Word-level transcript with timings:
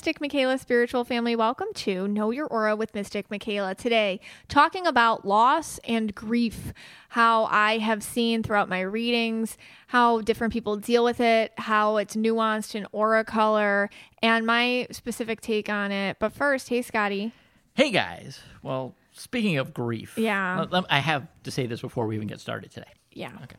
Mystic 0.00 0.18
Michaela 0.22 0.56
spiritual 0.56 1.04
family. 1.04 1.36
Welcome 1.36 1.66
to 1.74 2.08
Know 2.08 2.30
Your 2.30 2.46
Aura 2.46 2.74
with 2.74 2.94
Mystic 2.94 3.30
Michaela. 3.30 3.74
Today, 3.74 4.18
talking 4.48 4.86
about 4.86 5.26
loss 5.26 5.78
and 5.84 6.14
grief, 6.14 6.72
how 7.10 7.44
I 7.44 7.76
have 7.76 8.02
seen 8.02 8.42
throughout 8.42 8.70
my 8.70 8.80
readings, 8.80 9.58
how 9.88 10.22
different 10.22 10.54
people 10.54 10.78
deal 10.78 11.04
with 11.04 11.20
it, 11.20 11.52
how 11.58 11.98
it's 11.98 12.16
nuanced 12.16 12.74
in 12.74 12.86
aura 12.92 13.24
color, 13.24 13.90
and 14.22 14.46
my 14.46 14.86
specific 14.90 15.42
take 15.42 15.68
on 15.68 15.92
it. 15.92 16.16
But 16.18 16.32
first, 16.32 16.70
hey, 16.70 16.80
Scotty. 16.80 17.34
Hey 17.74 17.90
guys. 17.90 18.40
Well, 18.62 18.94
speaking 19.12 19.58
of 19.58 19.74
grief, 19.74 20.16
Yeah. 20.16 20.64
I 20.88 21.00
have 21.00 21.28
to 21.42 21.50
say 21.50 21.66
this 21.66 21.82
before 21.82 22.06
we 22.06 22.16
even 22.16 22.26
get 22.26 22.40
started 22.40 22.70
today. 22.70 22.88
Yeah, 23.12 23.32
Okay. 23.42 23.56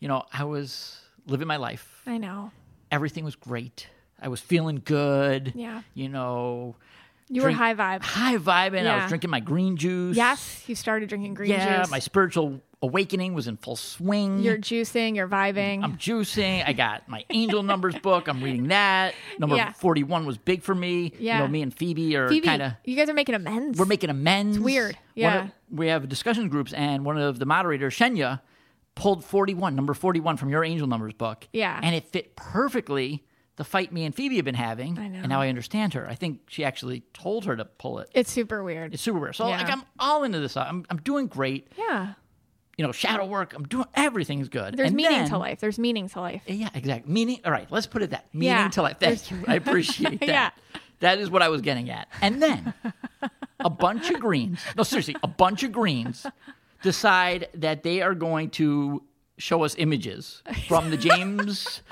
You 0.00 0.08
know, 0.08 0.24
I 0.34 0.44
was 0.44 1.00
living 1.26 1.48
my 1.48 1.56
life. 1.56 2.02
I 2.06 2.18
know. 2.18 2.50
Everything 2.90 3.24
was 3.24 3.36
great. 3.36 3.86
I 4.20 4.28
was 4.28 4.40
feeling 4.40 4.82
good. 4.84 5.52
Yeah. 5.54 5.82
You 5.94 6.08
know, 6.08 6.76
You 7.30 7.42
Drink- 7.42 7.58
were 7.58 7.64
high 7.64 7.74
vibe. 7.74 8.02
high 8.02 8.36
vibing. 8.38 8.80
I 8.80 8.84
Yeah. 8.84 9.02
was 9.02 9.08
drinking 9.10 9.28
my 9.30 9.40
green 9.40 9.76
juice. 9.76 10.16
Yes, 10.16 10.64
you 10.66 10.74
started 10.74 11.08
drinking 11.10 11.34
green 11.34 11.50
Yeah. 11.50 11.58
juice. 11.80 11.86
Yeah, 11.88 11.90
my 11.90 11.98
spiritual 11.98 12.62
awakening 12.80 13.34
was 13.34 13.46
in 13.48 13.56
full 13.58 13.76
swing. 13.76 14.38
you're 14.38 14.56
juicing, 14.56 15.14
you're 15.16 15.28
vibing. 15.28 15.82
I'm 15.84 15.98
juicing. 15.98 16.62
I 16.66 16.72
got 16.72 17.06
my 17.08 17.24
angel 17.28 17.62
numbers 17.62 17.96
book. 18.02 18.28
I'm 18.28 18.42
reading 18.42 18.68
that. 18.68 19.14
Number 19.38 19.56
Yeah. 19.56 19.72
41 19.72 20.24
was 20.26 20.38
big 20.38 20.62
for 20.62 20.74
me. 20.74 21.12
Yeah. 21.18 21.38
You 21.38 21.42
know, 21.42 21.48
me 21.48 21.60
and 21.62 21.74
Phoebe 21.74 22.16
are 22.16 22.28
kind 22.40 22.62
of 22.62 22.72
you 22.84 22.96
guys 22.96 23.08
are 23.10 23.14
making 23.14 23.34
amends. 23.34 23.78
we're 23.78 23.84
making 23.84 24.08
amends. 24.10 24.56
It's 24.56 24.64
weird. 24.64 24.96
Yeah. 25.14 25.44
of- 25.44 25.50
we 25.70 25.88
have 25.88 26.08
discussion 26.08 26.48
groups, 26.48 26.72
and 26.72 27.04
one 27.04 27.18
of 27.18 27.38
the 27.38 27.44
moderators, 27.46 27.94
Shenya, 27.94 28.40
pulled 28.94 29.22
41, 29.22 29.76
number 29.76 29.92
41 29.92 30.36
from 30.38 30.48
your 30.48 30.64
angel 30.64 30.86
numbers 30.86 31.12
book. 31.12 31.46
Yeah. 31.52 31.78
And 31.82 31.94
it 31.94 32.06
fit 32.08 32.36
perfectly 32.36 33.22
the 33.58 33.64
fight 33.64 33.92
me 33.92 34.04
and 34.06 34.14
Phoebe 34.14 34.36
have 34.36 34.44
been 34.46 34.54
having. 34.54 34.98
I 34.98 35.08
know. 35.08 35.18
And 35.18 35.28
now 35.28 35.40
I 35.42 35.48
understand 35.48 35.92
her. 35.94 36.08
I 36.08 36.14
think 36.14 36.40
she 36.48 36.64
actually 36.64 37.02
told 37.12 37.44
her 37.44 37.54
to 37.56 37.66
pull 37.66 37.98
it. 37.98 38.08
it's 38.14 38.30
super 38.32 38.64
weird. 38.64 38.94
It's 38.94 39.02
super 39.02 39.18
weird. 39.18 39.36
So 39.36 39.46
Yeah. 39.48 39.58
like 39.58 39.70
I'm 39.70 39.82
all 39.98 40.24
into 40.24 40.40
this. 40.40 40.56
I'm, 40.56 40.86
I'm 40.88 40.98
doing 40.98 41.26
great. 41.26 41.70
yeah. 41.76 42.14
You 42.78 42.86
know, 42.86 42.92
shadow 42.92 43.26
work. 43.26 43.54
I'm 43.54 43.64
doing 43.64 43.86
everything's 43.94 44.48
good. 44.48 44.76
There's 44.76 44.86
And 44.90 44.96
meaning 44.96 45.10
then- 45.18 45.28
to 45.30 45.38
life. 45.38 45.58
There's 45.58 45.80
meaning 45.80 46.08
to 46.10 46.20
life. 46.20 46.42
Yeah, 46.46 46.68
exactly. 46.74 47.12
Meaning. 47.12 47.40
All 47.44 47.50
right, 47.50 47.66
let's 47.72 47.88
put 47.88 48.02
it 48.02 48.10
that. 48.10 48.26
Meaning 48.32 48.54
Yeah. 48.56 48.68
to 48.68 48.82
life. 48.82 48.98
Thank 49.00 49.30
you. 49.32 49.42
I 49.48 49.56
appreciate 49.56 50.20
that. 50.20 50.28
Yeah. 50.28 50.50
That 51.00 51.18
is 51.18 51.28
what 51.28 51.42
I 51.42 51.48
was 51.48 51.60
getting 51.60 51.90
at. 51.90 52.06
And 52.22 52.40
then 52.40 52.72
a 53.58 53.68
bunch 53.70 54.10
of 54.10 54.20
greens. 54.20 54.60
No, 54.76 54.84
seriously, 54.84 55.16
a 55.24 55.28
bunch 55.28 55.64
of 55.64 55.72
greens 55.72 56.24
decide 56.82 57.48
that 57.54 57.82
they 57.82 58.00
are 58.00 58.14
going 58.14 58.50
to 58.50 59.02
show 59.38 59.64
us 59.64 59.74
images 59.78 60.42
from 60.68 60.90
the 60.90 60.96
James 60.96 61.82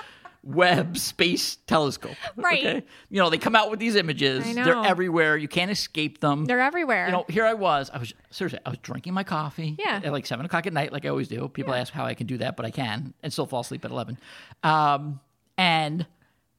Webb 0.47 0.97
Space 0.97 1.57
Telescope. 1.67 2.15
Right. 2.37 2.65
Okay? 2.65 2.87
You 3.11 3.21
know, 3.21 3.31
they 3.31 3.39
come 3.39 3.57
out 3.57 3.69
with 3.71 3.81
these 3.81 3.97
images. 3.97 4.45
They're 4.55 4.77
everywhere. 4.85 5.37
You 5.37 5.49
can't 5.49 5.71
escape 5.71 6.21
them. 6.21 6.45
They're 6.45 6.61
everywhere. 6.61 7.07
You 7.07 7.13
know, 7.13 7.25
here 7.29 7.45
I 7.45 7.55
was. 7.55 7.91
I 7.93 7.99
was 7.99 8.15
seriously. 8.31 8.61
I 8.65 8.71
was 8.71 8.79
drinking 8.79 9.13
my 9.15 9.25
coffee. 9.25 9.75
Yeah. 9.79 10.01
At 10.05 10.13
like 10.13 10.25
seven 10.27 10.47
o'clock 10.47 10.67
at 10.67 10.73
night, 10.73 10.93
like 10.93 11.05
I 11.05 11.09
always 11.09 11.29
do. 11.29 11.49
People 11.49 11.75
ask 11.75 11.93
how 11.93 12.05
I 12.07 12.15
can 12.15 12.27
do 12.27 12.39
that, 12.39 12.57
but 12.57 12.65
I 12.65 12.71
can, 12.71 13.13
and 13.23 13.33
still 13.33 13.47
fall 13.47 13.61
asleep 13.61 13.85
at 13.85 13.91
eleven. 13.91 14.19
Um, 14.63 15.21
and 15.59 16.07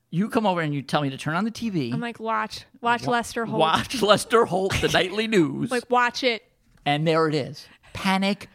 you 0.09 0.29
come 0.29 0.45
over 0.45 0.61
and 0.61 0.73
you 0.73 0.81
tell 0.81 1.01
me 1.01 1.09
to 1.09 1.17
turn 1.17 1.35
on 1.35 1.43
the 1.45 1.51
TV. 1.51 1.93
I'm 1.93 1.99
like, 1.99 2.19
watch, 2.19 2.65
watch 2.81 3.05
Lester 3.07 3.45
Holt. 3.45 3.59
Watch 3.59 4.01
Lester 4.01 4.45
Holt, 4.45 4.73
the 4.81 4.87
nightly 4.89 5.27
news, 5.37 5.69
Like, 5.71 5.89
watch 5.89 6.23
it. 6.23 6.43
and 6.85 7.07
there 7.07 7.27
it 7.27 7.35
is. 7.35 7.67
Panic 7.93 8.49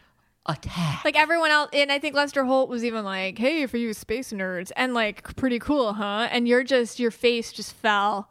attack. 0.45 1.05
Like 1.05 1.17
everyone 1.17 1.51
else, 1.51 1.69
and 1.73 1.91
I 1.91 1.99
think 1.99 2.15
Lester 2.15 2.43
Holt 2.45 2.69
was 2.69 2.83
even 2.83 3.03
like, 3.03 3.37
"Hey, 3.37 3.65
for 3.65 3.77
you 3.77 3.93
space 3.93 4.31
nerds," 4.31 4.71
and 4.75 4.93
like, 4.93 5.35
pretty 5.35 5.59
cool, 5.59 5.93
huh? 5.93 6.27
And 6.31 6.47
you're 6.47 6.63
just, 6.63 6.99
your 6.99 7.11
face 7.11 7.51
just 7.51 7.73
fell. 7.73 8.29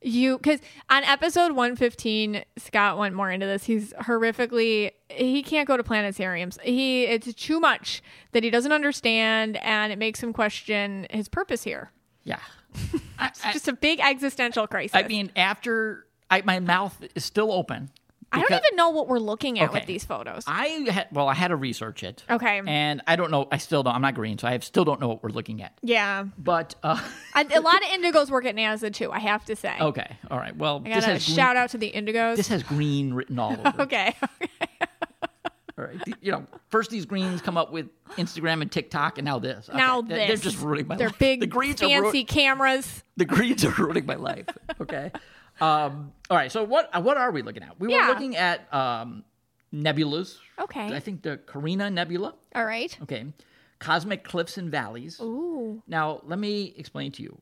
You, 0.00 0.38
because 0.38 0.60
on 0.88 1.02
episode 1.02 1.52
115, 1.52 2.44
Scott 2.56 2.98
went 2.98 3.16
more 3.16 3.32
into 3.32 3.46
this. 3.46 3.64
He's 3.64 3.92
horrifically, 3.94 4.92
he 5.08 5.42
can't 5.42 5.66
go 5.66 5.76
to 5.76 5.82
planetariums. 5.82 6.60
He, 6.60 7.02
it's 7.04 7.34
too 7.34 7.58
much 7.58 8.00
that 8.30 8.44
he 8.44 8.50
doesn't 8.50 8.70
understand, 8.70 9.56
and 9.56 9.92
it 9.92 9.98
makes 9.98 10.22
him 10.22 10.32
question 10.32 11.08
his 11.10 11.28
purpose 11.28 11.64
here. 11.64 11.90
yeah. 12.24 12.38
I, 13.18 13.30
I, 13.42 13.52
Just 13.52 13.66
a 13.66 13.72
big 13.72 13.98
existential 13.98 14.68
crisis. 14.68 14.94
I 14.94 15.02
mean, 15.02 15.32
after 15.34 16.06
I, 16.30 16.42
my 16.42 16.60
mouth 16.60 17.02
is 17.16 17.24
still 17.24 17.50
open. 17.50 17.90
I 18.30 18.40
don't 18.40 18.50
even 18.52 18.76
know 18.76 18.90
what 18.90 19.08
we're 19.08 19.18
looking 19.18 19.58
at 19.58 19.72
with 19.72 19.86
these 19.86 20.04
photos. 20.04 20.44
I 20.46 20.66
had 20.90 21.08
well, 21.12 21.28
I 21.28 21.34
had 21.34 21.48
to 21.48 21.56
research 21.56 22.02
it. 22.02 22.24
Okay. 22.28 22.60
And 22.66 23.00
I 23.06 23.16
don't 23.16 23.30
know. 23.30 23.48
I 23.50 23.56
still 23.56 23.82
don't. 23.82 23.94
I'm 23.94 24.02
not 24.02 24.14
green, 24.14 24.36
so 24.38 24.46
I 24.46 24.58
still 24.58 24.84
don't 24.84 25.00
know 25.00 25.08
what 25.08 25.22
we're 25.22 25.30
looking 25.30 25.62
at. 25.62 25.72
yeah. 25.82 26.24
But 26.36 26.74
uh, 26.82 27.00
a 27.34 27.60
lot 27.60 27.76
of 27.82 27.88
indigos 27.88 28.30
work 28.30 28.44
at 28.44 28.54
NASA 28.54 28.92
too, 28.92 29.10
I 29.10 29.18
have 29.18 29.44
to 29.46 29.56
say. 29.56 29.74
okay, 29.80 30.16
all 30.30 30.38
right. 30.38 30.54
Well, 30.56 30.82
I 30.84 30.88
this 30.90 31.00
gotta 31.04 31.12
has 31.14 31.24
green, 31.26 31.36
shout 31.36 31.56
out 31.56 31.70
to 31.70 31.78
the 31.78 31.90
indigos. 31.90 32.36
this 32.36 32.48
has 32.48 32.62
green 32.62 33.14
written 33.14 33.38
all 33.38 33.52
over. 33.52 33.68
it. 33.68 33.74
okay. 33.80 34.14
All 35.78 35.84
right. 35.84 35.96
You 36.20 36.32
know, 36.32 36.44
first 36.70 36.90
these 36.90 37.06
greens 37.06 37.40
come 37.40 37.56
up 37.56 37.70
with 37.72 37.86
Instagram 38.16 38.62
and 38.62 38.70
TikTok, 38.72 39.18
and 39.18 39.24
now 39.24 39.38
this. 39.38 39.68
Okay, 39.68 39.78
now 39.78 40.00
they're- 40.02 40.18
this. 40.18 40.26
They're 40.40 40.50
just 40.50 40.60
ruining 40.62 40.88
my 40.88 40.96
They're 40.96 41.08
life. 41.08 41.18
big, 41.20 41.40
the 41.40 41.46
greens 41.46 41.80
are 41.82 41.88
fancy 41.88 42.18
ru- 42.20 42.24
cameras. 42.24 43.04
the 43.16 43.24
greens 43.24 43.64
are 43.64 43.70
ruining 43.70 44.04
my 44.04 44.16
life. 44.16 44.46
Okay. 44.80 45.12
Um, 45.60 46.12
all 46.30 46.36
right. 46.36 46.50
So 46.52 46.62
what 46.64 47.02
what 47.02 47.16
are 47.16 47.30
we 47.30 47.42
looking 47.42 47.62
at? 47.62 47.78
We 47.80 47.90
Yeah. 47.92 48.06
were 48.08 48.14
looking 48.14 48.36
at 48.36 48.72
um, 48.72 49.24
nebulas. 49.74 50.36
Okay. 50.58 50.94
I 50.94 51.00
think 51.00 51.22
the 51.22 51.36
Carina 51.38 51.90
Nebula. 51.90 52.34
All 52.54 52.64
right. 52.64 52.96
Okay. 53.02 53.26
Cosmic 53.78 54.24
cliffs 54.24 54.56
and 54.58 54.70
valleys. 54.70 55.20
Ooh. 55.20 55.82
Now, 55.86 56.20
let 56.24 56.38
me 56.38 56.74
explain 56.76 57.12
to 57.12 57.22
you. 57.22 57.40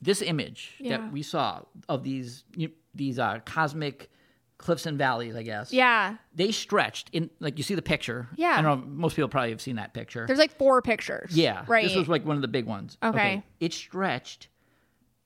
This 0.00 0.22
image 0.22 0.74
Yeah. 0.78 0.98
that 0.98 1.12
we 1.12 1.22
saw 1.22 1.62
of 1.88 2.04
these 2.04 2.44
you- 2.56 2.72
these 2.94 3.18
uh, 3.18 3.40
cosmic 3.44 4.10
cliffs 4.58 4.86
and 4.86 4.98
valleys, 4.98 5.36
I 5.36 5.42
guess. 5.44 5.72
Yeah. 5.72 6.16
They 6.34 6.50
stretched 6.52 7.10
in 7.12 7.30
like 7.40 7.58
you 7.58 7.64
see 7.64 7.74
the 7.74 7.82
picture. 7.82 8.28
Yeah. 8.36 8.56
I 8.58 8.62
don't 8.62 8.80
know. 8.80 8.86
Most 8.86 9.14
people 9.16 9.28
probably 9.28 9.50
have 9.50 9.60
seen 9.60 9.76
that 9.76 9.94
picture. 9.94 10.26
There's 10.26 10.38
like 10.38 10.56
four 10.58 10.82
pictures. 10.82 11.36
yeah. 11.36 11.64
Right. 11.68 11.86
This 11.86 11.96
was 11.96 12.08
like 12.08 12.24
one 12.24 12.36
of 12.36 12.42
the 12.42 12.48
big 12.48 12.66
ones. 12.66 12.96
Okay. 13.02 13.42
It 13.60 13.72
stretched 13.72 14.48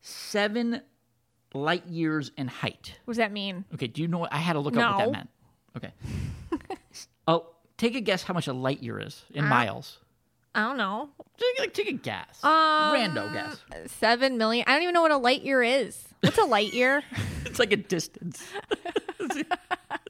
seven 0.00 0.82
light 1.55 1.87
years 1.87 2.31
in 2.37 2.49
height. 2.49 2.99
what 3.05 3.13
does 3.13 3.19
that 3.19 3.33
mean? 3.33 3.65
Okay. 3.75 3.87
Do 3.87 4.03
you 4.03 4.09
know 4.09 4.19
what 4.19 4.33
I 4.33 4.39
had 4.39 4.55
to 4.55 4.61
look 4.61 4.77
up 4.77 4.97
what 4.97 5.05
No. 5.05 5.13
that 5.13 5.13
meant? 5.13 5.29
Okay. 5.77 5.93
oh, 7.27 7.47
take 7.79 7.95
a 7.95 8.01
guess 8.01 8.23
how 8.23 8.35
much 8.35 8.47
a 8.49 8.53
light 8.53 8.83
year 8.83 8.99
is 9.01 9.23
in 9.35 9.45
miles. 9.47 9.99
I 10.55 10.63
don't 10.69 10.77
know. 10.77 11.09
Take, 11.39 11.59
like, 11.61 11.73
take 11.75 11.89
a 11.89 11.93
guess. 11.95 12.45
Um, 12.45 12.51
Rando 12.51 13.33
guess. 13.33 13.59
Seven 13.93 14.37
million. 14.37 14.65
I 14.69 14.73
don't 14.75 14.83
even 14.83 14.93
know 14.93 15.01
what 15.01 15.11
a 15.11 15.17
light 15.17 15.43
year 15.43 15.63
is. 15.63 15.99
What's 16.21 16.37
a 16.39 16.45
light 16.45 16.73
year? 16.75 17.03
It's 17.45 17.59
like 17.59 17.73
a 17.73 17.77
distance. 17.77 18.43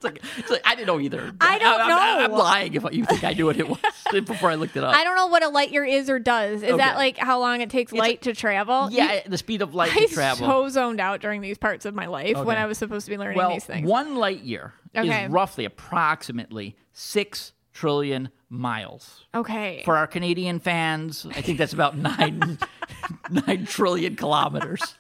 it's, 0.05 0.15
like, 0.15 0.39
it's 0.39 0.51
like 0.51 0.63
I 0.65 0.75
didn't 0.75 0.87
know 0.87 1.01
either. 1.01 1.33
I 1.41 1.59
don't 1.59 1.81
I'm, 1.81 1.89
know. 1.89 2.25
I'm, 2.25 2.33
lying 2.33 2.75
if 2.75 2.85
you 2.93 3.05
think 3.05 3.25
I 3.25 3.33
knew 3.33 3.47
what 3.47 3.59
it 3.59 3.69
was 3.69 3.79
before 4.25 4.51
I 4.51 4.55
looked 4.57 4.77
it 4.77 4.85
up. 4.85 4.95
I 4.95 5.05
don't 5.05 5.17
know 5.17 5.27
what 5.27 5.43
a 5.43 5.49
light 5.49 5.71
year 5.71 5.85
is 5.85 6.11
or 6.11 6.19
does. 6.19 6.63
Is 6.63 6.77
that 6.77 6.97
like 6.97 7.19
how 7.19 7.39
long 7.41 7.61
it 7.61 7.71
takes 7.71 7.93
light 7.93 8.23
to 8.23 8.35
travel? 8.35 8.89
yeah, 8.91 9.21
the 9.27 9.39
speed 9.39 9.63
of 9.63 9.75
light 9.75 9.95
I 9.95 10.07
to 10.07 10.15
travel. 10.15 10.47
so 10.47 10.69
zoned 10.69 11.01
out 11.01 11.21
during 11.21 11.41
these 11.41 11.59
parts 11.59 11.85
of 11.85 11.95
my 11.95 12.07
life 12.07 12.37
when 12.39 12.57
I 12.57 12.67
was 12.67 12.79
supposed 12.79 13.07
to 13.07 13.11
be 13.11 13.19
learning 13.19 13.39
well, 13.39 13.51
these 13.51 13.65
things. 13.65 13.89
one 13.89 14.17
light 14.17 14.41
year 14.43 14.73
Okay. 14.97 15.25
is 15.25 15.31
roughly 15.31 15.65
approximately 15.65 16.77
six 16.93 17.53
trillion 17.73 18.29
miles. 18.51 19.25
okay. 19.35 19.83
For 19.85 19.97
our 19.97 20.07
Canadian 20.07 20.59
fans, 20.59 21.27
I 21.31 21.41
think 21.41 21.57
that's 21.59 21.73
about 21.73 21.97
nine 21.97 22.59
nine 23.31 23.65
trillion 23.67 24.17
kilometers. 24.17 24.95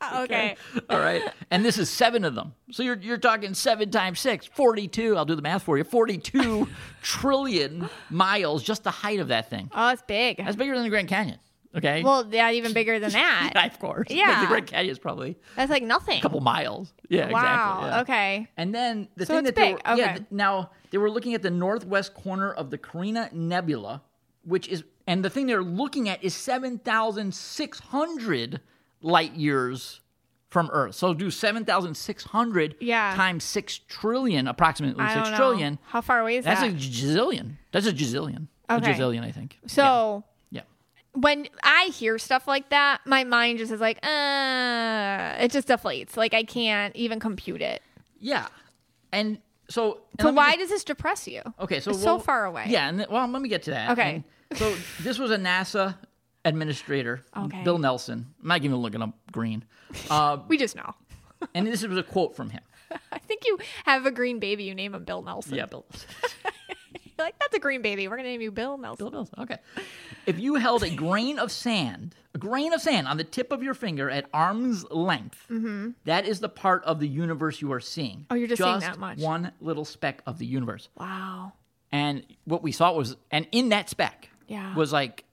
Oh, 0.12 0.22
okay. 0.24 0.56
All 0.88 0.98
right. 0.98 1.22
And 1.50 1.62
this 1.64 1.76
is 1.76 1.90
seven 1.90 2.24
of 2.24 2.34
them. 2.34 2.54
So 2.70 2.82
you're, 2.82 2.96
you're 2.96 3.18
talking 3.18 3.52
seven 3.52 3.90
times 3.90 4.18
six, 4.18 4.46
42. 4.46 5.14
I'll 5.16 5.26
do 5.26 5.34
the 5.34 5.42
math 5.42 5.62
for 5.62 5.76
you. 5.76 5.84
42 5.84 6.66
trillion 7.02 7.88
miles, 8.08 8.62
just 8.62 8.82
the 8.84 8.90
height 8.90 9.20
of 9.20 9.28
that 9.28 9.50
thing. 9.50 9.68
Oh, 9.74 9.90
it's 9.90 10.00
big. 10.02 10.38
That's 10.38 10.56
bigger 10.56 10.74
than 10.74 10.84
the 10.84 10.88
Grand 10.90 11.08
Canyon. 11.08 11.38
Okay. 11.76 12.02
Well, 12.02 12.26
yeah, 12.32 12.50
even 12.50 12.72
bigger 12.72 12.98
than 12.98 13.10
that. 13.12 13.52
yeah, 13.54 13.66
of 13.66 13.78
course. 13.78 14.08
Like, 14.08 14.18
Yeah. 14.18 14.40
the 14.40 14.46
Grand 14.46 14.66
Canyon 14.68 14.90
is 14.90 14.98
probably 14.98 15.36
That's 15.54 15.70
like 15.70 15.82
nothing. 15.82 16.18
a 16.18 16.22
couple 16.22 16.40
miles. 16.40 16.94
Yeah, 17.10 17.30
wow. 17.30 17.38
exactly. 17.38 17.88
yeah. 17.90 18.00
Okay. 18.00 18.48
And 18.56 18.74
then 18.74 19.08
the 19.16 19.26
So 19.26 19.34
thing 19.34 19.44
that 19.44 19.54
they 19.54 19.74
big. 19.74 19.86
were, 19.86 19.96
yeah, 19.96 20.04
Okay. 20.04 20.12
th- 20.14 20.26
now 20.30 20.70
they 20.90 20.96
were 20.98 21.10
looking 21.10 21.34
at 21.34 21.42
the 21.42 21.50
northwest 21.50 22.14
corner 22.14 22.52
of 22.52 22.70
the 22.70 22.78
Carina 22.78 23.28
Nebula, 23.32 24.00
which 24.44 24.66
is, 24.68 24.82
and 25.06 25.22
the 25.24 25.30
thing 25.30 25.46
they're 25.46 25.62
looking 25.62 26.08
at 26.08 26.24
is 26.24 26.34
7,600 26.34 28.60
light 29.02 29.34
years 29.34 29.99
from 30.50 30.68
Earth. 30.72 30.94
So 30.96 31.14
do 31.14 31.30
7,600 31.30 32.76
Yeah. 32.80 33.14
times 33.14 33.44
6 33.44 33.78
trillion, 33.88 34.46
approximately 34.48 35.02
I 35.02 35.14
6 35.14 35.22
don't 35.22 35.30
know. 35.32 35.36
trillion. 35.36 35.78
How 35.86 36.00
far 36.00 36.20
away 36.20 36.36
is 36.36 36.44
That's 36.44 36.60
that? 36.60 36.72
That's 36.72 36.84
a 36.84 36.88
gazillion. 36.88 37.52
That's 37.72 37.86
a 37.86 37.92
gazillion. 37.92 38.48
Okay. 38.68 38.90
A 38.90 38.94
gazillion, 38.94 39.22
I 39.24 39.30
think. 39.32 39.58
so 39.66 40.24
Yeah. 40.50 40.62
when 41.12 41.48
I 41.62 41.90
hear 41.94 42.18
stuff 42.18 42.46
like 42.48 42.68
that, 42.70 43.00
my 43.06 43.24
mind 43.24 43.58
just 43.58 43.72
is 43.72 43.80
like, 43.80 43.98
uh, 44.06 45.36
it 45.40 45.50
just 45.52 45.68
deflates. 45.68 46.16
Like 46.16 46.34
I 46.34 46.42
can't 46.42 46.94
even 46.96 47.20
compute 47.20 47.62
it. 47.62 47.82
Yeah. 48.18 48.46
And 49.12 49.38
so. 49.68 50.00
and 50.18 50.22
So 50.28 50.32
why 50.32 50.50
just- 50.50 50.58
does 50.60 50.68
this 50.70 50.84
depress 50.84 51.26
you? 51.28 51.42
Okay, 51.60 51.80
so 51.80 51.92
It's 51.92 52.02
so 52.02 52.18
far 52.18 52.44
away. 52.44 52.66
Yeah, 52.68 52.88
and 52.88 53.06
well, 53.10 53.26
let 53.28 53.40
me 53.42 53.48
get 53.48 53.62
to 53.64 53.70
that. 53.70 53.92
Okay. 53.92 54.24
And 54.50 54.58
so 54.58 54.74
this 55.00 55.18
was 55.18 55.30
a 55.30 55.36
NASA 55.36 55.96
administrator, 56.44 57.24
Okay. 57.36 57.62
Bill 57.64 57.78
Nelson. 57.78 58.26
I'm 58.42 58.48
not 58.48 58.64
even 58.64 58.76
looking 58.78 59.02
up 59.02 59.14
green. 59.32 59.64
Uh, 60.10 60.38
We 60.48 60.56
just 60.56 60.76
know. 60.76 60.94
and 61.54 61.66
this 61.66 61.84
was 61.86 61.98
a 61.98 62.02
quote 62.02 62.36
from 62.36 62.50
him. 62.50 62.60
I 63.12 63.18
think 63.18 63.42
you 63.44 63.58
have 63.84 64.06
a 64.06 64.10
green 64.10 64.38
baby. 64.38 64.64
You 64.64 64.74
name 64.74 64.94
him 64.94 65.04
Bill 65.04 65.22
Nelson. 65.22 65.54
Yeah, 65.56 65.66
Bill. 65.66 65.84
You're 67.18 67.26
like, 67.26 67.38
that's 67.38 67.54
a 67.54 67.58
green 67.58 67.82
baby. 67.82 68.08
We're 68.08 68.16
going 68.16 68.24
to 68.24 68.30
name 68.30 68.40
you 68.40 68.50
Bill 68.50 68.78
Nelson. 68.78 69.04
Bill 69.06 69.10
Nelson. 69.12 69.34
Okay. 69.40 69.58
If 70.26 70.38
you 70.38 70.54
held 70.56 70.82
a 70.82 70.90
grain 70.90 71.38
of 71.38 71.50
sand, 71.52 72.14
a 72.34 72.38
grain 72.38 72.72
of 72.72 72.80
sand 72.80 73.06
on 73.08 73.16
the 73.16 73.24
tip 73.24 73.52
of 73.52 73.62
your 73.62 73.74
finger 73.74 74.08
at 74.10 74.26
arm's 74.32 74.84
length, 74.90 75.44
that 76.04 76.24
is 76.26 76.40
the 76.40 76.48
part 76.48 76.84
of 76.84 76.98
the 77.00 77.08
universe 77.08 77.60
you 77.60 77.72
are 77.72 77.80
seeing. 77.80 78.18
Mm-hmm. 78.20 78.24
Oh, 78.32 78.34
you're 78.36 78.48
just 78.48 78.62
seeing 78.62 78.80
that 78.80 78.98
much. 78.98 79.18
One 79.18 79.52
little 79.60 79.84
speck 79.84 80.22
of 80.26 80.38
the 80.38 80.46
universe. 80.46 80.88
Wow. 80.96 81.52
And 81.92 82.24
what 82.44 82.62
we 82.62 82.72
saw 82.72 82.92
was, 82.92 83.16
and 83.30 83.46
in 83.52 83.68
that 83.70 83.88
speck 83.90 84.30
Yeah. 84.46 84.74
was 84.74 84.92
like 84.92 85.24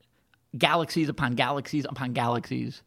galaxies 0.58 1.10
upon 1.10 1.36
galaxies 1.36 1.86
upon 1.88 2.14
galaxies. 2.14 2.82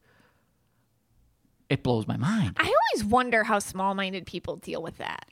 It 1.70 1.84
blows 1.84 2.06
my 2.08 2.16
mind. 2.16 2.56
I 2.58 2.64
always 2.64 3.04
wonder 3.04 3.44
how 3.44 3.60
small 3.60 3.94
minded 3.94 4.26
people 4.26 4.56
deal 4.56 4.82
with 4.82 4.98
that. 4.98 5.26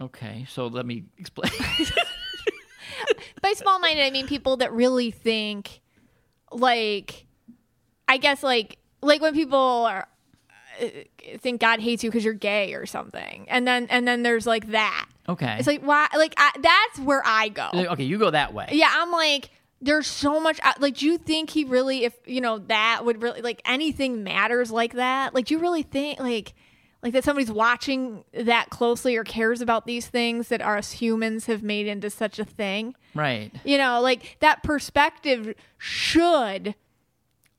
Okay, 0.00 0.44
so 0.48 0.66
let 0.66 0.84
me 0.84 1.04
explain. 1.18 1.50
By 3.40 3.54
small 3.54 3.78
minded, 3.78 4.04
I 4.04 4.10
mean 4.10 4.26
people 4.26 4.58
that 4.58 4.72
really 4.72 5.10
think, 5.10 5.80
like, 6.52 7.26
I 8.06 8.18
guess, 8.18 8.42
like, 8.42 8.78
like 9.00 9.22
when 9.22 9.32
people 9.34 9.58
are 9.58 10.06
uh, 10.80 10.86
think 11.38 11.60
God 11.60 11.80
hates 11.80 12.04
you 12.04 12.10
because 12.10 12.24
you're 12.24 12.34
gay 12.34 12.74
or 12.74 12.84
something, 12.84 13.46
and 13.48 13.66
then 13.66 13.86
and 13.88 14.06
then 14.06 14.22
there's 14.22 14.46
like 14.46 14.68
that. 14.68 15.06
Okay. 15.28 15.56
It's 15.58 15.66
like 15.66 15.82
why? 15.82 16.08
Like 16.14 16.34
I, 16.36 16.50
that's 16.60 16.98
where 17.00 17.22
I 17.24 17.48
go. 17.48 17.70
okay, 17.72 18.04
you 18.04 18.18
go 18.18 18.30
that 18.30 18.52
way. 18.52 18.68
Yeah, 18.72 18.92
I'm 18.92 19.10
like, 19.10 19.50
there's 19.84 20.06
so 20.06 20.40
much. 20.40 20.58
uh, 20.64 20.72
Like, 20.80 20.96
do 20.96 21.06
you 21.06 21.18
think 21.18 21.50
he 21.50 21.64
really, 21.64 22.04
if 22.04 22.14
you 22.26 22.40
know, 22.40 22.58
that 22.58 23.04
would 23.04 23.22
really 23.22 23.40
like 23.42 23.60
anything 23.64 24.24
matters 24.24 24.70
like 24.72 24.94
that? 24.94 25.34
Like, 25.34 25.46
do 25.46 25.54
you 25.54 25.60
really 25.60 25.82
think 25.82 26.18
like, 26.18 26.54
like 27.02 27.12
that 27.12 27.22
somebody's 27.24 27.52
watching 27.52 28.24
that 28.32 28.70
closely 28.70 29.14
or 29.16 29.24
cares 29.24 29.60
about 29.60 29.86
these 29.86 30.06
things 30.06 30.48
that 30.48 30.62
us 30.62 30.92
humans 30.92 31.46
have 31.46 31.62
made 31.62 31.86
into 31.86 32.08
such 32.10 32.38
a 32.38 32.44
thing? 32.44 32.94
Right. 33.14 33.52
You 33.64 33.78
know, 33.78 34.00
like 34.00 34.38
that 34.40 34.62
perspective 34.62 35.54
should 35.78 36.74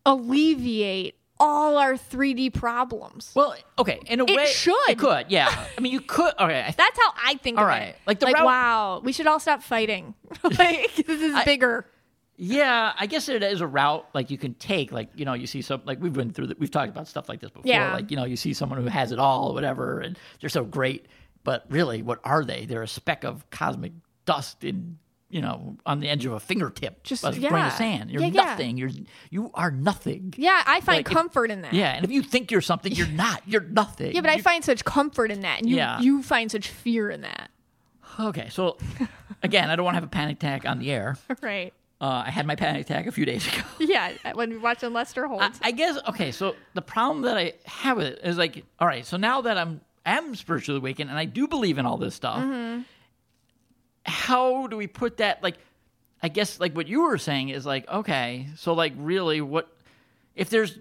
alleviate 0.06 1.16
all 1.40 1.78
our 1.78 1.94
3D 1.96 2.54
problems. 2.54 3.32
Well, 3.36 3.56
okay, 3.78 4.00
in 4.08 4.22
a 4.22 4.24
It 4.26 4.36
way, 4.36 4.46
should. 4.46 4.74
It 4.88 4.98
could, 4.98 5.26
yeah. 5.30 5.66
I 5.78 5.82
mean, 5.82 5.92
you 5.92 6.00
could. 6.02 6.34
Okay, 6.40 6.62
I 6.62 6.72
That's 6.72 6.98
how 6.98 7.12
I 7.24 7.36
think 7.36 7.58
All 7.60 7.66
right. 7.66 7.90
it. 7.90 7.96
Like 8.08 8.20
the 8.20 8.28
like 8.28 8.36
route- 8.36 8.46
wow, 8.46 9.02
we 9.04 9.12
should 9.12 9.28
all 9.28 9.40
stop 9.40 9.62
fighting. 9.62 10.14
like 10.44 10.96
this 10.96 11.22
is 11.22 11.36
bigger. 11.44 11.86
Yeah, 12.38 12.94
I 13.00 13.06
guess 13.06 13.30
it 13.30 13.42
is 13.44 13.62
a 13.62 13.68
route 13.68 14.08
like 14.14 14.30
you 14.30 14.38
can 14.38 14.54
take. 14.56 14.92
Like 14.92 15.10
you 15.16 15.24
know, 15.26 15.34
you 15.34 15.48
see 15.48 15.62
some 15.62 15.82
like 15.86 16.02
we've 16.02 16.12
been 16.14 16.32
through. 16.32 16.48
The, 16.48 16.56
we've 16.60 16.72
talked 16.72 16.90
about 16.90 17.08
stuff 17.08 17.30
like 17.30 17.40
this 17.40 17.50
before. 17.52 17.64
Yeah. 17.66 17.94
Like 17.94 18.12
you 18.12 18.18
know, 18.18 18.26
you 18.26 18.36
see 18.36 18.54
someone 18.54 18.82
who 18.82 18.88
has 18.88 19.12
it 19.12 19.20
all, 19.20 19.50
or 19.52 19.54
whatever, 19.54 20.00
and 20.02 20.18
they're 20.42 20.50
so 20.50 20.64
great. 20.66 21.06
But 21.44 21.66
really, 21.70 22.02
what 22.02 22.20
are 22.24 22.44
they? 22.44 22.66
They're 22.66 22.82
a 22.84 22.88
speck 22.88 23.24
of 23.24 23.50
cosmic 23.52 23.94
dust 24.26 24.64
in 24.64 24.98
you 25.30 25.42
know 25.42 25.78
on 25.86 26.02
the 26.02 26.10
edge 26.10 26.26
of 26.26 26.34
a 26.34 26.40
fingertip, 26.40 27.04
Just- 27.04 27.24
a 27.24 27.32
grain 27.32 27.66
of 27.66 27.72
sand. 27.74 28.12
You're 28.12 28.22
Yeah, 28.22 28.28
yeah. 28.28 28.44
nothing. 28.44 28.78
You're 28.78 28.90
you 29.30 29.52
are 29.54 29.72
nothing. 29.72 30.34
Yeah, 30.38 30.62
I 30.66 30.82
find 30.82 30.98
Like, 30.98 31.08
if- 31.08 31.14
comfort 31.14 31.52
in 31.52 31.62
that. 31.62 31.74
Yeah, 31.74 31.94
and 31.94 32.04
if 32.04 32.12
you 32.12 32.22
think 32.22 32.52
you're 32.52 32.62
something, 32.62 32.92
you're 32.92 33.08
not. 33.26 33.44
You're 33.48 33.62
nothing. 33.62 34.14
Yeah, 34.14 34.22
but 34.22 34.30
I 34.30 34.40
find 34.40 34.64
such 34.64 34.84
comfort 34.84 35.32
in 35.32 35.40
that, 35.42 35.62
and 35.62 35.70
you 35.70 35.78
Yeah. 35.78 36.02
you 36.02 36.22
find 36.22 36.52
such 36.52 36.68
fear 36.68 37.10
in 37.10 37.22
that. 37.22 37.50
okay. 38.20 38.50
So 38.50 38.78
again, 39.44 39.70
I 39.70 39.76
don't 39.76 39.86
want 39.86 39.94
to 39.96 39.98
have 39.98 40.04
a 40.04 40.08
panic 40.08 40.38
attack 40.38 40.66
on 40.66 40.80
the 40.80 40.92
air. 40.92 41.18
Right. 41.42 41.74
Uh, 42.02 42.24
I 42.26 42.30
had 42.30 42.46
my 42.46 42.56
panic 42.56 42.82
attack 42.82 43.08
a 43.08 43.12
few 43.12 43.26
days 43.26 43.48
ago. 43.54 43.64
Yeah, 43.80 44.12
when 44.34 44.50
we 44.50 44.58
watching 44.58 44.92
Lester 44.92 45.28
Holt. 45.28 45.42
I, 45.42 45.52
I 45.64 45.72
guess 45.72 45.98
okay. 46.10 46.32
So 46.32 46.56
the 46.74 46.82
problem 46.82 47.22
that 47.24 47.38
I 47.38 47.54
have 47.66 47.98
with 47.98 48.08
it 48.08 48.20
is 48.24 48.38
like, 48.38 48.66
all 48.80 48.88
right. 48.88 49.06
So 49.06 49.16
now 49.18 49.42
that 49.42 49.58
I'm 49.58 49.80
am 50.06 50.36
spiritually 50.36 50.78
awakened 50.80 51.10
and 51.10 51.18
I 51.18 51.26
do 51.26 51.48
believe 51.48 51.78
in 51.78 51.86
all 51.86 51.98
this 51.98 52.14
stuff, 52.14 52.40
Mm-hmm. 52.40 52.82
how 54.06 54.68
do 54.68 54.78
we 54.78 54.88
put 54.88 55.18
that? 55.18 55.42
Like, 55.42 55.58
I 56.22 56.28
guess 56.28 56.60
like 56.60 56.76
what 56.76 56.88
you 56.88 57.04
were 57.04 57.18
saying 57.18 57.50
is 57.50 57.66
like, 57.66 57.88
okay, 57.88 58.48
so 58.58 58.74
like 58.74 58.94
really, 58.98 59.42
what 59.42 59.68
if 60.36 60.50
there's 60.50 60.78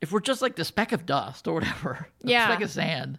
if 0.00 0.10
we're 0.12 0.20
just 0.20 0.42
like 0.42 0.56
the 0.56 0.64
speck 0.64 0.92
of 0.92 1.06
dust 1.06 1.46
or 1.48 1.54
whatever, 1.54 2.08
Yeah. 2.22 2.46
speck 2.48 2.62
of 2.62 2.70
sand? 2.70 3.18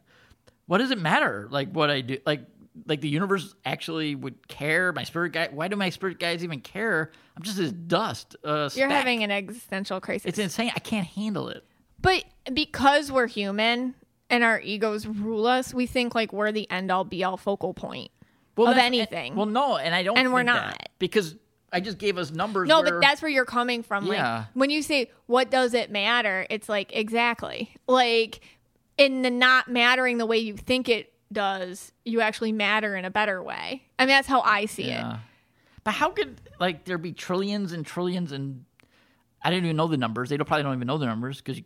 What 0.66 0.78
does 0.78 0.92
it 0.92 1.00
matter? 1.00 1.48
Like 1.52 1.72
what 1.72 1.90
I 1.90 2.02
do, 2.02 2.18
like. 2.26 2.42
Like 2.88 3.02
the 3.02 3.10
universe 3.10 3.54
actually 3.66 4.16
would 4.16 4.48
care. 4.48 4.92
My 4.94 5.04
spirit 5.04 5.32
guide. 5.34 5.54
Why 5.56 5.68
do 5.68 5.76
my 5.76 5.90
spirit 5.90 6.20
guides 6.20 6.44
even 6.44 6.60
care? 6.60 7.12
I'm 7.38 7.44
just 7.44 7.58
this 7.58 7.72
dust. 7.72 8.36
Uh, 8.44 8.70
You're 8.74 8.88
speck. 8.88 8.92
having 8.92 9.24
an 9.24 9.32
existential 9.32 10.00
crisis. 10.02 10.26
It's 10.26 10.40
insane. 10.40 10.72
I 10.76 10.80
can't 10.80 11.06
handle 11.08 11.50
it. 11.50 11.64
but 12.02 12.24
because 12.52 13.12
we're 13.12 13.28
human 13.28 13.94
and 14.30 14.44
our 14.44 14.60
egos 14.60 15.06
rule 15.06 15.46
us, 15.46 15.74
we 15.74 15.86
think 15.86 16.16
like 16.16 16.34
we're 16.34 16.52
the 16.52 16.70
end 16.72 16.92
all 16.92 17.04
be 17.04 17.24
all 17.24 17.38
focal 17.38 17.74
point. 17.76 18.10
well, 18.58 18.72
of 18.72 18.78
anything. 18.78 19.36
well, 19.36 19.46
no, 19.46 19.78
and 19.78 19.94
I 19.94 20.02
don't. 20.04 20.18
And 20.18 20.34
we're 20.34 20.42
not. 20.44 20.90
because 21.00 21.36
I 21.72 21.80
just 21.80 21.98
gave 22.00 22.18
us 22.18 22.32
numbers. 22.32 22.68
No, 22.70 22.82
where- 22.82 22.94
but 22.94 23.02
that's 23.02 23.22
where 23.22 23.30
you're 23.30 23.46
coming 23.46 23.84
from. 23.84 24.08
Like 24.08 24.18
Yeah. 24.18 24.46
when 24.56 24.70
you 24.72 24.82
say 24.82 25.12
what 25.28 25.52
does 25.52 25.74
it 25.76 25.92
matter, 25.92 26.48
it's 26.50 26.68
like 26.70 26.92
exactly. 26.96 27.76
Like 27.88 28.42
in 28.98 29.22
the 29.22 29.30
not 29.32 29.68
mattering 29.68 30.18
the 30.18 30.26
way 30.26 30.38
you 30.40 30.56
think 30.58 30.90
it 30.90 31.13
does, 31.34 31.92
you 32.06 32.22
actually 32.22 32.52
matter 32.52 32.96
in 32.96 33.06
a 33.06 33.10
better 33.12 33.42
way. 33.44 33.84
I 34.00 34.04
mean 34.06 34.10
that's 34.16 34.28
how 34.28 34.42
I 34.42 34.66
see 34.66 34.90
it. 34.92 35.04
But 35.84 35.92
how 35.96 36.12
could 36.12 36.40
like 36.60 36.86
there 36.86 36.98
be 36.98 37.12
trillions 37.12 37.74
and 37.74 37.86
trillions 37.86 38.32
and 38.32 38.66
I 39.44 39.50
didn't 39.50 39.66
even 39.66 39.76
know 39.76 39.88
the 39.88 39.98
numbers. 39.98 40.30
They 40.30 40.38
don't, 40.38 40.46
probably 40.48 40.64
don't 40.64 40.76
even 40.76 40.88
know 40.88 40.98
the 40.98 41.06
numbers 41.06 41.42
because 41.42 41.62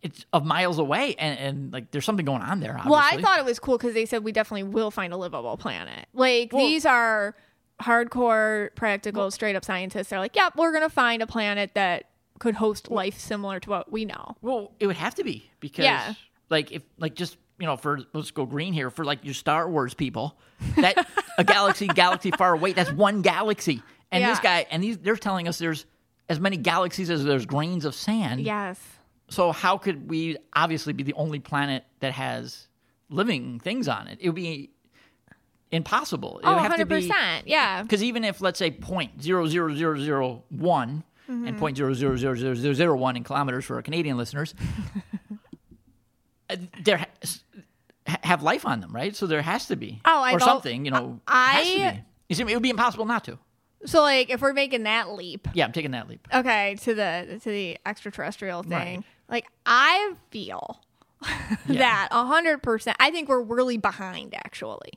it's 0.00 0.24
of 0.32 0.44
miles 0.44 0.78
away 0.78 1.16
and, 1.18 1.38
and 1.38 1.72
like 1.72 1.90
there's 1.90 2.04
something 2.04 2.24
going 2.24 2.42
on 2.42 2.60
there. 2.60 2.72
Obviously. 2.74 2.90
Well, 2.92 3.00
I 3.04 3.20
thought 3.20 3.40
it 3.40 3.44
was 3.44 3.58
cool 3.58 3.76
because 3.78 3.94
they 3.94 4.06
said 4.06 4.22
we 4.22 4.30
definitely 4.30 4.62
will 4.62 4.92
find 4.92 5.12
a 5.12 5.16
livable 5.16 5.56
planet. 5.56 6.06
Like 6.14 6.52
Well- 6.52 6.64
these 6.66 6.86
are 6.86 7.34
hardcore, 7.82 8.74
practical, 8.74 9.30
straight 9.30 9.56
up 9.56 9.64
scientists. 9.64 10.08
They're 10.08 10.18
like, 10.18 10.36
yep, 10.36 10.54
we're 10.56 10.72
gonna 10.72 10.88
find 10.88 11.22
a 11.22 11.26
planet 11.26 11.72
that 11.74 12.04
could 12.38 12.54
host 12.54 12.90
life 12.90 13.18
similar 13.18 13.58
to 13.60 13.70
what 13.70 13.90
we 13.90 14.04
know. 14.04 14.36
Well, 14.42 14.72
it 14.78 14.86
would 14.86 14.96
have 14.96 15.14
to 15.16 15.24
be 15.24 15.50
because 15.60 15.84
Yeah. 15.84 16.14
like 16.50 16.70
if 16.72 16.82
like 16.98 17.14
just 17.14 17.36
you 17.58 17.66
know 17.66 17.76
for 17.76 18.00
let's 18.12 18.30
go 18.30 18.46
green 18.46 18.72
here 18.72 18.90
for 18.90 19.04
like 19.04 19.24
your 19.24 19.34
Star 19.34 19.68
Wars 19.68 19.94
people 19.94 20.36
that 20.76 21.06
a 21.38 21.44
galaxy 21.44 21.86
galaxy 21.88 22.30
far 22.30 22.54
away 22.54 22.72
that's 22.72 22.92
one 22.92 23.22
galaxy 23.22 23.82
and 24.12 24.24
this 24.24 24.38
guy 24.40 24.66
and 24.70 24.82
these 24.82 24.98
they're 24.98 25.16
telling 25.16 25.48
us 25.48 25.58
there's 25.58 25.84
as 26.28 26.38
many 26.40 26.56
galaxies 26.56 27.10
as 27.10 27.24
there's 27.24 27.46
grains 27.46 27.84
of 27.84 27.94
sand. 27.94 28.40
Yes. 28.40 28.80
So 29.30 29.52
how 29.52 29.76
could 29.78 30.08
we 30.08 30.36
obviously 30.54 30.92
be 30.92 31.02
the 31.02 31.14
only 31.14 31.38
planet 31.38 31.84
that 32.00 32.12
has 32.12 32.68
living 33.10 33.60
things 33.60 33.88
on 33.88 34.06
it? 34.08 34.18
It 34.20 34.28
would 34.28 34.34
be 34.36 34.70
impossible. 35.70 36.38
It 36.38 36.46
Oh, 36.46 36.54
would 36.54 36.62
have 36.62 36.76
to 36.76 36.86
be 36.86 37.08
100%. 37.08 37.42
Yeah. 37.46 37.82
because 37.82 38.02
even 38.02 38.24
if 38.24 38.40
let's 38.40 38.58
say 38.58 38.70
point 38.70 39.22
zero 39.22 39.46
zero 39.46 39.74
zero 39.74 39.98
zero 39.98 40.44
one 40.48 41.04
Mm-hmm. 41.30 41.46
and 41.46 41.58
point 41.58 41.76
zero 41.76 41.92
zero 41.92 42.16
zero 42.16 42.34
zero 42.36 42.54
zero 42.54 42.72
zero 42.72 42.96
one 42.96 43.14
in 43.14 43.22
kilometers 43.22 43.66
for 43.66 43.76
our 43.76 43.82
Canadian 43.82 44.16
listeners, 44.16 44.54
uh, 46.50 46.56
there 46.82 47.04
ha- 48.08 48.12
ha- 48.12 48.18
have 48.22 48.42
life 48.42 48.66
on 48.66 48.80
them, 48.80 48.92
right? 48.94 49.14
So 49.14 49.26
there 49.26 49.42
has 49.42 49.66
to 49.66 49.76
be, 49.76 50.00
Oh, 50.04 50.22
I 50.22 50.32
or 50.34 50.40
something, 50.40 50.84
you 50.84 50.90
know. 50.90 51.20
I- 51.26 51.92
be. 51.94 52.02
You 52.28 52.34
see, 52.34 52.42
it 52.42 52.54
would 52.54 52.62
be 52.62 52.70
impossible 52.70 53.04
not 53.06 53.24
to. 53.24 53.38
So 53.86 54.00
like 54.02 54.28
if 54.30 54.40
we're 54.40 54.52
making 54.52 54.82
that 54.84 55.10
leap, 55.12 55.46
Yeah, 55.54 55.64
I'm 55.64 55.72
taking 55.72 55.92
that 55.92 56.08
leap. 56.08 56.26
okay, 56.34 56.76
to 56.82 56.94
the 56.94 57.40
to 57.42 57.48
the 57.50 57.78
extraterrestrial 57.86 58.62
thing, 58.64 58.70
Right. 58.96 59.04
like 59.28 59.46
I 59.64 60.14
feel 60.30 60.80
that 61.68 62.08
a 62.10 62.24
hundred 62.26 62.62
percent. 62.62 62.96
I 63.00 63.10
think 63.10 63.28
we're 63.28 63.40
really 63.42 63.76
behind 63.76 64.34
actually. 64.34 64.90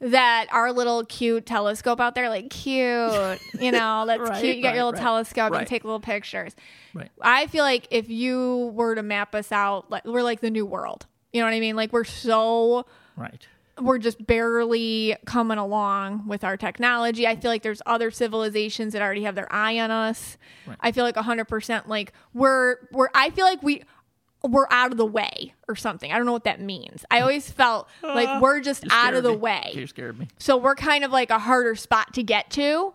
That 0.00 0.46
our 0.50 0.72
little 0.72 1.04
cute 1.06 1.46
telescope 1.46 2.00
out 2.00 2.14
there, 2.14 2.28
like 2.28 2.50
cute, 2.50 3.40
you 3.58 3.72
know, 3.72 4.04
that's 4.06 4.20
Right, 4.20 4.42
cute. 4.42 4.56
You 4.56 4.62
got 4.62 4.74
your 4.74 4.84
little 4.84 4.92
right, 4.92 5.00
telescope, 5.02 5.52
right. 5.52 5.58
can 5.60 5.66
take 5.68 5.84
little 5.84 6.00
pictures. 6.00 6.54
Right. 6.92 7.10
I 7.22 7.46
feel 7.46 7.64
like 7.64 7.86
if 7.90 8.10
you 8.10 8.72
were 8.74 8.94
to 8.94 9.02
map 9.02 9.34
us 9.34 9.50
out, 9.52 9.90
like 9.90 10.04
we're 10.04 10.22
like 10.22 10.40
the 10.40 10.50
new 10.50 10.66
world. 10.66 11.06
You 11.36 11.42
know 11.42 11.48
what 11.48 11.54
I 11.54 11.60
mean? 11.60 11.76
Like 11.76 11.92
we're 11.92 12.04
so 12.04 12.86
Right. 13.14 13.46
we're 13.78 13.98
just 13.98 14.26
barely 14.26 15.14
coming 15.26 15.58
along 15.58 16.26
with 16.26 16.44
our 16.44 16.56
technology. 16.56 17.26
I 17.26 17.36
feel 17.36 17.50
like 17.50 17.60
there's 17.62 17.82
other 17.84 18.10
civilizations 18.10 18.94
that 18.94 19.02
already 19.02 19.24
have 19.24 19.34
their 19.34 19.52
eye 19.52 19.78
on 19.78 19.90
us. 19.90 20.38
Right. 20.66 20.78
I 20.80 20.92
feel 20.92 21.04
like 21.04 21.16
100% 21.16 21.86
like 21.88 22.14
we're 22.32 22.76
we're 22.90 23.08
I 23.14 23.28
feel 23.28 23.44
like 23.44 23.62
we 23.62 23.82
we're 24.42 24.66
out 24.70 24.92
of 24.92 24.96
the 24.96 25.04
way 25.04 25.52
or 25.68 25.76
something. 25.76 26.10
I 26.10 26.16
don't 26.16 26.24
know 26.24 26.32
what 26.32 26.44
that 26.44 26.58
means. 26.58 27.04
I 27.10 27.20
always 27.20 27.50
felt 27.60 27.86
like 28.02 28.28
ah. 28.30 28.40
we're 28.40 28.60
just 28.60 28.84
out 28.90 29.12
of 29.12 29.22
the 29.22 29.30
me. 29.32 29.36
way. 29.36 29.72
You 29.74 29.86
scared 29.86 30.18
me. 30.18 30.28
So 30.38 30.56
we're 30.56 30.74
kind 30.74 31.04
of 31.04 31.10
like 31.10 31.28
a 31.28 31.38
harder 31.38 31.74
spot 31.74 32.14
to 32.14 32.22
get 32.22 32.48
to. 32.52 32.94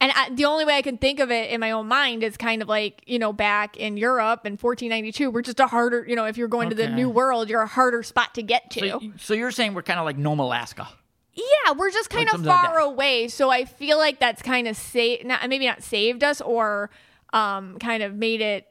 And 0.00 0.12
I, 0.14 0.28
the 0.30 0.44
only 0.44 0.64
way 0.66 0.76
I 0.76 0.82
can 0.82 0.98
think 0.98 1.20
of 1.20 1.30
it 1.30 1.50
in 1.50 1.58
my 1.60 1.70
own 1.70 1.88
mind 1.88 2.22
is 2.22 2.36
kind 2.36 2.60
of 2.60 2.68
like, 2.68 3.02
you 3.06 3.18
know, 3.18 3.32
back 3.32 3.78
in 3.78 3.96
Europe 3.96 4.44
in 4.44 4.52
1492, 4.52 5.30
we're 5.30 5.40
just 5.40 5.58
a 5.58 5.66
harder, 5.66 6.04
you 6.06 6.14
know, 6.14 6.26
if 6.26 6.36
you're 6.36 6.48
going 6.48 6.68
to 6.68 6.76
the 6.76 6.88
new 6.88 7.08
world, 7.08 7.48
you're 7.48 7.62
a 7.62 7.66
harder 7.66 8.02
spot 8.02 8.34
to 8.34 8.42
get 8.42 8.70
to. 8.72 8.90
So, 8.90 9.00
so 9.16 9.34
you're 9.34 9.50
saying 9.50 9.72
we're 9.72 9.82
kind 9.82 9.98
of 9.98 10.04
like 10.04 10.18
Nome, 10.18 10.38
Alaska. 10.38 10.88
Yeah, 11.32 11.72
we're 11.72 11.90
just 11.90 12.10
kind 12.10 12.26
of 12.28 12.32
something 12.32 12.48
like 12.48 12.66
far 12.66 12.78
away. 12.78 13.28
So 13.28 13.50
I 13.50 13.64
feel 13.64 13.96
like 13.98 14.20
that's 14.20 14.42
kind 14.42 14.68
of 14.68 14.76
saved, 14.76 15.24
not, 15.26 15.48
maybe 15.48 15.66
not 15.66 15.82
saved 15.82 16.22
us 16.22 16.40
or 16.42 16.90
um, 17.32 17.78
kind 17.78 18.02
of 18.02 18.14
made 18.14 18.40
it 18.40 18.66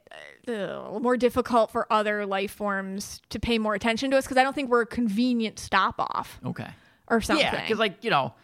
uh, 0.48 0.98
more 1.00 1.16
difficult 1.16 1.70
for 1.72 1.92
other 1.92 2.24
life 2.24 2.52
forms 2.52 3.20
to 3.30 3.40
pay 3.40 3.58
more 3.58 3.74
attention 3.74 4.10
to 4.12 4.16
us 4.16 4.24
because 4.24 4.36
I 4.36 4.42
don't 4.44 4.54
think 4.54 4.70
we're 4.70 4.82
a 4.82 4.86
convenient 4.86 5.58
stop 5.58 5.96
off 5.98 6.40
Okay. 6.46 6.68
or 7.08 7.20
something. 7.20 7.44
Yeah, 7.44 7.60
because 7.60 7.78
like 7.78 8.02
you 8.04 8.10
know, 8.10 8.34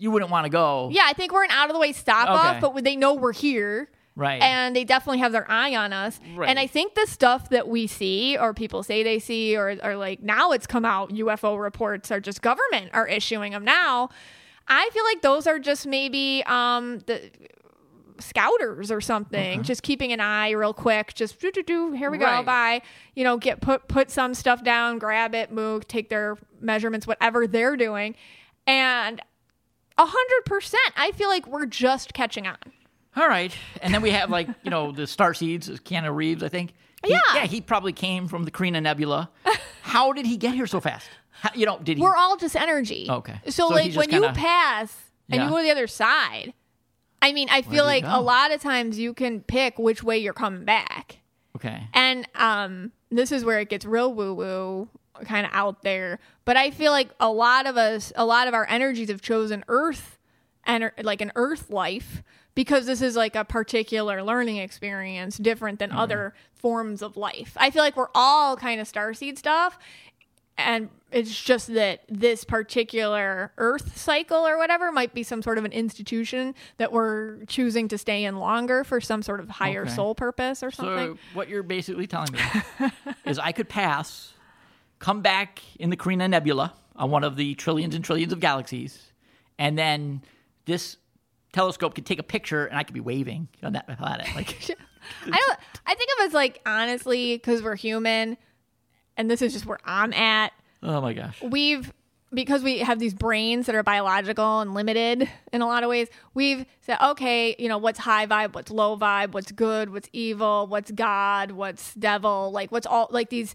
you 0.00 0.10
wouldn't 0.10 0.30
want 0.32 0.46
to 0.46 0.50
go. 0.50 0.88
Yeah, 0.90 1.02
I 1.06 1.12
think 1.12 1.32
we're 1.32 1.44
an 1.44 1.50
out 1.52 1.68
of 1.70 1.74
the 1.74 1.78
way 1.80 1.92
stop 1.92 2.28
off, 2.28 2.56
Okay. 2.64 2.72
but 2.74 2.82
they 2.84 2.96
know 2.96 3.14
we're 3.14 3.32
here. 3.32 3.88
Right. 4.16 4.42
And 4.42 4.74
they 4.74 4.84
definitely 4.84 5.20
have 5.20 5.30
their 5.32 5.48
eye 5.50 5.76
on 5.76 5.92
us. 5.92 6.18
Right. 6.34 6.48
And 6.48 6.58
I 6.58 6.66
think 6.66 6.94
the 6.94 7.06
stuff 7.06 7.48
that 7.50 7.68
we 7.68 7.86
see 7.86 8.36
or 8.36 8.52
people 8.52 8.82
say 8.82 9.02
they 9.04 9.18
see 9.20 9.56
or, 9.56 9.76
or 9.82 9.96
like 9.96 10.20
now 10.20 10.50
it's 10.50 10.66
come 10.66 10.84
out 10.84 11.10
UFO 11.10 11.58
reports 11.62 12.10
are 12.10 12.20
just 12.20 12.42
government 12.42 12.90
are 12.92 13.06
issuing 13.06 13.52
them 13.52 13.64
now. 13.64 14.10
I 14.66 14.90
feel 14.92 15.04
like 15.04 15.22
those 15.22 15.46
are 15.46 15.58
just 15.58 15.86
maybe 15.86 16.42
um 16.46 16.98
the 17.06 17.30
scouters 18.18 18.90
or 18.90 19.00
something 19.00 19.62
just 19.62 19.82
keeping 19.82 20.12
an 20.12 20.20
eye 20.20 20.50
real 20.50 20.74
quick 20.74 21.14
just 21.14 21.40
do 21.40 21.50
do 21.50 21.62
do 21.62 21.92
here 21.92 22.10
we 22.10 22.18
go 22.18 22.26
Right. 22.26 22.44
bye 22.44 22.82
you 23.14 23.24
know 23.24 23.38
get 23.38 23.62
put 23.62 23.88
put 23.88 24.10
some 24.10 24.34
stuff 24.34 24.62
down 24.62 24.98
grab 24.98 25.34
it 25.34 25.50
move 25.50 25.88
take 25.88 26.10
their 26.10 26.36
measurements 26.60 27.06
whatever 27.06 27.46
they're 27.46 27.76
doing 27.78 28.14
and 28.66 29.22
a 30.00 30.06
hundred 30.06 30.44
percent 30.46 30.92
i 30.96 31.10
feel 31.12 31.28
like 31.28 31.46
we're 31.46 31.66
just 31.66 32.14
catching 32.14 32.46
on 32.46 32.56
All 33.16 33.28
right, 33.28 33.52
and 33.82 33.92
then 33.92 34.02
we 34.02 34.10
have 34.10 34.30
like 34.30 34.48
you 34.62 34.70
know 34.70 34.92
the 34.92 35.06
star 35.06 35.34
seeds, 35.34 35.68
is 35.68 35.80
Keanu 35.80 36.14
Reeves, 36.14 36.42
I 36.44 36.48
think. 36.48 36.72
He- 37.04 37.10
Yeah. 37.12 37.20
yeah, 37.34 37.46
he 37.46 37.60
probably 37.60 37.92
came 37.92 38.28
from 38.28 38.44
the 38.44 38.50
Carina 38.52 38.80
Nebula. 38.80 39.30
How 39.82 40.12
did 40.12 40.26
he 40.26 40.36
get 40.36 40.54
here 40.54 40.66
so 40.68 40.80
fast? 40.80 41.08
How, 41.42 41.50
you 41.54 41.66
know, 41.66 41.78
did 41.82 41.96
he? 41.98 42.02
we're 42.02 42.14
all 42.16 42.36
just 42.36 42.54
energy. 42.54 43.06
Okay. 43.10 43.34
So, 43.46 43.50
So 43.50 43.66
like 43.68 43.94
when 43.94 44.10
you 44.10 44.20
kinda- 44.20 44.32
pass 44.38 44.96
and 45.28 45.38
Yeah. 45.40 45.44
you 45.44 45.50
go 45.50 45.56
to 45.56 45.62
the 45.64 45.70
other 45.72 45.86
side, 45.88 46.52
I 47.22 47.32
mean, 47.32 47.48
I 47.50 47.62
feel 47.62 47.84
like 47.84 48.04
go? 48.04 48.16
a 48.18 48.20
lot 48.20 48.52
of 48.52 48.60
times 48.62 48.96
you 48.98 49.12
can 49.12 49.40
pick 49.40 49.78
which 49.78 50.02
way 50.04 50.18
you're 50.18 50.32
coming 50.44 50.64
back. 50.64 51.18
okay. 51.56 51.88
And 51.92 52.26
um 52.36 52.92
this 53.10 53.32
is 53.32 53.44
where 53.44 53.58
it 53.58 53.68
gets 53.68 53.84
real 53.84 54.14
woo 54.14 54.32
woo 54.34 54.88
kind 55.24 55.46
of 55.46 55.52
out 55.54 55.82
there. 55.82 56.18
But 56.44 56.56
I 56.56 56.70
feel 56.70 56.92
like 56.92 57.10
a 57.20 57.30
lot 57.30 57.66
of 57.66 57.76
us 57.76 58.12
a 58.16 58.24
lot 58.24 58.48
of 58.48 58.54
our 58.54 58.66
energies 58.68 59.08
have 59.08 59.22
chosen 59.22 59.64
earth 59.68 60.18
and 60.64 60.90
like 61.02 61.20
an 61.20 61.32
earth 61.36 61.70
life 61.70 62.22
because 62.54 62.86
this 62.86 63.00
is 63.00 63.16
like 63.16 63.36
a 63.36 63.44
particular 63.44 64.22
learning 64.22 64.56
experience 64.58 65.38
different 65.38 65.78
than 65.78 65.92
other 65.92 66.34
forms 66.54 67.00
of 67.02 67.16
life. 67.16 67.52
I 67.56 67.70
feel 67.70 67.82
like 67.82 67.96
we're 67.96 68.08
all 68.14 68.56
kind 68.56 68.80
of 68.80 68.90
starseed 68.90 69.38
stuff 69.38 69.78
and 70.58 70.90
it's 71.10 71.40
just 71.42 71.72
that 71.72 72.02
this 72.08 72.44
particular 72.44 73.50
earth 73.56 73.96
cycle 73.96 74.46
or 74.46 74.58
whatever 74.58 74.92
might 74.92 75.14
be 75.14 75.22
some 75.22 75.42
sort 75.42 75.56
of 75.58 75.64
an 75.64 75.72
institution 75.72 76.54
that 76.76 76.92
we're 76.92 77.44
choosing 77.46 77.88
to 77.88 77.96
stay 77.96 78.24
in 78.24 78.36
longer 78.36 78.84
for 78.84 79.00
some 79.00 79.22
sort 79.22 79.40
of 79.40 79.48
higher 79.48 79.82
Okay. 79.82 79.90
soul 79.90 80.14
purpose 80.14 80.62
or 80.62 80.70
something. 80.70 81.14
So 81.14 81.18
what 81.32 81.48
you're 81.48 81.62
basically 81.62 82.06
telling 82.06 82.32
me 82.32 82.40
is 83.26 83.38
I 83.38 83.52
could 83.52 83.68
pass, 83.70 84.34
come 85.00 85.22
back 85.22 85.60
in 85.80 85.90
the 85.90 85.96
Carina 85.96 86.28
Nebula 86.28 86.72
on 86.94 87.10
one 87.10 87.24
of 87.24 87.34
the 87.34 87.54
trillions 87.56 87.94
and 87.96 88.04
trillions 88.04 88.32
of 88.32 88.38
galaxies, 88.38 89.12
and 89.58 89.76
then 89.76 90.22
this 90.66 90.96
telescope 91.52 91.94
could 91.96 92.06
take 92.06 92.20
a 92.20 92.22
picture, 92.22 92.66
and 92.66 92.78
I 92.78 92.84
could 92.84 92.94
be 92.94 93.00
waving 93.00 93.48
on 93.64 93.72
that 93.72 93.88
planet. 93.98 94.28
Like, 94.36 94.76
I 95.26 95.30
don't. 95.30 95.58
I 95.86 95.94
think 95.94 96.10
of 96.18 96.26
us 96.26 96.34
like 96.34 96.60
honestly 96.66 97.34
because 97.34 97.62
we're 97.62 97.74
human, 97.74 98.36
and 99.16 99.30
this 99.30 99.42
is 99.42 99.52
just 99.52 99.66
where 99.66 99.80
I'm 99.84 100.12
at. 100.12 100.52
oh 100.82 101.00
my 101.00 101.14
gosh. 101.14 101.42
We've 101.42 101.92
because 102.32 102.62
we 102.62 102.78
have 102.78 102.98
these 102.98 103.14
brains 103.14 103.66
that 103.66 103.74
are 103.74 103.82
biological 103.82 104.60
and 104.60 104.72
limited 104.74 105.28
in 105.52 105.62
a 105.62 105.66
lot 105.66 105.82
of 105.82 105.90
ways. 105.90 106.08
We've 106.34 106.64
said, 106.80 106.98
okay, 107.02 107.56
you 107.58 107.68
know, 107.68 107.78
what's 107.78 107.98
high 107.98 108.26
vibe, 108.26 108.54
what's 108.54 108.70
low 108.70 108.96
vibe, 108.96 109.32
what's 109.32 109.50
good, 109.50 109.90
what's 109.90 110.08
evil, 110.12 110.66
what's 110.68 110.90
God, 110.92 111.50
what's 111.52 111.94
devil, 111.94 112.52
like 112.52 112.70
what's 112.70 112.86
all 112.86 113.08
like 113.10 113.30
these 113.30 113.54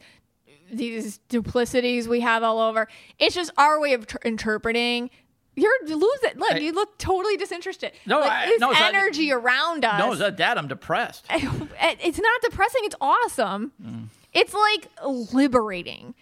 these 0.78 1.18
duplicities 1.30 2.08
we 2.08 2.20
have 2.22 2.44
all 2.44 2.60
over. 2.60 2.88
It's 3.20 3.36
just 3.36 3.52
our 3.58 3.80
way 3.80 3.94
of 3.94 4.08
tr- 4.08 4.18
interpreting. 4.26 5.10
You're 5.58 5.74
losing. 5.86 6.32
Look, 6.38 6.52
I- 6.54 6.58
you 6.58 6.74
look 6.74 6.98
totally 6.98 7.38
disinterested. 7.38 7.94
No, 8.06 8.20
like, 8.20 8.32
I- 8.32 8.46
this 8.48 8.60
no, 8.60 8.72
it's 8.72 8.80
not- 8.80 8.94
energy 8.94 9.32
around 9.32 9.86
us. 9.86 10.00
No, 10.00 10.12
it's 10.12 10.20
not 10.22 10.38
that? 10.38 10.58
I'm 10.58 10.68
depressed. 10.68 11.26
it's 11.30 12.20
not 12.20 12.42
depressing. 12.42 12.82
It's 12.84 12.96
awesome. 13.00 13.72
Mm. 13.82 14.06
It's 14.34 14.54
like 14.54 14.90
liberating. 15.04 16.14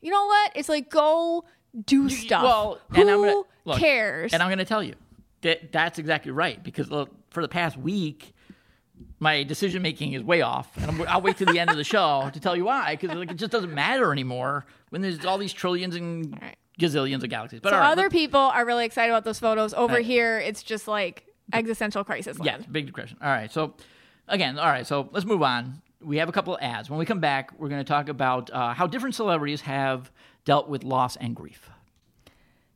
You 0.00 0.10
know 0.10 0.26
what? 0.26 0.52
It's 0.54 0.68
like 0.68 0.90
go 0.90 1.44
do 1.86 2.08
stuff. 2.08 2.42
well, 2.42 2.80
who 2.90 3.00
and 3.02 3.10
I'm 3.10 3.18
gonna- 3.20 3.42
look, 3.64 3.78
cares? 3.78 4.32
And 4.32 4.42
I'm 4.42 4.48
going 4.48 4.58
to 4.58 4.64
tell 4.64 4.82
you 4.82 4.94
that 5.42 5.72
that's 5.72 5.98
exactly 5.98 6.32
right 6.32 6.62
because 6.62 6.90
look, 6.90 7.10
for 7.30 7.42
the 7.42 7.48
past 7.48 7.76
week, 7.76 8.32
my 9.18 9.42
decision 9.42 9.82
making 9.82 10.12
is 10.14 10.22
way 10.22 10.42
off, 10.42 10.74
and 10.76 10.86
I'm, 10.90 11.02
I'll 11.08 11.20
wait 11.20 11.36
to 11.38 11.44
the 11.44 11.58
end 11.58 11.70
of 11.70 11.76
the 11.76 11.84
show 11.84 12.30
to 12.32 12.40
tell 12.40 12.56
you 12.56 12.64
why. 12.64 12.96
Because 12.96 13.16
like, 13.16 13.30
it 13.30 13.36
just 13.36 13.52
doesn't 13.52 13.72
matter 13.74 14.12
anymore 14.12 14.64
when 14.90 15.02
there's 15.02 15.24
all 15.24 15.38
these 15.38 15.52
trillions 15.52 15.94
and 15.96 16.38
right. 16.40 16.56
gazillions 16.78 17.22
of 17.22 17.28
galaxies. 17.30 17.60
But 17.60 17.70
so 17.70 17.78
right, 17.78 17.90
other 17.90 18.02
let- 18.02 18.12
people 18.12 18.40
are 18.40 18.64
really 18.64 18.84
excited 18.86 19.10
about 19.12 19.24
those 19.24 19.38
photos. 19.38 19.74
Over 19.74 19.94
Right. 19.96 20.04
here, 20.06 20.38
it's 20.38 20.62
just 20.62 20.88
like 20.88 21.26
existential 21.52 22.04
crisis. 22.04 22.36
yeah, 22.42 22.58
big 22.70 22.86
depression. 22.86 23.18
All 23.22 23.28
right, 23.28 23.50
so 23.50 23.74
again, 24.28 24.58
all 24.58 24.66
right, 24.68 24.86
so 24.86 25.08
let's 25.12 25.26
move 25.26 25.42
on. 25.42 25.82
We 26.02 26.16
have 26.16 26.28
a 26.28 26.32
couple 26.32 26.54
of 26.56 26.62
ads. 26.62 26.88
When 26.88 26.98
we 26.98 27.04
come 27.04 27.20
back, 27.20 27.52
we're 27.58 27.68
going 27.68 27.84
to 27.84 27.88
talk 27.88 28.08
about 28.08 28.50
uh, 28.50 28.72
how 28.72 28.86
different 28.86 29.14
celebrities 29.14 29.60
have 29.62 30.10
dealt 30.46 30.68
with 30.68 30.82
loss 30.82 31.16
and 31.16 31.36
grief. 31.36 31.68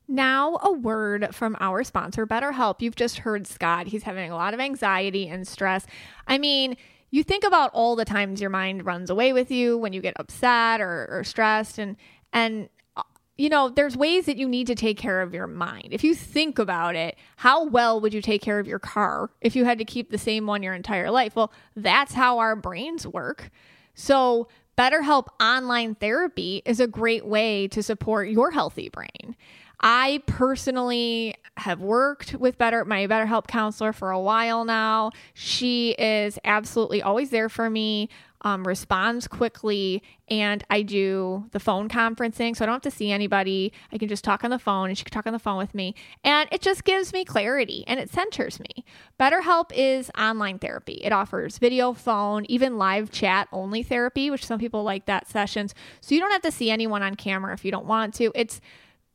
Now, 0.06 0.58
a 0.62 0.70
word 0.70 1.34
from 1.34 1.56
our 1.60 1.82
sponsor, 1.82 2.26
BetterHelp. 2.26 2.82
You've 2.82 2.96
just 2.96 3.18
heard 3.18 3.46
Scott. 3.46 3.86
He's 3.86 4.02
having 4.02 4.30
a 4.30 4.36
lot 4.36 4.52
of 4.52 4.60
anxiety 4.60 5.28
and 5.28 5.48
stress. 5.48 5.86
I 6.26 6.36
mean, 6.36 6.76
you 7.10 7.22
think 7.22 7.44
about 7.44 7.70
all 7.72 7.96
the 7.96 8.04
times 8.04 8.40
your 8.40 8.50
mind 8.50 8.84
runs 8.84 9.08
away 9.08 9.32
with 9.32 9.50
you 9.50 9.78
when 9.78 9.92
you 9.92 10.00
get 10.00 10.14
upset 10.18 10.80
or, 10.80 11.08
or 11.10 11.24
stressed, 11.24 11.78
and 11.78 11.96
and 12.32 12.68
uh, 12.96 13.02
you 13.38 13.48
know, 13.48 13.68
there's 13.68 13.96
ways 13.96 14.26
that 14.26 14.36
you 14.36 14.48
need 14.48 14.66
to 14.66 14.74
take 14.74 14.98
care 14.98 15.22
of 15.22 15.32
your 15.32 15.46
mind. 15.46 15.88
If 15.92 16.04
you 16.04 16.14
think 16.14 16.58
about 16.58 16.96
it, 16.96 17.16
how 17.36 17.64
well 17.64 18.00
would 18.00 18.12
you 18.12 18.20
take 18.20 18.42
care 18.42 18.58
of 18.58 18.66
your 18.66 18.80
car 18.80 19.30
if 19.40 19.56
you 19.56 19.64
had 19.64 19.78
to 19.78 19.84
keep 19.84 20.10
the 20.10 20.18
same 20.18 20.46
one 20.46 20.62
your 20.62 20.74
entire 20.74 21.10
life? 21.10 21.36
Well, 21.36 21.52
that's 21.76 22.14
how 22.14 22.38
our 22.38 22.56
brains 22.56 23.06
work. 23.06 23.50
So, 23.94 24.48
BetterHelp 24.76 25.28
online 25.40 25.94
therapy 25.94 26.62
is 26.64 26.80
a 26.80 26.88
great 26.88 27.24
way 27.24 27.68
to 27.68 27.80
support 27.80 28.28
your 28.28 28.50
healthy 28.50 28.88
brain. 28.88 29.36
I 29.86 30.22
personally 30.26 31.34
have 31.58 31.82
worked 31.82 32.34
with 32.34 32.56
better 32.56 32.86
my 32.86 33.06
BetterHelp 33.06 33.46
counselor 33.46 33.92
for 33.92 34.10
a 34.10 34.18
while 34.18 34.64
now. 34.64 35.10
She 35.34 35.90
is 35.98 36.38
absolutely 36.42 37.02
always 37.02 37.28
there 37.28 37.50
for 37.50 37.68
me, 37.68 38.08
um, 38.40 38.66
responds 38.66 39.28
quickly, 39.28 40.02
and 40.28 40.64
I 40.70 40.80
do 40.80 41.44
the 41.52 41.60
phone 41.60 41.90
conferencing, 41.90 42.56
so 42.56 42.64
I 42.64 42.66
don't 42.66 42.76
have 42.76 42.82
to 42.82 42.90
see 42.90 43.12
anybody. 43.12 43.74
I 43.92 43.98
can 43.98 44.08
just 44.08 44.24
talk 44.24 44.42
on 44.42 44.50
the 44.50 44.58
phone, 44.58 44.88
and 44.88 44.96
she 44.96 45.04
can 45.04 45.12
talk 45.12 45.26
on 45.26 45.34
the 45.34 45.38
phone 45.38 45.58
with 45.58 45.74
me, 45.74 45.94
and 46.24 46.48
it 46.50 46.62
just 46.62 46.84
gives 46.84 47.12
me 47.12 47.26
clarity 47.26 47.84
and 47.86 48.00
it 48.00 48.10
centers 48.10 48.58
me. 48.58 48.86
BetterHelp 49.20 49.70
is 49.74 50.10
online 50.18 50.58
therapy. 50.58 50.94
It 51.04 51.12
offers 51.12 51.58
video, 51.58 51.92
phone, 51.92 52.46
even 52.46 52.78
live 52.78 53.10
chat 53.10 53.48
only 53.52 53.82
therapy, 53.82 54.30
which 54.30 54.46
some 54.46 54.58
people 54.58 54.82
like 54.82 55.04
that 55.04 55.28
sessions. 55.28 55.74
So 56.00 56.14
you 56.14 56.22
don't 56.22 56.32
have 56.32 56.42
to 56.42 56.50
see 56.50 56.70
anyone 56.70 57.02
on 57.02 57.16
camera 57.16 57.52
if 57.52 57.66
you 57.66 57.70
don't 57.70 57.86
want 57.86 58.14
to. 58.14 58.32
It's 58.34 58.62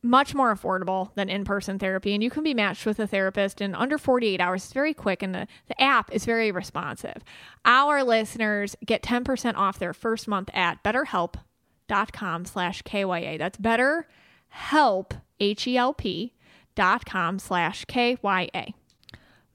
much 0.01 0.33
more 0.33 0.55
affordable 0.55 1.13
than 1.15 1.29
in-person 1.29 1.77
therapy 1.77 2.13
and 2.13 2.23
you 2.23 2.29
can 2.29 2.43
be 2.43 2.53
matched 2.53 2.85
with 2.85 2.99
a 2.99 3.07
therapist 3.07 3.59
in 3.59 3.75
under 3.75 3.97
48 3.97 4.39
hours. 4.39 4.63
It's 4.63 4.73
very 4.73 4.93
quick 4.93 5.21
and 5.21 5.35
the, 5.35 5.47
the 5.67 5.81
app 5.81 6.13
is 6.13 6.25
very 6.25 6.51
responsive. 6.51 7.23
Our 7.65 8.03
listeners 8.03 8.75
get 8.85 9.03
10% 9.03 9.55
off 9.55 9.79
their 9.79 9.93
first 9.93 10.27
month 10.27 10.49
at 10.53 10.83
betterhelp.com 10.83 12.45
slash 12.45 12.83
kya 12.83 13.37
that's 13.37 13.57
betterhelp 13.57 15.11
h-e-l-p 15.39 16.33
dot 16.75 17.05
com 17.05 17.39
slash 17.39 17.85
kya 17.85 18.73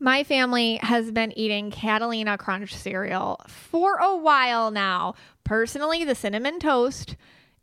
my 0.01 0.25
family 0.25 0.77
has 0.83 1.11
been 1.13 1.33
eating 1.39 1.71
Catalina 1.71 2.37
Crunch 2.37 2.75
cereal 2.75 3.41
for 3.49 3.97
a 3.97 4.15
while 4.15 4.71
now. 4.71 5.15
Personally, 5.45 6.05
the 6.05 6.15
cinnamon 6.15 6.59
toast 6.59 7.17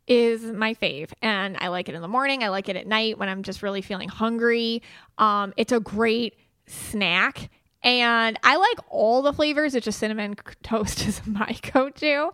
is 0.06 0.42
my 0.42 0.74
fave, 0.74 1.10
and 1.22 1.56
I 1.58 1.68
like 1.68 1.88
it 1.88 1.94
in 1.94 2.02
the 2.02 2.08
morning. 2.08 2.42
I 2.42 2.48
like 2.48 2.68
it 2.68 2.76
at 2.76 2.86
night 2.86 3.18
when 3.18 3.28
I'm 3.28 3.42
just 3.42 3.62
really 3.62 3.82
feeling 3.82 4.08
hungry. 4.08 4.82
Um, 5.18 5.54
it's 5.56 5.72
a 5.72 5.80
great 5.80 6.36
snack, 6.66 7.50
and 7.82 8.38
I 8.42 8.56
like 8.56 8.78
all 8.88 9.22
the 9.22 9.32
flavors. 9.32 9.74
It's 9.74 9.84
just 9.84 9.98
cinnamon 9.98 10.36
toast 10.62 11.06
is 11.06 11.20
my 11.26 11.56
go-to. 11.72 12.32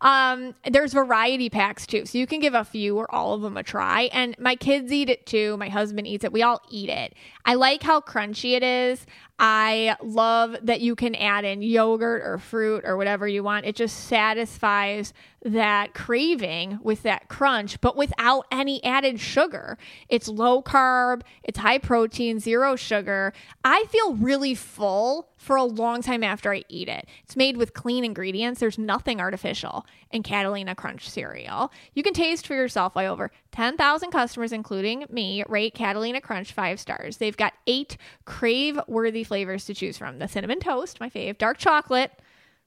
Um, 0.00 0.54
there's 0.68 0.92
variety 0.92 1.48
packs 1.48 1.86
too, 1.86 2.06
so 2.06 2.18
you 2.18 2.26
can 2.26 2.40
give 2.40 2.54
a 2.54 2.64
few 2.64 2.96
or 2.98 3.12
all 3.14 3.34
of 3.34 3.42
them 3.42 3.56
a 3.56 3.62
try. 3.62 4.10
And 4.12 4.36
my 4.38 4.56
kids 4.56 4.90
eat 4.92 5.08
it 5.08 5.26
too. 5.26 5.56
My 5.56 5.68
husband 5.68 6.08
eats 6.08 6.24
it. 6.24 6.32
We 6.32 6.42
all 6.42 6.60
eat 6.70 6.88
it. 6.88 7.14
I 7.44 7.54
like 7.54 7.84
how 7.84 8.00
crunchy 8.00 8.56
it 8.56 8.64
is. 8.64 9.06
I 9.44 9.96
love 10.00 10.56
that 10.62 10.82
you 10.82 10.94
can 10.94 11.16
add 11.16 11.44
in 11.44 11.62
yogurt 11.62 12.22
or 12.22 12.38
fruit 12.38 12.84
or 12.86 12.96
whatever 12.96 13.26
you 13.26 13.42
want. 13.42 13.66
It 13.66 13.74
just 13.74 14.04
satisfies 14.04 15.12
that 15.44 15.94
craving 15.94 16.78
with 16.84 17.02
that 17.02 17.26
crunch, 17.26 17.80
but 17.80 17.96
without 17.96 18.46
any 18.52 18.82
added 18.84 19.18
sugar. 19.18 19.78
It's 20.08 20.28
low 20.28 20.62
carb, 20.62 21.22
it's 21.42 21.58
high 21.58 21.78
protein, 21.78 22.38
zero 22.38 22.76
sugar. 22.76 23.32
I 23.64 23.86
feel 23.86 24.14
really 24.14 24.54
full 24.54 25.30
for 25.36 25.56
a 25.56 25.64
long 25.64 26.02
time 26.02 26.22
after 26.22 26.54
I 26.54 26.62
eat 26.68 26.88
it. 26.88 27.08
It's 27.24 27.34
made 27.34 27.56
with 27.56 27.74
clean 27.74 28.04
ingredients. 28.04 28.60
There's 28.60 28.78
nothing 28.78 29.20
artificial 29.20 29.84
in 30.12 30.22
Catalina 30.22 30.76
Crunch 30.76 31.10
cereal. 31.10 31.72
You 31.94 32.04
can 32.04 32.14
taste 32.14 32.46
for 32.46 32.54
yourself 32.54 32.94
why 32.94 33.08
over 33.08 33.32
10,000 33.52 34.10
customers, 34.10 34.52
including 34.52 35.04
me, 35.10 35.44
rate 35.48 35.74
Catalina 35.74 36.20
Crunch 36.20 36.52
five 36.52 36.80
stars. 36.80 37.18
They've 37.18 37.36
got 37.36 37.52
eight 37.66 37.96
crave 38.24 38.80
worthy 38.88 39.24
flavors 39.24 39.66
to 39.66 39.74
choose 39.74 39.98
from 39.98 40.18
the 40.18 40.26
cinnamon 40.26 40.58
toast, 40.58 41.00
my 41.00 41.10
fave, 41.10 41.38
dark 41.38 41.58
chocolate 41.58 42.12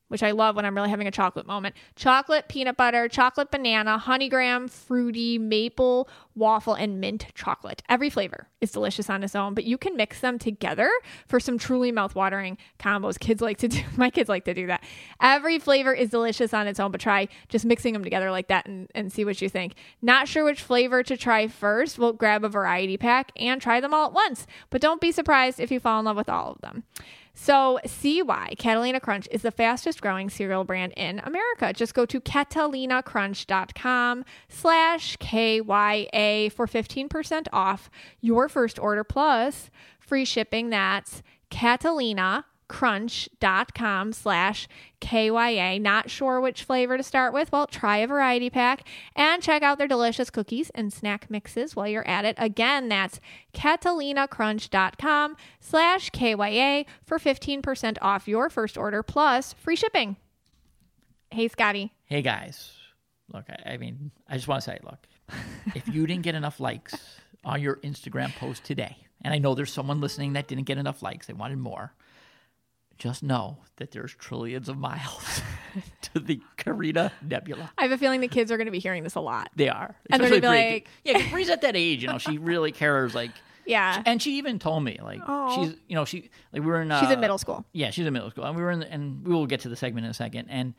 which 0.07 0.23
I 0.23 0.31
love 0.31 0.55
when 0.55 0.65
I'm 0.65 0.75
really 0.75 0.89
having 0.89 1.07
a 1.07 1.11
chocolate 1.11 1.47
moment. 1.47 1.75
Chocolate, 1.95 2.47
peanut 2.47 2.77
butter, 2.77 3.07
chocolate 3.07 3.51
banana, 3.51 3.97
honey 3.97 4.29
graham, 4.29 4.67
fruity, 4.67 5.37
maple, 5.37 6.07
waffle, 6.35 6.73
and 6.73 6.99
mint 6.99 7.27
chocolate. 7.33 7.81
Every 7.89 8.09
flavor 8.09 8.47
is 8.61 8.71
delicious 8.71 9.09
on 9.09 9.23
its 9.23 9.35
own, 9.35 9.53
but 9.53 9.63
you 9.63 9.77
can 9.77 9.95
mix 9.95 10.19
them 10.19 10.37
together 10.37 10.91
for 11.27 11.39
some 11.39 11.57
truly 11.57 11.91
mouthwatering 11.91 12.57
combos. 12.79 13.19
Kids 13.19 13.41
like 13.41 13.57
to 13.59 13.67
do, 13.67 13.81
my 13.97 14.09
kids 14.09 14.29
like 14.29 14.45
to 14.45 14.53
do 14.53 14.67
that. 14.67 14.83
Every 15.21 15.59
flavor 15.59 15.93
is 15.93 16.09
delicious 16.09 16.53
on 16.53 16.67
its 16.67 16.79
own, 16.79 16.91
but 16.91 17.01
try 17.01 17.27
just 17.49 17.65
mixing 17.65 17.93
them 17.93 18.03
together 18.03 18.31
like 18.31 18.47
that 18.49 18.67
and, 18.67 18.89
and 18.93 19.11
see 19.11 19.25
what 19.25 19.41
you 19.41 19.49
think. 19.49 19.75
Not 20.01 20.27
sure 20.27 20.43
which 20.43 20.61
flavor 20.61 21.03
to 21.03 21.17
try 21.17 21.47
first? 21.47 21.97
We'll 21.97 22.13
grab 22.13 22.43
a 22.43 22.49
variety 22.49 22.97
pack 22.97 23.31
and 23.35 23.61
try 23.61 23.79
them 23.79 23.93
all 23.93 24.07
at 24.07 24.13
once, 24.13 24.45
but 24.69 24.81
don't 24.81 25.01
be 25.01 25.11
surprised 25.11 25.59
if 25.59 25.71
you 25.71 25.79
fall 25.79 25.99
in 25.99 26.05
love 26.05 26.17
with 26.17 26.29
all 26.29 26.51
of 26.51 26.61
them. 26.61 26.83
So, 27.37 27.79
see 27.85 28.21
why 28.21 28.53
Catalina 28.57 29.01
Crunch 29.01 29.27
is 29.29 29.41
the 29.41 29.51
fastest 29.51 30.01
growing 30.01 30.29
cereal 30.29 30.63
brand 30.63 30.93
in 30.95 31.19
America. 31.19 31.73
Just 31.73 31.93
go 31.93 32.05
to 32.05 32.21
catalinacrunch.com 32.21 34.23
slash 34.47 35.17
KYA 35.17 36.49
for 36.53 36.65
15% 36.65 37.47
off 37.51 37.89
your 38.21 38.47
first 38.47 38.79
order 38.79 39.03
plus 39.03 39.69
free 39.99 40.23
shipping. 40.23 40.69
That's 40.69 41.21
Catalina 41.49 42.45
crunch.com 42.67 44.13
slash 44.13 44.67
KYA. 45.01 45.79
Not 45.79 46.09
sure 46.09 46.41
which 46.41 46.63
flavor 46.63 46.97
to 46.97 47.03
start 47.03 47.33
with? 47.33 47.51
Well, 47.51 47.67
try 47.67 47.97
a 47.97 48.07
variety 48.07 48.49
pack 48.49 48.87
and 49.15 49.41
check 49.41 49.61
out 49.63 49.77
their 49.77 49.87
delicious 49.87 50.29
cookies 50.29 50.69
and 50.71 50.91
snack 50.91 51.29
mixes 51.29 51.75
while 51.75 51.87
you're 51.87 52.07
at 52.07 52.25
it. 52.25 52.35
Again, 52.37 52.89
that's 52.89 53.19
catalinacrunch.com 53.53 55.35
slash 55.59 56.09
KYA 56.11 56.85
for 57.03 57.19
15% 57.19 57.97
off 58.01 58.27
your 58.27 58.49
first 58.49 58.77
order 58.77 59.03
plus 59.03 59.53
free 59.53 59.75
shipping. 59.75 60.15
Hey, 61.31 61.47
Scotty. 61.47 61.91
Hey 62.05 62.21
guys, 62.21 62.71
look, 63.33 63.45
I, 63.49 63.73
I 63.73 63.77
mean, 63.77 64.11
I 64.27 64.35
just 64.35 64.47
want 64.47 64.63
to 64.63 64.69
say, 64.69 64.79
look, 64.83 64.99
if 65.75 65.87
you 65.87 66.05
didn't 66.07 66.23
get 66.23 66.35
enough 66.35 66.59
likes 66.59 66.95
on 67.43 67.61
your 67.61 67.77
Instagram 67.77 68.33
post 68.35 68.63
today, 68.63 68.95
and 69.23 69.33
I 69.33 69.39
know 69.39 69.55
there's 69.55 69.73
someone 69.73 70.01
listening 70.01 70.33
that 70.33 70.47
didn't 70.47 70.65
get 70.65 70.77
enough 70.77 71.01
likes, 71.01 71.27
they 71.27 71.33
wanted 71.33 71.57
more 71.57 71.93
just 72.97 73.23
know 73.23 73.57
that 73.77 73.91
there's 73.91 74.13
trillions 74.15 74.69
of 74.69 74.77
miles 74.77 75.41
to 76.01 76.19
the 76.19 76.41
Carina 76.57 77.11
Nebula. 77.21 77.71
I 77.77 77.83
have 77.83 77.91
a 77.91 77.97
feeling 77.97 78.21
the 78.21 78.27
kids 78.27 78.51
are 78.51 78.57
going 78.57 78.67
to 78.67 78.71
be 78.71 78.79
hearing 78.79 79.03
this 79.03 79.15
a 79.15 79.19
lot. 79.21 79.49
They 79.55 79.69
are. 79.69 79.95
And 80.09 80.21
they're 80.21 80.29
gonna 80.29 80.41
be 80.41 80.47
Bree. 80.47 80.57
like- 80.73 80.87
"Yeah, 81.03 81.29
Bree's 81.29 81.49
at 81.49 81.61
that 81.61 81.75
age, 81.75 82.01
you 82.01 82.07
know, 82.09 82.17
she 82.17 82.37
really 82.51 82.71
cares. 82.71 83.13
Like, 83.13 83.31
Yeah. 83.65 84.01
and 84.05 84.21
she 84.21 84.37
even 84.37 84.59
told 84.59 84.83
me, 84.83 84.97
like, 85.03 85.19
Aw. 85.27 85.55
she's, 85.55 85.75
you 85.87 85.95
know, 85.95 86.05
she, 86.05 86.29
like, 86.53 86.61
we 86.61 86.67
were 86.67 86.81
in, 86.81 86.91
uh, 86.91 87.01
She's 87.01 87.11
in 87.11 87.19
middle 87.19 87.37
school. 87.37 87.65
Yeah, 87.73 87.89
she's 87.89 88.05
in 88.05 88.13
middle 88.13 88.29
school, 88.31 88.45
and 88.45 88.55
we 88.55 88.61
were 88.63 88.71
in, 88.71 88.79
the, 88.79 88.91
and 88.91 89.25
we 89.27 89.33
will 89.33 89.47
get 89.47 89.59
to 89.61 89.69
the 89.69 89.75
segment 89.75 90.05
in 90.05 90.11
a 90.11 90.13
second. 90.15 90.47
And 90.49 90.73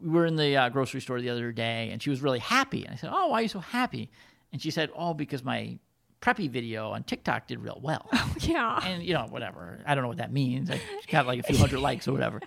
we 0.00 0.10
were 0.10 0.26
in 0.26 0.34
the 0.36 0.56
uh, 0.56 0.68
grocery 0.70 1.00
store 1.00 1.20
the 1.20 1.30
other 1.30 1.52
day, 1.52 1.90
and 1.92 2.02
she 2.02 2.10
was 2.10 2.20
really 2.22 2.40
happy. 2.40 2.84
And 2.84 2.92
I 2.94 2.96
said, 2.96 3.10
"Oh, 3.12 3.28
why 3.28 3.38
are 3.38 3.42
you 3.42 3.48
so 3.48 3.60
happy?" 3.60 4.10
And 4.52 4.60
she 4.60 4.72
said, 4.72 4.90
"Oh, 4.96 5.14
because 5.14 5.44
my 5.44 5.78
preppy 6.22 6.48
video 6.48 6.90
on 6.92 7.02
TikTok 7.02 7.46
did 7.48 7.58
real 7.60 7.78
well." 7.82 8.08
Yeah. 8.40 8.80
and 8.86 9.02
you 9.02 9.12
know 9.12 9.26
whatever. 9.28 9.80
I 9.86 9.94
don't 9.94 10.02
know 10.02 10.08
what 10.08 10.16
that 10.18 10.32
means. 10.32 10.70
I 10.70 10.80
got 11.08 11.26
like 11.26 11.40
a 11.40 11.42
few 11.42 11.56
hundred 11.58 11.80
likes 11.88 12.08
or 12.08 12.12
whatever. 12.12 12.40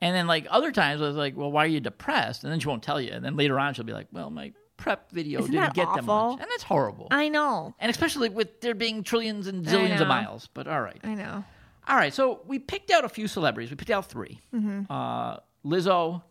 And 0.00 0.14
then 0.16 0.26
like 0.26 0.46
other 0.50 0.72
times 0.72 1.00
i 1.00 1.04
was 1.06 1.16
like 1.16 1.36
well 1.36 1.50
why 1.52 1.64
are 1.64 1.68
you 1.68 1.80
depressed? 1.80 2.42
And 2.44 2.52
then 2.52 2.58
she 2.60 2.68
won't 2.68 2.82
tell 2.82 3.00
you. 3.00 3.10
And 3.12 3.24
then 3.24 3.36
later 3.36 3.58
on 3.60 3.74
she'll 3.74 3.84
be 3.84 3.92
like 3.92 4.08
well 4.12 4.30
my 4.30 4.52
prep 4.76 5.10
video 5.10 5.40
Isn't 5.40 5.52
didn't 5.52 5.74
get 5.74 5.86
them 5.94 6.08
awful? 6.10 6.32
much 6.32 6.40
and 6.42 6.50
that's 6.50 6.62
horrible. 6.64 7.08
I 7.10 7.28
know. 7.28 7.74
and 7.78 7.90
especially 7.90 8.28
with 8.28 8.60
there 8.60 8.74
being 8.74 9.02
trillions 9.02 9.46
and 9.46 9.64
zillions 9.64 10.00
of 10.00 10.08
miles 10.08 10.48
but 10.52 10.66
all 10.66 10.80
right. 10.82 11.00
I 11.04 11.14
know. 11.14 11.44
all 11.88 11.96
right 11.96 12.12
so 12.12 12.40
we 12.46 12.58
picked 12.58 12.90
out 12.90 13.04
a 13.04 13.08
few 13.08 13.26
celebrities. 13.28 13.70
We 13.70 13.76
picked 13.76 13.90
out 13.90 14.06
3 14.06 14.40
Mm-hmm. 14.54 14.92
uh, 14.92 15.36
lizzo 15.64 16.22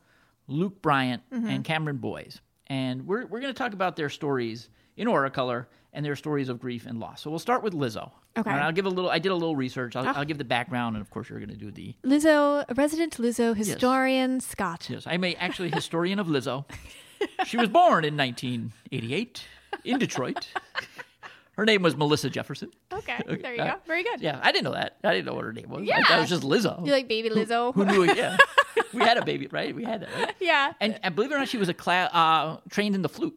luke 0.48 0.82
bryan 0.82 1.22
and 1.32 1.64
cameron 1.64 1.98
boyce 1.98 2.40
and 2.68 3.08
we're, 3.08 3.26
we're 3.26 3.40
going 3.40 3.54
to 3.54 3.58
talk 3.58 3.74
about 3.74 3.96
their 3.96 4.10
stories 4.10 4.70
in 4.98 5.08
aura 5.08 5.30
color 5.32 5.68
and 5.96 6.06
their 6.06 6.16
stories 6.16 6.50
of 6.50 6.60
grief 6.60 6.86
and 6.86 7.00
loss. 7.00 7.22
So 7.22 7.30
we'll 7.30 7.40
start 7.40 7.64
with 7.64 7.74
Lizzo. 7.74 8.12
Okay. 8.38 8.50
And 8.50 8.60
I'll 8.60 8.72
give 8.72 8.86
a 8.86 8.90
little. 8.90 9.10
I 9.10 9.20
did 9.20 9.32
a 9.32 9.36
little 9.36 9.56
research. 9.56 9.96
I'll, 9.96 10.08
I'll 10.08 10.26
give 10.26 10.38
the 10.38 10.44
background, 10.44 10.96
and 10.96 11.02
of 11.02 11.10
course, 11.10 11.30
you're 11.30 11.40
going 11.40 11.50
to 11.50 11.56
do 11.56 11.72
the. 11.72 11.96
Lizzo, 12.04 12.66
resident 12.78 13.18
Lizzo 13.18 13.56
historian 13.56 14.40
Scott. 14.42 14.88
Yes, 14.90 15.08
I'm 15.08 15.24
a 15.24 15.34
actually 15.36 15.72
historian 15.72 16.20
of 16.20 16.28
Lizzo. 16.28 16.66
She 17.46 17.58
was 17.58 17.70
born 17.70 18.04
in 18.04 18.18
1988 18.18 19.42
in 19.86 19.98
Detroit. 19.98 20.48
Her 21.56 21.66
name 21.66 21.82
was 21.82 21.96
Melissa 21.96 22.30
Jefferson. 22.30 22.72
Okay, 22.92 23.22
there 23.26 23.56
you 23.56 23.62
uh, 23.62 23.76
go. 23.76 23.82
Very 23.88 24.04
good. 24.04 24.22
Yeah, 24.22 24.40
I 24.44 24.52
didn't 24.52 24.66
know 24.66 24.74
that. 24.74 24.98
I 25.04 25.14
didn't 25.14 25.26
know 25.26 25.34
what 25.34 25.46
her 25.46 25.54
name 25.54 25.70
was. 25.70 25.84
Yeah. 25.84 26.00
it 26.00 26.20
was 26.20 26.30
just 26.30 26.44
Lizzo. 26.44 26.86
You 26.86 26.92
like 26.92 27.08
baby 27.08 27.30
Lizzo? 27.30 27.74
Who 27.74 27.86
knew 27.86 28.04
it? 28.04 28.18
Yeah, 28.18 28.38
we 28.94 29.02
had 29.02 29.18
a 29.18 29.24
baby, 29.24 29.48
right? 29.48 29.74
We 29.74 29.86
had 29.86 30.02
that, 30.02 30.10
right? 30.20 30.36
yeah. 30.42 30.74
And, 30.82 31.00
and 31.02 31.16
believe 31.16 31.32
it 31.32 31.36
or 31.36 31.38
not, 31.38 31.48
she 31.48 31.58
was 31.58 31.70
a 31.70 31.74
cla- 31.74 32.10
uh, 32.12 32.58
trained 32.70 32.94
in 32.96 33.02
the 33.02 33.10
flute. 33.10 33.36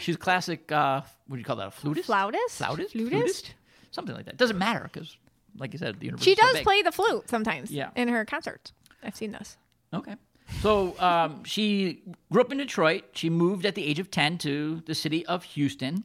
She's 0.00 0.14
a 0.14 0.18
classic. 0.18 0.70
Uh, 0.70 1.00
what 1.26 1.36
do 1.36 1.40
you 1.40 1.44
call 1.44 1.56
that? 1.56 1.68
A 1.68 1.70
flutist? 1.70 2.06
Flautist? 2.06 2.58
Flautist? 2.58 2.92
Flutist? 2.94 3.54
Something 3.90 4.14
like 4.14 4.26
that. 4.26 4.36
Doesn't 4.36 4.58
matter 4.58 4.88
because, 4.92 5.16
like 5.58 5.72
you 5.72 5.78
said, 5.78 5.98
the 5.98 6.06
university. 6.06 6.30
She 6.30 6.34
does 6.36 6.60
play 6.60 6.82
the 6.82 6.92
flute 6.92 7.28
sometimes 7.28 7.70
Yeah. 7.70 7.90
in 7.96 8.08
her 8.08 8.24
concerts. 8.24 8.72
I've 9.02 9.16
seen 9.16 9.32
this. 9.32 9.56
Okay. 9.92 10.14
So 10.62 10.98
um, 11.00 11.44
she 11.44 12.02
grew 12.32 12.40
up 12.42 12.52
in 12.52 12.58
Detroit. 12.58 13.04
She 13.14 13.30
moved 13.30 13.64
at 13.66 13.74
the 13.74 13.84
age 13.84 13.98
of 13.98 14.10
10 14.10 14.38
to 14.38 14.82
the 14.86 14.94
city 14.94 15.24
of 15.26 15.42
Houston. 15.44 16.04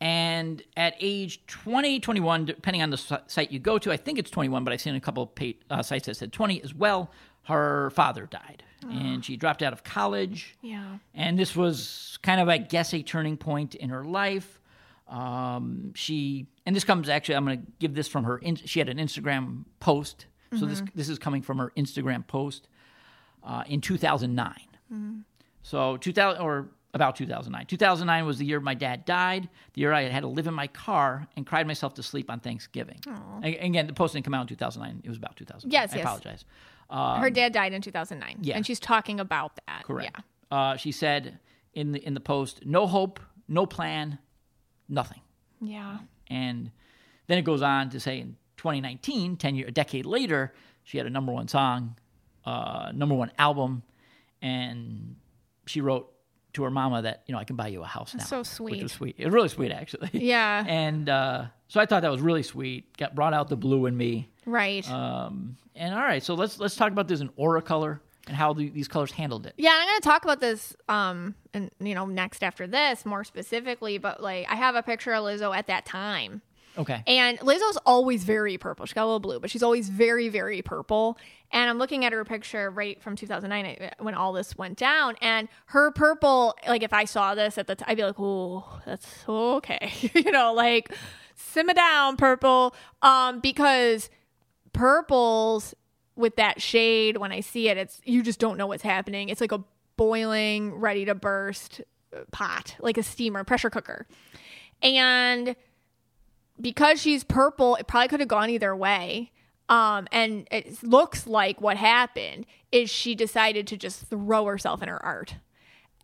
And 0.00 0.62
at 0.76 0.94
age 1.00 1.44
20, 1.48 1.98
21, 1.98 2.44
depending 2.44 2.82
on 2.82 2.90
the 2.90 2.96
site 3.26 3.50
you 3.50 3.58
go 3.58 3.78
to, 3.78 3.90
I 3.90 3.96
think 3.96 4.18
it's 4.18 4.30
21, 4.30 4.62
but 4.62 4.72
I've 4.72 4.80
seen 4.80 4.94
a 4.94 5.00
couple 5.00 5.24
of 5.24 5.34
pa- 5.34 5.58
uh, 5.70 5.82
sites 5.82 6.06
that 6.06 6.16
said 6.16 6.32
20 6.32 6.62
as 6.62 6.72
well. 6.72 7.10
Her 7.48 7.90
father 7.90 8.26
died. 8.26 8.62
And 8.82 9.24
she 9.24 9.36
dropped 9.36 9.62
out 9.62 9.72
of 9.72 9.82
college. 9.82 10.56
Yeah. 10.62 10.98
And 11.12 11.38
this 11.38 11.56
was 11.56 12.18
kind 12.22 12.40
of, 12.40 12.48
I 12.48 12.58
guess, 12.58 12.94
a 12.94 13.02
turning 13.02 13.36
point 13.36 13.74
in 13.74 13.90
her 13.90 14.04
life. 14.04 14.60
Um, 15.08 15.92
she, 15.94 16.46
and 16.64 16.76
this 16.76 16.84
comes 16.84 17.08
actually, 17.08 17.34
I'm 17.36 17.44
going 17.44 17.60
to 17.60 17.66
give 17.80 17.94
this 17.94 18.06
from 18.06 18.24
her. 18.24 18.38
In, 18.38 18.54
she 18.54 18.78
had 18.78 18.88
an 18.88 18.98
Instagram 18.98 19.64
post. 19.80 20.26
So 20.58 20.64
this 20.64 20.82
this 20.94 21.10
is 21.10 21.18
coming 21.18 21.42
from 21.42 21.58
her 21.58 21.72
Instagram 21.76 22.26
post 22.26 22.68
uh, 23.44 23.64
in 23.66 23.82
2009. 23.82 24.54
So 25.62 25.98
2000 25.98 26.40
or 26.40 26.68
about 26.94 27.16
2009. 27.16 27.66
2009 27.66 28.24
was 28.24 28.38
the 28.38 28.46
year 28.46 28.58
my 28.60 28.72
dad 28.74 29.04
died. 29.04 29.48
The 29.74 29.82
year 29.82 29.92
I 29.92 30.04
had 30.04 30.20
to 30.20 30.26
live 30.28 30.46
in 30.46 30.54
my 30.54 30.66
car 30.68 31.26
and 31.36 31.46
cried 31.46 31.66
myself 31.66 31.92
to 31.94 32.02
sleep 32.02 32.30
on 32.30 32.40
Thanksgiving. 32.40 33.00
Again, 33.42 33.86
the 33.86 33.92
post 33.92 34.14
didn't 34.14 34.24
come 34.24 34.32
out 34.32 34.42
in 34.42 34.46
2009. 34.48 35.02
It 35.04 35.08
was 35.08 35.18
about 35.18 35.36
2000. 35.36 35.70
Yes, 35.70 35.92
I 35.92 35.96
yes. 35.96 36.04
apologize. 36.04 36.44
Her 36.90 37.30
dad 37.30 37.52
died 37.52 37.72
in 37.72 37.82
2009. 37.82 38.36
Um, 38.36 38.38
yeah. 38.42 38.56
And 38.56 38.66
she's 38.66 38.80
talking 38.80 39.20
about 39.20 39.52
that. 39.66 39.84
Correct. 39.84 40.16
Yeah. 40.50 40.56
Uh, 40.56 40.76
she 40.76 40.92
said 40.92 41.38
in 41.74 41.92
the 41.92 42.04
in 42.06 42.14
the 42.14 42.20
post, 42.20 42.64
no 42.64 42.86
hope, 42.86 43.20
no 43.46 43.66
plan, 43.66 44.18
nothing. 44.88 45.20
Yeah. 45.60 45.98
And 46.28 46.70
then 47.26 47.38
it 47.38 47.42
goes 47.42 47.62
on 47.62 47.90
to 47.90 48.00
say 48.00 48.20
in 48.20 48.36
2019, 48.56 49.36
10 49.36 49.54
year, 49.54 49.66
a 49.68 49.70
decade 49.70 50.06
later, 50.06 50.52
she 50.84 50.98
had 50.98 51.06
a 51.06 51.10
number 51.10 51.32
one 51.32 51.48
song, 51.48 51.96
uh, 52.44 52.90
number 52.94 53.14
one 53.14 53.30
album, 53.38 53.82
and 54.42 55.16
she 55.66 55.80
wrote 55.80 56.10
to 56.54 56.64
her 56.64 56.70
mama 56.70 57.02
that 57.02 57.22
you 57.26 57.32
know 57.32 57.38
I 57.38 57.44
can 57.44 57.56
buy 57.56 57.68
you 57.68 57.82
a 57.82 57.86
house 57.86 58.14
now. 58.14 58.24
so 58.24 58.42
sweet. 58.42 58.72
which 58.72 58.82
was 58.82 58.92
sweet. 58.92 59.16
It 59.18 59.26
was 59.26 59.34
really 59.34 59.48
sweet 59.48 59.70
actually. 59.70 60.10
Yeah. 60.12 60.64
And 60.68 61.08
uh, 61.08 61.46
so 61.68 61.80
I 61.80 61.86
thought 61.86 62.02
that 62.02 62.10
was 62.10 62.20
really 62.20 62.42
sweet. 62.42 62.96
Got 62.96 63.14
brought 63.14 63.34
out 63.34 63.48
the 63.48 63.56
blue 63.56 63.86
in 63.86 63.96
me. 63.96 64.30
Right. 64.48 64.88
Um, 64.90 65.56
and 65.76 65.94
all 65.94 66.00
right, 66.00 66.22
so 66.22 66.34
let's 66.34 66.58
let's 66.58 66.74
talk 66.74 66.90
about 66.90 67.06
this 67.08 67.20
in 67.20 67.30
aura 67.36 67.62
color 67.62 68.00
and 68.26 68.36
how 68.36 68.52
the, 68.52 68.68
these 68.70 68.88
colors 68.88 69.12
handled 69.12 69.46
it. 69.46 69.54
Yeah, 69.56 69.72
I'm 69.74 69.86
gonna 69.86 70.00
talk 70.00 70.24
about 70.24 70.40
this, 70.40 70.74
um, 70.88 71.34
and 71.54 71.70
you 71.80 71.94
know, 71.94 72.06
next 72.06 72.42
after 72.42 72.66
this 72.66 73.04
more 73.06 73.24
specifically. 73.24 73.98
But 73.98 74.22
like, 74.22 74.46
I 74.50 74.56
have 74.56 74.74
a 74.74 74.82
picture 74.82 75.12
of 75.12 75.24
Lizzo 75.24 75.54
at 75.56 75.66
that 75.68 75.84
time, 75.86 76.42
Okay. 76.76 77.02
and 77.06 77.38
Lizzo's 77.40 77.76
always 77.86 78.24
very 78.24 78.58
purple. 78.58 78.86
She 78.86 78.94
got 78.94 79.04
a 79.04 79.06
little 79.06 79.20
blue, 79.20 79.38
but 79.40 79.50
she's 79.50 79.62
always 79.62 79.88
very, 79.88 80.28
very 80.28 80.62
purple. 80.62 81.18
And 81.50 81.70
I'm 81.70 81.78
looking 81.78 82.04
at 82.04 82.12
her 82.12 82.24
picture 82.26 82.70
right 82.70 83.00
from 83.02 83.16
2009 83.16 83.76
uh, 83.80 83.90
when 84.00 84.14
all 84.14 84.32
this 84.34 84.56
went 84.56 84.76
down, 84.78 85.16
and 85.22 85.48
her 85.66 85.90
purple. 85.90 86.54
Like, 86.66 86.82
if 86.82 86.92
I 86.92 87.04
saw 87.04 87.34
this 87.34 87.56
at 87.58 87.66
the 87.66 87.76
time, 87.76 87.86
I'd 87.90 87.96
be 87.96 88.04
like, 88.04 88.16
"Oh, 88.18 88.80
that's 88.84 89.06
okay," 89.28 89.92
you 90.14 90.30
know, 90.32 90.52
like 90.54 90.90
simmer 91.34 91.72
down, 91.72 92.16
purple, 92.16 92.74
um, 93.00 93.40
because 93.40 94.10
purples 94.72 95.74
with 96.16 96.36
that 96.36 96.60
shade, 96.60 97.16
when 97.16 97.32
I 97.32 97.40
see 97.40 97.68
it, 97.68 97.76
it's 97.76 98.00
you 98.04 98.22
just 98.22 98.40
don't 98.40 98.58
know 98.58 98.66
what's 98.66 98.82
happening. 98.82 99.28
It's 99.28 99.40
like 99.40 99.52
a 99.52 99.62
boiling, 99.96 100.74
ready 100.74 101.04
to 101.04 101.14
burst 101.14 101.80
pot, 102.32 102.76
like 102.80 102.98
a 102.98 103.02
steamer, 103.02 103.44
pressure 103.44 103.70
cooker. 103.70 104.06
And 104.82 105.56
because 106.60 107.00
she's 107.00 107.24
purple, 107.24 107.76
it 107.76 107.86
probably 107.86 108.08
could 108.08 108.20
have 108.20 108.28
gone 108.28 108.50
either 108.50 108.74
way. 108.74 109.32
Um, 109.68 110.08
and 110.12 110.48
it 110.50 110.82
looks 110.82 111.26
like 111.26 111.60
what 111.60 111.76
happened 111.76 112.46
is 112.72 112.90
she 112.90 113.14
decided 113.14 113.66
to 113.68 113.76
just 113.76 114.06
throw 114.06 114.46
herself 114.46 114.82
in 114.82 114.88
her 114.88 115.04
art 115.04 115.36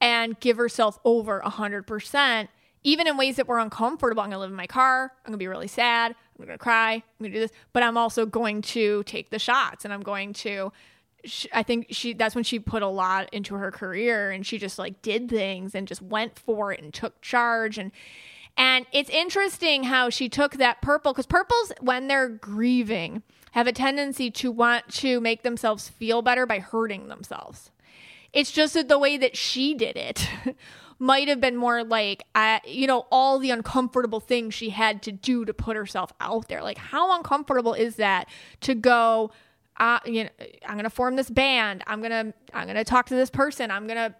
and 0.01 0.39
give 0.41 0.57
herself 0.59 0.99
over 1.05 1.39
a 1.39 1.49
hundred 1.49 1.87
percent, 1.87 2.51
even 2.83 3.07
in 3.07 3.17
ways 3.17 3.37
that 3.37 3.49
were 3.49 3.59
uncomfortable. 3.59 4.23
I'm 4.23 4.31
gonna 4.31 4.41
live 4.41 4.51
in 4.51 4.57
my 4.57 4.67
car. 4.67 5.13
I'm 5.25 5.31
gonna 5.31 5.39
be 5.39 5.49
really 5.49 5.69
sad. 5.69 6.15
I'm 6.39 6.47
gonna 6.47 6.59
cry. 6.59 6.95
I'm 6.95 7.03
gonna 7.21 7.35
do 7.35 7.41
this, 7.41 7.53
but 7.73 7.83
I'm 7.83 7.97
also 7.97 8.27
going 8.27 8.63
to 8.63 9.03
take 9.05 9.31
the 9.31 9.39
shots, 9.39 9.85
and 9.85 9.93
I'm 9.93 10.03
going 10.03 10.33
to. 10.35 10.73
sh 11.25 11.47
I 11.53 11.63
think 11.63 11.87
she 11.91 12.13
that's 12.13 12.35
when 12.35 12.45
she 12.45 12.59
put 12.59 12.83
a 12.83 12.89
lot 12.89 13.29
into 13.33 13.55
her 13.55 13.71
career, 13.71 14.31
and 14.31 14.47
she 14.47 14.59
just 14.59 14.79
like 14.79 15.03
did 15.03 15.29
things 15.29 15.75
and 15.75 15.87
just 15.87 16.03
went 16.03 16.39
for 16.39 16.73
it 16.73 16.83
and 16.83 16.93
took 16.93 17.21
charge 17.21 17.79
and. 17.79 17.93
And 18.57 18.87
it's 18.93 19.11
interesting 19.11 19.83
how 19.83 20.11
she 20.11 20.29
took 20.29 20.59
that 20.59 20.81
purple 20.81 21.13
because 21.13 21.27
purples, 21.27 21.73
when 21.81 22.07
they're 22.07 22.29
grieving, 22.29 23.25
have 23.51 23.67
a 23.67 23.73
tendency 23.73 24.31
to 24.31 24.53
want 24.53 24.89
to 24.95 25.21
make 25.21 25.43
themselves 25.43 25.89
feel 25.89 26.23
better 26.23 26.47
by 26.47 26.61
hurting 26.61 27.09
themselves. 27.09 27.73
It's 28.33 28.51
just 28.51 28.89
the 28.89 28.99
way 28.99 29.17
that 29.17 29.37
she 29.37 29.75
did 29.75 29.97
it 29.97 30.29
might 30.99 31.29
have 31.29 31.41
been 31.41 31.57
more 31.57 31.85
like, 31.85 32.25
uh, 32.35 32.61
you 32.67 32.87
know, 32.87 33.07
all 33.11 33.39
the 33.39 33.51
uncomfortable 33.51 34.21
things 34.21 34.55
she 34.55 34.71
had 34.71 35.03
to 35.03 35.13
do 35.13 35.45
to 35.45 35.55
put 35.55 35.77
herself 35.77 36.13
out 36.21 36.49
there. 36.49 36.63
Like, 36.63 36.79
how 36.79 37.17
uncomfortable 37.17 37.75
is 37.75 37.97
that 37.97 38.29
to 38.61 38.75
go? 38.75 39.31
Uh, 39.77 39.99
you 40.07 40.25
know, 40.25 40.31
I'm 40.67 40.77
gonna 40.77 40.91
form 40.91 41.17
this 41.17 41.31
band. 41.31 41.83
I'm 41.87 42.01
gonna 42.01 42.33
I'm 42.53 42.67
gonna 42.67 42.85
talk 42.85 43.07
to 43.07 43.15
this 43.15 43.31
person. 43.31 43.71
I'm 43.71 43.87
gonna 43.87 44.15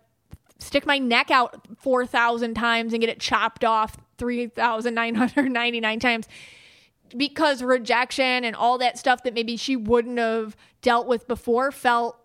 stick 0.59 0.87
my 0.87 0.99
neck 0.99 1.31
out 1.31 1.67
4,000 1.79 2.55
times 2.55 2.93
and 2.93 3.01
get 3.01 3.11
it 3.11 3.21
chopped 3.21 3.65
off 3.65 3.97
3,999 4.19 6.01
times 6.01 6.29
because 7.17 7.63
rejection 7.63 8.45
and 8.45 8.57
all 8.57 8.79
that 8.79 8.99
stuff 8.99 9.23
that 9.25 9.35
maybe 9.35 9.57
she 9.57 9.77
wouldn't 9.77 10.19
have 10.19 10.57
dealt 10.83 11.07
with 11.07 11.29
before 11.29 11.71
felt 11.71 12.17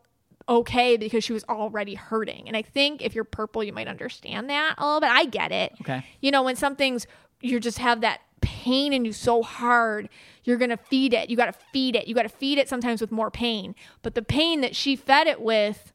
okay 0.50 0.98
because 0.98 1.24
she 1.24 1.32
was 1.32 1.44
already 1.46 1.94
hurting. 1.94 2.48
And 2.48 2.58
I 2.58 2.62
think 2.62 3.02
if 3.02 3.16
you're 3.16 3.24
purple, 3.24 3.64
you 3.64 3.72
might 3.72 3.88
understand 3.88 4.50
that 4.50 4.76
a 4.78 4.86
little 4.86 5.00
bit. 5.00 5.10
I 5.12 5.26
get 5.26 5.52
it. 5.52 5.74
Okay. 5.82 6.04
You 6.20 6.32
know, 6.32 6.44
when 6.44 6.56
something's, 6.56 7.08
you 7.40 7.60
just 7.60 7.78
have 7.78 8.02
that 8.02 8.22
pain 8.42 8.92
in 8.92 9.06
you 9.06 9.14
so 9.14 9.44
hard, 9.44 10.10
you're 10.44 10.58
going 10.58 10.72
to 10.72 10.78
feed 10.78 11.14
it. 11.14 11.30
You 11.30 11.38
got 11.38 11.46
to 11.46 11.60
feed 11.72 11.96
it. 11.96 12.08
You 12.08 12.16
got 12.16 12.24
to 12.24 12.30
feed 12.30 12.58
it 12.58 12.68
sometimes 12.68 13.00
with 13.00 13.12
more 13.12 13.30
pain. 13.32 13.76
But 14.02 14.16
the 14.16 14.22
pain 14.22 14.62
that 14.62 14.76
she 14.76 14.96
fed 14.96 15.28
it 15.28 15.42
with 15.42 15.94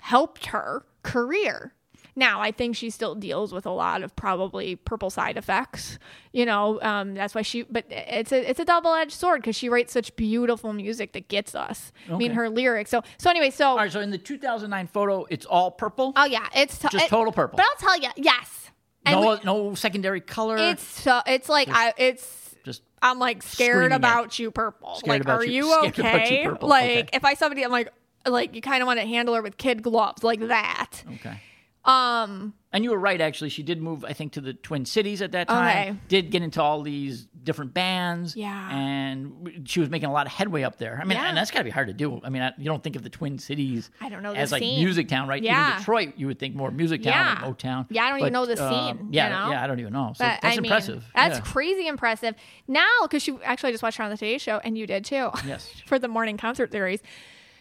helped 0.00 0.46
her 0.46 0.84
career. 1.02 1.72
Now, 2.16 2.40
I 2.40 2.52
think 2.52 2.76
she 2.76 2.90
still 2.90 3.14
deals 3.16 3.52
with 3.52 3.66
a 3.66 3.70
lot 3.70 4.02
of 4.04 4.14
probably 4.14 4.76
purple 4.76 5.10
side 5.10 5.36
effects. 5.36 5.98
You 6.32 6.46
know, 6.46 6.80
um, 6.80 7.14
that's 7.14 7.34
why 7.34 7.42
she. 7.42 7.62
But 7.62 7.86
it's 7.90 8.30
a 8.30 8.48
it's 8.48 8.60
a 8.60 8.64
double 8.64 8.92
edged 8.94 9.12
sword 9.12 9.40
because 9.40 9.56
she 9.56 9.68
writes 9.68 9.92
such 9.92 10.14
beautiful 10.16 10.72
music 10.72 11.12
that 11.14 11.26
gets 11.28 11.54
us. 11.56 11.90
I 12.10 12.16
mean, 12.16 12.32
her 12.32 12.48
lyrics. 12.48 12.90
So 12.90 13.02
so 13.18 13.30
anyway, 13.30 13.50
so 13.50 13.70
All 13.70 13.76
right, 13.78 13.90
so 13.90 14.00
in 14.00 14.10
the 14.10 14.18
2009 14.18 14.86
photo, 14.86 15.26
it's 15.28 15.44
all 15.46 15.70
purple. 15.72 16.12
oh 16.16 16.24
yeah, 16.24 16.46
it's 16.54 16.78
t- 16.78 16.88
Just 16.90 17.06
it- 17.06 17.08
total 17.08 17.32
purple. 17.32 17.56
But 17.56 17.66
I'll 17.66 17.76
tell 17.76 17.98
you, 18.00 18.10
yes, 18.16 18.70
and 19.04 19.20
no, 19.20 19.30
we- 19.32 19.40
no 19.44 19.74
secondary 19.74 20.20
color. 20.20 20.56
it's 20.56 20.84
so 20.84 21.20
it's 21.26 21.48
like 21.48 21.68
I 21.70 21.94
it's 21.98 22.54
just 22.64 22.82
I'm 23.02 23.18
like 23.18 23.42
scared 23.42 23.90
about 23.92 24.38
you, 24.38 24.50
purple. 24.52 24.94
Scared 24.96 25.08
like, 25.08 25.20
about 25.22 25.40
are 25.40 25.44
you- 25.44 25.66
you, 25.66 25.72
about 25.72 25.98
you, 25.98 26.04
okay? 26.04 26.48
Like, 26.48 26.90
Okay. 26.90 27.08
if 27.12 27.24
I 27.24 27.34
somebody, 27.34 27.64
I'm 27.64 27.72
like, 27.72 27.92
like 28.26 28.54
you 28.54 28.60
kind 28.62 28.82
of 28.82 28.86
want 28.86 29.00
to 29.00 29.06
handle 29.06 29.34
her 29.34 29.42
with 29.42 29.56
kid 29.56 29.82
gloves, 29.82 30.22
like 30.22 30.40
that. 30.46 31.02
okay. 31.14 31.40
Um, 31.84 32.54
And 32.72 32.82
you 32.82 32.90
were 32.90 32.98
right, 32.98 33.20
actually. 33.20 33.50
She 33.50 33.62
did 33.62 33.80
move, 33.80 34.04
I 34.04 34.14
think, 34.14 34.32
to 34.32 34.40
the 34.40 34.52
Twin 34.54 34.84
Cities 34.84 35.22
at 35.22 35.32
that 35.32 35.48
time. 35.48 35.66
Okay. 35.90 35.98
Did 36.08 36.30
get 36.30 36.42
into 36.42 36.60
all 36.62 36.82
these 36.82 37.26
different 37.44 37.72
bands. 37.74 38.34
Yeah. 38.34 38.70
And 38.74 39.62
she 39.66 39.78
was 39.80 39.90
making 39.90 40.08
a 40.08 40.12
lot 40.12 40.26
of 40.26 40.32
headway 40.32 40.62
up 40.62 40.78
there. 40.78 40.98
I 41.00 41.04
mean, 41.04 41.18
Yeah. 41.18 41.28
and 41.28 41.36
that's 41.36 41.50
got 41.50 41.58
to 41.58 41.64
be 41.64 41.70
hard 41.70 41.88
to 41.88 41.92
do. 41.92 42.20
I 42.24 42.30
mean, 42.30 42.42
I, 42.42 42.52
you 42.56 42.64
don't 42.64 42.82
think 42.82 42.96
of 42.96 43.02
the 43.02 43.10
Twin 43.10 43.38
Cities 43.38 43.90
I 44.00 44.08
don't 44.08 44.22
know 44.22 44.32
as 44.32 44.50
like 44.50 44.62
scene. 44.62 44.82
music 44.82 45.08
town, 45.08 45.28
right? 45.28 45.42
Yeah. 45.42 45.66
Even 45.68 45.78
Detroit, 45.78 46.14
you 46.16 46.26
would 46.26 46.38
think 46.38 46.54
more 46.56 46.70
music 46.70 47.02
town, 47.02 47.12
Yeah. 47.12 47.46
like 47.46 47.58
Motown. 47.58 47.86
Yeah, 47.90 48.04
I 48.04 48.08
don't 48.10 48.20
even 48.20 48.32
know 48.32 48.46
the 48.46 48.60
uh, 48.60 48.70
scene, 48.70 49.08
yeah, 49.12 49.24
you 49.24 49.30
know? 49.46 49.50
yeah, 49.52 49.62
I 49.62 49.66
don't 49.66 49.78
even 49.78 49.92
know. 49.92 50.14
So 50.16 50.24
but 50.24 50.40
that's 50.40 50.44
I 50.56 50.60
mean, 50.60 50.64
impressive. 50.64 51.04
That's 51.14 51.38
Yeah. 51.38 51.44
crazy 51.44 51.86
impressive. 51.86 52.34
Now, 52.66 52.88
because 53.02 53.22
she 53.22 53.36
actually 53.44 53.68
I 53.68 53.72
just 53.72 53.82
watched 53.82 53.98
her 53.98 54.04
on 54.04 54.10
the 54.10 54.16
Today 54.16 54.38
Show, 54.38 54.58
and 54.64 54.76
you 54.78 54.86
did 54.86 55.04
too. 55.04 55.30
Yes. 55.46 55.70
for 55.86 55.98
the 55.98 56.08
morning 56.08 56.38
concert 56.38 56.72
series. 56.72 57.00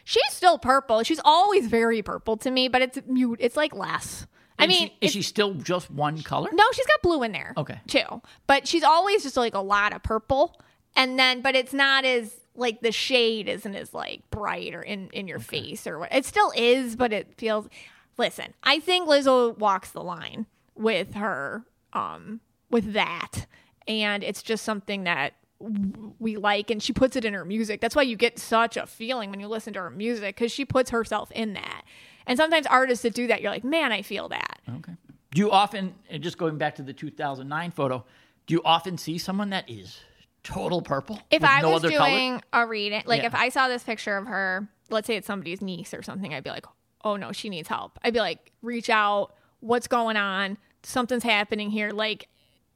She's 0.03 0.31
still 0.31 0.57
purple. 0.57 1.03
She's 1.03 1.19
always 1.23 1.67
very 1.67 2.01
purple 2.01 2.37
to 2.37 2.51
me, 2.51 2.67
but 2.67 2.81
it's 2.81 2.99
mute. 3.07 3.39
It's 3.41 3.55
like 3.55 3.73
less. 3.73 4.27
I 4.59 4.67
mean, 4.67 4.89
she- 4.89 4.97
is 5.01 5.11
she 5.11 5.21
still 5.21 5.53
just 5.55 5.89
one 5.89 6.21
color? 6.21 6.49
No, 6.53 6.63
she's 6.73 6.85
got 6.85 7.01
blue 7.01 7.23
in 7.23 7.31
there. 7.31 7.53
Okay. 7.57 7.79
Too. 7.87 8.21
But 8.47 8.67
she's 8.67 8.83
always 8.83 9.23
just 9.23 9.37
like 9.37 9.55
a 9.55 9.59
lot 9.61 9.93
of 9.93 10.03
purple. 10.03 10.59
And 10.95 11.17
then 11.17 11.41
but 11.41 11.55
it's 11.55 11.73
not 11.73 12.05
as 12.05 12.33
like 12.55 12.81
the 12.81 12.91
shade 12.91 13.49
isn't 13.49 13.75
as 13.75 13.93
like 13.93 14.29
bright 14.29 14.75
or 14.75 14.81
in 14.81 15.09
in 15.09 15.27
your 15.27 15.39
face 15.39 15.87
or 15.87 15.99
what. 15.99 16.13
It 16.13 16.25
still 16.25 16.51
is, 16.55 16.95
but 16.95 17.11
it 17.13 17.33
feels 17.37 17.67
Listen, 18.15 18.53
I 18.61 18.79
think 18.79 19.09
Lizzo 19.09 19.57
walks 19.57 19.89
the 19.89 20.03
line 20.03 20.45
with 20.75 21.15
her 21.15 21.63
um 21.93 22.41
with 22.69 22.93
that. 22.93 23.47
And 23.87 24.23
it's 24.23 24.43
just 24.43 24.63
something 24.63 25.05
that 25.05 25.33
we 25.59 26.35
like 26.37 26.69
and 26.69 26.81
she 26.83 26.91
puts 26.93 27.15
it 27.15 27.23
in 27.25 27.33
her 27.33 27.45
music. 27.45 27.79
That's 27.81 27.95
why 27.95 28.01
you 28.01 28.15
get 28.17 28.37
such 28.39 28.75
a 28.77 28.85
feeling 28.85 29.29
when 29.29 29.39
you 29.39 29.47
listen 29.47 29.73
to 29.73 29.79
her 29.81 29.89
music 29.89 30.35
cuz 30.35 30.51
she 30.51 30.65
puts 30.65 30.89
herself 30.89 31.31
in 31.31 31.53
that. 31.53 31.83
And 32.27 32.37
sometimes 32.37 32.65
artists 32.67 33.03
that 33.03 33.13
do 33.13 33.27
that, 33.27 33.41
you're 33.41 33.51
like, 33.51 33.63
"Man, 33.63 33.91
I 33.91 34.01
feel 34.01 34.29
that." 34.29 34.59
Okay. 34.77 34.93
Do 35.31 35.39
you 35.41 35.51
often, 35.51 35.95
and 36.09 36.21
just 36.21 36.37
going 36.37 36.57
back 36.57 36.75
to 36.75 36.83
the 36.83 36.93
2009 36.93 37.71
photo, 37.71 38.05
do 38.45 38.53
you 38.53 38.61
often 38.63 38.97
see 38.97 39.17
someone 39.17 39.49
that 39.49 39.69
is 39.69 39.99
total 40.43 40.81
purple? 40.81 41.19
if 41.31 41.43
I 41.43 41.61
no 41.61 41.71
was 41.71 41.83
other 41.85 41.91
color? 41.97 42.09
doing 42.09 42.41
a 42.53 42.67
reading, 42.67 43.01
like 43.05 43.21
Yeah. 43.21 43.27
if 43.27 43.35
I 43.35 43.49
saw 43.49 43.67
this 43.67 43.83
picture 43.83 44.15
of 44.17 44.27
her, 44.27 44.67
let's 44.89 45.07
say 45.07 45.15
it's 45.15 45.27
somebody's 45.27 45.61
niece 45.61 45.93
or 45.93 46.03
something, 46.03 46.33
I'd 46.33 46.43
be 46.43 46.49
like, 46.49 46.65
oh 47.03 47.15
no, 47.15 47.31
she 47.31 47.49
needs 47.49 47.67
help. 47.67 47.97
I'd 48.03 48.13
be 48.13 48.19
like, 48.19 48.51
reach 48.61 48.89
out. 48.89 49.33
What's 49.61 49.87
going 49.87 50.17
on? 50.17 50.57
Something's 50.83 51.23
happening 51.23 51.69
here, 51.71 51.89
like 51.91 52.27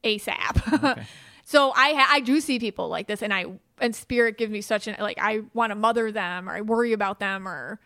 ASAP. 0.04 1.06
so 1.50 1.70
I 1.74 1.94
ha- 1.94 2.08
I 2.10 2.20
do 2.20 2.40
see 2.42 2.58
people 2.58 2.88
like 2.90 3.06
this, 3.06 3.22
and 3.22 3.32
I 3.32 3.46
and 3.80 3.96
spirit 3.96 4.36
gives 4.36 4.52
me 4.52 4.60
such 4.60 4.86
an 4.86 4.96
like 5.00 5.18
I 5.20 5.40
want 5.54 5.70
to 5.70 5.74
mother 5.76 6.12
them 6.12 6.48
or 6.48 6.52
I 6.52 6.60
worry 6.60 6.92
about 6.92 7.20
them 7.20 7.48
or 7.48 7.80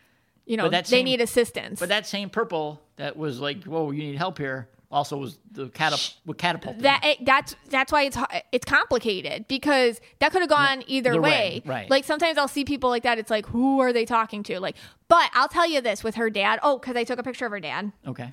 you 0.47 0.57
know 0.57 0.69
they 0.69 0.83
same- 0.83 1.05
need 1.05 1.21
assistance. 1.21 1.79
But 1.79 1.89
that 1.91 2.07
same 2.07 2.29
purple 2.29 2.83
that 2.97 3.17
was 3.17 3.39
like, 3.41 3.63
whoa, 3.65 3.93
you 3.93 4.03
need 4.03 4.17
help 4.17 4.39
here, 4.39 4.69
also 4.91 5.17
was 5.17 5.39
the 5.53 5.67
catap- 5.69 6.15
with 6.27 6.39
catapult. 6.39 6.81
that 6.81 7.03
it, 7.05 7.25
that's 7.25 7.55
that's 7.71 7.93
why 7.93 8.03
it's 8.03 8.19
it's 8.51 8.65
complicated 8.65 9.47
because 9.47 10.01
that 10.19 10.33
could 10.33 10.43
have 10.43 10.51
gone 10.51 10.83
either 10.89 11.11
Either 11.13 11.21
way. 11.23 11.31
way, 11.31 11.63
right. 11.65 11.89
Like 11.91 12.05
sometimes 12.05 12.39
I'll 12.39 12.49
see 12.49 12.65
people 12.65 12.91
like 12.91 13.05
that. 13.05 13.19
It's 13.19 13.31
like 13.31 13.47
who 13.47 13.79
are 13.81 13.93
they 13.93 14.05
talking 14.05 14.43
to? 14.45 14.59
Like, 14.59 14.75
but 15.07 15.31
I'll 15.35 15.49
tell 15.49 15.69
you 15.69 15.81
this 15.81 16.03
with 16.03 16.17
her 16.17 16.31
dad. 16.31 16.59
Oh, 16.65 16.79
because 16.79 16.97
I 16.97 17.05
took 17.05 17.21
a 17.21 17.23
picture 17.23 17.47
of 17.47 17.53
her 17.53 17.61
dad, 17.61 17.93
Okay. 18.09 18.33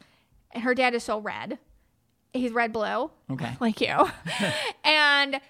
and 0.51 0.63
her 0.63 0.73
dad 0.73 0.95
is 0.95 1.03
so 1.03 1.19
red. 1.19 1.59
He's 2.33 2.51
red 2.51 2.71
blue, 2.73 3.11
Okay. 3.31 3.55
like 3.59 3.81
you, 3.81 3.95
and 4.83 5.41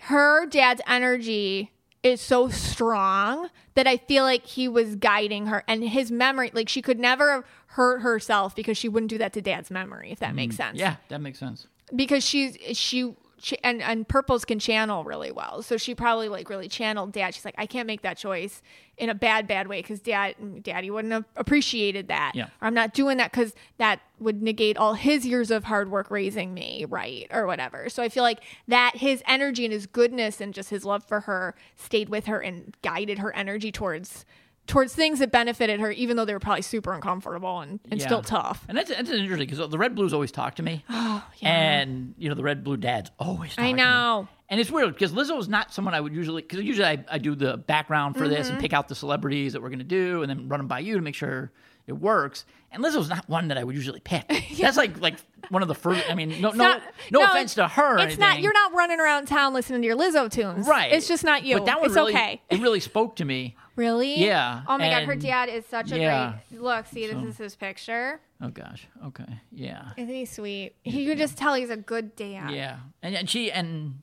her 0.00 0.46
dad's 0.46 0.80
energy 0.86 1.70
is 2.02 2.20
so 2.20 2.48
strong 2.48 3.48
that 3.74 3.86
I 3.86 3.98
feel 3.98 4.24
like 4.24 4.46
he 4.46 4.68
was 4.68 4.96
guiding 4.96 5.46
her 5.46 5.62
and 5.68 5.84
his 5.86 6.10
memory 6.10 6.50
like 6.54 6.68
she 6.68 6.80
could 6.80 6.98
never 6.98 7.44
hurt 7.66 8.00
herself 8.00 8.56
because 8.56 8.78
she 8.78 8.88
wouldn't 8.88 9.10
do 9.10 9.18
that 9.18 9.34
to 9.34 9.42
dad's 9.42 9.70
memory 9.70 10.10
if 10.10 10.18
that 10.20 10.34
makes 10.34 10.54
mm, 10.54 10.58
sense 10.58 10.78
Yeah, 10.78 10.96
that 11.08 11.20
makes 11.20 11.38
sense. 11.38 11.66
because 11.94 12.24
she's 12.24 12.56
she, 12.72 13.14
she 13.40 13.58
and 13.64 13.82
and 13.82 14.06
purples 14.06 14.44
can 14.44 14.58
channel 14.58 15.02
really 15.02 15.32
well. 15.32 15.62
So 15.62 15.76
she 15.76 15.94
probably 15.94 16.28
like 16.28 16.50
really 16.50 16.68
channeled 16.68 17.12
dad. 17.12 17.34
She's 17.34 17.44
like 17.44 17.54
i 17.56 17.66
can't 17.66 17.86
make 17.86 18.02
that 18.02 18.16
choice 18.18 18.62
in 18.98 19.08
a 19.08 19.14
bad 19.14 19.46
bad 19.48 19.66
way 19.66 19.80
because 19.80 20.00
dad 20.00 20.34
mm, 20.40 20.62
daddy 20.62 20.90
wouldn't 20.90 21.12
have 21.12 21.24
appreciated 21.36 22.08
that. 22.08 22.32
Yeah. 22.34 22.48
or 22.60 22.68
i'm 22.68 22.74
not 22.74 22.92
doing 22.92 23.16
that 23.16 23.32
because 23.32 23.54
that 23.78 24.00
would 24.18 24.42
negate 24.42 24.76
all 24.76 24.94
his 24.94 25.26
years 25.26 25.50
of 25.50 25.64
hard 25.64 25.90
work 25.90 26.10
raising 26.10 26.52
me 26.52 26.84
right 26.88 27.26
or 27.30 27.46
whatever. 27.46 27.88
So 27.88 28.02
i 28.02 28.08
feel 28.08 28.22
like 28.22 28.40
that 28.68 28.96
his 28.96 29.22
energy 29.26 29.64
and 29.64 29.72
his 29.72 29.86
goodness 29.86 30.40
and 30.40 30.52
just 30.52 30.70
his 30.70 30.84
love 30.84 31.04
for 31.04 31.20
her 31.20 31.54
stayed 31.76 32.10
with 32.10 32.26
her 32.26 32.40
and 32.40 32.76
guided 32.82 33.18
her 33.18 33.34
energy 33.34 33.72
towards 33.72 34.26
towards 34.66 34.94
things 34.94 35.18
that 35.18 35.32
benefited 35.32 35.80
her 35.80 35.90
even 35.90 36.16
though 36.16 36.24
they 36.24 36.32
were 36.32 36.38
probably 36.40 36.62
super 36.62 36.92
uncomfortable 36.92 37.60
and, 37.60 37.80
and 37.90 38.00
Yeah. 38.00 38.06
still 38.06 38.22
tough 38.22 38.64
And 38.68 38.78
that's, 38.78 38.88
that's 38.90 39.10
interesting 39.10 39.48
because 39.48 39.68
the 39.70 39.78
red 39.78 39.94
blues 39.94 40.12
always 40.12 40.30
talk 40.30 40.56
to 40.56 40.62
me. 40.62 40.84
Oh, 40.90 41.24
And, 41.42 42.14
you 42.18 42.28
know, 42.28 42.34
the 42.34 42.42
red 42.42 42.62
blue 42.62 42.76
dads 42.76 43.10
always 43.18 43.50
talk 43.56 43.64
i 43.64 43.68
to 43.68 43.72
me. 43.72 43.76
know 43.78 44.28
And 44.48 44.60
it's 44.60 44.70
weird 44.70 44.92
because 44.94 45.12
Lizzo 45.12 45.38
is 45.38 45.48
not 45.48 45.72
someone 45.72 45.94
I 45.94 46.00
would 46.00 46.12
usually, 46.14 46.42
because 46.42 46.60
usually 46.60 46.86
I, 46.86 47.04
I 47.10 47.18
do 47.18 47.34
the 47.34 47.56
background 47.56 48.16
for 48.16 48.28
this 48.28 48.46
Mm-hmm. 48.46 48.54
and 48.54 48.60
pick 48.60 48.72
out 48.72 48.88
the 48.88 48.94
celebrities 48.94 49.52
that 49.54 49.62
we're 49.62 49.70
going 49.70 49.78
to 49.80 49.84
do 49.84 50.22
and 50.22 50.30
then 50.30 50.48
run 50.48 50.60
them 50.60 50.68
by 50.68 50.80
you 50.80 50.94
to 50.96 51.00
make 51.02 51.14
sure 51.14 51.50
it 51.90 51.98
works. 51.98 52.44
And 52.72 52.82
Lizzo's 52.84 53.08
not 53.08 53.28
one 53.28 53.48
that 53.48 53.58
I 53.58 53.64
would 53.64 53.74
usually 53.74 54.00
pick. 54.00 54.32
That's 54.60 54.76
like 54.76 55.00
like 55.00 55.16
one 55.48 55.60
of 55.62 55.68
the 55.68 55.74
first. 55.74 56.08
I 56.08 56.14
mean, 56.14 56.40
no 56.40 56.50
no 56.50 56.64
not- 56.64 56.82
no, 57.10 57.20
no, 57.20 57.26
offense 57.26 57.54
to 57.56 57.66
her. 57.66 57.98
It's 57.98 58.16
not. 58.16 58.40
You're 58.40 58.52
not 58.52 58.72
running 58.72 59.00
around 59.00 59.26
town 59.26 59.52
listening 59.52 59.82
to 59.82 59.86
your 59.86 59.96
Lizzo 59.96 60.30
tunes. 60.30 60.66
right. 60.68 60.92
It's 60.92 61.08
just 61.08 61.24
not 61.24 61.44
you. 61.44 61.56
But 61.58 61.66
that 61.66 61.80
one 61.80 61.86
it's 61.86 61.96
really, 61.96 62.12
okay. 62.14 62.40
It 62.48 62.60
really 62.60 62.78
spoke 62.80 63.16
to 63.16 63.24
me. 63.24 63.56
Really? 63.74 64.20
Yeah, 64.20 64.62
Oh 64.68 64.76
my 64.78 64.90
god, 64.90 65.04
her 65.04 65.16
dad 65.16 65.48
is 65.48 65.64
such 65.66 65.90
a 65.90 65.98
yeah. 65.98 66.34
great 66.50 66.60
look. 66.62 66.86
See, 66.86 67.06
this 67.06 67.24
is 67.24 67.38
his 67.38 67.56
picture. 67.56 68.20
Oh 68.40 68.48
gosh. 68.48 68.86
Okay. 69.06 69.40
Yeah. 69.50 69.90
Isn't 69.96 70.14
he 70.14 70.24
sweet? 70.24 70.74
You 70.84 71.06
could 71.08 71.18
just 71.18 71.36
tell 71.36 71.54
he's 71.54 71.70
a 71.70 71.76
good 71.76 72.14
dad. 72.14 72.50
Yeah. 72.52 72.78
And, 73.02 73.14
and 73.16 73.28
she 73.28 73.50
and 73.50 74.02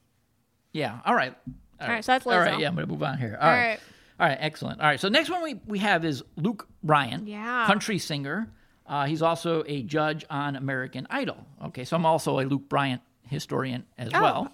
yeah. 0.73 1.00
All 1.06 1.15
right. 1.15 1.34
All 1.80 1.88
right, 1.88 2.04
so 2.04 2.12
that's 2.13 2.26
All 2.28 2.38
right. 2.38 2.54
Lizzo. 2.54 2.60
Yeah. 2.60 2.67
I'm 2.69 2.76
gonna 2.76 2.88
move 2.88 3.04
on 3.04 3.17
here. 3.17 3.38
All 3.39 3.47
All 3.47 3.54
right. 3.56 3.67
right. 3.69 3.80
All 4.19 4.27
right. 4.27 4.38
Excellent. 4.39 4.80
All 4.82 4.88
right. 4.88 4.99
So 4.99 5.10
next 5.10 5.30
one 5.30 5.43
we 5.43 5.56
we 5.67 5.80
have 5.80 6.03
is 6.06 6.23
Luke 6.36 6.67
Bryan. 6.84 7.27
Yeah. 7.27 7.65
Country 7.67 7.99
singer. 7.99 8.49
Uh, 8.86 9.06
he's 9.06 9.21
also 9.21 9.63
a 9.67 9.84
judge 9.84 10.25
on 10.30 10.56
American 10.56 11.06
Idol. 11.10 11.38
Okay. 11.65 11.84
So 11.86 11.95
I'm 11.95 12.06
also 12.06 12.39
a 12.39 12.43
Luke 12.43 12.69
Bryan 12.69 12.99
historian 13.23 13.86
as 13.97 14.10
Oh, 14.13 14.21
well. 14.21 14.53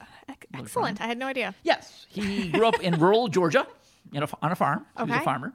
excellent. 0.55 0.99
I 0.99 1.05
had 1.05 1.17
no 1.19 1.27
idea. 1.27 1.53
Yes, 1.63 2.07
he 2.09 2.49
grew 2.49 2.65
up 2.67 2.81
in 2.81 2.99
rural 2.99 3.27
Georgia, 3.27 3.67
in 4.11 4.23
a, 4.23 4.27
on 4.41 4.51
a 4.51 4.55
farm. 4.55 4.85
He 4.97 5.03
was 5.03 5.11
a 5.11 5.19
farmer. 5.21 5.53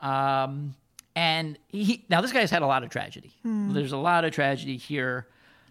Um, 0.00 0.74
and 1.16 1.58
he 1.68 2.04
now 2.08 2.20
this 2.20 2.32
guy's 2.32 2.50
had 2.50 2.62
a 2.62 2.66
lot 2.66 2.82
of 2.84 2.90
tragedy. 2.90 3.32
Hmm. 3.42 3.72
There's 3.72 3.92
a 3.92 3.96
lot 3.96 4.24
of 4.24 4.32
tragedy 4.32 4.76
here. 4.76 5.26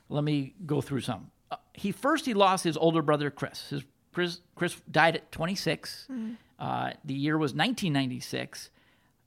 Let 0.10 0.24
me 0.24 0.54
go 0.66 0.82
through 0.82 1.02
some. 1.02 1.32
Uh, 1.52 1.56
he 1.74 1.92
first 1.92 2.26
he 2.26 2.34
lost 2.34 2.64
his 2.64 2.76
older 2.78 3.02
brother 3.02 3.30
Chris. 3.32 3.70
His 3.70 3.84
Chris, 4.12 4.42
Chris 4.56 4.76
died 4.92 5.16
at 5.16 5.32
26. 5.32 6.06
Hmm. 6.08 6.32
Uh, 6.60 6.92
the 7.06 7.14
year 7.14 7.38
was 7.38 7.54
1996, 7.54 8.70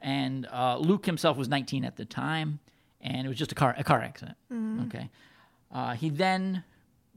and 0.01 0.47
uh, 0.53 0.77
Luke 0.79 1.07
himself 1.07 1.37
was 1.39 1.49
19 1.49 1.85
at 1.85 1.97
the 1.97 2.05
time, 2.05 2.59
and 3.01 3.25
it 3.25 3.29
was 3.29 3.39
just 3.39 3.51
a 3.53 3.55
car 3.55 3.75
a 3.79 3.83
car 3.85 4.01
accident. 4.03 4.37
Hmm. 4.51 4.83
Okay. 4.87 5.11
Uh, 5.73 5.95
he 5.95 6.11
then 6.11 6.63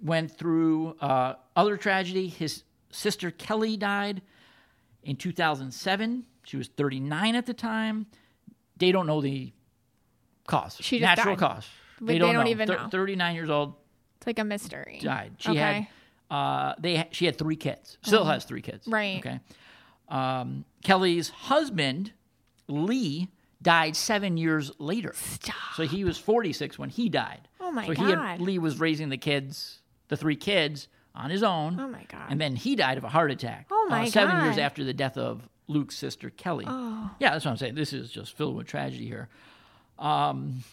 went 0.01 0.31
through 0.31 0.95
uh, 1.01 1.33
other 1.55 1.75
tragedy. 1.77 2.27
His 2.29 2.63
sister 2.91 3.29
Kelly 3.31 3.75
died 3.75 4.21
in 5.03 5.17
2007. 5.17 6.23
She 6.43 6.55
was 6.57 6.67
39 6.69 7.35
at 7.35 7.45
the 7.45 7.53
time. 7.53 8.05
They 8.77 8.91
don't 8.93 9.07
know 9.07 9.19
the 9.21 9.51
cause. 10.47 10.77
She 10.79 10.99
just 10.99 11.01
natural 11.17 11.35
died. 11.35 11.39
cause. 11.55 11.67
But 11.99 12.07
They 12.07 12.13
they 12.13 12.19
don't, 12.19 12.33
don't 12.35 12.47
even 12.47 12.67
Thir- 12.67 12.77
know. 12.77 12.87
39 12.89 13.35
years 13.35 13.49
old 13.49 13.73
It's 14.17 14.27
like 14.27 14.39
a 14.39 14.43
mystery. 14.43 14.99
died. 15.01 15.33
She 15.39 15.49
Okay. 15.51 15.59
had 15.59 15.87
uh, 16.35 16.73
they 16.79 17.07
she 17.11 17.25
had 17.25 17.37
three 17.37 17.55
kids. 17.55 17.97
Still 18.01 18.25
has 18.25 18.45
three 18.45 18.61
kids. 18.61 18.87
Right. 18.87 19.19
Okay. 19.19 19.39
Um, 20.09 20.65
Kelly's 20.83 21.29
husband 21.29 22.13
Lee 22.67 23.29
died 23.61 23.95
seven 23.95 24.37
years 24.37 24.71
later. 24.79 25.13
Stop. 25.15 25.55
So 25.75 25.83
he 25.83 26.03
was 26.03 26.17
46 26.17 26.77
when 26.77 26.89
he 26.89 27.09
died. 27.09 27.47
Oh 27.59 27.71
my 27.71 27.87
god. 27.87 27.97
so 27.97 28.05
he 28.05 28.13
God. 28.13 28.41
Lee 28.41 28.59
was 28.59 28.79
raising 28.79 29.09
the 29.09 29.17
kids, 29.17 29.79
the 30.07 30.17
three 30.17 30.35
kids, 30.35 30.87
on 31.15 31.29
his 31.29 31.43
own. 31.43 31.79
Oh 31.79 31.87
my 31.87 32.03
God. 32.07 32.27
And 32.29 32.39
then 32.39 32.55
he 32.55 32.75
died 32.75 32.97
of 32.97 33.03
a 33.03 33.09
heart 33.09 33.31
attack. 33.31 33.67
Oh 33.71 33.87
uh, 33.87 33.89
my 33.89 34.09
seven 34.09 34.43
years 34.43 34.57
after 34.57 34.83
the 34.83 34.93
death 34.93 35.17
of 35.17 35.47
Luke's 35.67 35.97
sister 35.97 36.29
Kelly. 36.29 36.65
Oh. 36.67 37.09
Yeah, 37.19 37.31
that's 37.31 37.45
what 37.45 37.51
I'm 37.51 37.57
saying. 37.57 37.75
This 37.75 37.93
is 37.93 38.11
just 38.11 38.37
filled 38.37 38.55
with 38.55 38.67
tragedy 38.67 39.05
here. 39.05 39.29
Um, 39.97 40.63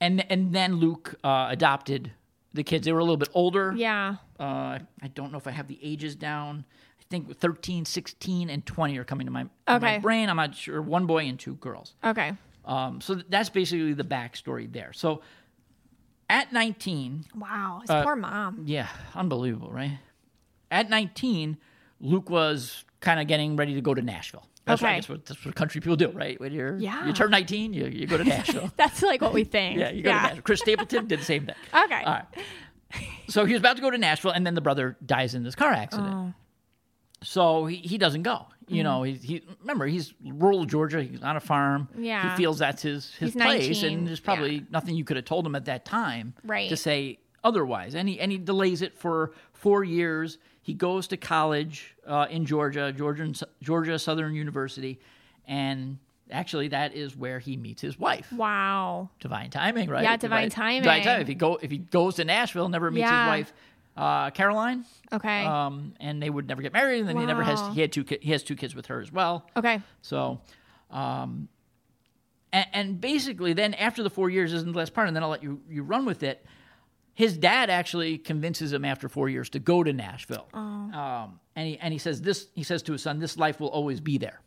and 0.00 0.24
and 0.30 0.52
then 0.52 0.76
Luke 0.76 1.14
uh, 1.22 1.48
adopted 1.50 2.12
the 2.54 2.62
kids. 2.64 2.86
They 2.86 2.92
were 2.92 2.98
a 2.98 3.04
little 3.04 3.16
bit 3.16 3.28
older. 3.34 3.72
Yeah. 3.76 4.16
Uh, 4.38 4.78
I 5.02 5.08
don't 5.14 5.30
know 5.30 5.38
if 5.38 5.46
I 5.46 5.50
have 5.50 5.68
the 5.68 5.78
ages 5.82 6.16
down. 6.16 6.64
I 7.10 7.12
think 7.12 7.36
13, 7.36 7.84
16, 7.86 8.50
and 8.50 8.64
20 8.64 8.96
are 8.98 9.02
coming 9.04 9.26
to 9.26 9.32
my, 9.32 9.46
my 9.66 9.98
brain. 9.98 10.28
I'm 10.28 10.36
not 10.36 10.54
sure. 10.54 10.80
One 10.80 11.06
boy 11.06 11.24
and 11.26 11.40
two 11.40 11.54
girls. 11.56 11.94
Okay. 12.04 12.34
Um, 12.64 13.00
so 13.00 13.14
th- 13.14 13.26
that's 13.28 13.48
basically 13.50 13.94
the 13.94 14.04
backstory 14.04 14.72
there. 14.72 14.92
So 14.92 15.20
at 16.28 16.52
19, 16.52 17.24
Wow. 17.34 17.80
His 17.82 17.90
Uh, 17.90 18.04
poor 18.04 18.14
mom. 18.14 18.62
yeah, 18.66 18.86
unbelievable, 19.16 19.72
right? 19.72 19.98
At 20.70 20.88
19, 20.88 21.56
Luke 22.00 22.30
was 22.30 22.84
kind 23.00 23.18
of 23.18 23.26
getting 23.26 23.56
ready 23.56 23.74
to 23.74 23.80
go 23.80 23.92
to 23.92 24.02
Nashville. 24.02 24.46
That's, 24.64 24.80
what, 24.80 24.88
Okay. 24.88 24.96
guess 24.98 25.08
what, 25.08 25.26
that's 25.26 25.44
what 25.44 25.56
country 25.56 25.80
people 25.80 25.96
do, 25.96 26.10
right? 26.10 26.38
When 26.38 26.52
you're, 26.52 26.76
Yeah. 26.78 27.08
you 27.08 27.12
turn 27.12 27.32
19, 27.32 27.72
you, 27.72 27.86
you 27.86 28.06
go 28.06 28.18
to 28.18 28.24
Nashville. 28.24 28.70
That's 28.76 29.02
like 29.02 29.20
what 29.20 29.32
we 29.32 29.42
think. 29.42 29.80
yeah, 29.80 29.90
you 29.90 30.02
go 30.04 30.10
to 30.10 30.14
Nashville. 30.16 30.42
Chris 30.42 30.60
Stapleton 30.60 31.08
did 31.08 31.18
the 31.18 31.24
same 31.24 31.46
thing. 31.46 31.56
Okay. 31.74 32.04
All 32.04 32.12
right. 32.12 32.24
So 33.28 33.44
he 33.46 33.52
was 33.54 33.60
about 33.60 33.74
to 33.76 33.82
go 33.82 33.90
to 33.90 33.98
Nashville, 33.98 34.30
and 34.30 34.46
then 34.46 34.54
the 34.54 34.60
brother 34.60 34.96
dies 35.04 35.34
in 35.34 35.42
this 35.42 35.56
car 35.56 35.72
accident. 35.72 36.08
Oh. 36.14 36.34
So 37.22 37.66
he, 37.66 37.76
he 37.76 37.98
doesn't 37.98 38.22
go. 38.22 38.46
Mm-hmm. 38.64 38.74
You 38.74 38.82
know, 38.82 39.02
he, 39.02 39.12
he 39.14 39.42
remember 39.60 39.86
he's 39.86 40.14
rural 40.24 40.64
Georgia. 40.64 41.02
He's 41.02 41.22
on 41.22 41.36
a 41.36 41.40
farm. 41.40 41.88
Yeah. 41.98 42.30
He 42.30 42.36
feels 42.36 42.58
that's 42.58 42.82
his 42.82 43.12
his 43.14 43.34
He's 43.34 43.42
place, 43.42 43.82
19, 43.82 43.98
and 43.98 44.06
there's 44.08 44.20
probably 44.20 44.64
nothing 44.70 44.96
you 44.96 45.04
could 45.04 45.16
have 45.16 45.24
told 45.26 45.46
him 45.46 45.54
at 45.54 45.64
that 45.66 45.84
time 45.84 46.34
Right. 46.44 46.68
to 46.68 46.76
say 46.76 47.18
otherwise. 47.44 47.94
And 47.94 48.08
he 48.08 48.20
and 48.20 48.30
he 48.32 48.38
delays 48.38 48.80
it 48.82 48.96
for 48.98 49.32
four 49.52 49.84
years. 49.84 50.38
He 50.62 50.74
goes 50.74 51.08
to 51.08 51.16
college 51.16 51.94
uh, 52.06 52.26
in 52.30 52.46
Georgia, 52.46 52.92
Georgia 52.96 53.32
Georgia 53.62 53.98
Southern 53.98 54.34
University, 54.34 55.00
and 55.48 55.98
actually 56.30 56.68
that 56.68 56.94
is 56.94 57.16
where 57.16 57.40
he 57.40 57.56
meets 57.56 57.82
his 57.82 57.98
wife 57.98 58.32
Wow. 58.32 59.10
divine 59.18 59.50
timing, 59.50 59.88
right? 59.90 60.04
Yeah, 60.04 60.16
divine 60.16 60.48
timing. 60.48 60.82
Divine 60.82 61.02
timing. 61.02 61.22
If 61.22 61.28
he 61.28 61.34
go, 61.34 61.58
if 61.60 61.70
he 61.72 61.78
goes 61.78 62.14
to 62.16 62.24
Nashville, 62.24 62.68
never 62.68 62.88
meets 62.90 63.00
Yeah. 63.02 63.24
his 63.24 63.28
wife, 63.40 63.52
uh, 63.96 64.30
Caroline, 64.30 64.84
Okay. 65.12 65.44
um, 65.44 65.94
and 66.00 66.22
they 66.22 66.30
would 66.30 66.46
never 66.48 66.62
get 66.62 66.72
married. 66.72 67.00
And 67.00 67.08
then 67.08 67.16
he 67.18 67.26
never 67.26 67.42
has. 67.42 67.60
He 67.74 67.80
had 67.80 67.92
two. 67.92 68.04
ki- 68.04 68.18
He 68.22 68.32
has 68.32 68.42
two 68.42 68.56
kids 68.56 68.74
with 68.74 68.86
her 68.86 69.00
as 69.00 69.12
well. 69.12 69.46
okay. 69.56 69.80
So, 70.02 70.40
um, 70.90 71.48
and, 72.52 72.66
and 72.72 73.00
basically, 73.00 73.52
then 73.52 73.74
after 73.74 74.02
the 74.02 74.10
four 74.10 74.28
years 74.30 74.52
isn't 74.52 74.72
the 74.72 74.78
last 74.78 74.94
part, 74.94 75.06
and 75.06 75.14
then 75.16 75.22
I'll 75.22 75.28
let 75.30 75.42
you 75.42 75.60
you 75.68 75.82
run 75.82 76.04
with 76.04 76.22
it. 76.22 76.44
His 77.14 77.36
dad 77.36 77.68
actually 77.70 78.18
convinces 78.18 78.72
him 78.72 78.84
after 78.84 79.08
four 79.08 79.28
years 79.28 79.50
to 79.50 79.58
go 79.58 79.82
to 79.84 79.92
Nashville, 79.92 80.48
Oh. 80.54 80.58
um, 80.58 81.40
and 81.54 81.68
he 81.68 81.78
and 81.78 81.92
he 81.92 81.98
says 81.98 82.22
this. 82.22 82.48
He 82.54 82.62
says 82.62 82.82
to 82.84 82.92
his 82.92 83.02
son, 83.02 83.18
"This 83.18 83.36
life 83.36 83.60
will 83.60 83.68
always 83.68 84.00
be 84.00 84.16
there." 84.18 84.40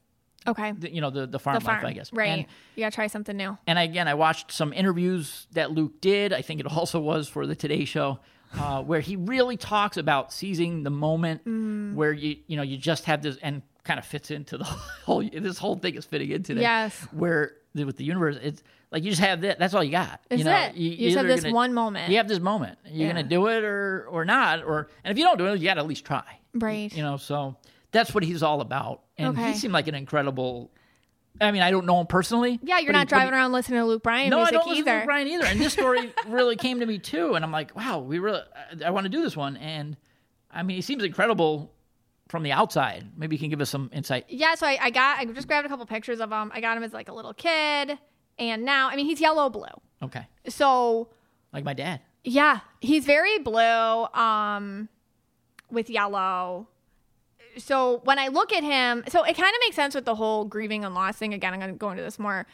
Okay. 0.47 0.71
The- 0.71 0.93
you 0.93 0.99
know, 0.99 1.09
the 1.09 1.27
the 1.27 1.39
farm, 1.39 1.55
The 1.55 1.61
farm. 1.61 1.83
life, 1.83 1.91
I 1.91 1.93
guess. 1.93 2.11
Right. 2.11 2.29
And, 2.29 2.45
you 2.75 2.83
gotta 2.83 2.95
try 2.95 3.07
something 3.07 3.37
new. 3.37 3.57
and 3.67 3.77
again, 3.79 4.07
I 4.07 4.15
watched 4.15 4.51
some 4.51 4.73
interviews 4.73 5.47
that 5.51 5.71
Luke 5.71 6.01
did. 6.01 6.33
I 6.33 6.41
think 6.41 6.59
it 6.59 6.65
also 6.67 6.99
was 6.99 7.29
for 7.29 7.45
the 7.47 7.55
Today 7.55 7.85
Show, 7.85 8.19
uh, 8.59 8.81
where 8.83 8.99
he 8.99 9.15
really 9.15 9.57
talks 9.57 9.97
about 9.97 10.31
seizing 10.33 10.83
the 10.83 10.89
moment 10.89 11.43
Mm. 11.45 11.95
where 11.95 12.11
you 12.11 12.37
you 12.47 12.57
know 12.57 12.63
you 12.63 12.77
just 12.77 13.05
have 13.05 13.21
this 13.21 13.37
and 13.41 13.61
kind 13.83 13.99
of 13.99 14.05
fits 14.05 14.31
into 14.31 14.57
the 14.57 14.63
whole. 15.05 15.21
This 15.23 15.57
whole 15.57 15.75
thing 15.77 15.95
is 15.95 16.05
fitting 16.05 16.31
into 16.31 16.53
that. 16.55 16.61
Yes. 16.61 17.07
Where 17.11 17.53
with 17.75 17.97
the 17.97 18.03
universe, 18.03 18.37
it's 18.41 18.61
like 18.91 19.03
you 19.03 19.09
just 19.09 19.21
have 19.21 19.41
that. 19.41 19.59
That's 19.59 19.73
all 19.73 19.83
you 19.83 19.91
got. 19.91 20.21
Is 20.29 20.39
you 20.39 20.45
know, 20.45 20.55
it? 20.55 20.75
You 20.75 21.07
just 21.09 21.17
have 21.17 21.25
this 21.27 21.41
gonna- 21.41 21.53
one 21.55 21.73
moment. 21.73 22.09
You 22.11 22.17
have 22.17 22.27
this 22.27 22.39
moment. 22.39 22.77
You're 22.85 23.07
Yeah. 23.07 23.13
gonna 23.13 23.27
do 23.27 23.47
it 23.47 23.63
or 23.63 24.05
or 24.09 24.25
not. 24.25 24.63
Or 24.63 24.89
and 25.03 25.11
if 25.11 25.17
you 25.17 25.23
don't 25.25 25.37
do 25.37 25.47
it, 25.47 25.59
you 25.59 25.65
got 25.65 25.73
to 25.75 25.81
at 25.81 25.87
least 25.87 26.05
try. 26.05 26.23
Right. 26.53 26.95
You 26.95 27.01
know. 27.03 27.17
So 27.17 27.57
that's 27.91 28.13
what 28.13 28.23
he's 28.23 28.43
all 28.43 28.61
about. 28.61 29.01
And 29.17 29.29
Okay. 29.37 29.51
he 29.51 29.57
seemed 29.57 29.73
like 29.73 29.87
an 29.87 29.95
incredible. 29.95 30.71
I 31.41 31.51
mean, 31.51 31.61
I 31.61 31.71
don't 31.71 31.85
know 31.85 31.99
him 31.99 32.07
personally. 32.07 32.59
Yeah, 32.63 32.77
you're 32.79 32.91
he- 32.91 32.97
not 32.97 33.07
he- 33.07 33.09
driving 33.09 33.33
around 33.33 33.51
listening 33.53 33.79
to 33.79 33.85
Luke 33.85 34.03
Bryan 34.03 34.29
no, 34.29 34.37
I 34.37 34.39
music 34.41 34.53
don't 34.59 34.67
listen 34.69 34.87
either. 34.87 34.99
to 35.01 35.05
Bryan 35.05 35.27
either. 35.27 35.45
And 35.45 35.59
this 35.59 35.73
story 35.73 36.13
really 36.27 36.55
came 36.55 36.79
to 36.79 36.85
me 36.85 36.99
too. 36.99 37.35
And 37.35 37.43
I'm 37.43 37.51
like, 37.51 37.75
wow, 37.75 37.99
we 37.99 38.19
really, 38.19 38.41
I, 38.81 38.85
I 38.85 38.89
want 38.91 39.05
to 39.05 39.09
do 39.09 39.21
this 39.21 39.35
one. 39.35 39.57
And 39.57 39.97
I 40.51 40.63
mean, 40.63 40.75
he 40.75 40.81
seems 40.81 41.03
incredible 41.03 41.71
from 42.29 42.43
the 42.43 42.51
outside. 42.51 43.05
Maybe 43.17 43.35
you 43.35 43.39
can 43.39 43.49
give 43.49 43.61
us 43.61 43.69
some 43.69 43.89
insight. 43.93 44.25
Yeah, 44.29 44.55
so 44.55 44.67
I, 44.67 44.77
I 44.81 44.89
got 44.91 45.19
I 45.19 45.25
just 45.25 45.47
grabbed 45.47 45.65
a 45.65 45.69
couple 45.69 45.85
pictures 45.85 46.19
of 46.19 46.31
him. 46.31 46.51
I 46.53 46.61
got 46.61 46.77
him 46.77 46.83
as 46.83 46.93
like 46.93 47.09
a 47.09 47.13
little 47.13 47.33
kid, 47.33 47.97
and 48.39 48.63
now 48.63 48.89
I 48.89 48.95
mean 48.95 49.05
he's 49.05 49.19
yellow 49.19 49.49
blue. 49.49 49.65
Okay, 50.03 50.25
So 50.49 51.09
like 51.51 51.63
my 51.63 51.73
dad. 51.73 52.01
yeah, 52.23 52.59
he's 52.81 53.05
very 53.05 53.39
blue, 53.39 54.05
um, 54.13 54.89
with 55.71 55.89
yellow. 55.89 56.67
So 57.57 58.01
when 58.03 58.19
I 58.19 58.27
look 58.27 58.53
at 58.53 58.63
him, 58.63 59.03
so 59.07 59.23
it 59.23 59.35
kind 59.35 59.49
of 59.49 59.59
makes 59.61 59.75
sense 59.75 59.95
with 59.95 60.05
the 60.05 60.15
whole 60.15 60.45
grieving 60.45 60.83
and 60.85 60.95
loss 60.95 61.17
thing. 61.17 61.33
Again, 61.33 61.53
I'm 61.53 61.59
going 61.59 61.71
to 61.71 61.77
go 61.77 61.91
into 61.91 62.03
this 62.03 62.19
more 62.19 62.45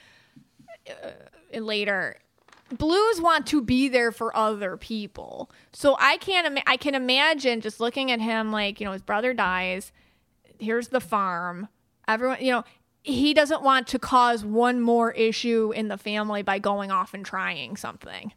uh, 0.89 1.59
later. 1.59 2.17
Blues 2.71 3.21
want 3.21 3.47
to 3.47 3.61
be 3.61 3.89
there 3.89 4.11
for 4.11 4.35
other 4.35 4.77
people. 4.77 5.49
So 5.73 5.95
I 5.99 6.17
can't. 6.17 6.59
I 6.67 6.77
can 6.77 6.95
imagine 6.95 7.61
just 7.61 7.79
looking 7.79 8.11
at 8.11 8.21
him 8.21 8.51
like 8.51 8.79
you 8.79 8.85
know 8.85 8.91
his 8.91 9.01
brother 9.01 9.33
dies. 9.33 9.91
Here's 10.59 10.89
the 10.89 10.99
farm. 10.99 11.67
Everyone, 12.07 12.37
you 12.41 12.51
know, 12.51 12.63
he 13.01 13.33
doesn't 13.33 13.63
want 13.63 13.87
to 13.87 13.99
cause 13.99 14.43
one 14.43 14.81
more 14.81 15.11
issue 15.11 15.71
in 15.75 15.87
the 15.87 15.97
family 15.97 16.43
by 16.43 16.59
going 16.59 16.91
off 16.91 17.13
and 17.13 17.25
trying 17.25 17.75
something. 17.75 18.33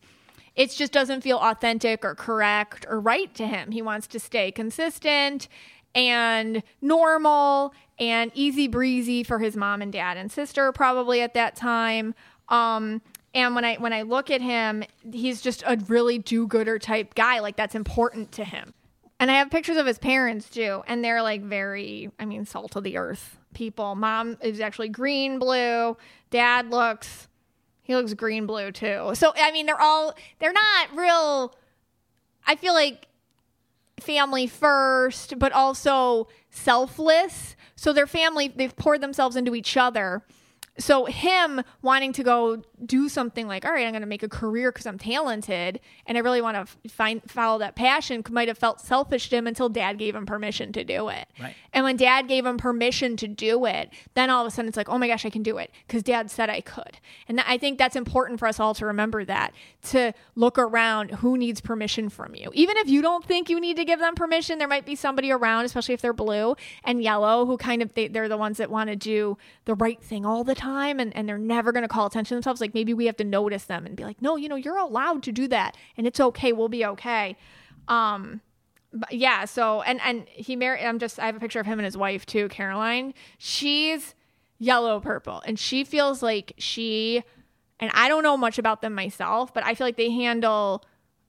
It 0.55 0.71
just 0.71 0.93
doesn't 0.93 1.23
feel 1.23 1.39
authentic 1.39 2.05
or 2.05 2.15
correct 2.15 2.87
or 2.89 3.01
right 3.01 3.35
to 3.35 3.47
him. 3.47 3.71
He 3.71 3.83
wants 3.83 4.07
to 4.09 4.21
stay 4.21 4.53
consistent 4.53 5.49
and 5.95 6.63
normal 6.81 7.75
and 7.99 8.31
easy 8.35 8.69
breezy 8.69 9.23
for 9.23 9.39
his 9.39 9.57
mom 9.57 9.83
and 9.83 9.93
dad 9.93 10.17
and 10.17 10.33
sister 10.33 10.73
probably 10.73 11.21
at 11.21 11.35
that 11.35 11.55
time. 11.57 12.15
Um, 12.49 13.03
and 13.35 13.55
when 13.55 13.65
I 13.65 13.77
when 13.77 13.93
I 13.93 14.03
look 14.03 14.31
at 14.31 14.41
him, 14.41 14.85
he's 15.11 15.41
just 15.41 15.63
a 15.67 15.77
really 15.89 16.19
do-gooder 16.19 16.79
type 16.79 17.15
guy. 17.15 17.41
Like 17.41 17.57
that's 17.57 17.75
important 17.75 18.33
to 18.33 18.45
him. 18.45 18.75
And 19.21 19.31
I 19.31 19.35
have 19.35 19.51
pictures 19.51 19.77
of 19.77 19.87
his 19.87 19.99
parents 19.99 20.51
too, 20.51 20.83
and 20.87 21.05
they're 21.05 21.23
like 21.23 21.43
very, 21.43 22.11
I 22.19 22.25
mean, 22.25 22.45
salt 22.45 22.75
of 22.77 22.83
the 22.83 22.97
earth 22.97 23.39
people. 23.55 23.95
Mom 23.95 24.37
is 24.41 24.61
actually 24.61 24.89
green 24.89 25.39
blue. 25.39 25.97
Dad 26.31 26.71
looks 26.71 27.29
He 27.83 27.95
looks 27.95 28.15
green 28.15 28.47
blue 28.47 28.73
too. 28.73 29.13
So 29.15 29.33
I 29.37 29.53
mean, 29.53 29.67
they're 29.67 29.81
all 29.81 30.15
they're 30.39 30.53
not 30.53 30.97
real. 30.97 31.55
I 32.47 32.57
feel 32.57 32.75
like 32.75 33.07
family 34.03 34.47
first, 34.47 35.39
but 35.39 35.53
also 35.53 36.29
selfless. 36.51 37.57
So 37.77 37.93
their 37.93 38.07
family 38.07 38.49
they've 38.49 38.77
poured 38.77 39.01
themselves 39.01 39.37
into 39.37 39.55
each 39.55 39.77
other. 39.77 40.25
So 40.79 41.05
him 41.05 41.61
wanting 41.83 42.15
to 42.15 42.23
go 42.23 42.63
do 42.85 43.11
something 43.11 43.47
like, 43.47 43.67
all 43.67 43.73
right, 43.73 43.85
I'm 43.85 43.93
going 43.93 44.01
to 44.01 44.07
make 44.07 44.23
a 44.23 44.29
career 44.29 44.73
because 44.73 44.87
I'm 44.87 44.99
talented 44.99 45.81
and 46.07 46.17
I 46.17 46.23
really 46.23 46.41
want 46.41 46.57
to 46.57 46.89
find 46.89 47.21
follow 47.31 47.59
that 47.59 47.77
passion 47.77 48.25
might 48.31 48.49
have 48.49 48.57
felt 48.57 48.81
selfish 48.81 49.29
to 49.31 49.37
him 49.37 49.47
until 49.47 49.69
dad 49.69 49.99
gave 49.99 50.15
him 50.15 50.25
permission 50.25 50.73
to 50.73 50.83
do 50.83 51.11
it. 51.11 51.29
Right. 51.39 51.55
And 51.75 51.85
when 51.85 51.97
dad 51.97 52.27
gave 52.27 52.47
him 52.47 52.57
permission 52.57 53.19
to 53.19 53.29
do 53.29 53.67
it, 53.67 53.91
then 54.15 54.31
all 54.31 54.47
of 54.47 54.51
a 54.51 54.51
sudden 54.51 54.67
it's 54.67 54.77
like, 54.77 54.89
oh 54.89 54.97
my 54.97 55.09
gosh, 55.09 55.27
I 55.27 55.31
can 55.31 55.43
do 55.43 55.59
it 55.59 55.71
because 55.87 56.03
dad 56.03 56.31
said 56.31 56.49
I 56.49 56.63
could. 56.63 56.99
And 57.29 57.37
th- 57.37 57.47
I 57.47 57.59
think 57.59 57.77
that's 57.77 57.95
important 57.95 58.39
for 58.39 58.49
us 58.49 58.59
all 58.59 58.75
to 58.77 58.87
remember 58.87 59.27
that 59.27 59.53
to 59.91 60.15
look 60.37 60.59
around 60.59 61.11
who 61.11 61.37
needs 61.37 61.61
permission 61.61 62.09
from 62.09 62.35
you. 62.35 62.51
Even 62.55 62.79
if 62.79 62.89
you 62.89 63.03
don't 63.03 63.27
think 63.27 63.51
you 63.51 63.61
need 63.61 63.77
to 63.77 63.85
give 63.85 63.99
them 63.99 64.15
permission, 64.15 64.57
there 64.57 64.69
might 64.69 64.87
be 64.87 64.97
somebody 64.97 65.31
around, 65.31 65.67
especially 65.67 65.93
if 65.93 66.01
they're 66.01 66.15
blue 66.15 66.57
and 66.83 67.03
yellow, 67.03 67.45
who 67.45 67.59
kind 67.59 67.83
of 67.83 67.93
they, 67.93 68.09
they're 68.09 68.29
the 68.29 68.39
ones 68.39 68.57
that 68.57 68.71
want 68.71 68.89
to 68.89 68.97
do 68.97 69.37
the 69.67 69.75
right 69.75 70.03
thing 70.03 70.25
all 70.25 70.45
the 70.45 70.55
time 70.55 70.62
and, 70.71 71.15
and 71.17 71.29
they're 71.29 71.39
never 71.39 71.73
going 71.73 71.83
to 71.83 71.89
call 71.89 72.07
attention 72.07 72.31
to 72.31 72.35
themselves. 72.37 72.61
Like 72.61 72.75
maybe 72.75 72.95
we 72.95 73.07
have 73.07 73.17
to 73.19 73.25
notice 73.25 73.65
them 73.65 73.87
and 73.87 73.97
be 73.97 74.05
like, 74.05 74.21
no, 74.23 74.37
you 74.37 74.49
know, 74.49 74.57
you're 74.57 74.79
allowed 74.79 75.23
to 75.25 75.33
do 75.33 75.49
that 75.49 75.77
and 75.97 76.07
it's 76.07 76.21
okay. 76.21 76.53
We'll 76.53 76.69
be 76.69 76.85
okay. 76.85 77.37
Um, 77.89 78.41
but 78.93 79.13
yeah. 79.13 79.45
So, 79.45 79.83
and, 79.83 80.01
and 80.03 80.27
he 80.29 80.57
married, 80.57 80.85
I'm 80.85 80.99
just, 80.99 81.19
I 81.19 81.27
have 81.27 81.37
a 81.37 81.41
picture 81.41 81.61
of 81.61 81.67
him 81.67 81.79
and 81.79 81.85
his 81.85 81.97
wife 81.97 82.27
too, 82.27 82.49
Caroline. 82.49 83.15
She's 83.39 84.15
yellow 84.59 85.01
purple 85.01 85.43
and 85.47 85.59
she 85.59 85.85
feels 85.85 86.23
like 86.23 86.53
she, 86.59 87.23
and 87.81 87.91
I 87.95 88.09
don't 88.09 88.23
know 88.23 88.37
much 88.37 88.59
about 88.59 88.83
them 88.83 88.95
myself, 88.95 89.53
but 89.53 89.65
I 89.65 89.75
feel 89.75 89.87
like 89.87 89.97
they 89.97 90.11
handle 90.11 90.85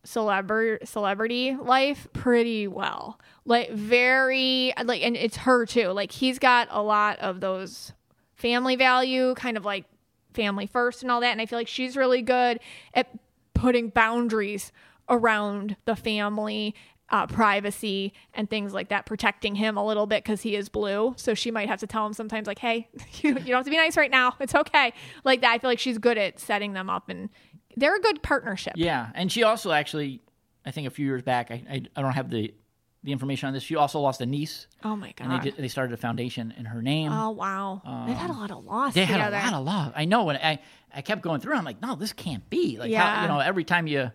celebrity 0.06 0.86
celebrity 0.86 1.56
life 1.60 2.08
pretty 2.14 2.68
well. 2.68 3.20
Like 3.46 3.72
very 3.72 4.74
like 4.84 5.02
and 5.02 5.16
it's 5.16 5.38
her 5.38 5.66
too. 5.66 5.90
Like 5.90 6.12
he's 6.12 6.40
got 6.40 6.68
a 6.72 6.82
lot 6.82 7.20
of 7.20 7.40
those 7.40 7.94
family 8.44 8.76
value, 8.76 9.34
kind 9.36 9.56
of 9.56 9.64
like 9.64 9.86
family 10.34 10.68
first 10.68 11.02
and 11.02 11.10
all 11.10 11.22
that. 11.22 11.32
And 11.32 11.40
I 11.40 11.46
feel 11.46 11.58
like 11.58 11.70
she's 11.70 11.96
really 11.96 12.22
good 12.22 12.60
at 12.94 13.08
putting 13.54 13.88
boundaries 13.88 14.74
around 15.08 15.78
the 15.86 15.96
family, 15.96 16.76
uh, 17.08 17.26
privacy, 17.26 18.12
and 18.34 18.50
things 18.50 18.74
like 18.74 18.90
that, 18.90 19.06
protecting 19.06 19.56
him 19.56 19.78
a 19.78 19.86
little 19.86 20.08
bit 20.08 20.26
because 20.26 20.42
he 20.42 20.58
is 20.58 20.68
blue. 20.68 21.14
So 21.16 21.34
she 21.34 21.52
might 21.52 21.70
have 21.70 21.80
to 21.80 21.88
tell 21.88 22.06
him 22.06 22.12
sometimes, 22.12 22.46
like, 22.46 22.60
hey, 22.60 22.90
you, 23.22 23.30
you 23.30 23.34
don't 23.34 23.48
have 23.48 23.64
to 23.64 23.72
be 23.72 23.78
nice 23.78 23.96
right 23.96 24.12
now. 24.12 24.36
It's 24.42 24.56
okay. 24.56 24.92
Like 25.24 25.40
that. 25.40 25.52
I 25.52 25.58
feel 25.60 25.70
like 25.70 25.80
she's 25.80 25.98
good 25.98 26.18
at 26.18 26.38
setting 26.38 26.74
them 26.74 26.90
up 26.90 27.08
and 27.08 27.30
they're 27.78 27.96
a 27.96 28.02
good 28.02 28.22
partnership. 28.22 28.74
Yeah, 28.76 29.10
and 29.16 29.32
she 29.32 29.44
also 29.44 29.72
actually, 29.72 30.20
I 30.66 30.72
think 30.72 30.86
a 30.86 30.92
few 30.92 31.06
years 31.06 31.22
back, 31.22 31.50
I 31.50 31.64
I, 31.70 31.82
I 31.96 32.02
don't 32.02 32.12
have 32.12 32.30
the 32.30 32.54
the 33.04 33.12
information 33.12 33.48
on 33.48 33.54
this. 33.54 33.64
She 33.64 33.76
also 33.76 34.00
lost 34.00 34.22
a 34.22 34.26
niece, 34.26 34.68
Oh 34.84 34.96
my 34.96 35.14
and 35.18 35.30
they 35.32 35.36
God. 35.36 35.44
did, 35.44 35.58
they 35.58 35.68
started 35.68 35.94
a 35.94 35.98
foundation 35.98 36.54
in 36.58 36.66
her 36.66 36.82
name. 36.82 37.12
Oh 37.12 37.32
wow. 37.32 37.82
They've 38.08 38.16
had 38.18 38.30
a 38.30 38.34
lot 38.34 38.50
of 38.52 38.64
loss 38.64 38.88
Um, 38.88 38.92
they 38.96 39.06
together. 39.06 39.36
had 39.38 39.54
a 39.54 39.60
lot 39.60 39.60
of 39.60 39.66
love. 39.66 39.94
I 39.96 40.06
know, 40.06 40.30
and 40.30 40.38
I 40.42 40.60
I 40.96 41.02
kept 41.02 41.22
going 41.22 41.42
through. 41.42 41.56
I'm 41.56 41.66
like, 41.66 41.82
no, 41.82 41.96
this 41.96 42.14
can't 42.14 42.48
be. 42.50 42.78
Like, 42.78 42.94
how, 42.94 43.24
you 43.24 43.28
know, 43.28 43.40
every 43.40 43.64
time 43.64 43.88
you, 43.88 44.12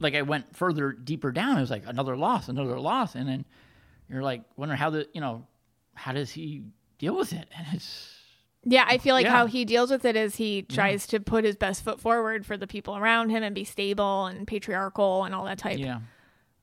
like, 0.00 0.14
I 0.14 0.22
went 0.22 0.54
further 0.56 0.92
deeper 0.92 1.30
down, 1.32 1.56
it 1.58 1.60
was 1.60 1.70
like 1.70 1.84
another 1.86 2.16
loss, 2.16 2.48
another 2.48 2.78
loss, 2.80 3.14
and 3.14 3.28
then 3.28 3.44
you're 4.08 4.22
like 4.22 4.42
wondering 4.56 4.78
how 4.78 4.90
the 4.90 5.08
you 5.14 5.20
know, 5.20 5.46
how 5.94 6.12
does 6.12 6.30
he 6.30 6.64
deal 6.98 7.16
with 7.16 7.32
it? 7.32 7.48
And 7.56 7.66
it's 7.72 8.10
Yeah, 8.64 8.84
I 8.86 8.98
feel 8.98 9.14
like 9.14 9.24
Yeah. 9.24 9.30
how 9.32 9.46
he 9.46 9.64
deals 9.64 9.90
with 9.90 10.04
it 10.04 10.16
is 10.16 10.36
he 10.36 10.62
tries 10.62 11.06
to 11.08 11.18
put 11.20 11.44
his 11.44 11.56
best 11.56 11.82
foot 11.82 12.00
forward 12.00 12.44
for 12.44 12.56
the 12.56 12.66
people 12.66 12.96
around 12.96 13.30
him 13.30 13.42
and 13.42 13.54
be 13.54 13.64
stable 13.64 14.26
and 14.26 14.46
patriarchal 14.46 15.24
and 15.24 15.34
all 15.34 15.44
that 15.46 15.58
type 15.58 15.78
yeah, 15.78 16.00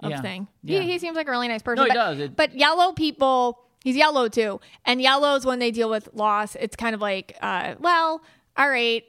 of 0.01 0.11
yeah. 0.11 0.21
thing. 0.21 0.47
Yeah. 0.63 0.81
He, 0.81 0.91
he 0.91 0.99
seems 0.99 1.15
like 1.15 1.27
a 1.27 1.31
really 1.31 1.47
nice 1.47 1.61
person. 1.61 1.83
No, 1.83 1.83
he 1.83 1.89
but, 1.89 1.93
does. 1.93 2.19
It- 2.19 2.35
but 2.35 2.55
yellow 2.55 2.93
people, 2.93 3.59
he's 3.83 3.95
yellow 3.95 4.29
too. 4.29 4.59
And 4.85 5.01
yellows, 5.01 5.45
when 5.45 5.59
they 5.59 5.71
deal 5.71 5.89
with 5.89 6.09
loss, 6.13 6.55
it's 6.55 6.75
kind 6.75 6.95
of 6.95 7.01
like, 7.01 7.37
uh, 7.41 7.75
well, 7.79 8.21
all 8.57 8.69
right, 8.69 9.03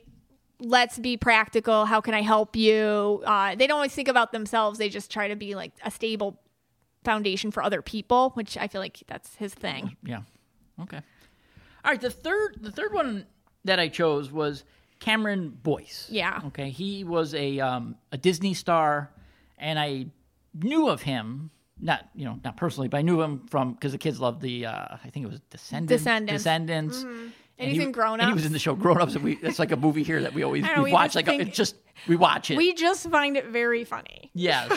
let's 0.60 0.98
be 0.98 1.16
practical. 1.16 1.86
How 1.86 2.00
can 2.00 2.14
I 2.14 2.22
help 2.22 2.56
you? 2.56 3.22
Uh, 3.24 3.54
they 3.54 3.66
don't 3.66 3.76
always 3.76 3.94
think 3.94 4.08
about 4.08 4.32
themselves. 4.32 4.78
They 4.78 4.88
just 4.88 5.10
try 5.10 5.28
to 5.28 5.36
be 5.36 5.54
like 5.54 5.72
a 5.84 5.90
stable 5.90 6.40
foundation 7.04 7.50
for 7.50 7.62
other 7.62 7.82
people, 7.82 8.30
which 8.34 8.56
I 8.56 8.68
feel 8.68 8.80
like 8.80 9.02
that's 9.06 9.34
his 9.36 9.54
thing. 9.54 9.96
Yeah. 10.02 10.20
Okay. 10.82 11.00
All 11.84 11.90
right. 11.90 12.00
The 12.00 12.10
third 12.10 12.58
the 12.60 12.70
third 12.70 12.92
one 12.92 13.26
that 13.64 13.78
I 13.78 13.88
chose 13.88 14.30
was 14.30 14.64
Cameron 14.98 15.58
Boyce. 15.62 16.08
Yeah. 16.10 16.40
Okay. 16.46 16.70
He 16.70 17.04
was 17.04 17.34
a 17.34 17.58
um, 17.60 17.96
a 18.12 18.18
Disney 18.18 18.54
star, 18.54 19.10
and 19.58 19.78
I 19.78 20.06
knew 20.54 20.88
of 20.88 21.02
him. 21.02 21.50
Not 21.82 22.08
you 22.14 22.26
know 22.26 22.38
not 22.44 22.58
personally, 22.58 22.88
but 22.88 22.98
I 22.98 23.02
knew 23.02 23.22
him 23.22 23.46
from 23.48 23.72
because 23.72 23.92
the 23.92 23.98
kids 23.98 24.20
loved 24.20 24.42
the 24.42 24.66
uh, 24.66 24.96
I 25.02 25.08
think 25.10 25.24
it 25.24 25.30
was 25.30 25.40
Descendants. 25.50 26.02
Descendants. 26.02 26.42
Descendants. 26.42 27.04
And 27.60 27.70
he's 27.70 27.82
in 27.82 27.92
Grown 27.92 28.20
And 28.20 28.28
he 28.28 28.34
was 28.34 28.46
in 28.46 28.52
the 28.52 28.58
show 28.58 28.74
Grown 28.74 29.00
Ups. 29.00 29.14
And 29.14 29.24
we 29.24 29.36
it's 29.36 29.58
like 29.58 29.70
a 29.72 29.76
movie 29.76 30.02
here 30.02 30.22
that 30.22 30.32
we 30.34 30.42
always 30.42 30.62
know, 30.64 30.74
we 30.78 30.84
we 30.84 30.92
watch. 30.92 31.14
Like 31.14 31.26
think- 31.26 31.42
it's 31.42 31.56
just 31.56 31.76
we 32.08 32.16
watch 32.16 32.50
it. 32.50 32.56
We 32.56 32.74
just 32.74 33.08
find 33.10 33.36
it 33.36 33.46
very 33.46 33.84
funny. 33.84 34.30
Yes. 34.34 34.76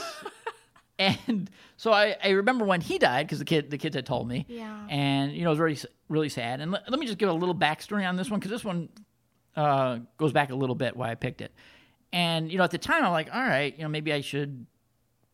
and 0.99 1.49
so 1.77 1.91
I, 1.91 2.15
I 2.23 2.29
remember 2.29 2.65
when 2.65 2.81
he 2.81 2.97
died 2.99 3.25
because 3.27 3.39
the 3.39 3.45
kid 3.45 3.69
the 3.71 3.77
kids 3.77 3.95
had 3.95 4.05
told 4.05 4.27
me. 4.27 4.45
Yeah. 4.47 4.85
And 4.89 5.31
you 5.33 5.43
know 5.43 5.49
it 5.49 5.57
was 5.57 5.59
really 5.59 5.79
really 6.09 6.29
sad. 6.29 6.59
And 6.59 6.71
let, 6.71 6.89
let 6.89 6.99
me 6.99 7.05
just 7.05 7.17
give 7.17 7.29
a 7.29 7.33
little 7.33 7.55
backstory 7.55 8.07
on 8.07 8.15
this 8.15 8.29
one 8.29 8.39
because 8.39 8.51
this 8.51 8.63
one 8.63 8.89
uh, 9.55 9.99
goes 10.17 10.31
back 10.33 10.51
a 10.51 10.55
little 10.55 10.75
bit 10.75 10.95
why 10.95 11.11
I 11.11 11.15
picked 11.15 11.41
it. 11.41 11.53
And 12.11 12.51
you 12.51 12.57
know 12.57 12.63
at 12.63 12.71
the 12.71 12.77
time 12.77 13.03
I'm 13.03 13.11
like, 13.11 13.33
all 13.33 13.41
right, 13.41 13.75
you 13.75 13.83
know 13.83 13.89
maybe 13.89 14.11
I 14.13 14.21
should 14.21 14.65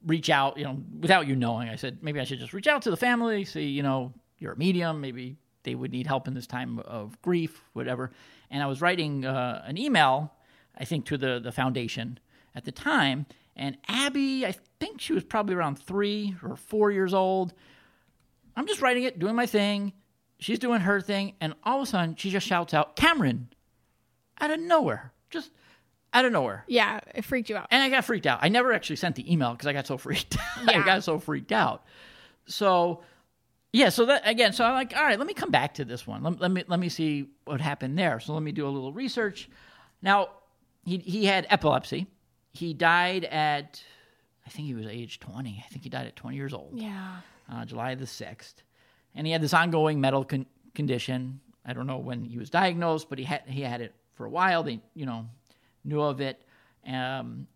reach 0.06 0.30
out. 0.30 0.58
You 0.58 0.66
know 0.66 0.84
without 1.00 1.28
you 1.28 1.36
knowing, 1.36 1.70
I 1.70 1.76
said 1.76 2.00
maybe 2.02 2.20
I 2.20 2.24
should 2.24 2.40
just 2.40 2.54
reach 2.54 2.68
out 2.68 2.82
to 2.84 2.92
the 2.92 2.98
family. 2.98 3.46
See, 3.46 3.66
you 3.68 3.84
know 3.84 4.14
you're 4.38 4.54
a 4.54 4.58
medium. 4.58 5.02
Maybe 5.02 5.38
they 5.64 5.76
would 5.76 5.92
need 5.92 6.08
help 6.08 6.28
in 6.28 6.34
this 6.34 6.48
time 6.48 6.80
of 6.80 7.22
grief, 7.22 7.64
whatever. 7.74 8.12
And 8.50 8.64
I 8.64 8.66
was 8.66 8.82
writing 8.82 9.26
uh, 9.26 9.64
an 9.66 9.78
email, 9.78 10.34
I 10.78 10.86
think, 10.86 11.06
to 11.08 11.18
the 11.18 11.40
the 11.40 11.52
foundation 11.52 12.20
at 12.56 12.66
the 12.66 12.72
time. 12.72 13.26
And 13.56 13.78
Abby, 13.88 14.46
I 14.46 14.56
think 14.80 15.02
she 15.02 15.14
was 15.14 15.24
probably 15.24 15.56
around 15.56 15.76
three 15.78 16.36
or 16.44 16.56
four 16.56 16.92
years 16.92 17.14
old. 17.14 17.54
I'm 18.56 18.68
just 18.68 18.82
writing 18.82 19.04
it, 19.04 19.20
doing 19.20 19.36
my 19.36 19.46
thing. 19.46 19.94
She's 20.40 20.60
doing 20.60 20.82
her 20.82 21.02
thing, 21.02 21.34
and 21.42 21.54
all 21.64 21.82
of 21.82 21.84
a 21.84 21.86
sudden 21.86 22.16
she 22.16 22.30
just 22.30 22.48
shouts 22.48 22.74
out, 22.74 22.96
"Cameron!" 22.96 23.50
out 24.40 24.52
of 24.52 24.60
nowhere, 24.60 25.12
just 25.30 25.52
out 26.14 26.26
of 26.26 26.32
nowhere. 26.32 26.64
Yeah, 26.68 27.00
it 27.16 27.24
freaked 27.24 27.50
you 27.50 27.58
out. 27.58 27.68
And 27.72 27.82
I 27.84 27.90
got 27.90 28.06
freaked 28.06 28.26
out. 28.28 28.40
I 28.42 28.50
never 28.50 28.74
actually 28.74 28.96
sent 28.98 29.16
the 29.16 29.32
email 29.32 29.52
because 29.52 29.68
I 29.68 29.74
got 29.74 29.88
so 29.88 29.98
freaked. 30.06 30.38
Yeah. 30.68 30.80
I 30.82 30.86
got 30.86 31.04
so 31.04 31.20
freaked 31.20 31.52
out. 31.52 31.84
So, 32.48 33.04
yeah. 33.74 33.90
So 33.90 34.06
that 34.08 34.24
again. 34.28 34.54
So 34.54 34.66
I'm 34.66 34.74
like, 34.74 34.96
all 34.96 35.04
right, 35.04 35.18
let 35.20 35.28
me 35.28 35.34
come 35.34 35.52
back 35.52 35.76
to 35.76 35.86
this 35.86 36.08
one. 36.08 36.24
Let, 36.24 36.40
let 36.40 36.52
me 36.52 36.64
let 36.68 36.80
me 36.80 36.90
see 36.90 37.28
what 37.46 37.62
happened 37.62 37.98
there. 37.98 38.20
So 38.20 38.34
let 38.34 38.44
me 38.44 38.52
do 38.52 38.68
a 38.68 38.70
little 38.70 38.94
research. 38.94 39.50
Now, 40.02 40.30
he 40.84 40.98
he 40.98 41.26
had 41.26 41.46
epilepsy. 41.50 42.08
He 42.52 42.74
died 42.74 43.26
at, 43.26 43.82
I 44.46 44.50
think 44.50 44.68
he 44.68 44.74
was 44.74 44.88
age 44.88 45.20
20. 45.20 45.64
I 45.64 45.70
think 45.70 45.84
he 45.84 45.90
died 45.90 46.08
at 46.08 46.16
20 46.16 46.36
years 46.36 46.52
old 46.52 46.72
Yeah. 46.74 47.18
uh, 47.52 47.64
July 47.64 47.94
the 47.94 48.06
6th. 48.06 48.56
And 49.14 49.28
he 49.28 49.32
had 49.32 49.42
this 49.42 49.54
ongoing 49.54 50.02
mental 50.02 50.26
con- 50.26 50.48
condition. 50.74 51.42
I 51.64 51.74
don't 51.74 51.86
know 51.86 52.00
when 52.00 52.24
he 52.24 52.40
was 52.40 52.50
diagnosed, 52.50 53.08
but 53.08 53.20
he 53.20 53.26
had 53.26 53.44
he 53.46 53.62
had 53.62 53.82
it 53.82 53.94
for 54.16 54.26
a 54.26 54.30
while. 54.32 54.64
They, 54.64 54.82
you 54.96 55.06
know, 55.06 55.28
knew 55.90 56.02
of 56.02 56.22
it. 56.22 56.44
Um, 56.88 57.48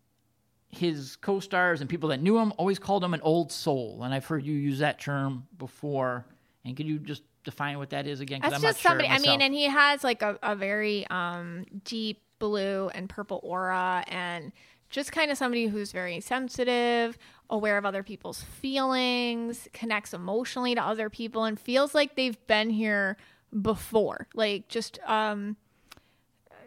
his 0.68 1.16
co-stars 1.16 1.80
and 1.80 1.88
people 1.88 2.08
that 2.10 2.20
knew 2.20 2.38
him 2.38 2.52
always 2.56 2.78
called 2.78 3.04
him 3.04 3.14
an 3.14 3.20
old 3.22 3.52
soul, 3.52 4.02
and 4.02 4.12
I've 4.12 4.26
heard 4.26 4.44
you 4.44 4.52
use 4.54 4.80
that 4.80 5.00
term 5.00 5.46
before. 5.56 6.26
And 6.64 6.76
could 6.76 6.86
you 6.86 6.98
just 6.98 7.22
define 7.44 7.78
what 7.78 7.90
that 7.90 8.06
is 8.06 8.20
again? 8.20 8.40
That's 8.42 8.56
I'm 8.56 8.60
just 8.60 8.80
somebody. 8.80 9.08
sure 9.08 9.16
I 9.16 9.20
mean, 9.20 9.40
and 9.40 9.54
he 9.54 9.64
has 9.64 10.02
like 10.02 10.22
a, 10.22 10.38
a 10.42 10.56
very 10.56 11.06
um, 11.08 11.64
deep 11.84 12.20
blue 12.38 12.88
and 12.88 13.08
purple 13.08 13.40
aura, 13.42 14.04
and 14.08 14.52
just 14.90 15.12
kind 15.12 15.30
of 15.30 15.38
somebody 15.38 15.66
who's 15.66 15.92
very 15.92 16.20
sensitive, 16.20 17.18
aware 17.50 17.78
of 17.78 17.84
other 17.84 18.02
people's 18.02 18.42
feelings, 18.42 19.68
connects 19.72 20.14
emotionally 20.14 20.74
to 20.74 20.82
other 20.82 21.10
people, 21.10 21.44
and 21.44 21.58
feels 21.58 21.94
like 21.94 22.16
they've 22.16 22.44
been 22.46 22.70
here 22.70 23.16
before. 23.62 24.26
Like 24.34 24.68
just 24.68 24.98
um, 25.06 25.56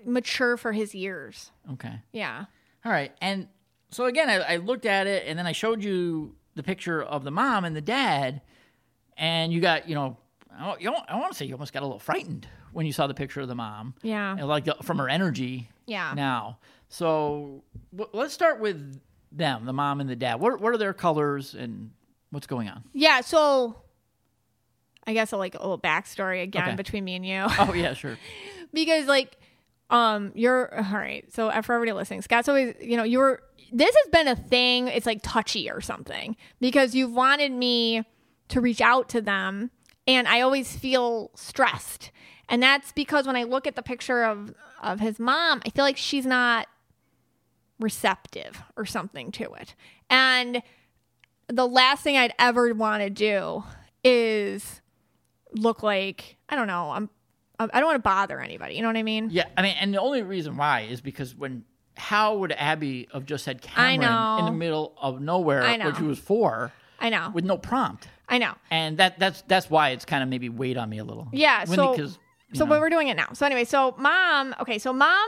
mature 0.07 0.57
for 0.57 0.71
his 0.71 0.95
years. 0.95 1.51
okay. 1.73 2.01
Yeah. 2.11 2.45
All 2.85 2.91
right. 2.91 3.11
And 3.21 3.47
so 3.91 4.05
again, 4.05 4.29
I, 4.29 4.53
I 4.53 4.55
looked 4.57 4.85
at 4.85 5.05
it 5.07 5.25
and 5.27 5.37
then 5.37 5.45
I 5.45 5.51
showed 5.51 5.83
you 5.83 6.35
the 6.55 6.63
picture 6.63 7.03
of 7.03 7.23
the 7.23 7.31
mom 7.31 7.65
and 7.65 7.75
the 7.75 7.81
dad, 7.81 8.41
and 9.17 9.51
you 9.53 9.59
got, 9.61 9.87
you 9.89 9.95
know, 9.95 10.17
I, 10.57 10.75
you 10.79 10.89
know, 10.89 10.97
I 11.07 11.17
want 11.17 11.31
to 11.31 11.37
say 11.37 11.45
you 11.45 11.53
almost 11.53 11.73
got 11.73 11.83
a 11.83 11.85
little 11.85 11.99
frightened 11.99 12.47
when 12.71 12.85
you 12.85 12.93
saw 12.93 13.05
the 13.07 13.13
picture 13.13 13.41
of 13.41 13.47
the 13.47 13.55
mom. 13.55 13.93
Yeah. 14.01 14.31
And 14.37 14.47
like 14.47 14.65
the, 14.65 14.75
from 14.83 14.97
her 14.97 15.07
energy 15.09 15.69
Yeah. 15.85 16.13
now. 16.15 16.57
So 16.89 17.63
w- 17.95 18.09
let's 18.13 18.33
start 18.33 18.59
with 18.59 18.99
them, 19.31 19.65
the 19.65 19.73
mom 19.73 19.99
and 19.99 20.09
the 20.09 20.15
dad. 20.15 20.39
What, 20.39 20.59
what 20.61 20.73
are 20.73 20.77
their 20.77 20.93
colors 20.93 21.53
and 21.53 21.91
what's 22.31 22.47
going 22.47 22.69
on? 22.69 22.83
Yeah. 22.93 23.21
So 23.21 23.75
I 25.05 25.13
guess 25.13 25.31
a, 25.31 25.37
like 25.37 25.55
a 25.55 25.59
little 25.59 25.79
backstory 25.79 26.41
again 26.43 26.67
Okay. 26.69 26.75
between 26.75 27.03
me 27.05 27.15
and 27.15 27.25
you. 27.25 27.45
Oh, 27.59 27.73
yeah, 27.73 27.93
sure. 27.93 28.17
because 28.73 29.05
like 29.05 29.37
um, 29.89 30.31
you're 30.35 30.75
all 30.75 30.97
right. 30.97 31.25
So 31.33 31.47
uh, 31.47 31.61
for 31.61 31.73
everybody 31.73 31.93
listening, 31.93 32.21
Scott's 32.21 32.49
always, 32.49 32.75
you 32.81 32.97
know, 32.97 33.03
you're. 33.03 33.41
This 33.71 33.93
has 33.93 34.11
been 34.11 34.27
a 34.29 34.35
thing. 34.35 34.87
It's 34.87 35.05
like 35.05 35.19
touchy 35.23 35.69
or 35.69 35.81
something 35.81 36.37
because 36.61 36.95
you've 36.95 37.11
wanted 37.11 37.51
me 37.51 38.05
to 38.47 38.61
reach 38.61 38.79
out 38.79 39.09
to 39.09 39.21
them, 39.21 39.71
and 40.07 40.27
I 40.27 40.41
always 40.41 40.75
feel 40.75 41.31
stressed. 41.35 42.11
And 42.49 42.63
that's 42.63 42.93
because 42.93 43.27
when 43.27 43.35
I 43.35 43.43
look 43.43 43.67
at 43.67 43.75
the 43.75 43.81
picture 43.81 44.23
of 44.23 44.53
of 44.81 44.99
his 44.99 45.19
mom, 45.19 45.61
I 45.65 45.69
feel 45.69 45.83
like 45.83 45.97
she's 45.97 46.25
not 46.25 46.67
receptive 47.79 48.63
or 48.75 48.85
something 48.85 49.31
to 49.33 49.53
it. 49.53 49.75
And 50.09 50.61
the 51.47 51.67
last 51.67 52.03
thing 52.03 52.17
I'd 52.17 52.33
ever 52.39 52.73
want 52.73 53.03
to 53.03 53.09
do 53.09 53.63
is 54.03 54.81
look 55.53 55.83
like 55.83 56.37
I 56.49 56.55
don't 56.55 56.67
know. 56.67 56.91
I'm 56.91 57.09
I 57.59 57.79
don't 57.79 57.85
want 57.87 57.95
to 57.97 58.01
bother 58.07 58.39
anybody. 58.39 58.75
You 58.75 58.81
know 58.81 58.87
what 58.89 58.97
I 58.97 59.03
mean? 59.03 59.29
Yeah, 59.31 59.45
I 59.57 59.61
mean, 59.61 59.75
and 59.79 59.93
the 59.93 59.99
only 60.01 60.21
reason 60.21 60.57
why 60.57 60.81
is 60.81 61.01
because 61.01 61.33
when 61.35 61.63
how 61.95 62.37
would 62.37 62.51
Abby 62.51 63.07
have 63.11 63.25
just 63.25 63.45
had 63.47 63.61
Cameron 63.61 64.39
in 64.39 64.45
the 64.45 64.51
middle 64.51 64.93
of 65.01 65.19
nowhere, 65.19 65.63
I 65.63 65.77
know. 65.77 65.87
which 65.87 65.97
he 65.97 66.03
was 66.03 66.19
four, 66.19 66.71
I 66.99 67.09
know. 67.09 67.31
with 67.33 67.43
no 67.45 67.57
prompt, 67.57 68.07
I 68.29 68.37
know. 68.37 68.53
and 68.69 68.97
that 68.99 69.17
that's 69.17 69.41
that's 69.47 69.69
why 69.69 69.89
it's 69.89 70.05
kind 70.05 70.21
of 70.21 70.29
maybe 70.29 70.49
weighed 70.49 70.77
on 70.77 70.89
me 70.89 70.99
a 70.99 71.03
little. 71.03 71.27
Yeah, 71.31 71.65
When- 71.65 71.77
so- 71.77 71.95
So 72.53 72.63
know, 72.63 72.69
but 72.69 72.79
we're 72.79 72.89
doing 72.89 73.09
it 73.09 73.17
now. 73.17 73.29
So 73.33 73.45
anyway, 73.45 73.65
so 73.65 73.93
mom, 73.97 74.55
okay, 74.61 74.77
so 74.79 74.93
mom 74.93 75.27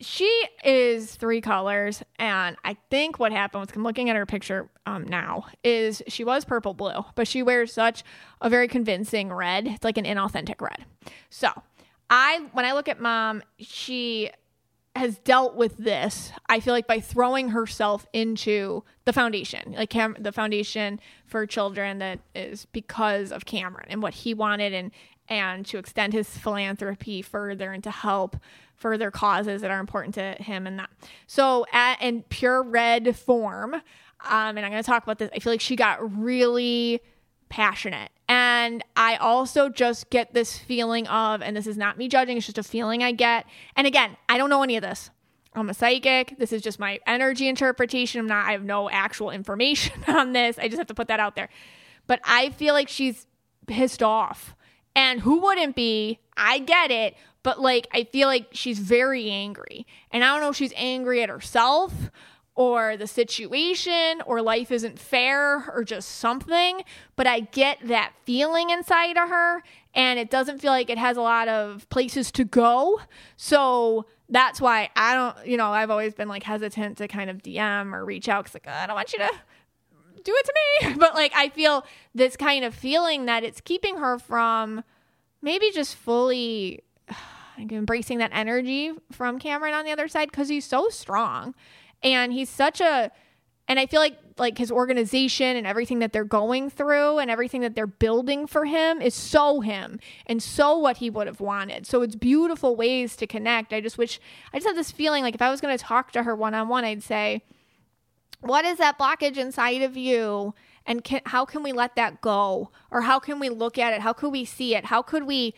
she 0.00 0.44
is 0.64 1.14
three 1.16 1.40
colors 1.40 2.02
and 2.18 2.56
I 2.64 2.76
think 2.90 3.18
what 3.18 3.32
happened 3.32 3.60
was 3.62 3.70
I'm 3.74 3.82
looking 3.82 4.10
at 4.10 4.16
her 4.16 4.26
picture 4.26 4.70
um 4.86 5.04
now 5.04 5.46
is 5.64 6.02
she 6.08 6.24
was 6.24 6.44
purple 6.44 6.74
blue, 6.74 7.04
but 7.14 7.26
she 7.26 7.42
wears 7.42 7.72
such 7.72 8.04
a 8.40 8.48
very 8.48 8.68
convincing 8.68 9.32
red. 9.32 9.66
It's 9.66 9.84
like 9.84 9.98
an 9.98 10.04
inauthentic 10.04 10.60
red. 10.60 10.84
So, 11.30 11.50
I 12.10 12.46
when 12.52 12.64
I 12.64 12.72
look 12.72 12.88
at 12.88 13.00
mom, 13.00 13.42
she 13.58 14.30
has 14.96 15.18
dealt 15.18 15.54
with 15.54 15.76
this 15.76 16.32
i 16.48 16.58
feel 16.58 16.74
like 16.74 16.88
by 16.88 16.98
throwing 16.98 17.50
herself 17.50 18.06
into 18.12 18.82
the 19.04 19.12
foundation 19.12 19.74
like 19.76 19.90
Cam- 19.90 20.16
the 20.18 20.32
foundation 20.32 20.98
for 21.24 21.46
children 21.46 21.98
that 21.98 22.18
is 22.34 22.66
because 22.72 23.30
of 23.30 23.44
cameron 23.44 23.86
and 23.90 24.02
what 24.02 24.12
he 24.12 24.34
wanted 24.34 24.72
and 24.72 24.90
and 25.28 25.66
to 25.66 25.78
extend 25.78 26.12
his 26.12 26.28
philanthropy 26.28 27.22
further 27.22 27.72
and 27.72 27.84
to 27.84 27.90
help 27.90 28.36
further 28.76 29.10
causes 29.10 29.60
that 29.62 29.70
are 29.70 29.80
important 29.80 30.14
to 30.14 30.32
him 30.42 30.66
and 30.66 30.78
that 30.78 30.90
so 31.26 31.66
at 31.72 32.00
in 32.00 32.22
pure 32.24 32.62
red 32.62 33.16
form 33.16 33.74
um 33.74 33.80
and 34.30 34.60
i'm 34.60 34.70
going 34.70 34.82
to 34.82 34.86
talk 34.86 35.02
about 35.02 35.18
this 35.18 35.30
i 35.34 35.38
feel 35.38 35.52
like 35.52 35.60
she 35.60 35.76
got 35.76 35.98
really 36.16 37.00
passionate. 37.48 38.10
And 38.28 38.84
I 38.96 39.16
also 39.16 39.68
just 39.68 40.10
get 40.10 40.34
this 40.34 40.58
feeling 40.58 41.06
of, 41.08 41.42
and 41.42 41.56
this 41.56 41.66
is 41.66 41.76
not 41.76 41.96
me 41.96 42.08
judging, 42.08 42.36
it's 42.36 42.46
just 42.46 42.58
a 42.58 42.62
feeling 42.62 43.02
I 43.02 43.12
get. 43.12 43.46
And 43.76 43.86
again, 43.86 44.16
I 44.28 44.38
don't 44.38 44.50
know 44.50 44.62
any 44.62 44.76
of 44.76 44.82
this. 44.82 45.10
I'm 45.54 45.70
a 45.70 45.74
psychic. 45.74 46.38
This 46.38 46.52
is 46.52 46.62
just 46.62 46.78
my 46.78 47.00
energy 47.06 47.48
interpretation. 47.48 48.20
I'm 48.20 48.26
not, 48.26 48.46
I 48.46 48.52
have 48.52 48.64
no 48.64 48.90
actual 48.90 49.30
information 49.30 50.04
on 50.08 50.32
this. 50.32 50.58
I 50.58 50.68
just 50.68 50.78
have 50.78 50.86
to 50.88 50.94
put 50.94 51.08
that 51.08 51.20
out 51.20 51.36
there. 51.36 51.48
But 52.06 52.20
I 52.24 52.50
feel 52.50 52.74
like 52.74 52.88
she's 52.88 53.26
pissed 53.66 54.02
off. 54.02 54.54
And 54.98 55.20
who 55.20 55.38
wouldn't 55.38 55.76
be? 55.76 56.18
I 56.36 56.58
get 56.58 56.90
it. 56.90 57.16
But 57.44 57.60
like, 57.60 57.86
I 57.92 58.02
feel 58.02 58.26
like 58.26 58.48
she's 58.50 58.80
very 58.80 59.30
angry. 59.30 59.86
And 60.10 60.24
I 60.24 60.32
don't 60.32 60.40
know 60.40 60.48
if 60.48 60.56
she's 60.56 60.72
angry 60.74 61.22
at 61.22 61.28
herself 61.28 62.10
or 62.56 62.96
the 62.96 63.06
situation 63.06 64.20
or 64.26 64.42
life 64.42 64.72
isn't 64.72 64.98
fair 64.98 65.70
or 65.70 65.84
just 65.84 66.16
something, 66.16 66.82
but 67.14 67.28
I 67.28 67.38
get 67.38 67.78
that 67.84 68.12
feeling 68.24 68.70
inside 68.70 69.16
of 69.16 69.28
her 69.28 69.62
and 69.94 70.18
it 70.18 70.30
doesn't 70.30 70.58
feel 70.58 70.72
like 70.72 70.90
it 70.90 70.98
has 70.98 71.16
a 71.16 71.22
lot 71.22 71.46
of 71.46 71.88
places 71.90 72.32
to 72.32 72.42
go. 72.44 73.00
So 73.36 74.06
that's 74.28 74.60
why 74.60 74.90
I 74.96 75.14
don't, 75.14 75.46
you 75.46 75.56
know, 75.56 75.70
I've 75.70 75.90
always 75.90 76.14
been 76.14 76.26
like 76.26 76.42
hesitant 76.42 76.98
to 76.98 77.06
kind 77.06 77.30
of 77.30 77.44
DM 77.44 77.94
or 77.94 78.04
reach 78.04 78.28
out 78.28 78.46
because 78.46 78.54
like 78.54 78.66
I 78.66 78.88
don't 78.88 78.96
want 78.96 79.12
you 79.12 79.20
to 79.20 79.30
do 80.28 80.34
it 80.36 80.46
to 80.46 80.52
me. 80.54 80.94
But 80.98 81.14
like 81.14 81.32
I 81.34 81.48
feel 81.48 81.84
this 82.14 82.36
kind 82.36 82.64
of 82.64 82.74
feeling 82.74 83.26
that 83.26 83.44
it's 83.44 83.60
keeping 83.60 83.96
her 83.96 84.18
from 84.18 84.84
maybe 85.40 85.70
just 85.72 85.94
fully 85.94 86.82
embracing 87.58 88.18
that 88.18 88.30
energy 88.32 88.92
from 89.12 89.38
Cameron 89.38 89.74
on 89.74 89.84
the 89.84 89.92
other 89.92 90.08
side 90.08 90.30
because 90.30 90.48
he's 90.48 90.64
so 90.64 90.88
strong 90.88 91.54
and 92.02 92.32
he's 92.32 92.48
such 92.48 92.80
a 92.80 93.10
and 93.68 93.78
I 93.78 93.86
feel 93.86 94.00
like 94.00 94.18
like 94.38 94.56
his 94.56 94.70
organization 94.70 95.56
and 95.56 95.66
everything 95.66 95.98
that 95.98 96.12
they're 96.12 96.24
going 96.24 96.70
through 96.70 97.18
and 97.18 97.30
everything 97.30 97.60
that 97.62 97.74
they're 97.74 97.86
building 97.86 98.46
for 98.46 98.64
him 98.64 99.02
is 99.02 99.14
so 99.14 99.60
him 99.60 99.98
and 100.26 100.42
so 100.42 100.78
what 100.78 100.98
he 100.98 101.10
would 101.10 101.26
have 101.26 101.40
wanted. 101.40 101.86
So 101.86 102.02
it's 102.02 102.14
beautiful 102.14 102.76
ways 102.76 103.16
to 103.16 103.26
connect. 103.26 103.72
I 103.72 103.80
just 103.80 103.98
wish 103.98 104.20
I 104.52 104.58
just 104.58 104.66
have 104.66 104.76
this 104.76 104.90
feeling 104.92 105.22
like 105.22 105.34
if 105.34 105.42
I 105.42 105.50
was 105.50 105.60
going 105.60 105.76
to 105.76 105.82
talk 105.82 106.12
to 106.12 106.22
her 106.22 106.36
one 106.36 106.54
on 106.54 106.68
one, 106.68 106.84
I'd 106.84 107.02
say, 107.02 107.42
"What 108.40 108.64
is 108.64 108.78
that 108.78 108.98
blockage 108.98 109.36
inside 109.36 109.82
of 109.82 109.96
you?" 109.96 110.54
And 110.86 111.04
can, 111.04 111.20
how 111.26 111.44
can 111.44 111.62
we 111.62 111.72
let 111.72 111.96
that 111.96 112.22
go? 112.22 112.70
Or 112.90 113.02
how 113.02 113.18
can 113.18 113.38
we 113.38 113.50
look 113.50 113.76
at 113.76 113.92
it? 113.92 114.00
How 114.00 114.14
could 114.14 114.32
we 114.32 114.44
see 114.46 114.74
it? 114.74 114.86
How 114.86 115.02
could 115.02 115.24
we 115.24 115.54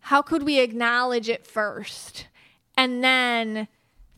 how 0.00 0.22
could 0.22 0.44
we 0.44 0.60
acknowledge 0.60 1.28
it 1.28 1.46
first? 1.46 2.28
And 2.76 3.04
then 3.04 3.68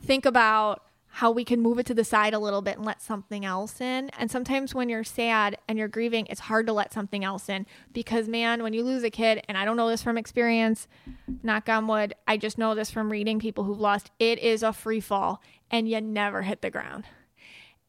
think 0.00 0.24
about 0.24 0.84
how 1.14 1.30
we 1.30 1.44
can 1.44 1.60
move 1.60 1.78
it 1.78 1.84
to 1.84 1.92
the 1.92 2.04
side 2.04 2.32
a 2.32 2.38
little 2.38 2.62
bit 2.62 2.76
and 2.76 2.86
let 2.86 3.02
something 3.02 3.44
else 3.44 3.82
in. 3.82 4.08
And 4.18 4.30
sometimes 4.30 4.74
when 4.74 4.88
you're 4.88 5.04
sad 5.04 5.58
and 5.68 5.78
you're 5.78 5.88
grieving, 5.88 6.26
it's 6.30 6.40
hard 6.40 6.66
to 6.68 6.72
let 6.72 6.92
something 6.92 7.22
else 7.22 7.50
in 7.50 7.66
because, 7.92 8.28
man, 8.28 8.62
when 8.62 8.72
you 8.72 8.82
lose 8.82 9.02
a 9.02 9.10
kid, 9.10 9.44
and 9.46 9.58
I 9.58 9.66
don't 9.66 9.76
know 9.76 9.90
this 9.90 10.02
from 10.02 10.16
experience, 10.16 10.88
knock 11.42 11.68
on 11.68 11.86
wood, 11.86 12.14
I 12.26 12.38
just 12.38 12.56
know 12.56 12.74
this 12.74 12.90
from 12.90 13.12
reading 13.12 13.38
people 13.38 13.64
who've 13.64 13.78
lost, 13.80 14.10
it 14.18 14.38
is 14.38 14.62
a 14.62 14.72
free 14.72 15.00
fall 15.00 15.42
and 15.70 15.86
you 15.86 16.00
never 16.00 16.42
hit 16.42 16.62
the 16.62 16.70
ground. 16.70 17.04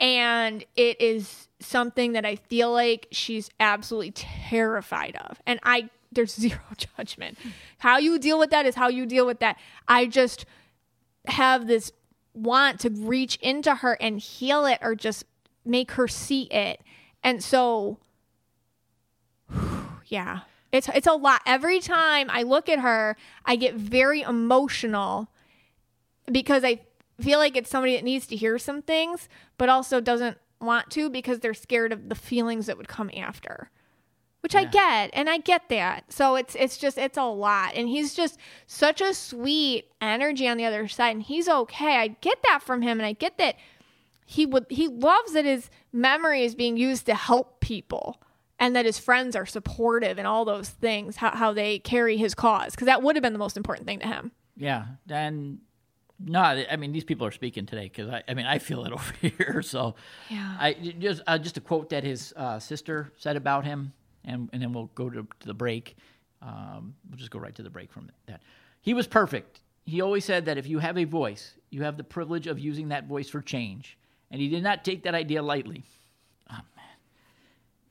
And 0.03 0.65
it 0.75 0.99
is 0.99 1.47
something 1.61 2.11
that 2.11 2.25
I 2.25 2.35
feel 2.35 2.73
like 2.73 3.07
she's 3.11 3.49
absolutely 3.61 4.11
terrified 4.11 5.15
of. 5.15 5.41
And 5.47 5.61
I, 5.63 5.89
there's 6.11 6.35
zero 6.39 6.59
judgment. 6.75 7.37
How 7.79 7.97
you 7.97 8.19
deal 8.19 8.37
with 8.37 8.49
that 8.51 8.65
is 8.65 8.75
how 8.75 8.89
you 8.89 9.05
deal 9.05 9.25
with 9.25 9.39
that. 9.39 9.57
I 9.87 10.05
just 10.05 10.45
have 11.25 11.67
this 11.67 11.93
want 12.33 12.81
to 12.81 12.89
reach 12.89 13.37
into 13.37 13.75
her 13.75 13.93
and 14.01 14.19
heal 14.19 14.65
it 14.65 14.79
or 14.81 14.93
just 14.93 15.23
make 15.63 15.91
her 15.91 16.09
see 16.09 16.43
it. 16.51 16.81
And 17.23 17.41
so 17.41 17.97
yeah. 20.07 20.41
It's 20.73 20.89
it's 20.89 21.07
a 21.07 21.13
lot. 21.13 21.41
Every 21.45 21.79
time 21.79 22.31
I 22.31 22.41
look 22.41 22.67
at 22.67 22.79
her, 22.79 23.15
I 23.45 23.55
get 23.55 23.75
very 23.75 24.21
emotional 24.21 25.29
because 26.31 26.63
I 26.63 26.79
feel 27.21 27.39
like 27.39 27.55
it's 27.55 27.69
somebody 27.69 27.95
that 27.95 28.03
needs 28.03 28.27
to 28.27 28.35
hear 28.35 28.57
some 28.57 28.81
things 28.81 29.29
but 29.63 29.69
also 29.69 30.01
doesn't 30.01 30.37
want 30.59 30.89
to 30.89 31.09
because 31.09 31.39
they're 31.39 31.53
scared 31.53 31.93
of 31.93 32.09
the 32.09 32.15
feelings 32.15 32.65
that 32.65 32.77
would 32.77 32.89
come 32.89 33.09
after 33.15 33.71
which 34.41 34.55
I 34.55 34.65
get, 34.65 35.09
and 35.13 35.29
I 35.29 35.37
get 35.37 35.69
that. 35.69 36.11
So 36.11 36.35
it's 36.35 36.53
it's 36.55 36.75
just 36.77 36.97
it's 36.97 37.17
a 37.17 37.23
lot, 37.23 37.75
and 37.75 37.87
he's 37.87 38.13
just 38.13 38.37
such 38.67 38.99
a 38.99 39.13
sweet 39.13 39.85
energy 40.01 40.49
on 40.49 40.57
the 40.57 40.65
other 40.65 40.85
side, 40.89 41.11
and 41.11 41.23
he's 41.23 41.47
okay. 41.47 41.95
I 41.95 42.09
get 42.09 42.39
that 42.43 42.61
from 42.61 42.81
him, 42.81 42.99
and 42.99 43.07
I 43.07 43.13
get 43.13 43.37
that 43.37 43.55
he 44.25 44.45
would 44.45 44.65
he 44.69 44.89
loves 44.89 45.31
that 45.31 45.45
his 45.45 45.69
memory 45.93 46.43
is 46.43 46.55
being 46.55 46.75
used 46.75 47.05
to 47.05 47.15
help 47.15 47.61
people, 47.61 48.21
and 48.59 48.75
that 48.75 48.83
his 48.83 48.99
friends 48.99 49.33
are 49.33 49.45
supportive 49.45 50.17
and 50.17 50.27
all 50.27 50.43
those 50.43 50.71
things. 50.71 51.15
How 51.15 51.31
how 51.31 51.53
they 51.53 51.79
carry 51.79 52.17
his 52.17 52.35
cause, 52.35 52.71
because 52.71 52.87
that 52.87 53.01
would 53.01 53.15
have 53.15 53.23
been 53.23 53.31
the 53.31 53.39
most 53.39 53.55
important 53.55 53.87
thing 53.87 53.99
to 53.99 54.07
him. 54.07 54.33
Yeah, 54.57 54.87
and 55.09 55.59
no, 56.19 56.39
I 56.41 56.75
mean 56.75 56.91
these 56.91 57.03
people 57.03 57.25
are 57.27 57.31
speaking 57.31 57.65
today 57.65 57.83
because 57.83 58.09
I, 58.09 58.23
I 58.27 58.33
mean 58.33 58.45
I 58.45 58.59
feel 58.59 58.85
it 58.85 58.91
over 58.97 59.13
here. 59.21 59.61
So 59.61 59.95
Yeah. 60.29 60.55
I 60.59 60.73
just 60.73 61.21
uh, 61.27 61.37
just 61.37 61.57
a 61.57 61.61
quote 61.61 61.89
that 61.89 62.03
his 62.03 62.33
uh, 62.35 62.59
sister 62.59 63.11
said 63.17 63.35
about 63.35 63.65
him, 63.65 63.93
and 64.23 64.49
and 64.53 64.61
then 64.61 64.73
we'll 64.73 64.89
go 64.95 65.09
to, 65.09 65.27
to 65.39 65.47
the 65.47 65.53
break. 65.53 65.95
Um, 66.41 66.95
we'll 67.09 67.17
just 67.17 67.31
go 67.31 67.39
right 67.39 67.55
to 67.55 67.63
the 67.63 67.69
break 67.69 67.91
from 67.91 68.09
that. 68.27 68.41
He 68.81 68.93
was 68.93 69.07
perfect. 69.07 69.61
He 69.85 70.01
always 70.01 70.23
said 70.25 70.45
that 70.45 70.57
if 70.57 70.67
you 70.67 70.79
have 70.79 70.97
a 70.97 71.03
voice, 71.05 71.55
you 71.69 71.83
have 71.83 71.97
the 71.97 72.03
privilege 72.03 72.47
of 72.47 72.57
using 72.59 72.89
that 72.89 73.05
voice 73.07 73.29
for 73.29 73.41
change, 73.41 73.97
and 74.31 74.39
he 74.41 74.49
did 74.49 74.63
not 74.63 74.83
take 74.85 75.03
that 75.03 75.15
idea 75.15 75.41
lightly. 75.41 75.83
Oh 76.49 76.55
man, 76.75 76.95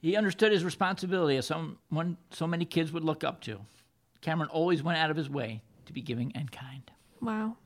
he 0.01 0.17
understood 0.17 0.53
his 0.53 0.65
responsibility 0.65 1.37
as 1.37 1.47
someone 1.47 2.17
so 2.31 2.47
many 2.47 2.65
kids 2.65 2.93
would 2.93 3.05
look 3.05 3.25
up 3.25 3.41
to. 3.43 3.59
Cameron 4.21 4.49
always 4.51 4.83
went 4.83 4.99
out 4.99 5.11
of 5.11 5.17
his 5.17 5.29
way 5.29 5.63
to 5.87 5.93
be 5.93 6.01
giving 6.01 6.33
and 6.35 6.51
kind. 6.53 6.91
Wow. 7.21 7.57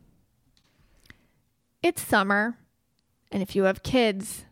It's 1.82 2.02
summer. 2.02 2.58
And 3.30 3.42
if 3.42 3.56
you 3.56 3.64
have 3.64 3.82
kids, 3.82 4.44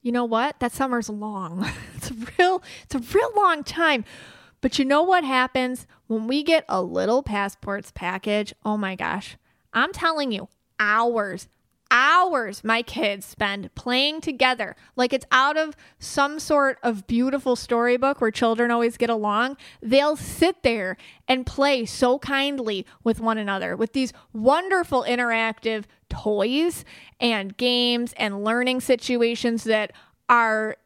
you 0.00 0.12
know 0.12 0.24
what? 0.24 0.58
That 0.60 0.72
summer's 0.72 1.08
long. 1.08 1.68
it's 1.96 2.10
a 2.10 2.14
real 2.38 2.62
it's 2.84 2.94
a 2.94 2.98
real 2.98 3.30
long 3.36 3.64
time. 3.64 4.04
But 4.60 4.78
you 4.78 4.84
know 4.84 5.02
what 5.02 5.24
happens 5.24 5.86
when 6.06 6.26
we 6.26 6.42
get 6.42 6.64
a 6.68 6.82
little 6.82 7.22
passports 7.22 7.90
package? 7.92 8.54
Oh 8.64 8.76
my 8.76 8.94
gosh. 8.94 9.36
I'm 9.72 9.92
telling 9.92 10.30
you, 10.30 10.48
hours, 10.78 11.48
hours 11.92 12.64
my 12.64 12.80
kids 12.82 13.26
spend 13.26 13.72
playing 13.74 14.22
together 14.22 14.74
like 14.96 15.12
it's 15.12 15.26
out 15.30 15.58
of 15.58 15.76
some 15.98 16.40
sort 16.40 16.78
of 16.82 17.06
beautiful 17.06 17.54
storybook 17.54 18.20
where 18.20 18.30
children 18.30 18.70
always 18.70 18.96
get 18.96 19.10
along. 19.10 19.58
They'll 19.82 20.16
sit 20.16 20.62
there 20.62 20.96
and 21.28 21.46
play 21.46 21.84
so 21.84 22.18
kindly 22.18 22.86
with 23.04 23.20
one 23.20 23.36
another 23.38 23.76
with 23.76 23.92
these 23.92 24.12
wonderful 24.32 25.04
interactive 25.04 25.84
toys 26.08 26.84
and 27.20 27.56
games 27.56 28.14
and 28.16 28.42
learning 28.42 28.80
situations 28.80 29.64
that 29.64 29.92
are 30.28 30.76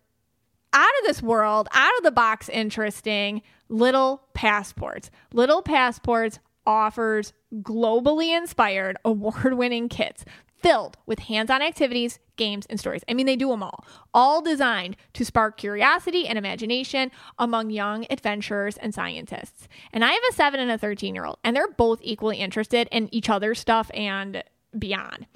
out 0.73 0.91
of 1.01 1.07
this 1.07 1.23
world, 1.23 1.69
out 1.73 1.97
of 1.99 2.05
the 2.05 2.11
box 2.11 2.49
interesting. 2.49 3.43
Little 3.69 4.23
Passports. 4.35 5.11
Little 5.33 5.63
Passports 5.63 6.39
offers 6.67 7.33
globally 7.55 8.37
inspired, 8.37 8.97
award 9.05 9.55
winning 9.55 9.89
kits 9.89 10.25
filled 10.63 10.97
with 11.07 11.21
hands 11.21 11.51
on 11.51 11.63
activities, 11.63 12.19
games, 12.37 12.67
and 12.67 12.79
stories. 12.79 13.03
I 13.09 13.15
mean, 13.15 13.27
they 13.27 13.37
do 13.37 13.49
them 13.49 13.63
all, 13.63 13.85
all 14.13 14.43
designed 14.43 14.97
to 15.15 15.25
spark 15.25 15.57
curiosity 15.57 16.27
and 16.27 16.39
imagination 16.39 17.11
among 17.39 17.71
young 17.71 18.07
adventurers 18.11 18.77
and 18.77 18.95
scientists. 18.95 19.69
And 19.93 20.05
I 20.05 20.13
have 20.13 20.23
a 20.31 20.35
seven 20.35 20.61
and 20.61 20.71
a 20.71 20.79
13 20.79 21.15
year 21.15 21.25
old, 21.25 21.39
and 21.45 21.55
they're 21.55 21.69
both 21.69 22.01
equally 22.03 22.39
interested 22.39 22.89
in 22.91 23.13
each 23.15 23.29
other's 23.29 23.59
stuff 23.59 23.91
and 23.95 24.43
beyond. 24.79 25.27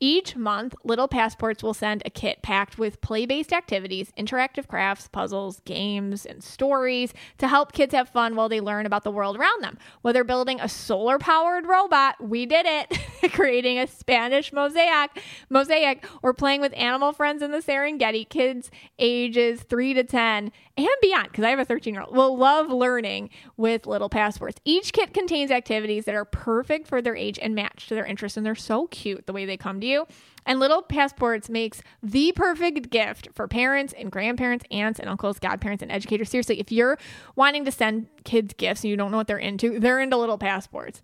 Each 0.00 0.36
month, 0.36 0.74
Little 0.84 1.08
Passports 1.08 1.62
will 1.62 1.74
send 1.74 2.02
a 2.04 2.10
kit 2.10 2.42
packed 2.42 2.78
with 2.78 3.00
play 3.00 3.26
based 3.26 3.52
activities, 3.52 4.12
interactive 4.18 4.66
crafts, 4.66 5.08
puzzles, 5.08 5.60
games, 5.64 6.26
and 6.26 6.42
stories 6.42 7.14
to 7.38 7.48
help 7.48 7.72
kids 7.72 7.94
have 7.94 8.08
fun 8.08 8.34
while 8.34 8.48
they 8.48 8.60
learn 8.60 8.86
about 8.86 9.04
the 9.04 9.10
world 9.10 9.36
around 9.36 9.62
them. 9.62 9.78
Whether 10.02 10.24
building 10.24 10.60
a 10.60 10.68
solar 10.68 11.18
powered 11.18 11.66
robot, 11.66 12.16
we 12.20 12.44
did 12.44 12.66
it, 12.66 12.98
creating 13.32 13.78
a 13.78 13.86
Spanish 13.86 14.52
mosaic, 14.52 15.22
mosaic, 15.48 16.04
or 16.22 16.34
playing 16.34 16.60
with 16.60 16.74
animal 16.76 17.12
friends 17.12 17.40
in 17.40 17.52
the 17.52 17.58
Serengeti, 17.58 18.28
kids 18.28 18.70
ages 18.98 19.62
3 19.62 19.94
to 19.94 20.04
10 20.04 20.52
and 20.76 20.88
beyond, 21.00 21.28
because 21.30 21.44
I 21.44 21.50
have 21.50 21.58
a 21.58 21.64
13 21.64 21.94
year 21.94 22.02
old, 22.02 22.16
will 22.16 22.36
love 22.36 22.68
learning 22.70 23.30
with 23.56 23.86
Little 23.86 24.08
Passports. 24.08 24.60
Each 24.64 24.92
kit 24.92 25.14
contains 25.14 25.50
activities 25.50 26.04
that 26.06 26.14
are 26.14 26.24
perfect 26.24 26.88
for 26.88 27.00
their 27.00 27.14
age 27.14 27.38
and 27.40 27.54
match 27.54 27.86
to 27.88 27.94
their 27.94 28.04
interests, 28.04 28.36
and 28.36 28.44
they're 28.44 28.56
so 28.56 28.88
cute 28.88 29.26
the 29.26 29.32
way 29.32 29.44
they 29.44 29.56
come 29.56 29.80
to 29.80 29.86
you. 29.86 30.06
And 30.46 30.58
Little 30.58 30.82
Passports 30.82 31.48
makes 31.48 31.80
the 32.02 32.32
perfect 32.32 32.90
gift 32.90 33.28
for 33.34 33.46
parents 33.46 33.94
and 33.96 34.10
grandparents, 34.10 34.64
aunts 34.70 34.98
and 34.98 35.08
uncles, 35.08 35.38
godparents, 35.38 35.82
and 35.82 35.92
educators. 35.92 36.28
Seriously, 36.28 36.60
if 36.60 36.72
you're 36.72 36.98
wanting 37.36 37.64
to 37.64 37.72
send 37.72 38.08
kids 38.24 38.52
gifts 38.54 38.82
and 38.82 38.90
you 38.90 38.96
don't 38.96 39.10
know 39.10 39.16
what 39.16 39.28
they're 39.28 39.38
into, 39.38 39.78
they're 39.78 40.00
into 40.00 40.16
Little 40.16 40.38
Passports. 40.38 41.00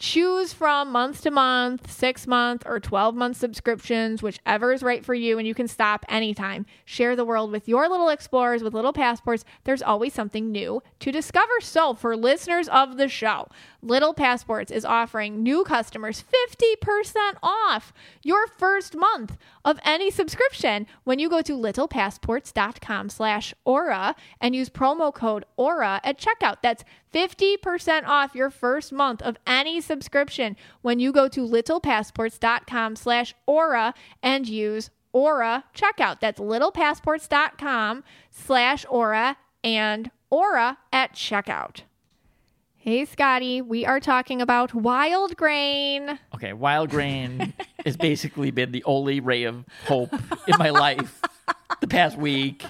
Choose 0.00 0.52
from 0.52 0.92
month 0.92 1.22
to 1.22 1.30
month, 1.32 1.90
six 1.90 2.24
month, 2.28 2.62
or 2.66 2.78
12 2.78 3.16
month 3.16 3.36
subscriptions, 3.36 4.22
whichever 4.22 4.72
is 4.72 4.80
right 4.80 5.04
for 5.04 5.12
you, 5.12 5.38
and 5.38 5.46
you 5.46 5.54
can 5.54 5.66
stop 5.66 6.06
anytime. 6.08 6.66
Share 6.84 7.16
the 7.16 7.24
world 7.24 7.50
with 7.50 7.66
your 7.66 7.88
little 7.88 8.08
explorers 8.08 8.62
with 8.62 8.74
little 8.74 8.92
passports. 8.92 9.44
There's 9.64 9.82
always 9.82 10.14
something 10.14 10.52
new 10.52 10.84
to 11.00 11.10
discover. 11.10 11.60
So, 11.60 11.94
for 11.94 12.16
listeners 12.16 12.68
of 12.68 12.96
the 12.96 13.08
show, 13.08 13.48
Little 13.80 14.12
Passports 14.12 14.72
is 14.72 14.84
offering 14.84 15.42
new 15.42 15.62
customers 15.62 16.24
50% 16.24 17.36
off 17.44 17.92
your 18.24 18.48
first 18.48 18.96
month 18.96 19.36
of 19.64 19.78
any 19.84 20.10
subscription 20.10 20.86
when 21.04 21.20
you 21.20 21.30
go 21.30 21.42
to 21.42 21.52
littlepassports.com 21.52 23.08
slash 23.08 23.54
aura 23.64 24.16
and 24.40 24.56
use 24.56 24.68
promo 24.68 25.14
code 25.14 25.44
aura 25.56 26.00
at 26.02 26.18
checkout. 26.18 26.56
That's 26.60 26.82
50% 27.14 28.04
off 28.04 28.34
your 28.34 28.50
first 28.50 28.92
month 28.92 29.22
of 29.22 29.36
any 29.46 29.80
subscription 29.80 30.56
when 30.82 30.98
you 30.98 31.12
go 31.12 31.28
to 31.28 31.46
littlepassports.com 31.46 32.96
slash 32.96 33.34
aura 33.46 33.94
and 34.22 34.48
use 34.48 34.90
aura 35.12 35.64
checkout. 35.72 36.18
That's 36.18 36.40
littlepassports.com 36.40 38.02
slash 38.30 38.84
aura 38.88 39.36
and 39.62 40.10
aura 40.30 40.78
at 40.92 41.14
checkout. 41.14 41.82
Hey, 42.88 43.04
Scotty, 43.04 43.60
we 43.60 43.84
are 43.84 44.00
talking 44.00 44.40
about 44.40 44.72
wild 44.72 45.36
grain. 45.36 46.18
Okay, 46.34 46.54
wild 46.54 46.88
grain 46.88 47.52
has 47.84 47.98
basically 47.98 48.50
been 48.50 48.72
the 48.72 48.82
only 48.84 49.20
ray 49.20 49.44
of 49.44 49.66
hope 49.84 50.10
in 50.46 50.56
my 50.58 50.70
life 50.70 51.20
the 51.82 51.86
past 51.86 52.16
week. 52.16 52.64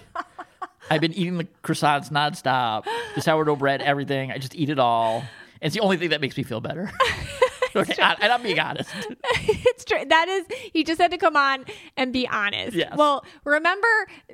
I've 0.90 1.00
been 1.00 1.12
eating 1.12 1.38
the 1.38 1.46
croissants 1.62 2.10
nonstop, 2.10 2.84
the 3.14 3.20
sourdough 3.20 3.54
bread, 3.54 3.80
everything. 3.80 4.32
I 4.32 4.38
just 4.38 4.56
eat 4.56 4.70
it 4.70 4.80
all. 4.80 5.22
It's 5.62 5.76
the 5.76 5.82
only 5.82 5.98
thing 5.98 6.10
that 6.10 6.20
makes 6.20 6.36
me 6.36 6.42
feel 6.42 6.60
better. 6.60 6.90
okay, 7.76 7.94
and 7.98 8.32
I'm 8.32 8.42
being 8.42 8.58
honest. 8.58 8.90
it's 9.22 9.84
true. 9.84 10.04
That 10.08 10.28
is, 10.28 10.46
he 10.72 10.84
just 10.84 11.00
had 11.00 11.10
to 11.10 11.18
come 11.18 11.36
on 11.36 11.64
and 11.96 12.12
be 12.12 12.26
honest. 12.28 12.76
Yes. 12.76 12.94
Well, 12.96 13.24
remember, 13.44 13.88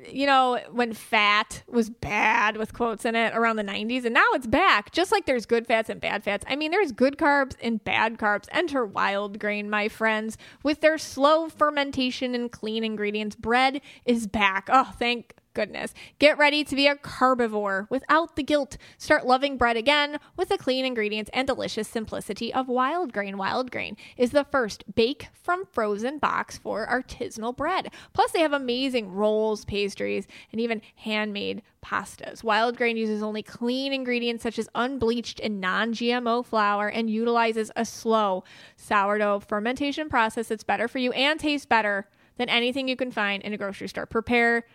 you 0.07 0.25
know, 0.25 0.59
when 0.71 0.93
fat 0.93 1.63
was 1.67 1.89
bad 1.89 2.57
with 2.57 2.73
quotes 2.73 3.05
in 3.05 3.15
it 3.15 3.33
around 3.35 3.57
the 3.57 3.63
90s, 3.63 4.05
and 4.05 4.13
now 4.13 4.25
it's 4.33 4.47
back. 4.47 4.91
Just 4.91 5.11
like 5.11 5.25
there's 5.25 5.45
good 5.45 5.67
fats 5.67 5.89
and 5.89 5.99
bad 5.99 6.23
fats. 6.23 6.45
I 6.47 6.55
mean, 6.55 6.71
there's 6.71 6.91
good 6.91 7.17
carbs 7.17 7.55
and 7.61 7.83
bad 7.83 8.17
carbs. 8.17 8.45
Enter 8.51 8.85
wild 8.85 9.39
grain, 9.39 9.69
my 9.69 9.87
friends, 9.87 10.37
with 10.63 10.81
their 10.81 10.97
slow 10.97 11.49
fermentation 11.49 12.35
and 12.35 12.51
clean 12.51 12.83
ingredients. 12.83 13.35
Bread 13.35 13.81
is 14.05 14.27
back. 14.27 14.67
Oh, 14.71 14.91
thank 14.97 15.33
goodness. 15.55 15.95
Get 16.19 16.37
ready 16.37 16.63
to 16.63 16.75
be 16.75 16.85
a 16.85 16.95
carbivore 16.95 17.87
without 17.89 18.35
the 18.35 18.43
guilt. 18.43 18.77
Start 18.99 19.25
loving 19.25 19.57
bread 19.57 19.77
again 19.77 20.19
with 20.37 20.49
the 20.49 20.57
clean 20.57 20.85
ingredients 20.85 21.31
and 21.33 21.47
delicious 21.47 21.87
simplicity 21.87 22.53
of 22.53 22.67
wild 22.67 23.11
grain. 23.11 23.37
Wild 23.37 23.71
grain 23.71 23.97
is 24.17 24.29
the 24.29 24.43
first 24.43 24.83
bake 24.93 25.29
from 25.33 25.65
frozen 25.65 26.19
box 26.19 26.59
for 26.59 26.85
artisanal 26.85 27.55
bread. 27.55 27.89
Plus, 28.13 28.31
they 28.31 28.41
have 28.41 28.53
amazing 28.53 29.11
rolls, 29.11 29.65
pastries, 29.65 30.27
and 30.51 30.61
even 30.61 30.81
handmade 30.97 31.63
pastas. 31.83 32.43
Wild 32.43 32.77
grain 32.77 32.97
uses 32.97 33.23
only 33.23 33.41
clean 33.41 33.93
ingredients 33.93 34.43
such 34.43 34.59
as 34.59 34.69
unbleached 34.75 35.39
and 35.39 35.61
non 35.61 35.93
GMO 35.93 36.45
flour 36.45 36.89
and 36.89 37.09
utilizes 37.09 37.71
a 37.75 37.85
slow 37.85 38.43
sourdough 38.75 39.39
fermentation 39.39 40.09
process 40.09 40.49
that's 40.49 40.63
better 40.63 40.87
for 40.87 40.99
you 40.99 41.11
and 41.13 41.39
tastes 41.39 41.65
better 41.65 42.07
than 42.37 42.49
anything 42.49 42.87
you 42.87 42.95
can 42.95 43.11
find 43.11 43.43
in 43.43 43.53
a 43.53 43.57
grocery 43.57 43.87
store. 43.87 44.05
Prepare 44.05 44.65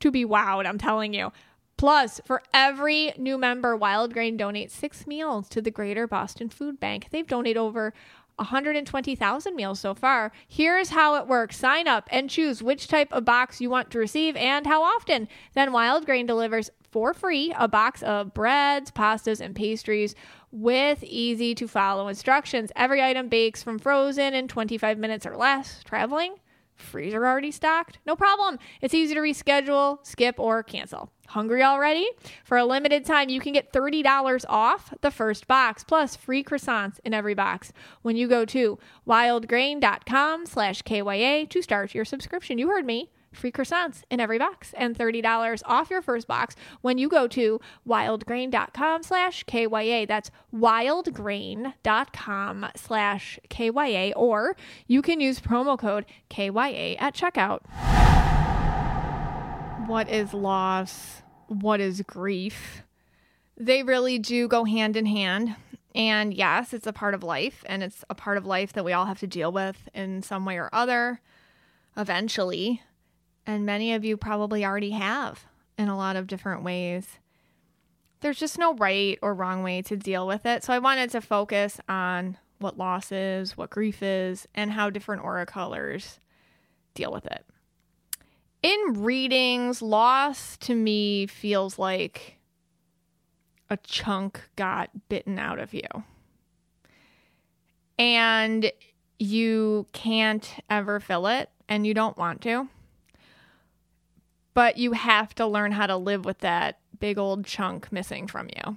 to 0.00 0.10
be 0.10 0.24
wowed, 0.24 0.66
I'm 0.66 0.78
telling 0.78 1.14
you. 1.14 1.32
Plus, 1.76 2.20
for 2.24 2.42
every 2.52 3.12
new 3.16 3.38
member, 3.38 3.76
Wild 3.76 4.12
Grain 4.12 4.36
donates 4.36 4.72
six 4.72 5.06
meals 5.06 5.48
to 5.48 5.62
the 5.62 5.70
Greater 5.70 6.08
Boston 6.08 6.48
Food 6.48 6.80
Bank. 6.80 7.06
They've 7.10 7.26
donated 7.26 7.56
over 7.56 7.94
120,000 8.38 9.54
meals 9.54 9.80
so 9.80 9.94
far. 9.94 10.32
Here's 10.46 10.90
how 10.90 11.16
it 11.16 11.26
works 11.26 11.56
sign 11.56 11.86
up 11.86 12.08
and 12.10 12.30
choose 12.30 12.62
which 12.62 12.88
type 12.88 13.12
of 13.12 13.24
box 13.24 13.60
you 13.60 13.70
want 13.70 13.90
to 13.90 13.98
receive 13.98 14.36
and 14.36 14.66
how 14.66 14.82
often. 14.82 15.28
Then 15.54 15.72
Wild 15.72 16.06
Grain 16.06 16.26
delivers 16.26 16.70
for 16.90 17.12
free 17.12 17.54
a 17.56 17.68
box 17.68 18.02
of 18.02 18.34
breads, 18.34 18.90
pastas, 18.90 19.40
and 19.40 19.54
pastries 19.54 20.14
with 20.50 21.04
easy 21.04 21.54
to 21.54 21.68
follow 21.68 22.08
instructions. 22.08 22.72
Every 22.74 23.02
item 23.02 23.28
bakes 23.28 23.62
from 23.62 23.78
frozen 23.78 24.34
in 24.34 24.48
25 24.48 24.98
minutes 24.98 25.26
or 25.26 25.36
less. 25.36 25.82
Traveling? 25.84 26.36
Freezer 26.78 27.26
already 27.26 27.50
stocked? 27.50 27.98
No 28.06 28.16
problem. 28.16 28.58
It's 28.80 28.94
easy 28.94 29.14
to 29.14 29.20
reschedule, 29.20 30.04
skip, 30.06 30.38
or 30.38 30.62
cancel. 30.62 31.10
Hungry 31.28 31.62
already? 31.62 32.08
For 32.44 32.56
a 32.56 32.64
limited 32.64 33.04
time, 33.04 33.28
you 33.28 33.40
can 33.40 33.52
get 33.52 33.72
$30 33.72 34.44
off 34.48 34.94
the 35.02 35.10
first 35.10 35.46
box, 35.46 35.84
plus 35.84 36.16
free 36.16 36.42
croissants 36.42 37.00
in 37.04 37.12
every 37.12 37.34
box 37.34 37.72
when 38.02 38.16
you 38.16 38.28
go 38.28 38.44
to 38.46 38.78
wildgrain.com 39.06 40.46
slash 40.46 40.82
KYA 40.82 41.46
to 41.50 41.62
start 41.62 41.94
your 41.94 42.06
subscription. 42.06 42.56
You 42.56 42.68
heard 42.68 42.86
me 42.86 43.10
free 43.38 43.52
croissants 43.52 44.02
in 44.10 44.20
every 44.20 44.38
box 44.38 44.74
and 44.76 44.96
$30 44.96 45.62
off 45.64 45.90
your 45.90 46.02
first 46.02 46.26
box 46.26 46.56
when 46.80 46.98
you 46.98 47.08
go 47.08 47.28
to 47.28 47.60
wildgrain.com 47.86 49.02
slash 49.02 49.44
KYA. 49.44 50.06
That's 50.06 50.30
wildgrain.com 50.54 52.66
slash 52.76 53.38
KYA, 53.48 54.12
or 54.16 54.56
you 54.86 55.02
can 55.02 55.20
use 55.20 55.40
promo 55.40 55.78
code 55.78 56.04
KYA 56.28 56.96
at 56.98 57.14
checkout. 57.14 57.60
What 59.88 60.10
is 60.10 60.34
loss? 60.34 61.22
What 61.46 61.80
is 61.80 62.02
grief? 62.02 62.82
They 63.56 63.82
really 63.82 64.18
do 64.18 64.46
go 64.46 64.64
hand 64.64 64.96
in 64.96 65.06
hand. 65.06 65.56
And 65.94 66.34
yes, 66.34 66.74
it's 66.74 66.86
a 66.86 66.92
part 66.92 67.14
of 67.14 67.22
life, 67.22 67.64
and 67.66 67.82
it's 67.82 68.04
a 68.10 68.14
part 68.14 68.36
of 68.36 68.46
life 68.46 68.74
that 68.74 68.84
we 68.84 68.92
all 68.92 69.06
have 69.06 69.18
to 69.20 69.26
deal 69.26 69.50
with 69.50 69.88
in 69.94 70.22
some 70.22 70.44
way 70.44 70.58
or 70.58 70.68
other 70.72 71.20
eventually. 71.96 72.82
And 73.48 73.64
many 73.64 73.94
of 73.94 74.04
you 74.04 74.18
probably 74.18 74.62
already 74.62 74.90
have 74.90 75.46
in 75.78 75.88
a 75.88 75.96
lot 75.96 76.16
of 76.16 76.26
different 76.26 76.62
ways. 76.62 77.18
There's 78.20 78.38
just 78.38 78.58
no 78.58 78.74
right 78.74 79.18
or 79.22 79.32
wrong 79.32 79.62
way 79.62 79.80
to 79.82 79.96
deal 79.96 80.26
with 80.26 80.44
it. 80.44 80.62
So 80.62 80.74
I 80.74 80.78
wanted 80.78 81.08
to 81.10 81.22
focus 81.22 81.80
on 81.88 82.36
what 82.58 82.76
loss 82.76 83.10
is, 83.10 83.56
what 83.56 83.70
grief 83.70 84.02
is, 84.02 84.46
and 84.54 84.72
how 84.72 84.90
different 84.90 85.24
aura 85.24 85.46
colors 85.46 86.20
deal 86.92 87.10
with 87.10 87.24
it. 87.24 87.46
In 88.62 89.02
readings, 89.02 89.80
loss 89.80 90.58
to 90.58 90.74
me 90.74 91.26
feels 91.26 91.78
like 91.78 92.36
a 93.70 93.78
chunk 93.78 94.42
got 94.56 94.90
bitten 95.08 95.38
out 95.38 95.58
of 95.58 95.72
you. 95.72 95.88
And 97.98 98.70
you 99.18 99.86
can't 99.94 100.54
ever 100.68 101.00
fill 101.00 101.26
it 101.26 101.48
and 101.66 101.86
you 101.86 101.94
don't 101.94 102.18
want 102.18 102.42
to. 102.42 102.68
But 104.58 104.76
you 104.76 104.90
have 104.90 105.36
to 105.36 105.46
learn 105.46 105.70
how 105.70 105.86
to 105.86 105.96
live 105.96 106.24
with 106.24 106.38
that 106.38 106.80
big 106.98 107.16
old 107.16 107.44
chunk 107.44 107.92
missing 107.92 108.26
from 108.26 108.48
you. 108.48 108.76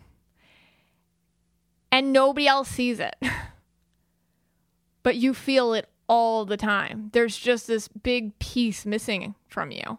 And 1.92 2.14
nobody 2.14 2.46
else 2.46 2.70
sees 2.70 3.00
it. 3.00 3.16
but 5.02 5.16
you 5.16 5.34
feel 5.34 5.74
it 5.74 5.90
all 6.06 6.46
the 6.46 6.56
time. 6.56 7.10
There's 7.14 7.36
just 7.36 7.66
this 7.66 7.88
big 7.88 8.38
piece 8.38 8.86
missing 8.86 9.34
from 9.48 9.72
you. 9.72 9.98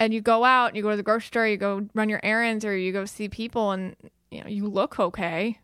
And 0.00 0.12
you 0.12 0.20
go 0.20 0.42
out, 0.42 0.70
and 0.70 0.76
you 0.76 0.82
go 0.82 0.90
to 0.90 0.96
the 0.96 1.04
grocery 1.04 1.26
store, 1.28 1.46
you 1.46 1.58
go 1.58 1.86
run 1.94 2.08
your 2.08 2.18
errands, 2.24 2.64
or 2.64 2.76
you 2.76 2.92
go 2.92 3.04
see 3.04 3.28
people, 3.28 3.70
and 3.70 3.94
you 4.32 4.40
know 4.40 4.48
you 4.48 4.66
look 4.66 4.98
okay, 4.98 5.60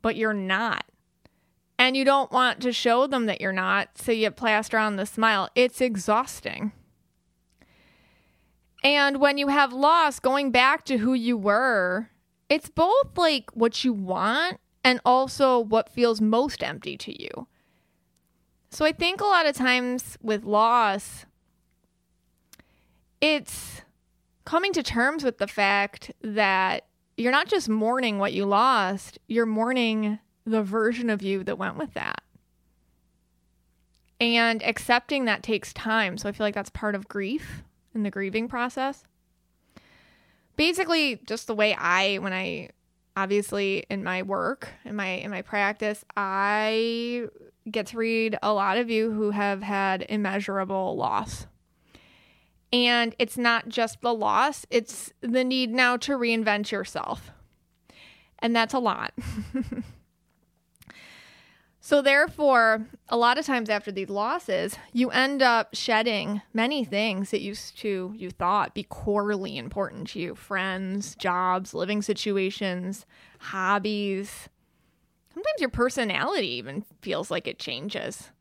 but 0.00 0.14
you're 0.14 0.32
not. 0.32 0.84
And 1.76 1.96
you 1.96 2.04
don't 2.04 2.30
want 2.30 2.60
to 2.60 2.72
show 2.72 3.08
them 3.08 3.26
that 3.26 3.40
you're 3.40 3.52
not, 3.52 3.98
so 3.98 4.12
you 4.12 4.30
plaster 4.30 4.78
on 4.78 4.94
the 4.94 5.06
smile. 5.06 5.48
It's 5.56 5.80
exhausting. 5.80 6.70
And 8.82 9.18
when 9.20 9.38
you 9.38 9.48
have 9.48 9.72
loss, 9.72 10.20
going 10.20 10.50
back 10.50 10.84
to 10.84 10.98
who 10.98 11.14
you 11.14 11.36
were, 11.36 12.10
it's 12.48 12.70
both 12.70 13.16
like 13.16 13.50
what 13.52 13.84
you 13.84 13.92
want 13.92 14.58
and 14.84 15.00
also 15.04 15.58
what 15.58 15.88
feels 15.88 16.20
most 16.20 16.62
empty 16.62 16.96
to 16.96 17.22
you. 17.22 17.46
So 18.70 18.84
I 18.84 18.92
think 18.92 19.20
a 19.20 19.24
lot 19.24 19.46
of 19.46 19.56
times 19.56 20.16
with 20.22 20.44
loss, 20.44 21.26
it's 23.20 23.82
coming 24.44 24.72
to 24.72 24.82
terms 24.82 25.24
with 25.24 25.38
the 25.38 25.46
fact 25.46 26.12
that 26.22 26.86
you're 27.16 27.32
not 27.32 27.48
just 27.48 27.68
mourning 27.68 28.18
what 28.18 28.32
you 28.32 28.44
lost, 28.46 29.18
you're 29.26 29.46
mourning 29.46 30.20
the 30.44 30.62
version 30.62 31.10
of 31.10 31.20
you 31.20 31.42
that 31.44 31.58
went 31.58 31.76
with 31.76 31.94
that. 31.94 32.22
And 34.20 34.62
accepting 34.62 35.24
that 35.24 35.42
takes 35.42 35.72
time. 35.72 36.16
So 36.16 36.28
I 36.28 36.32
feel 36.32 36.46
like 36.46 36.54
that's 36.54 36.70
part 36.70 36.94
of 36.94 37.08
grief 37.08 37.62
in 37.98 38.04
the 38.04 38.10
grieving 38.10 38.48
process. 38.48 39.04
Basically, 40.56 41.20
just 41.26 41.46
the 41.46 41.54
way 41.54 41.74
I, 41.74 42.16
when 42.18 42.32
I 42.32 42.70
obviously 43.16 43.84
in 43.90 44.04
my 44.04 44.22
work, 44.22 44.68
in 44.84 44.96
my 44.96 45.08
in 45.08 45.30
my 45.30 45.42
practice, 45.42 46.04
I 46.16 47.28
get 47.70 47.86
to 47.88 47.98
read 47.98 48.38
a 48.42 48.52
lot 48.52 48.78
of 48.78 48.88
you 48.88 49.12
who 49.12 49.30
have 49.30 49.62
had 49.62 50.06
immeasurable 50.08 50.96
loss. 50.96 51.46
And 52.72 53.14
it's 53.18 53.36
not 53.36 53.68
just 53.68 54.00
the 54.00 54.14
loss, 54.14 54.66
it's 54.70 55.12
the 55.20 55.44
need 55.44 55.70
now 55.70 55.96
to 55.98 56.12
reinvent 56.12 56.70
yourself. 56.70 57.32
And 58.38 58.54
that's 58.54 58.74
a 58.74 58.78
lot. 58.78 59.12
so, 61.88 62.02
therefore, 62.02 62.86
a 63.08 63.16
lot 63.16 63.38
of 63.38 63.46
times 63.46 63.70
after 63.70 63.90
these 63.90 64.10
losses, 64.10 64.76
you 64.92 65.08
end 65.08 65.40
up 65.40 65.74
shedding 65.74 66.42
many 66.52 66.84
things 66.84 67.30
that 67.30 67.40
used 67.40 67.78
to, 67.78 68.12
you 68.14 68.28
thought, 68.30 68.74
be 68.74 68.82
corely 68.82 69.56
important 69.56 70.08
to 70.08 70.20
you 70.20 70.34
friends, 70.34 71.14
jobs, 71.14 71.72
living 71.72 72.02
situations, 72.02 73.06
hobbies. 73.38 74.50
Sometimes 75.32 75.60
your 75.60 75.70
personality 75.70 76.48
even 76.48 76.84
feels 77.00 77.30
like 77.30 77.48
it 77.48 77.58
changes. 77.58 78.32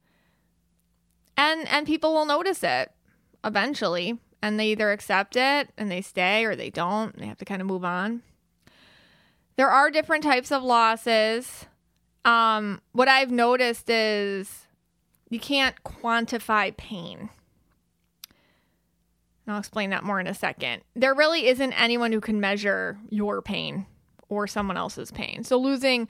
And 1.38 1.66
and 1.70 1.88
people 1.88 2.14
will 2.14 2.26
notice 2.26 2.64
it 2.64 2.92
eventually 3.46 4.20
and 4.42 4.60
they 4.60 4.72
either 4.72 4.92
accept 4.92 5.38
it 5.38 5.70
and 5.78 5.90
they 5.90 6.02
stay 6.02 6.44
or 6.44 6.54
they 6.54 6.70
don't. 6.70 7.18
They 7.18 7.28
have 7.28 7.38
to 7.38 7.46
kind 7.46 7.62
of 7.62 7.68
move 7.68 7.86
on. 7.86 8.24
There 9.56 9.70
are 9.70 9.90
different 9.90 10.26
types 10.26 10.52
of 10.52 10.64
losses. 10.64 11.66
Um, 12.28 12.82
what 12.92 13.08
I've 13.08 13.32
noticed 13.32 13.90
is 13.90 14.68
you 15.30 15.40
can't 15.40 15.82
quantify 15.84 16.76
pain. 16.76 17.30
And 19.46 19.54
I'll 19.54 19.60
explain 19.60 19.92
that 19.92 20.04
more 20.04 20.20
in 20.20 20.28
a 20.28 20.34
second. 20.34 20.82
There 20.94 21.16
really 21.16 21.48
isn't 21.48 21.72
anyone 21.74 22.12
who 22.12 22.20
can 22.20 22.42
measure 22.42 23.00
your 23.10 23.42
pain 23.42 23.86
or 24.28 24.46
someone 24.46 24.76
else's 24.76 25.10
pain. 25.10 25.46
So 25.46 25.58
losing, 25.58 26.02
I 26.02 26.08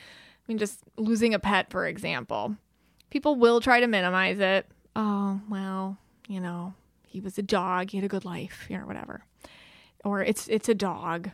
mean, 0.48 0.58
just 0.58 0.80
losing 0.98 1.36
a 1.36 1.40
pet, 1.40 1.70
for 1.70 1.86
example, 1.86 2.58
people 3.12 3.36
will 3.36 3.62
try 3.62 3.80
to 3.80 3.86
minimize 3.86 4.40
it. 4.40 4.66
Oh, 4.96 5.40
well, 5.48 6.00
you 6.28 6.40
know, 6.40 6.74
he 7.06 7.20
was 7.20 7.38
a 7.38 7.44
dog, 7.44 7.92
he 7.92 7.98
had 7.98 8.06
a 8.06 8.08
good 8.10 8.26
life, 8.26 8.66
you 8.70 8.78
know, 8.80 8.88
whatever. 8.88 9.24
Or 10.04 10.24
it's 10.24 10.48
it's 10.48 10.68
a 10.68 10.74
dog. 10.74 11.30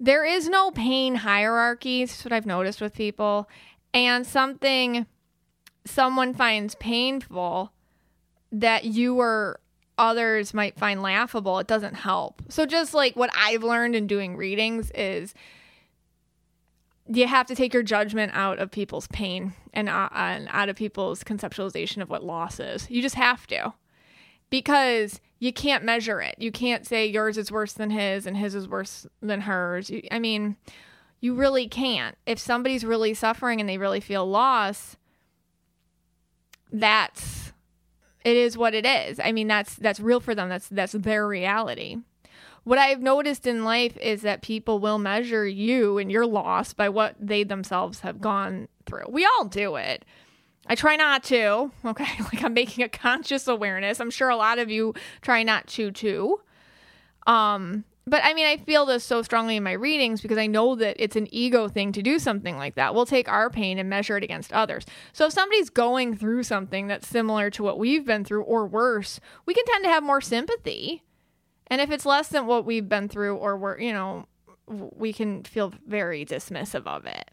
There 0.00 0.24
is 0.24 0.48
no 0.48 0.70
pain 0.70 1.16
hierarchy. 1.16 2.04
That's 2.04 2.24
what 2.24 2.32
I've 2.32 2.46
noticed 2.46 2.80
with 2.80 2.94
people. 2.94 3.48
And 3.92 4.26
something 4.26 5.06
someone 5.84 6.34
finds 6.34 6.74
painful 6.76 7.72
that 8.50 8.84
you 8.84 9.20
or 9.20 9.60
others 9.98 10.54
might 10.54 10.78
find 10.78 11.02
laughable, 11.02 11.58
it 11.58 11.66
doesn't 11.66 11.94
help. 11.94 12.42
So 12.48 12.64
just 12.64 12.94
like 12.94 13.14
what 13.14 13.30
I've 13.36 13.62
learned 13.62 13.94
in 13.94 14.06
doing 14.06 14.36
readings 14.36 14.90
is 14.94 15.34
you 17.06 17.26
have 17.26 17.46
to 17.46 17.54
take 17.54 17.74
your 17.74 17.82
judgment 17.82 18.32
out 18.34 18.58
of 18.58 18.70
people's 18.70 19.06
pain 19.08 19.52
and, 19.74 19.88
uh, 19.88 20.08
and 20.12 20.48
out 20.50 20.68
of 20.68 20.76
people's 20.76 21.22
conceptualization 21.22 22.00
of 22.00 22.08
what 22.08 22.24
loss 22.24 22.58
is. 22.58 22.90
You 22.90 23.02
just 23.02 23.16
have 23.16 23.46
to 23.48 23.74
because 24.48 25.20
you 25.40 25.52
can't 25.54 25.82
measure 25.82 26.20
it. 26.20 26.36
You 26.38 26.52
can't 26.52 26.86
say 26.86 27.06
yours 27.06 27.38
is 27.38 27.50
worse 27.50 27.72
than 27.72 27.90
his 27.90 28.26
and 28.26 28.36
his 28.36 28.54
is 28.54 28.68
worse 28.68 29.06
than 29.20 29.40
hers. 29.40 29.90
I 30.12 30.18
mean, 30.18 30.56
you 31.18 31.34
really 31.34 31.66
can't. 31.66 32.16
If 32.26 32.38
somebody's 32.38 32.84
really 32.84 33.14
suffering 33.14 33.58
and 33.58 33.68
they 33.68 33.78
really 33.78 34.00
feel 34.00 34.28
loss, 34.28 34.96
that's 36.70 37.52
it 38.22 38.36
is 38.36 38.58
what 38.58 38.74
it 38.74 38.84
is. 38.84 39.18
I 39.18 39.32
mean, 39.32 39.48
that's 39.48 39.74
that's 39.74 39.98
real 39.98 40.20
for 40.20 40.34
them. 40.34 40.50
That's 40.50 40.68
that's 40.68 40.92
their 40.92 41.26
reality. 41.26 41.96
What 42.64 42.78
I've 42.78 43.00
noticed 43.00 43.46
in 43.46 43.64
life 43.64 43.96
is 43.96 44.20
that 44.20 44.42
people 44.42 44.78
will 44.78 44.98
measure 44.98 45.46
you 45.46 45.96
and 45.96 46.12
your 46.12 46.26
loss 46.26 46.74
by 46.74 46.90
what 46.90 47.16
they 47.18 47.44
themselves 47.44 48.00
have 48.00 48.20
gone 48.20 48.68
through. 48.84 49.06
We 49.08 49.24
all 49.24 49.46
do 49.46 49.76
it. 49.76 50.04
I 50.66 50.74
try 50.74 50.96
not 50.96 51.24
to. 51.24 51.70
Okay. 51.84 52.06
Like 52.20 52.44
I'm 52.44 52.54
making 52.54 52.84
a 52.84 52.88
conscious 52.88 53.48
awareness. 53.48 54.00
I'm 54.00 54.10
sure 54.10 54.28
a 54.28 54.36
lot 54.36 54.58
of 54.58 54.70
you 54.70 54.94
try 55.22 55.42
not 55.42 55.66
to 55.68 55.90
too. 55.90 56.40
Um, 57.26 57.84
but 58.06 58.22
I 58.24 58.34
mean, 58.34 58.46
I 58.46 58.56
feel 58.56 58.86
this 58.86 59.04
so 59.04 59.22
strongly 59.22 59.56
in 59.56 59.62
my 59.62 59.72
readings 59.72 60.20
because 60.20 60.38
I 60.38 60.46
know 60.46 60.74
that 60.74 60.96
it's 60.98 61.16
an 61.16 61.28
ego 61.32 61.68
thing 61.68 61.92
to 61.92 62.02
do 62.02 62.18
something 62.18 62.56
like 62.56 62.74
that. 62.74 62.94
We'll 62.94 63.06
take 63.06 63.28
our 63.28 63.50
pain 63.50 63.78
and 63.78 63.88
measure 63.88 64.16
it 64.16 64.24
against 64.24 64.52
others. 64.52 64.84
So 65.12 65.26
if 65.26 65.32
somebody's 65.32 65.70
going 65.70 66.16
through 66.16 66.42
something 66.42 66.86
that's 66.86 67.06
similar 67.06 67.50
to 67.50 67.62
what 67.62 67.78
we've 67.78 68.04
been 68.04 68.24
through 68.24 68.42
or 68.42 68.66
worse, 68.66 69.20
we 69.46 69.54
can 69.54 69.64
tend 69.66 69.84
to 69.84 69.90
have 69.90 70.02
more 70.02 70.20
sympathy. 70.20 71.04
And 71.68 71.80
if 71.80 71.90
it's 71.90 72.06
less 72.06 72.28
than 72.28 72.46
what 72.46 72.64
we've 72.64 72.88
been 72.88 73.08
through 73.08 73.36
or 73.36 73.56
we're, 73.56 73.78
you 73.78 73.92
know, 73.92 74.26
we 74.66 75.12
can 75.12 75.44
feel 75.44 75.72
very 75.86 76.24
dismissive 76.24 76.86
of 76.86 77.06
it. 77.06 77.30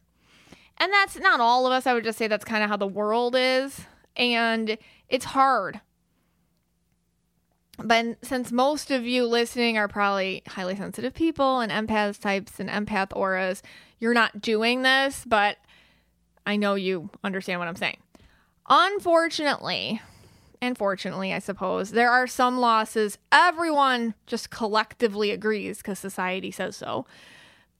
And 0.79 0.93
that's 0.93 1.19
not 1.19 1.39
all 1.39 1.65
of 1.65 1.73
us. 1.73 1.87
I 1.87 1.93
would 1.93 2.03
just 2.03 2.17
say 2.17 2.27
that's 2.27 2.45
kind 2.45 2.63
of 2.63 2.69
how 2.69 2.77
the 2.77 2.87
world 2.87 3.35
is. 3.37 3.81
And 4.15 4.77
it's 5.09 5.25
hard. 5.25 5.81
But 7.79 8.17
since 8.23 8.51
most 8.51 8.89
of 8.89 9.05
you 9.05 9.25
listening 9.25 9.77
are 9.77 9.87
probably 9.87 10.41
highly 10.47 10.75
sensitive 10.75 11.13
people 11.13 11.59
and 11.59 11.71
empath 11.71 12.19
types 12.19 12.59
and 12.59 12.69
empath 12.69 13.15
auras, 13.15 13.61
you're 13.99 14.15
not 14.15 14.41
doing 14.41 14.81
this, 14.81 15.23
but 15.27 15.57
I 16.45 16.55
know 16.55 16.75
you 16.75 17.09
understand 17.23 17.59
what 17.59 17.67
I'm 17.67 17.75
saying. 17.75 17.97
Unfortunately, 18.67 20.01
and 20.59 20.77
fortunately, 20.77 21.33
I 21.33 21.39
suppose, 21.39 21.91
there 21.91 22.09
are 22.09 22.25
some 22.25 22.57
losses 22.57 23.17
everyone 23.31 24.15
just 24.25 24.49
collectively 24.49 25.29
agrees 25.29 25.77
because 25.77 25.99
society 25.99 26.49
says 26.49 26.75
so 26.75 27.05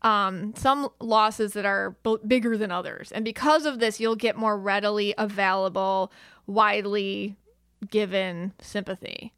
um, 0.02 0.54
some 0.56 0.90
losses 1.00 1.54
that 1.54 1.66
are 1.66 1.96
b- 2.04 2.18
bigger 2.26 2.58
than 2.58 2.72
others. 2.72 3.12
And 3.12 3.26
because 3.26 3.66
of 3.66 3.80
this, 3.80 4.00
you'll 4.00 4.16
get 4.16 4.36
more 4.36 4.58
readily 4.58 5.14
available, 5.18 6.12
widely 6.46 7.36
given 7.90 8.54
sympathy. 8.60 9.34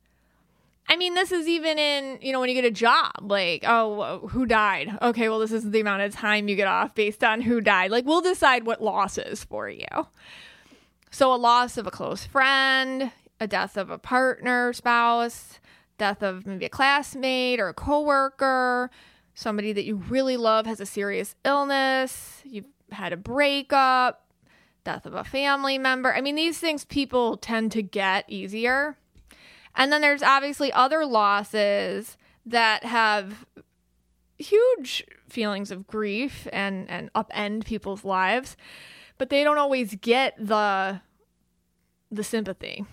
I 0.91 0.95
mean, 0.95 1.13
this 1.13 1.31
is 1.31 1.47
even 1.47 1.77
in, 1.77 2.17
you 2.19 2.33
know, 2.33 2.39
when 2.39 2.49
you 2.49 2.55
get 2.55 2.65
a 2.65 2.71
job, 2.71 3.11
like, 3.21 3.63
oh, 3.67 4.27
who 4.29 4.47
died? 4.47 4.97
Okay, 5.03 5.29
well, 5.29 5.37
this 5.37 5.51
is 5.51 5.69
the 5.69 5.79
amount 5.79 6.01
of 6.01 6.13
time 6.13 6.47
you 6.47 6.55
get 6.55 6.67
off 6.67 6.95
based 6.95 7.23
on 7.23 7.41
who 7.41 7.61
died. 7.61 7.91
Like, 7.91 8.05
we'll 8.05 8.21
decide 8.21 8.65
what 8.65 8.81
loss 8.81 9.19
is 9.19 9.43
for 9.43 9.69
you. 9.69 9.85
So, 11.11 11.31
a 11.31 11.37
loss 11.37 11.77
of 11.77 11.85
a 11.85 11.91
close 11.91 12.25
friend, 12.25 13.11
a 13.39 13.45
death 13.47 13.77
of 13.77 13.91
a 13.91 13.99
partner, 13.99 14.73
spouse, 14.73 15.59
death 15.99 16.23
of 16.23 16.47
maybe 16.47 16.65
a 16.65 16.69
classmate 16.69 17.59
or 17.59 17.69
a 17.69 17.73
coworker, 17.73 18.89
somebody 19.39 19.71
that 19.71 19.85
you 19.85 19.95
really 19.95 20.35
love 20.35 20.65
has 20.65 20.81
a 20.81 20.85
serious 20.85 21.33
illness, 21.45 22.41
you've 22.43 22.65
had 22.91 23.13
a 23.13 23.17
breakup, 23.17 24.25
death 24.83 25.05
of 25.05 25.13
a 25.13 25.23
family 25.23 25.77
member. 25.77 26.13
I 26.13 26.19
mean, 26.19 26.35
these 26.35 26.59
things 26.59 26.83
people 26.83 27.37
tend 27.37 27.71
to 27.71 27.81
get 27.81 28.25
easier. 28.27 28.97
And 29.77 29.93
then 29.93 30.01
there's 30.01 30.21
obviously 30.21 30.73
other 30.73 31.05
losses 31.05 32.17
that 32.45 32.83
have 32.83 33.45
huge 34.37 35.05
feelings 35.29 35.71
of 35.71 35.87
grief 35.87 36.45
and 36.51 36.89
and 36.89 37.13
upend 37.13 37.63
people's 37.63 38.03
lives, 38.03 38.57
but 39.17 39.29
they 39.29 39.45
don't 39.45 39.57
always 39.57 39.95
get 39.95 40.35
the 40.37 40.99
the 42.11 42.25
sympathy 42.25 42.83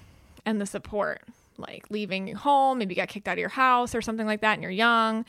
and 0.44 0.60
the 0.60 0.66
support, 0.66 1.22
like 1.58 1.86
leaving 1.90 2.28
your 2.28 2.38
home, 2.38 2.78
maybe 2.78 2.94
you 2.94 3.00
got 3.00 3.08
kicked 3.08 3.26
out 3.26 3.32
of 3.32 3.38
your 3.38 3.48
house 3.48 3.96
or 3.96 4.02
something 4.02 4.26
like 4.26 4.42
that, 4.42 4.52
and 4.54 4.62
you're 4.62 4.70
young, 4.70 5.24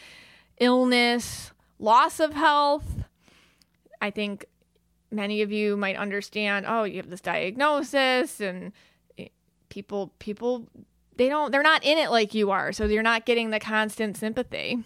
illness, 0.59 1.51
loss 1.79 2.19
of 2.19 2.33
health. 2.33 3.03
I 4.01 4.11
think 4.11 4.45
many 5.11 5.41
of 5.41 5.51
you 5.51 5.77
might 5.77 5.95
understand, 5.95 6.65
oh, 6.67 6.83
you 6.83 6.97
have 6.97 7.09
this 7.09 7.21
diagnosis 7.21 8.39
and 8.39 8.71
people 9.69 10.13
people 10.19 10.67
they 11.17 11.27
don't 11.27 11.51
they're 11.51 11.63
not 11.63 11.83
in 11.83 11.97
it 11.97 12.09
like 12.09 12.33
you 12.33 12.51
are. 12.51 12.71
So 12.71 12.85
you're 12.85 13.03
not 13.03 13.25
getting 13.25 13.49
the 13.49 13.59
constant 13.59 14.17
sympathy 14.17 14.83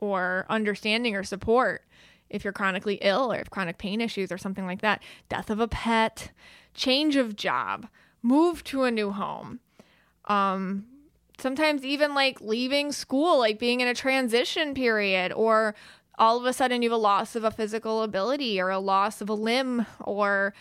or 0.00 0.46
understanding 0.48 1.14
or 1.14 1.22
support 1.22 1.84
if 2.30 2.44
you're 2.44 2.52
chronically 2.52 2.98
ill 3.02 3.32
or 3.32 3.36
if 3.36 3.50
chronic 3.50 3.78
pain 3.78 4.00
issues 4.00 4.32
or 4.32 4.38
something 4.38 4.66
like 4.66 4.80
that. 4.80 5.02
Death 5.28 5.50
of 5.50 5.60
a 5.60 5.68
pet, 5.68 6.32
change 6.74 7.16
of 7.16 7.36
job, 7.36 7.88
move 8.22 8.64
to 8.64 8.84
a 8.84 8.90
new 8.90 9.10
home. 9.10 9.60
Um 10.26 10.86
sometimes 11.42 11.84
even 11.84 12.14
like 12.14 12.40
leaving 12.40 12.92
school, 12.92 13.38
like 13.38 13.58
being 13.58 13.80
in 13.80 13.88
a 13.88 13.94
transition 13.94 14.72
period 14.74 15.32
or 15.32 15.74
all 16.18 16.38
of 16.38 16.46
a 16.46 16.52
sudden 16.52 16.82
you 16.82 16.90
have 16.90 16.96
a 16.96 17.02
loss 17.02 17.34
of 17.34 17.44
a 17.44 17.50
physical 17.50 18.02
ability 18.02 18.60
or 18.60 18.70
a 18.70 18.78
loss 18.78 19.20
of 19.20 19.28
a 19.28 19.34
limb 19.34 19.84
or 20.00 20.54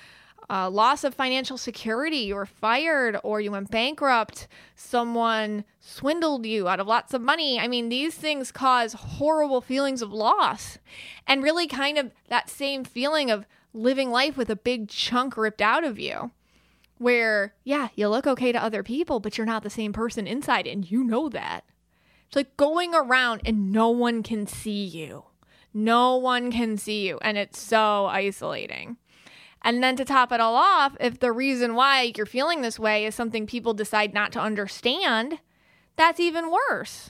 a 0.50 0.70
loss 0.70 1.06
of 1.06 1.14
financial 1.14 1.58
security, 1.58 2.18
you 2.18 2.36
were 2.36 2.46
fired 2.46 3.18
or 3.24 3.40
you 3.40 3.52
went 3.52 3.72
bankrupt, 3.72 4.48
someone 4.76 5.64
swindled 5.80 6.46
you 6.46 6.68
out 6.68 6.80
of 6.80 6.88
lots 6.88 7.14
of 7.14 7.22
money. 7.22 7.58
I 7.58 7.70
mean, 7.70 7.88
these 7.88 8.16
things 8.16 8.52
cause 8.52 8.94
horrible 8.94 9.62
feelings 9.62 10.02
of 10.02 10.12
loss 10.12 10.78
and 11.26 11.42
really 11.42 11.68
kind 11.68 11.98
of 11.98 12.12
that 12.28 12.50
same 12.50 12.84
feeling 12.84 13.32
of 13.32 13.46
living 13.74 14.12
life 14.12 14.36
with 14.36 14.50
a 14.50 14.56
big 14.58 14.90
chunk 14.90 15.38
ripped 15.38 15.62
out 15.62 15.86
of 15.86 15.98
you. 15.98 16.32
Where, 17.02 17.56
yeah, 17.64 17.88
you 17.95 18.08
look 18.10 18.28
okay 18.28 18.52
to 18.52 18.64
other 18.64 18.84
people, 18.84 19.20
but 19.20 19.36
you're 19.36 19.47
not 19.47 19.64
the 19.64 19.72
same 19.72 19.91
person 19.91 20.28
inside, 20.28 20.68
and 20.68 20.89
you 20.89 21.04
know 21.04 21.30
that. 21.30 21.64
It's 22.28 22.36
like 22.36 22.56
going 22.58 22.93
around 22.93 23.41
and 23.43 23.72
no 23.72 23.89
one 23.89 24.22
can 24.22 24.45
see 24.45 24.86
you. 24.86 25.24
No 25.74 26.16
one 26.16 26.52
can 26.52 26.78
see 26.78 27.08
you, 27.08 27.18
and 27.24 27.39
it's 27.39 27.60
so 27.60 28.06
isolating. 28.06 28.97
And 29.64 29.82
then 29.82 29.95
to 29.95 30.06
top 30.06 30.32
it 30.32 30.39
all 30.39 30.54
off, 30.54 30.95
if 30.99 31.20
the 31.20 31.32
reason 31.32 31.74
why 31.74 32.14
you're 32.16 32.28
feeling 32.28 32.62
this 32.62 32.78
way 32.78 33.04
is 33.06 33.16
something 33.16 33.47
people 33.47 33.74
decide 33.74 34.14
not 34.14 34.32
to 34.34 34.39
understand, 34.39 35.39
that's 35.95 36.20
even 36.20 36.52
worse. 36.52 37.10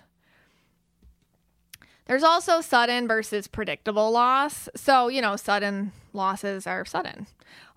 There's 2.06 2.24
also 2.24 2.62
sudden 2.62 3.10
versus 3.10 3.48
predictable 3.48 4.10
loss. 4.10 4.70
So, 4.74 5.10
you 5.10 5.22
know, 5.22 5.36
sudden 5.36 5.92
losses 6.14 6.66
are 6.66 6.86
sudden. 6.86 7.28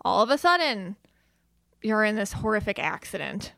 All 0.04 0.22
of 0.22 0.30
a 0.30 0.38
sudden, 0.38 0.94
you're 1.84 2.02
in 2.02 2.16
this 2.16 2.32
horrific 2.32 2.78
accident, 2.78 3.52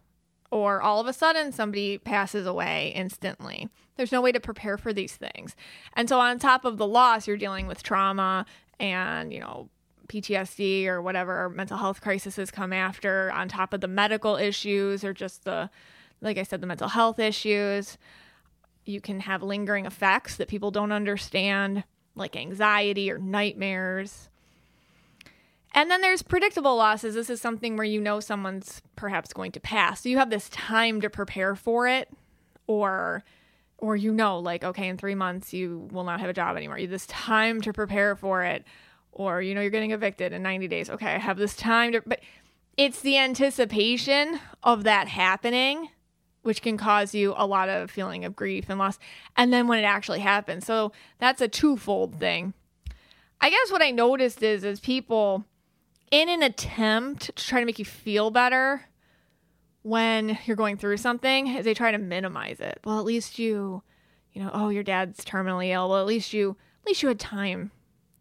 or 0.51 0.83
all 0.83 1.01
of 1.01 1.07
a 1.07 1.13
sudden, 1.13 1.53
somebody 1.53 1.97
passes 1.97 2.47
away 2.47 2.93
instantly. 2.95 3.69
There's 3.97 4.13
no 4.13 4.21
way 4.21 4.33
to 4.33 4.41
prepare 4.41 4.77
for 4.77 4.93
these 4.93 5.15
things. 5.17 5.55
And 5.95 6.09
so, 6.09 6.19
on 6.19 6.39
top 6.39 6.65
of 6.65 6.77
the 6.77 6.87
loss, 6.87 7.27
you're 7.27 7.37
dealing 7.37 7.67
with 7.67 7.83
trauma 7.83 8.45
and, 8.81 9.33
you 9.33 9.41
know, 9.41 9.71
PTSD 10.09 10.87
or 10.87 11.01
whatever 11.01 11.49
mental 11.49 11.79
health 11.79 12.01
crises 12.01 12.51
come 12.51 12.73
after, 12.73 13.31
on 13.33 13.49
top 13.49 13.73
of 13.73 13.81
the 13.81 13.89
medical 13.89 14.37
issues 14.37 15.05
or 15.05 15.13
just 15.13 15.45
the, 15.45 15.71
like 16.21 16.37
I 16.37 16.43
said, 16.43 16.61
the 16.61 16.67
mental 16.67 16.89
health 16.89 17.19
issues. 17.19 17.97
You 18.85 19.01
can 19.01 19.21
have 19.21 19.43
lingering 19.43 19.87
effects 19.87 20.37
that 20.37 20.49
people 20.49 20.71
don't 20.71 20.93
understand, 20.93 21.85
like 22.15 22.37
anxiety 22.37 23.11
or 23.11 23.19
nightmares. 23.19 24.29
And 25.77 25.91
then 25.91 26.01
there's 26.01 26.23
predictable 26.23 26.75
losses. 26.75 27.15
This 27.15 27.31
is 27.31 27.41
something 27.41 27.77
where 27.77 27.85
you 27.85 28.01
know 28.01 28.19
someone's 28.19 28.83
perhaps 28.97 29.33
going 29.33 29.53
to 29.53 29.61
pass. 29.61 30.03
So 30.03 30.09
you 30.09 30.19
have 30.19 30.31
this 30.31 30.49
time 30.49 31.01
to 31.03 31.11
prepare 31.11 31.55
for 31.55 31.87
it 31.87 32.09
or 32.67 33.23
or 33.79 33.95
you 33.95 34.11
know 34.11 34.39
like 34.39 34.65
okay 34.65 34.89
in 34.89 34.97
3 34.97 35.15
months 35.15 35.53
you 35.53 35.87
will 35.93 36.03
not 36.03 36.19
have 36.19 36.31
a 36.31 36.33
job 36.33 36.57
anymore. 36.57 36.79
You 36.79 36.87
have 36.87 36.91
this 36.91 37.07
time 37.07 37.61
to 37.61 37.73
prepare 37.73 38.17
for 38.17 38.43
it 38.43 38.65
or 39.17 39.41
you 39.41 39.55
know 39.55 39.63
you're 39.63 39.71
getting 39.71 39.93
evicted 39.93 40.33
in 40.33 40.43
90 40.43 40.69
days 40.69 40.91
okay 40.91 41.15
i 41.15 41.19
have 41.19 41.39
this 41.39 41.57
time 41.57 41.93
to 41.93 42.03
but 42.07 42.21
it's 42.77 43.01
the 43.01 43.17
anticipation 43.17 44.39
of 44.63 44.85
that 44.85 45.09
happening 45.09 45.89
which 46.43 46.63
can 46.63 46.77
cause 46.77 47.15
you 47.15 47.35
a 47.37 47.47
lot 47.47 47.69
of 47.69 47.91
feeling 47.91 48.25
of 48.25 48.37
grief 48.37 48.67
and 48.69 48.79
loss 48.79 48.99
and 49.37 49.53
then 49.53 49.67
when 49.67 49.79
it 49.79 49.87
actually 49.87 50.21
happens 50.21 50.67
so 50.67 50.93
that's 51.19 51.41
a 51.41 51.49
twofold 51.49 52.19
thing 52.21 52.53
i 53.41 53.49
guess 53.49 53.73
what 53.73 53.83
i 53.83 53.91
noticed 53.91 54.43
is 54.43 54.65
is 54.65 54.81
people 54.81 55.45
in 56.11 56.29
an 56.29 56.43
attempt 56.43 57.37
to 57.37 57.45
try 57.45 57.61
to 57.61 57.67
make 57.67 57.79
you 57.79 57.85
feel 57.85 58.31
better 58.31 58.87
when 59.83 60.39
you're 60.47 60.57
going 60.57 60.77
through 60.77 60.97
something 60.97 61.63
they 61.63 61.75
try 61.75 61.93
to 61.93 61.99
minimize 61.99 62.61
it 62.61 62.81
well 62.85 62.99
at 62.99 63.05
least 63.05 63.39
you 63.39 63.83
you 64.33 64.43
know 64.43 64.51
oh 64.53 64.69
your 64.69 64.83
dad's 64.83 65.25
terminally 65.25 65.69
ill 65.71 65.89
well 65.89 66.01
at 66.01 66.07
least 66.07 66.33
you 66.33 66.57
at 66.83 66.89
least 66.89 67.03
you 67.03 67.09
had 67.09 67.21
time 67.21 67.71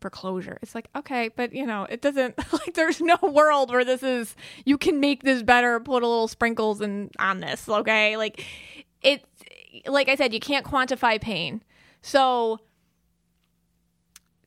for 0.05 0.11
closure. 0.11 0.59
It's 0.61 0.75
like, 0.75 0.87
okay, 0.95 1.29
but 1.35 1.51
you 1.51 1.65
know, 1.65 1.87
it 1.89 1.99
doesn't 1.99 2.37
like 2.53 2.75
there's 2.75 3.01
no 3.01 3.17
world 3.23 3.71
where 3.71 3.83
this 3.83 4.03
is 4.03 4.35
you 4.63 4.77
can 4.77 4.99
make 4.99 5.23
this 5.23 5.41
better, 5.41 5.79
put 5.79 6.03
a 6.03 6.07
little 6.07 6.27
sprinkles 6.27 6.79
and 6.79 7.09
on 7.17 7.39
this, 7.39 7.67
okay? 7.67 8.15
Like 8.15 8.45
it's 9.01 9.25
like 9.87 10.07
I 10.07 10.15
said, 10.15 10.31
you 10.31 10.39
can't 10.39 10.63
quantify 10.63 11.19
pain. 11.19 11.63
So 12.03 12.59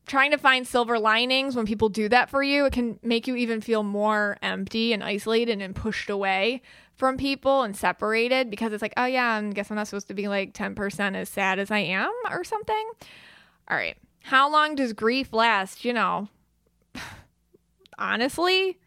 trying 0.09 0.31
to 0.31 0.37
find 0.37 0.67
silver 0.67 0.97
linings 0.97 1.55
when 1.55 1.67
people 1.67 1.87
do 1.87 2.09
that 2.09 2.31
for 2.31 2.41
you, 2.41 2.65
it 2.65 2.73
can 2.73 2.99
make 3.03 3.27
you 3.27 3.35
even 3.35 3.61
feel 3.61 3.83
more 3.83 4.37
empty 4.41 4.91
and 4.91 5.03
isolated 5.03 5.61
and 5.61 5.75
pushed 5.75 6.09
away 6.09 6.63
from 6.95 7.15
people 7.15 7.61
and 7.61 7.77
separated 7.77 8.49
because 8.49 8.73
it's 8.73 8.81
like, 8.81 8.95
oh 8.97 9.05
yeah, 9.05 9.35
I 9.35 9.53
guess 9.53 9.69
I'm 9.69 9.77
not 9.77 9.87
supposed 9.87 10.07
to 10.07 10.15
be 10.15 10.27
like 10.27 10.53
10% 10.53 11.15
as 11.15 11.29
sad 11.29 11.59
as 11.59 11.69
I 11.69 11.77
am 11.77 12.11
or 12.29 12.43
something. 12.43 12.89
All 13.69 13.77
right. 13.77 13.95
How 14.23 14.51
long 14.51 14.73
does 14.73 14.93
grief 14.93 15.31
last? 15.31 15.85
You 15.85 15.93
know, 15.93 16.27
honestly, 17.99 18.79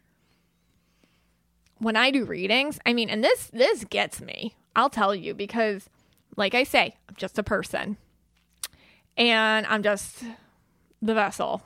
when 1.79 1.95
I 1.95 2.11
do 2.11 2.25
readings, 2.25 2.79
I 2.85 2.93
mean, 2.93 3.09
and 3.09 3.23
this 3.23 3.49
this 3.53 3.85
gets 3.85 4.21
me. 4.21 4.55
I'll 4.75 4.89
tell 4.89 5.15
you 5.15 5.33
because 5.33 5.89
like 6.35 6.53
I 6.53 6.63
say, 6.63 6.95
I'm 7.07 7.15
just 7.15 7.39
a 7.39 7.43
person. 7.43 7.95
And 9.15 9.65
I'm 9.67 9.83
just 9.83 10.23
the 11.03 11.13
vessel. 11.13 11.61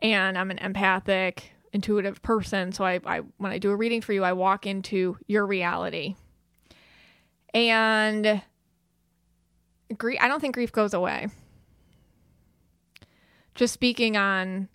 And 0.00 0.38
I'm 0.38 0.50
an 0.50 0.58
empathic, 0.58 1.52
intuitive 1.72 2.22
person. 2.22 2.72
So 2.72 2.84
I, 2.84 3.00
I 3.04 3.20
when 3.36 3.52
I 3.52 3.58
do 3.58 3.70
a 3.70 3.76
reading 3.76 4.00
for 4.00 4.12
you, 4.12 4.24
I 4.24 4.32
walk 4.32 4.66
into 4.66 5.16
your 5.26 5.46
reality. 5.46 6.16
And 7.52 8.42
grief 9.96 10.18
I 10.20 10.28
don't 10.28 10.40
think 10.40 10.54
grief 10.54 10.72
goes 10.72 10.94
away 10.94 11.28
just 13.54 13.74
speaking 13.74 14.16
on 14.16 14.68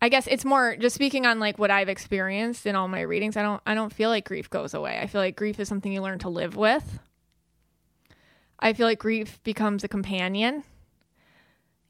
I 0.00 0.10
guess 0.10 0.26
it's 0.26 0.44
more 0.44 0.76
just 0.76 0.94
speaking 0.94 1.24
on 1.24 1.40
like 1.40 1.58
what 1.58 1.70
I've 1.70 1.88
experienced 1.88 2.66
in 2.66 2.76
all 2.76 2.86
my 2.86 3.00
readings. 3.00 3.36
I 3.36 3.42
don't 3.42 3.62
I 3.66 3.74
don't 3.74 3.92
feel 3.92 4.10
like 4.10 4.26
grief 4.26 4.50
goes 4.50 4.74
away. 4.74 4.98
I 5.00 5.06
feel 5.06 5.20
like 5.20 5.36
grief 5.36 5.58
is 5.58 5.68
something 5.68 5.90
you 5.90 6.02
learn 6.02 6.18
to 6.20 6.28
live 6.28 6.54
with. 6.54 7.00
I 8.60 8.72
feel 8.72 8.86
like 8.86 8.98
grief 8.98 9.42
becomes 9.42 9.84
a 9.84 9.88
companion. 9.88 10.64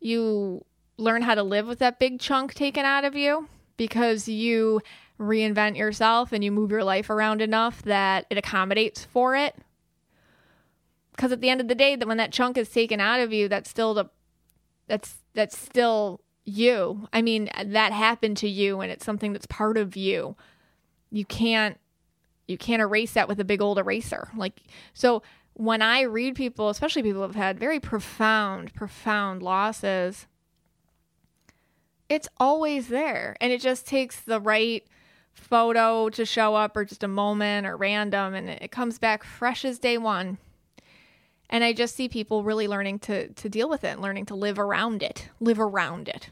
You 0.01 0.64
learn 0.99 1.22
how 1.22 1.34
to 1.34 1.42
live 1.42 1.66
with 1.66 1.78
that 1.80 1.99
big 1.99 2.20
chunk 2.20 2.55
taken 2.55 2.84
out 2.84 3.05
of 3.05 3.14
you 3.14 3.49
because 3.76 4.28
you 4.28 4.80
reinvent 5.18 5.76
yourself 5.76 6.32
and 6.32 6.44
you 6.44 6.53
move 6.53 6.70
your 6.70 6.84
life 6.84 7.11
around 7.11 7.40
enough 7.40 7.82
that 7.82 8.26
it 8.30 8.38
accommodates 8.38 9.05
for 9.05 9.36
it. 9.36 9.57
Because 11.12 11.32
at 11.32 11.40
the 11.40 11.49
end 11.49 11.61
of 11.61 11.68
the 11.68 11.74
day, 11.74 11.97
that 11.97 12.07
when 12.07 12.18
that 12.18 12.32
chunk 12.32 12.59
is 12.59 12.68
taken 12.68 13.01
out 13.01 13.20
of 13.20 13.32
you, 13.32 13.49
that's 13.49 13.70
still 13.70 13.94
the 13.94 14.07
that's 14.86 15.16
that's 15.34 15.57
still 15.59 16.20
you. 16.44 17.09
I 17.12 17.22
mean, 17.22 17.51
that 17.64 17.92
happened 17.92 18.36
to 18.38 18.49
you 18.49 18.80
and 18.80 18.92
it's 18.92 19.05
something 19.05 19.32
that's 19.32 19.47
part 19.47 19.78
of 19.78 19.97
you. 19.97 20.36
You 21.11 21.24
can't 21.24 21.78
you 22.47 22.59
can't 22.59 22.82
erase 22.82 23.14
that 23.14 23.28
with 23.28 23.40
a 23.40 23.44
big 23.44 23.62
old 23.62 23.78
eraser. 23.78 24.28
Like 24.36 24.61
so 24.92 25.22
when 25.59 25.80
I 25.80 26.02
read 26.02 26.34
people, 26.34 26.68
especially 26.68 27.02
people 27.02 27.22
who've 27.22 27.34
had 27.34 27.59
very 27.59 27.80
profound, 27.80 28.74
profound 28.74 29.42
losses, 29.42 30.26
it's 32.11 32.28
always 32.36 32.88
there. 32.88 33.38
And 33.40 33.50
it 33.50 33.62
just 33.62 33.86
takes 33.86 34.20
the 34.20 34.38
right 34.38 34.86
photo 35.32 36.11
to 36.11 36.26
show 36.26 36.54
up 36.54 36.76
or 36.76 36.84
just 36.84 37.02
a 37.02 37.09
moment 37.09 37.66
or 37.66 37.76
random 37.76 38.34
and 38.34 38.50
it 38.50 38.70
comes 38.70 38.98
back 38.98 39.24
fresh 39.24 39.64
as 39.64 39.78
day 39.78 39.96
one. 39.96 40.36
And 41.48 41.64
I 41.64 41.72
just 41.72 41.96
see 41.96 42.09
people 42.09 42.42
really 42.42 42.68
learning 42.68 42.98
to 43.00 43.28
to 43.28 43.48
deal 43.48 43.68
with 43.68 43.82
it 43.82 43.92
and 43.92 44.02
learning 44.02 44.26
to 44.26 44.34
live 44.34 44.59
around 44.59 45.02
it, 45.02 45.30
live 45.40 45.59
around 45.59 46.09
it. 46.09 46.28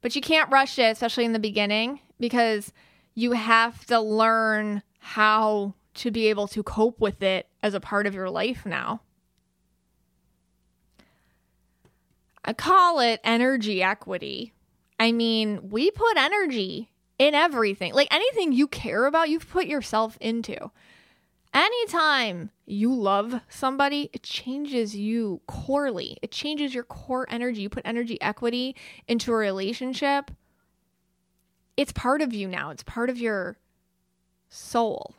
But 0.00 0.14
you 0.14 0.22
can't 0.22 0.52
rush 0.52 0.78
it, 0.78 0.92
especially 0.92 1.24
in 1.24 1.32
the 1.32 1.38
beginning, 1.40 2.00
because 2.20 2.72
you 3.14 3.32
have 3.32 3.84
to 3.86 3.98
learn 4.00 4.82
how 4.98 5.74
to 5.94 6.10
be 6.10 6.28
able 6.28 6.48
to 6.48 6.62
cope 6.62 7.00
with 7.00 7.22
it 7.22 7.48
as 7.62 7.74
a 7.74 7.80
part 7.80 8.06
of 8.06 8.14
your 8.14 8.30
life 8.30 8.66
now. 8.66 9.00
I 12.44 12.52
call 12.52 13.00
it 13.00 13.20
energy 13.24 13.82
equity. 13.82 14.52
I 15.00 15.12
mean, 15.12 15.70
we 15.70 15.90
put 15.90 16.16
energy 16.16 16.90
in 17.18 17.34
everything. 17.34 17.94
Like 17.94 18.08
anything 18.10 18.52
you 18.52 18.68
care 18.68 19.06
about, 19.06 19.30
you've 19.30 19.48
put 19.48 19.66
yourself 19.66 20.18
into. 20.20 20.70
Anytime 21.54 22.50
you 22.66 22.92
love 22.92 23.40
somebody, 23.48 24.10
it 24.12 24.24
changes 24.24 24.96
you 24.96 25.40
corely. 25.46 26.16
It 26.20 26.32
changes 26.32 26.74
your 26.74 26.82
core 26.82 27.26
energy. 27.30 27.62
You 27.62 27.68
put 27.68 27.86
energy 27.86 28.20
equity 28.20 28.74
into 29.06 29.32
a 29.32 29.36
relationship. 29.36 30.32
It's 31.76 31.92
part 31.92 32.22
of 32.22 32.34
you 32.34 32.48
now. 32.48 32.70
It's 32.70 32.82
part 32.82 33.08
of 33.08 33.18
your 33.18 33.56
soul 34.48 35.14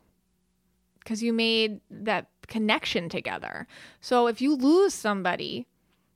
because 1.06 1.22
you 1.22 1.32
made 1.32 1.80
that 1.90 2.28
connection 2.48 3.08
together. 3.08 3.68
So 4.02 4.28
if 4.28 4.42
you 4.42 4.56
lose 4.56 4.94
somebody 4.94 5.68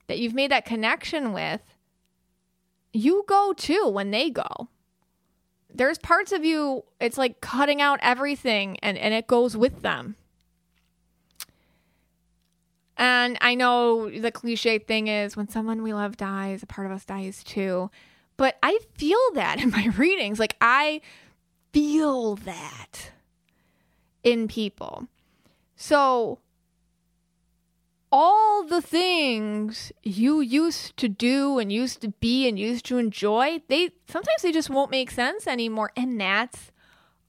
that 0.08 0.18
you've 0.18 0.34
made 0.34 0.52
that 0.52 0.66
connection 0.66 1.32
with, 1.32 1.62
you 2.92 3.24
go 3.28 3.54
too 3.54 3.88
when 3.88 4.10
they 4.10 4.32
go. 4.32 4.68
There's 5.72 6.00
parts 6.00 6.32
of 6.32 6.44
you, 6.44 6.84
it's 7.00 7.20
like 7.20 7.40
cutting 7.40 7.82
out 7.82 8.00
everything 8.02 8.78
and, 8.80 8.98
and 8.98 9.14
it 9.14 9.28
goes 9.28 9.56
with 9.56 9.84
them. 9.84 10.16
And 12.98 13.38
I 13.40 13.54
know 13.54 14.10
the 14.10 14.32
cliche 14.32 14.80
thing 14.80 15.08
is 15.08 15.38
when 15.38 15.48
someone 15.48 15.84
we 15.84 15.94
love 15.94 16.18
dies, 16.18 16.64
a 16.64 16.66
part 16.66 16.88
of 16.88 16.92
us 16.92 17.06
dies 17.06 17.44
too. 17.44 17.92
But 18.36 18.58
I 18.64 18.80
feel 18.98 19.20
that 19.36 19.60
in 19.62 19.70
my 19.70 19.86
readings. 19.96 20.40
Like 20.40 20.56
I 20.60 21.02
feel 21.72 22.36
that 22.38 23.12
in 24.24 24.48
people. 24.48 25.08
So 25.76 26.40
all 28.12 28.66
the 28.66 28.82
things 28.82 29.92
you 30.04 30.42
used 30.42 30.98
to 30.98 31.08
do 31.08 31.60
and 31.60 31.72
used 31.72 32.02
to 32.02 32.10
be 32.10 32.48
and 32.48 32.58
used 32.58 32.86
to 32.86 32.98
enjoy, 32.98 33.62
they 33.68 33.92
sometimes 34.08 34.42
they 34.42 34.52
just 34.52 34.70
won't 34.70 34.92
make 34.92 35.12
sense 35.12 35.48
anymore. 35.48 35.92
And 35.96 36.20
that's 36.20 36.72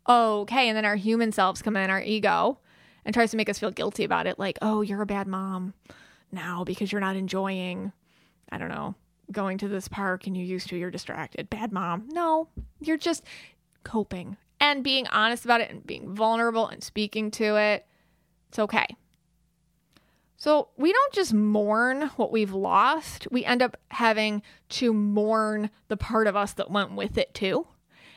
okay. 0.08 0.68
And 0.68 0.76
then 0.76 0.84
our 0.84 0.96
human 0.96 1.32
selves 1.32 1.62
come 1.62 1.76
in, 1.76 1.90
our 1.90 2.00
ego, 2.00 2.58
and 3.04 3.14
tries 3.14 3.30
to 3.32 3.36
make 3.36 3.48
us 3.48 3.58
feel 3.58 3.70
guilty 3.70 4.04
about 4.04 4.26
it. 4.26 4.38
Like, 4.38 4.58
oh, 4.62 4.80
you're 4.80 5.02
a 5.02 5.06
bad 5.06 5.26
mom 5.26 5.74
now 6.32 6.64
because 6.64 6.90
you're 6.90 7.00
not 7.00 7.16
enjoying, 7.16 7.92
I 8.50 8.58
don't 8.58 8.68
know, 8.68 8.94
going 9.30 9.58
to 9.58 9.68
this 9.68 9.88
park 9.88 10.26
and 10.26 10.36
you 10.36 10.44
used 10.44 10.68
to, 10.70 10.76
you're 10.76 10.90
distracted. 10.90 11.50
Bad 11.50 11.72
mom. 11.72 12.08
No, 12.10 12.48
you're 12.80 12.96
just 12.96 13.24
coping 13.84 14.36
and 14.60 14.84
being 14.84 15.06
honest 15.08 15.44
about 15.44 15.60
it 15.60 15.70
and 15.70 15.86
being 15.86 16.14
vulnerable 16.14 16.68
and 16.68 16.84
speaking 16.84 17.30
to 17.32 17.56
it. 17.56 17.86
It's 18.48 18.58
okay. 18.58 18.86
So 20.36 20.68
we 20.76 20.92
don't 20.92 21.12
just 21.12 21.34
mourn 21.34 22.10
what 22.16 22.32
we've 22.32 22.54
lost, 22.54 23.28
we 23.30 23.44
end 23.44 23.62
up 23.62 23.76
having 23.88 24.42
to 24.70 24.92
mourn 24.94 25.70
the 25.88 25.98
part 25.98 26.26
of 26.26 26.34
us 26.34 26.54
that 26.54 26.70
went 26.70 26.92
with 26.92 27.18
it 27.18 27.34
too. 27.34 27.66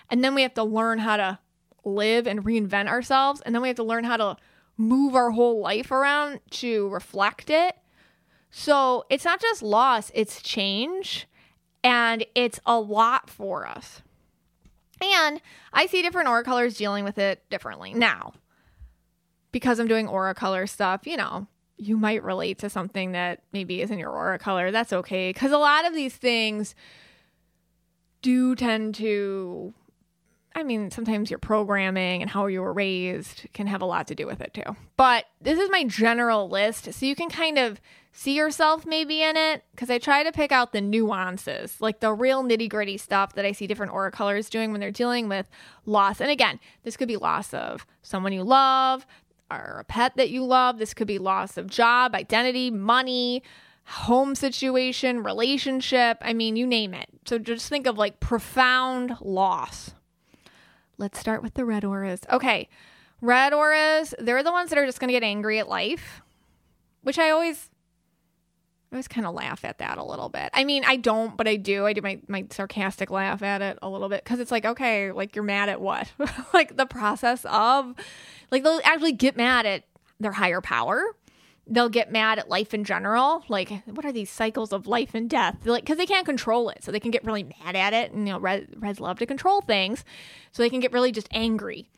And 0.09 0.23
then 0.23 0.33
we 0.33 0.41
have 0.43 0.53
to 0.53 0.63
learn 0.63 0.99
how 0.99 1.17
to 1.17 1.39
live 1.83 2.27
and 2.27 2.43
reinvent 2.43 2.87
ourselves. 2.87 3.41
And 3.41 3.53
then 3.53 3.61
we 3.61 3.67
have 3.67 3.77
to 3.77 3.83
learn 3.83 4.03
how 4.03 4.17
to 4.17 4.37
move 4.77 5.15
our 5.15 5.31
whole 5.31 5.61
life 5.61 5.91
around 5.91 6.39
to 6.51 6.87
reflect 6.89 7.49
it. 7.49 7.75
So 8.51 9.05
it's 9.09 9.25
not 9.25 9.41
just 9.41 9.61
loss, 9.61 10.11
it's 10.13 10.41
change. 10.41 11.27
And 11.83 12.25
it's 12.35 12.61
a 12.65 12.79
lot 12.79 13.29
for 13.29 13.67
us. 13.67 14.01
And 15.03 15.41
I 15.73 15.85
see 15.85 16.01
different 16.01 16.29
aura 16.29 16.43
colors 16.43 16.77
dealing 16.77 17.03
with 17.03 17.17
it 17.17 17.43
differently. 17.49 17.93
Now, 17.93 18.33
because 19.51 19.79
I'm 19.79 19.87
doing 19.87 20.07
aura 20.07 20.33
color 20.33 20.65
stuff, 20.67 21.05
you 21.05 21.17
know, 21.17 21.47
you 21.77 21.97
might 21.97 22.23
relate 22.23 22.59
to 22.59 22.69
something 22.69 23.11
that 23.11 23.41
maybe 23.51 23.81
isn't 23.81 23.99
your 23.99 24.11
aura 24.11 24.39
color. 24.39 24.71
That's 24.71 24.93
okay. 24.93 25.29
Because 25.29 25.51
a 25.51 25.57
lot 25.57 25.85
of 25.85 25.93
these 25.93 26.15
things 26.15 26.75
do 28.21 28.55
tend 28.55 28.95
to, 28.95 29.73
I 30.55 30.63
mean, 30.63 30.91
sometimes 30.91 31.29
your 31.29 31.39
programming 31.39 32.21
and 32.21 32.31
how 32.31 32.47
you 32.47 32.61
were 32.61 32.73
raised 32.73 33.47
can 33.53 33.67
have 33.67 33.81
a 33.81 33.85
lot 33.85 34.07
to 34.07 34.15
do 34.15 34.25
with 34.25 34.39
it 34.39 34.53
too. 34.53 34.75
But 34.97 35.25
this 35.41 35.59
is 35.59 35.69
my 35.71 35.83
general 35.83 36.49
list. 36.49 36.93
So 36.93 37.05
you 37.05 37.15
can 37.15 37.29
kind 37.29 37.57
of 37.57 37.81
see 38.13 38.35
yourself 38.35 38.85
maybe 38.85 39.21
in 39.21 39.35
it. 39.35 39.65
Because 39.71 39.89
I 39.89 39.97
try 39.97 40.23
to 40.23 40.31
pick 40.31 40.53
out 40.53 40.71
the 40.71 40.79
nuances, 40.79 41.81
like 41.81 41.99
the 41.99 42.13
real 42.13 42.43
nitty 42.43 42.69
gritty 42.69 42.97
stuff 42.97 43.33
that 43.33 43.45
I 43.45 43.51
see 43.51 43.67
different 43.67 43.91
aura 43.91 44.11
colors 44.11 44.49
doing 44.49 44.71
when 44.71 44.79
they're 44.79 44.91
dealing 44.91 45.27
with 45.27 45.49
loss. 45.85 46.21
And 46.21 46.31
again, 46.31 46.59
this 46.83 46.95
could 46.95 47.09
be 47.09 47.17
loss 47.17 47.53
of 47.53 47.85
someone 48.01 48.31
you 48.31 48.43
love, 48.43 49.05
or 49.51 49.79
a 49.81 49.83
pet 49.83 50.15
that 50.15 50.29
you 50.29 50.45
love. 50.45 50.77
This 50.77 50.93
could 50.93 51.07
be 51.07 51.17
loss 51.17 51.57
of 51.57 51.67
job, 51.67 52.15
identity, 52.15 52.71
money, 52.71 53.43
home 53.85 54.35
situation, 54.35 55.23
relationship. 55.23 56.17
I 56.21 56.33
mean, 56.33 56.55
you 56.55 56.65
name 56.65 56.93
it. 56.93 57.09
So 57.25 57.37
just 57.37 57.67
think 57.67 57.85
of 57.85 57.97
like 57.97 58.19
profound 58.19 59.17
loss. 59.19 59.93
Let's 60.97 61.19
start 61.19 61.43
with 61.43 61.55
the 61.55 61.65
red 61.65 61.83
auras. 61.83 62.21
Okay. 62.31 62.69
Red 63.19 63.53
auras, 63.53 64.13
they're 64.19 64.43
the 64.43 64.51
ones 64.51 64.69
that 64.69 64.77
are 64.77 64.85
just 64.85 64.99
going 64.99 65.07
to 65.07 65.13
get 65.13 65.23
angry 65.23 65.57
at 65.59 65.69
life, 65.69 66.21
which 67.03 67.17
I 67.17 67.29
always 67.29 67.69
I 68.93 68.95
always 68.95 69.07
kind 69.07 69.25
of 69.25 69.33
laugh 69.33 69.65
at 69.65 69.79
that 69.79 69.97
a 69.97 70.03
little 70.03 70.29
bit. 70.29 70.51
I 70.53 70.63
mean, 70.63 70.83
I 70.85 70.97
don't, 70.97 71.35
but 71.35 71.47
I 71.47 71.55
do. 71.55 71.87
I 71.87 71.93
do 71.93 72.01
my, 72.03 72.19
my 72.27 72.45
sarcastic 72.51 73.09
laugh 73.09 73.41
at 73.41 73.63
it 73.63 73.79
a 73.81 73.89
little 73.89 74.07
bit 74.07 74.23
because 74.23 74.39
it's 74.39 74.51
like, 74.51 74.65
okay, 74.65 75.11
like 75.11 75.35
you're 75.35 75.43
mad 75.43 75.67
at 75.67 75.81
what? 75.81 76.11
like 76.53 76.77
the 76.77 76.85
process 76.85 77.43
of, 77.45 77.95
like 78.51 78.61
they'll 78.61 78.81
actually 78.83 79.13
get 79.13 79.35
mad 79.35 79.65
at 79.65 79.85
their 80.19 80.33
higher 80.33 80.61
power. 80.61 81.15
They'll 81.65 81.89
get 81.89 82.11
mad 82.11 82.37
at 82.37 82.49
life 82.49 82.71
in 82.75 82.83
general. 82.83 83.43
Like, 83.47 83.71
what 83.85 84.05
are 84.05 84.11
these 84.11 84.29
cycles 84.29 84.71
of 84.71 84.85
life 84.85 85.15
and 85.15 85.27
death? 85.27 85.57
They're 85.63 85.73
like, 85.73 85.85
because 85.85 85.97
they 85.97 86.05
can't 86.05 86.25
control 86.25 86.69
it. 86.69 86.83
So 86.83 86.91
they 86.91 86.99
can 86.99 87.09
get 87.09 87.25
really 87.25 87.51
mad 87.63 87.75
at 87.75 87.93
it. 87.93 88.11
And, 88.11 88.27
you 88.27 88.33
know, 88.33 88.39
Red, 88.39 88.75
Reds 88.77 88.99
love 88.99 89.17
to 89.19 89.25
control 89.25 89.61
things. 89.61 90.05
So 90.51 90.61
they 90.61 90.69
can 90.69 90.81
get 90.81 90.93
really 90.93 91.11
just 91.11 91.29
angry. 91.31 91.89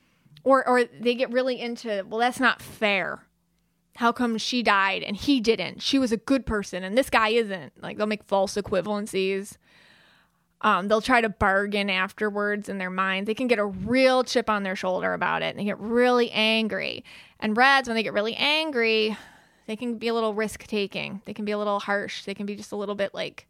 Or, 0.45 0.65
or 0.65 0.85
they 0.85 1.15
get 1.15 1.29
really 1.33 1.59
into, 1.59 2.05
well, 2.07 2.21
that's 2.21 2.39
not 2.39 2.61
fair 2.61 3.25
how 3.95 4.11
come 4.11 4.37
she 4.37 4.61
died 4.61 5.03
and 5.03 5.15
he 5.15 5.39
didn't? 5.39 5.81
She 5.81 5.97
was 5.97 6.11
a 6.11 6.17
good 6.17 6.45
person 6.45 6.83
and 6.83 6.97
this 6.97 7.09
guy 7.09 7.29
isn't. 7.29 7.81
Like 7.81 7.97
they'll 7.97 8.07
make 8.07 8.23
false 8.23 8.55
equivalencies. 8.55 9.57
Um, 10.61 10.87
they'll 10.87 11.01
try 11.01 11.21
to 11.21 11.29
bargain 11.29 11.89
afterwards 11.89 12.69
in 12.69 12.77
their 12.77 12.89
mind. 12.89 13.27
They 13.27 13.33
can 13.33 13.47
get 13.47 13.59
a 13.59 13.65
real 13.65 14.23
chip 14.23 14.49
on 14.49 14.63
their 14.63 14.75
shoulder 14.75 15.13
about 15.13 15.41
it 15.41 15.47
and 15.47 15.59
they 15.59 15.63
get 15.63 15.79
really 15.79 16.29
angry. 16.31 17.05
And 17.39 17.55
reds, 17.55 17.87
when 17.87 17.95
they 17.95 18.03
get 18.03 18.13
really 18.13 18.35
angry, 18.35 19.17
they 19.67 19.75
can 19.75 19.97
be 19.97 20.09
a 20.09 20.13
little 20.13 20.33
risk 20.33 20.67
taking. 20.67 21.21
They 21.25 21.33
can 21.33 21.45
be 21.45 21.51
a 21.51 21.57
little 21.57 21.79
harsh. 21.79 22.25
They 22.25 22.33
can 22.33 22.45
be 22.45 22.55
just 22.55 22.71
a 22.71 22.77
little 22.77 22.95
bit 22.95 23.13
like 23.13 23.47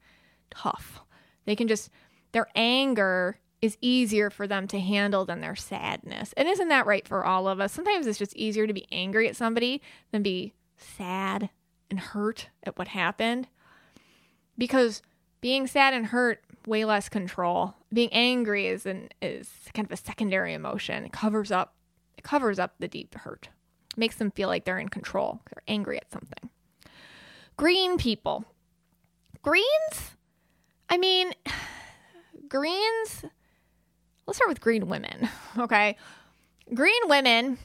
tough. 0.52 1.02
They 1.46 1.56
can 1.56 1.68
just, 1.68 1.90
their 2.34 2.48
anger 2.56 3.40
is 3.66 3.78
easier 3.82 4.30
for 4.30 4.48
them 4.48 4.68
to 4.68 4.80
handle 4.80 5.26
than 5.26 5.42
their 5.42 5.56
sadness. 5.56 6.34
And 6.38 6.48
isn't 6.48 6.70
that 6.70 6.86
right 6.86 7.08
for 7.08 7.26
all 7.26 7.48
of 7.48 7.60
us? 7.60 7.74
Sometimes 7.74 8.08
it's 8.08 8.20
just 8.20 8.36
easier 8.36 8.68
to 8.68 8.74
be 8.74 8.88
angry 8.92 9.28
at 9.28 9.36
somebody 9.36 9.82
than 10.12 10.24
be 10.24 10.54
sad 10.78 11.50
and 11.90 12.00
hurt 12.00 12.50
at 12.64 12.78
what 12.78 12.90
happened. 12.90 13.48
Because 14.58 15.02
being 15.42 15.68
sad 15.68 15.94
and 15.94 16.08
hurt 16.08 16.44
way 16.66 16.86
less 16.86 17.10
control. 17.10 17.76
Being 17.94 18.12
angry 18.12 18.68
is 18.68 18.86
an 18.86 19.10
is 19.22 19.50
kind 19.74 19.86
of 19.86 19.92
a 19.92 19.98
secondary 19.98 20.54
emotion. 20.54 21.06
It 21.06 21.12
covers 21.12 21.52
up 21.52 21.76
it 22.18 22.24
covers 22.24 22.60
up 22.60 22.76
the 22.80 22.88
deep 22.88 23.16
hurt. 23.16 23.50
It 23.92 23.98
makes 23.98 24.16
them 24.16 24.32
feel 24.32 24.48
like 24.48 24.66
they're 24.66 24.80
in 24.80 24.90
control. 24.90 25.42
They're 25.50 25.64
angry 25.68 25.98
at 25.98 26.12
something. 26.12 26.50
Green 27.58 27.98
people. 27.98 28.46
Greens? 29.42 30.16
I 30.90 30.98
mean, 30.98 31.34
greens 32.50 33.26
let's 34.28 34.38
start 34.38 34.50
with 34.50 34.62
green 34.62 34.88
women. 34.88 35.30
Okay. 35.58 35.96
Green 36.74 37.02
women, 37.06 37.58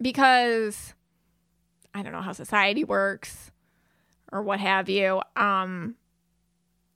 because 0.00 0.94
I 1.94 2.02
don't 2.02 2.10
know 2.12 2.22
how 2.22 2.32
society 2.32 2.82
works 2.82 3.52
or 4.32 4.42
what 4.42 4.58
have 4.58 4.88
you, 4.88 5.22
um, 5.36 5.94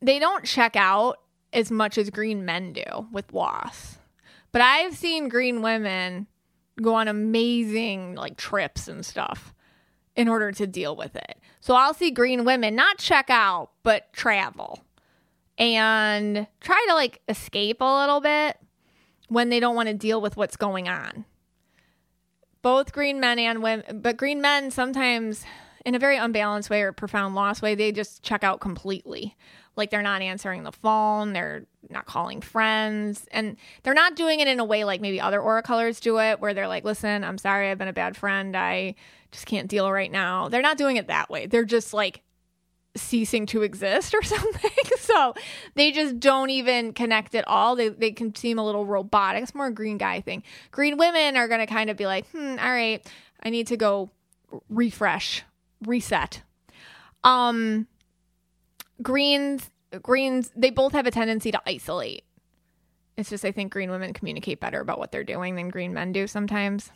they 0.00 0.18
don't 0.18 0.44
check 0.44 0.74
out 0.74 1.18
as 1.52 1.70
much 1.70 1.98
as 1.98 2.10
green 2.10 2.44
men 2.44 2.72
do 2.72 2.82
with 3.12 3.32
loss. 3.32 3.98
But 4.50 4.62
I've 4.62 4.96
seen 4.96 5.28
green 5.28 5.62
women 5.62 6.26
go 6.80 6.94
on 6.94 7.06
amazing 7.06 8.16
like 8.16 8.36
trips 8.36 8.88
and 8.88 9.04
stuff 9.04 9.54
in 10.16 10.28
order 10.28 10.50
to 10.50 10.66
deal 10.66 10.96
with 10.96 11.14
it. 11.14 11.38
So 11.60 11.74
I'll 11.74 11.94
see 11.94 12.10
green 12.10 12.44
women 12.44 12.74
not 12.74 12.98
check 12.98 13.30
out, 13.30 13.70
but 13.82 14.12
travel 14.12 14.80
and 15.58 16.46
try 16.60 16.84
to 16.88 16.94
like 16.94 17.20
escape 17.28 17.80
a 17.80 17.98
little 18.00 18.20
bit 18.20 18.58
when 19.28 19.48
they 19.48 19.60
don't 19.60 19.74
want 19.74 19.88
to 19.88 19.94
deal 19.94 20.20
with 20.20 20.36
what's 20.36 20.56
going 20.56 20.88
on. 20.88 21.24
Both 22.62 22.92
green 22.92 23.18
men 23.18 23.38
and 23.38 23.62
women, 23.62 24.00
but 24.00 24.16
green 24.16 24.40
men 24.40 24.70
sometimes, 24.70 25.44
in 25.84 25.94
a 25.94 25.98
very 25.98 26.16
unbalanced 26.16 26.70
way 26.70 26.82
or 26.82 26.92
profound 26.92 27.34
loss 27.34 27.60
way, 27.60 27.74
they 27.74 27.90
just 27.90 28.22
check 28.22 28.44
out 28.44 28.60
completely. 28.60 29.36
Like 29.74 29.90
they're 29.90 30.02
not 30.02 30.22
answering 30.22 30.62
the 30.62 30.70
phone, 30.70 31.32
they're 31.32 31.64
not 31.88 32.06
calling 32.06 32.40
friends, 32.40 33.26
and 33.32 33.56
they're 33.82 33.94
not 33.94 34.14
doing 34.16 34.40
it 34.40 34.46
in 34.46 34.60
a 34.60 34.64
way 34.64 34.84
like 34.84 35.00
maybe 35.00 35.20
other 35.20 35.40
aura 35.40 35.62
colors 35.62 35.98
do 35.98 36.20
it, 36.20 36.40
where 36.40 36.54
they're 36.54 36.68
like, 36.68 36.84
listen, 36.84 37.24
I'm 37.24 37.38
sorry, 37.38 37.70
I've 37.70 37.78
been 37.78 37.88
a 37.88 37.92
bad 37.92 38.16
friend. 38.16 38.56
I 38.56 38.94
just 39.32 39.46
can't 39.46 39.68
deal 39.68 39.90
right 39.90 40.12
now. 40.12 40.48
They're 40.48 40.62
not 40.62 40.76
doing 40.76 40.98
it 40.98 41.08
that 41.08 41.30
way. 41.30 41.46
They're 41.46 41.64
just 41.64 41.94
like 41.94 42.22
ceasing 42.96 43.46
to 43.46 43.62
exist 43.62 44.14
or 44.14 44.22
something. 44.22 44.70
so 44.98 45.34
they 45.74 45.92
just 45.92 46.20
don't 46.20 46.50
even 46.50 46.92
connect 46.92 47.34
at 47.34 47.46
all. 47.48 47.76
They, 47.76 47.88
they 47.88 48.12
can 48.12 48.34
seem 48.34 48.58
a 48.58 48.64
little 48.64 48.84
robotic. 48.84 49.42
It's 49.42 49.54
more 49.54 49.70
green 49.70 49.98
guy 49.98 50.20
thing. 50.20 50.42
Green 50.70 50.96
women 50.96 51.36
are 51.36 51.48
going 51.48 51.60
to 51.60 51.66
kind 51.66 51.90
of 51.90 51.96
be 51.96 52.06
like, 52.06 52.28
hmm, 52.30 52.56
all 52.60 52.70
right, 52.70 53.04
I 53.42 53.50
need 53.50 53.66
to 53.68 53.76
go 53.76 54.10
refresh, 54.68 55.42
reset. 55.84 56.42
Um, 57.24 57.86
greens, 59.02 59.70
greens, 60.02 60.50
they 60.56 60.70
both 60.70 60.92
have 60.92 61.06
a 61.06 61.10
tendency 61.10 61.50
to 61.52 61.60
isolate. 61.66 62.24
It's 63.16 63.30
just, 63.30 63.44
I 63.44 63.52
think 63.52 63.72
green 63.72 63.90
women 63.90 64.12
communicate 64.12 64.58
better 64.58 64.80
about 64.80 64.98
what 64.98 65.12
they're 65.12 65.24
doing 65.24 65.54
than 65.54 65.68
green 65.68 65.92
men 65.92 66.12
do 66.12 66.26
sometimes. 66.26 66.90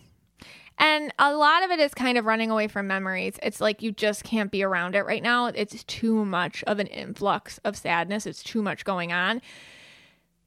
And 0.79 1.13
a 1.19 1.35
lot 1.35 1.65
of 1.65 1.71
it 1.71 1.81
is 1.81 1.95
kind 1.95 2.19
of 2.19 2.27
running 2.27 2.51
away 2.51 2.69
from 2.69 2.87
memories. 2.87 3.39
It's 3.43 3.61
like 3.61 3.83
you 3.83 3.93
just 3.93 4.25
can't 4.25 4.51
be 4.51 4.63
around 4.63 4.95
it 4.95 5.07
right 5.07 5.23
now. 5.23 5.47
It's 5.47 5.85
too 5.85 6.25
much 6.25 6.63
of 6.67 6.79
an 6.79 6.87
influx 6.89 7.59
of 7.65 7.77
sadness. 7.77 8.27
It's 8.27 8.43
too 8.43 8.63
much 8.63 8.85
going 8.85 9.13
on 9.13 9.41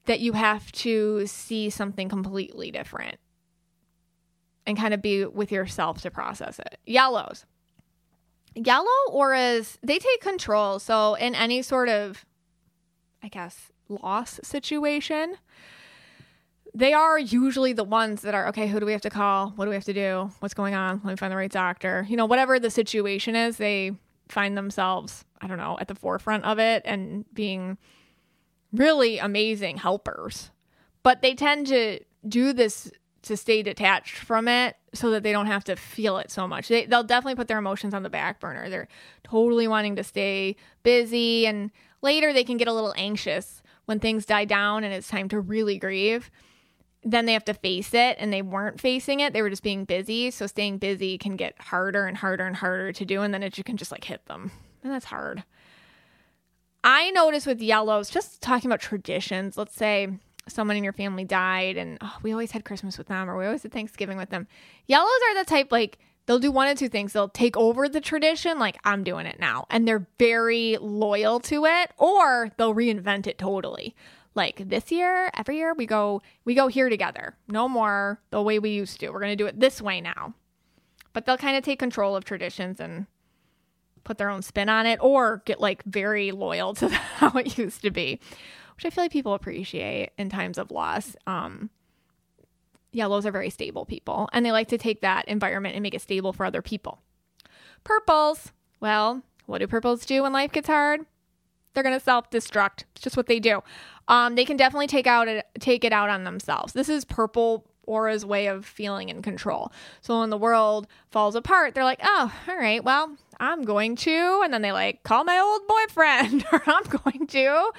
that 0.06 0.20
you 0.20 0.34
have 0.34 0.72
to 0.72 1.26
see 1.26 1.70
something 1.70 2.10
completely 2.10 2.72
different 2.72 3.18
and 4.66 4.78
kind 4.78 4.94
of 4.94 5.02
be 5.02 5.26
with 5.26 5.52
yourself 5.52 6.02
to 6.02 6.12
process 6.12 6.60
it. 6.60 6.78
Yellows. 6.86 7.46
Yellow 8.56 8.88
auras, 9.10 9.78
they 9.82 9.98
take 9.98 10.22
control. 10.22 10.80
So, 10.80 11.16
in 11.16 11.34
any 11.34 11.62
sort 11.62 11.90
of, 11.90 12.26
I 13.24 13.30
guess, 13.30 13.72
loss 13.88 14.40
situation, 14.44 15.36
they 16.74 16.94
are 16.94 17.18
usually 17.18 17.74
the 17.74 17.84
ones 17.84 18.22
that 18.22 18.36
are 18.36 18.48
okay 18.50 18.68
who 18.68 18.80
do 18.80 18.86
we 18.86 18.92
have 18.92 19.02
to 19.02 19.10
call? 19.10 19.50
What 19.56 19.66
do 19.66 19.70
we 19.70 19.76
have 19.76 19.86
to 19.86 19.94
do? 19.94 20.32
What's 20.40 20.54
going 20.54 20.76
on? 20.76 21.02
Let 21.04 21.12
me 21.12 21.16
find 21.16 21.32
the 21.32 21.38
right 21.38 21.52
doctor. 21.52 22.06
You 22.10 22.18
know 22.18 22.26
whatever 22.26 22.60
the 22.60 22.70
situation 22.70 23.36
is 23.36 23.58
they 23.58 23.94
find 24.28 24.56
themselves 24.56 25.26
i 25.42 25.48
don't 25.48 25.58
know 25.58 25.76
at 25.82 25.88
the 25.88 25.96
forefront 25.96 26.46
of 26.46 26.60
it 26.60 26.84
and 26.86 27.26
being 27.34 27.80
really 28.72 29.18
amazing 29.18 29.78
helpers. 29.78 30.52
But 31.04 31.22
they 31.22 31.34
tend 31.34 31.68
to 31.68 32.00
do 32.28 32.54
this 32.54 32.92
to 33.24 33.36
stay 33.36 33.64
detached 33.64 34.18
from 34.18 34.48
it 34.48 34.76
so 34.94 35.12
that 35.12 35.24
they 35.24 35.32
don't 35.32 35.48
have 35.48 35.64
to 35.66 35.76
feel 35.76 36.18
it 36.18 36.32
so 36.32 36.48
much. 36.48 36.68
They, 36.68 36.86
they'll 36.86 37.04
definitely 37.04 37.36
put 37.36 37.48
their 37.48 37.58
emotions 37.58 37.94
on 37.94 38.04
the 38.04 38.10
back 38.10 38.40
burner. 38.40 38.70
They're 38.70 38.88
totally 39.24 39.68
wanting 39.68 39.96
to 39.98 40.04
stay 40.04 40.56
busy 40.84 41.46
and 41.46 41.72
later 42.02 42.32
they 42.32 42.44
can 42.44 42.58
get 42.58 42.68
a 42.68 42.74
little 42.74 42.94
anxious 42.98 43.62
when 43.86 44.00
things 44.00 44.26
die 44.26 44.46
down 44.46 44.84
and 44.84 44.94
it's 44.94 45.08
time 45.08 45.30
to 45.30 45.40
really 45.40 45.78
grieve 45.78 46.30
then 47.04 47.26
they 47.26 47.34
have 47.34 47.46
to 47.46 47.54
face 47.54 47.94
it 47.94 48.18
and 48.20 48.32
they 48.32 48.42
weren't 48.42 48.82
facing 48.82 49.22
it. 49.22 49.34
They 49.34 49.42
were 49.42 49.50
just 49.50 49.64
being 49.64 49.86
busy. 49.86 50.32
So 50.32 50.48
staying 50.48 50.80
busy 50.80 51.18
can 51.18 51.36
get 51.36 51.60
harder 51.60 52.06
and 52.06 52.18
harder 52.18 52.46
and 52.46 52.56
harder 52.56 52.92
to 52.92 53.06
do. 53.06 53.22
And 53.22 53.34
then 53.34 53.44
it 53.44 53.54
can 53.66 53.78
just 53.78 53.92
like 53.92 54.04
hit 54.04 54.26
them. 54.26 54.52
And 54.84 54.92
that's 54.92 55.06
hard. 55.06 55.44
I 56.84 57.12
notice 57.12 57.46
with 57.46 57.62
yellows, 57.62 58.10
just 58.10 58.42
talking 58.42 58.70
about 58.70 58.80
traditions, 58.80 59.58
let's 59.58 59.76
say 59.76 60.10
someone 60.48 60.78
in 60.78 60.84
your 60.84 60.94
family 60.94 61.24
died 61.24 61.78
and 61.78 61.98
oh, 62.02 62.18
we 62.22 62.32
always 62.32 62.52
had 62.52 62.66
Christmas 62.66 62.98
with 62.98 63.08
them 63.08 63.30
or 63.30 63.38
we 63.38 63.46
always 63.46 63.64
had 63.64 63.72
Thanksgiving 63.72 64.18
with 64.18 64.30
them. 64.30 64.48
Yellows 64.88 65.10
are 65.30 65.44
the 65.44 65.50
type 65.50 65.72
like 65.72 66.00
they'll 66.26 66.40
do 66.40 66.52
one 66.52 66.68
of 66.68 66.78
two 66.78 66.90
things. 66.90 67.14
They'll 67.14 67.30
take 67.30 67.56
over 67.58 67.88
the 67.88 68.02
tradition, 68.02 68.60
like 68.60 68.78
I'm 68.84 69.04
doing 69.04 69.26
it 69.26 69.40
now, 69.40 69.68
and 69.70 69.88
they're 69.88 70.08
very 70.18 70.78
loyal 70.80 71.40
to 71.42 71.66
it, 71.66 71.92
or 71.98 72.52
they'll 72.58 72.76
reinvent 72.76 73.28
it 73.28 73.38
totally 73.38 73.96
like 74.40 74.70
this 74.70 74.90
year 74.90 75.30
every 75.36 75.58
year 75.58 75.74
we 75.74 75.86
go 75.86 76.22
we 76.46 76.56
go 76.56 76.68
here 76.68 76.90
together. 76.90 77.36
No 77.50 77.68
more 77.68 78.22
the 78.32 78.42
way 78.42 78.58
we 78.58 78.70
used 78.70 79.02
to. 79.02 79.10
We're 79.10 79.20
going 79.20 79.38
to 79.38 79.44
do 79.44 79.48
it 79.48 79.60
this 79.60 79.82
way 79.82 80.00
now. 80.00 80.34
But 81.12 81.26
they'll 81.26 81.38
kind 81.38 81.58
of 81.58 81.64
take 81.64 81.78
control 81.78 82.16
of 82.16 82.24
traditions 82.24 82.80
and 82.80 83.06
put 84.06 84.18
their 84.18 84.30
own 84.30 84.42
spin 84.42 84.70
on 84.70 84.86
it 84.86 84.98
or 85.02 85.44
get 85.46 85.60
like 85.60 85.84
very 85.84 86.32
loyal 86.32 86.74
to 86.76 86.88
how 87.20 87.38
it 87.38 87.58
used 87.58 87.82
to 87.82 87.92
be 87.92 88.20
which 88.76 88.86
i 88.86 88.90
feel 88.90 89.04
like 89.04 89.12
people 89.12 89.34
appreciate 89.34 90.12
in 90.18 90.30
times 90.30 90.58
of 90.58 90.72
loss. 90.72 91.18
Um 91.28 91.70
yellows 92.92 93.26
are 93.26 93.32
very 93.32 93.50
stable 93.50 93.86
people 93.86 94.30
and 94.32 94.46
they 94.46 94.54
like 94.54 94.70
to 94.70 94.78
take 94.78 95.02
that 95.02 95.28
environment 95.28 95.76
and 95.76 95.84
make 95.84 95.94
it 95.94 96.02
stable 96.02 96.32
for 96.34 96.46
other 96.46 96.62
people. 96.62 97.02
Purples. 97.84 98.54
Well 98.80 99.22
what 99.48 99.58
do 99.58 99.68
purples 99.68 100.06
do 100.06 100.24
when 100.24 100.32
life 100.32 100.54
gets 100.54 100.68
hard 100.68 101.02
they're 101.80 101.90
going 101.90 101.98
to 101.98 102.04
self 102.04 102.30
destruct. 102.30 102.84
It's 102.92 103.02
just 103.02 103.16
what 103.16 103.28
they 103.28 103.40
do. 103.40 103.64
Um, 104.10 104.36
they 104.36 104.44
can 104.44 104.58
definitely 104.58 104.88
take 104.88 105.08
out 105.08 105.30
it, 105.30 105.46
take 105.60 105.86
it 105.86 105.94
out 105.94 106.10
on 106.10 106.26
themselves. 106.26 106.74
This 106.74 106.90
is 106.90 107.06
purple 107.06 107.66
aura's 107.84 108.26
way 108.26 108.48
of 108.48 108.66
feeling 108.66 109.08
in 109.08 109.22
control. 109.22 109.72
So 110.02 110.20
when 110.20 110.30
the 110.30 110.38
world 110.38 110.88
falls 111.10 111.36
apart, 111.36 111.74
they're 111.74 111.86
like, 111.86 112.02
"Oh, 112.04 112.34
all 112.50 112.58
right, 112.58 112.84
well, 112.84 113.16
I'm 113.40 113.64
going 113.64 113.96
to," 113.98 114.42
and 114.44 114.54
then 114.54 114.62
they 114.62 114.74
like 114.74 115.04
call 115.04 115.24
my 115.24 115.40
old 115.40 115.62
boyfriend, 115.68 116.46
or 116.52 116.62
I'm 116.68 116.84
going 116.84 117.28
to. 117.28 117.72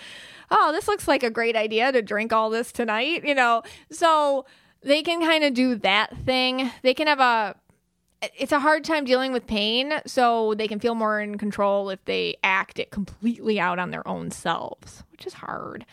Oh, 0.51 0.73
this 0.73 0.89
looks 0.89 1.07
like 1.07 1.23
a 1.23 1.31
great 1.31 1.55
idea 1.55 1.93
to 1.93 2.01
drink 2.01 2.33
all 2.33 2.49
this 2.49 2.73
tonight, 2.73 3.23
you 3.25 3.35
know. 3.35 3.63
So 3.91 4.47
they 4.83 5.03
can 5.03 5.21
kind 5.21 5.45
of 5.45 5.53
do 5.53 5.75
that 5.77 6.17
thing. 6.25 6.71
They 6.83 6.95
can 6.95 7.07
have 7.07 7.21
a 7.21 7.55
it's 8.23 8.53
a 8.53 8.61
hard 8.61 8.85
time 8.85 9.05
dealing 9.05 9.33
with 9.33 9.47
pain, 9.47 9.95
so 10.07 10.55
they 10.55 10.69
can 10.69 10.79
feel 10.79 10.95
more 10.95 11.21
in 11.21 11.39
control 11.39 11.91
if 11.91 12.05
they 12.05 12.37
act 12.43 12.79
it 12.79 12.91
completely 12.91 13.59
out 13.59 13.79
on 13.79 13.91
their 13.91 14.07
own 14.07 14.31
selves, 14.31 15.03
which 15.11 15.27
is 15.27 15.35
hard. 15.35 15.87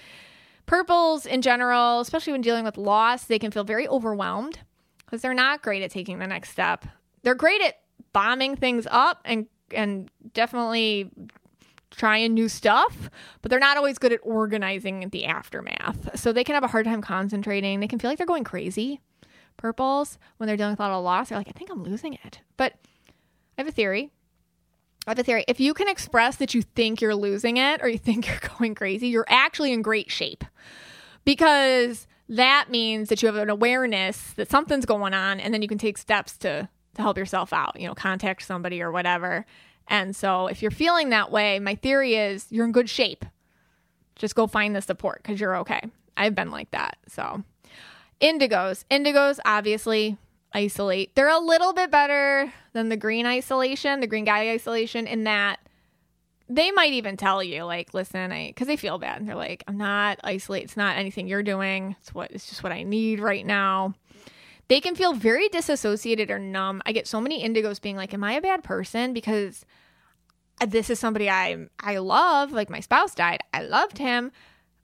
Purples 0.65 1.25
in 1.25 1.41
general, 1.41 2.01
especially 2.01 2.33
when 2.33 2.41
dealing 2.41 2.65
with 2.65 2.77
loss, 2.77 3.25
they 3.25 3.39
can 3.39 3.51
feel 3.51 3.63
very 3.63 3.87
overwhelmed 3.87 4.59
because 5.05 5.21
they're 5.21 5.33
not 5.33 5.61
great 5.61 5.81
at 5.81 5.91
taking 5.91 6.19
the 6.19 6.27
next 6.27 6.49
step. 6.49 6.85
They're 7.23 7.35
great 7.35 7.61
at 7.61 7.75
bombing 8.11 8.55
things 8.55 8.87
up 8.91 9.21
and 9.23 9.47
and 9.71 10.09
definitely 10.33 11.09
trying 11.91 12.33
new 12.33 12.49
stuff, 12.49 13.09
but 13.41 13.49
they're 13.49 13.59
not 13.59 13.77
always 13.77 13.97
good 13.97 14.11
at 14.11 14.19
organizing 14.23 15.09
the 15.09 15.25
aftermath. 15.25 16.19
So 16.19 16.31
they 16.31 16.43
can 16.43 16.55
have 16.55 16.63
a 16.63 16.67
hard 16.67 16.85
time 16.85 17.01
concentrating. 17.01 17.79
They 17.79 17.87
can 17.87 17.99
feel 17.99 18.09
like 18.09 18.17
they're 18.17 18.27
going 18.27 18.43
crazy 18.43 19.01
purples 19.57 20.17
when 20.37 20.47
they're 20.47 20.57
dealing 20.57 20.73
with 20.73 20.79
a 20.79 20.83
lot 20.83 20.91
of 20.91 21.03
loss. 21.03 21.29
They're 21.29 21.37
like, 21.37 21.49
I 21.49 21.57
think 21.57 21.69
I'm 21.69 21.83
losing 21.83 22.13
it. 22.13 22.39
But 22.55 22.73
I 23.57 23.61
have 23.61 23.67
a 23.67 23.71
theory. 23.71 24.11
I 25.05 25.11
have 25.11 25.19
a 25.19 25.23
theory. 25.23 25.45
If 25.47 25.59
you 25.59 25.73
can 25.73 25.87
express 25.87 26.35
that 26.37 26.53
you 26.53 26.61
think 26.61 27.01
you're 27.01 27.15
losing 27.15 27.57
it 27.57 27.81
or 27.81 27.89
you 27.89 27.97
think 27.97 28.27
you're 28.27 28.39
going 28.57 28.75
crazy, 28.75 29.07
you're 29.07 29.25
actually 29.27 29.73
in 29.73 29.81
great 29.81 30.11
shape 30.11 30.43
because 31.25 32.07
that 32.29 32.69
means 32.69 33.09
that 33.09 33.21
you 33.21 33.27
have 33.27 33.35
an 33.35 33.49
awareness 33.49 34.33
that 34.33 34.49
something's 34.49 34.85
going 34.85 35.13
on 35.13 35.39
and 35.39 35.53
then 35.53 35.61
you 35.61 35.67
can 35.67 35.77
take 35.77 35.97
steps 35.97 36.37
to 36.37 36.69
to 36.95 37.01
help 37.03 37.17
yourself 37.17 37.53
out, 37.53 37.79
you 37.79 37.87
know, 37.87 37.93
contact 37.93 38.41
somebody 38.41 38.81
or 38.81 38.91
whatever. 38.91 39.45
And 39.87 40.15
so 40.15 40.47
if 40.47 40.63
you're 40.63 40.71
feeling 40.71 41.09
that 41.09 41.31
way, 41.31 41.59
my 41.59 41.75
theory 41.75 42.15
is 42.15 42.47
you're 42.49 42.65
in 42.65 42.71
good 42.71 42.89
shape. 42.89 43.23
Just 44.15 44.33
go 44.33 44.47
find 44.47 44.75
the 44.75 44.81
support 44.81 45.23
cuz 45.23 45.39
you're 45.39 45.57
okay. 45.57 45.81
I've 46.17 46.33
been 46.33 46.49
like 46.49 46.71
that. 46.71 46.97
So 47.07 47.43
Indigos. 48.21 48.83
Indigos 48.89 49.39
obviously 49.45 50.17
isolate. 50.53 51.13
They're 51.15 51.29
a 51.29 51.39
little 51.39 51.73
bit 51.73 51.91
better 51.91 52.51
than 52.73 52.89
the 52.89 52.97
green 52.97 53.25
isolation, 53.25 53.99
the 53.99 54.07
green 54.07 54.25
guy 54.25 54.49
isolation, 54.51 55.07
in 55.07 55.25
that 55.25 55.59
they 56.49 56.71
might 56.71 56.93
even 56.93 57.17
tell 57.17 57.43
you, 57.43 57.63
like, 57.63 57.93
listen, 57.93 58.31
I 58.31 58.47
because 58.47 58.67
they 58.67 58.77
feel 58.77 58.97
bad. 58.97 59.19
And 59.19 59.27
they're 59.27 59.35
like, 59.35 59.63
I'm 59.67 59.77
not 59.77 60.19
isolate. 60.23 60.63
It's 60.63 60.77
not 60.77 60.97
anything 60.97 61.27
you're 61.27 61.43
doing. 61.43 61.95
It's 61.99 62.13
what 62.13 62.31
it's 62.31 62.47
just 62.47 62.63
what 62.63 62.71
I 62.71 62.83
need 62.83 63.19
right 63.19 63.45
now. 63.45 63.93
They 64.69 64.81
can 64.81 64.95
feel 64.95 65.13
very 65.13 65.47
disassociated 65.49 66.29
or 66.29 66.39
numb. 66.39 66.81
I 66.85 66.91
get 66.91 67.07
so 67.07 67.21
many 67.21 67.43
indigos 67.43 67.81
being 67.81 67.95
like, 67.95 68.13
Am 68.13 68.23
I 68.23 68.33
a 68.33 68.41
bad 68.41 68.63
person? 68.63 69.13
Because 69.13 69.65
this 70.65 70.89
is 70.89 70.99
somebody 70.99 71.29
I 71.29 71.67
I 71.79 71.97
love. 71.97 72.51
Like 72.51 72.69
my 72.69 72.79
spouse 72.79 73.13
died. 73.13 73.41
I 73.53 73.63
loved 73.63 73.97
him. 73.97 74.31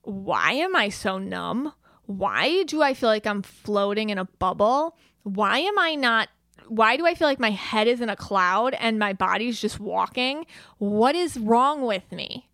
Why 0.02 0.52
am 0.54 0.76
I 0.76 0.90
so 0.90 1.18
numb? 1.18 1.74
Why 2.18 2.64
do 2.64 2.82
I 2.82 2.94
feel 2.94 3.10
like 3.10 3.26
I'm 3.26 3.42
floating 3.42 4.10
in 4.10 4.18
a 4.18 4.26
bubble? 4.26 4.98
Why 5.24 5.60
am 5.60 5.78
I 5.80 5.96
not? 5.96 6.30
Why 6.68 6.96
do 6.96 7.06
I 7.06 7.16
feel 7.16 7.28
like 7.28 7.40
my 7.40 7.52
head 7.52 7.88
is 7.88 8.02
in 8.02 8.10
a 8.10 8.16
cloud 8.16 8.74
and 8.76 9.00
my 9.00 9.14
body's 9.14 9.60
just 9.60 9.80
walking? 9.80 10.46
What 10.78 11.16
is 11.16 11.38
wrong 11.38 11.82
with 11.82 12.12
me? 12.12 12.50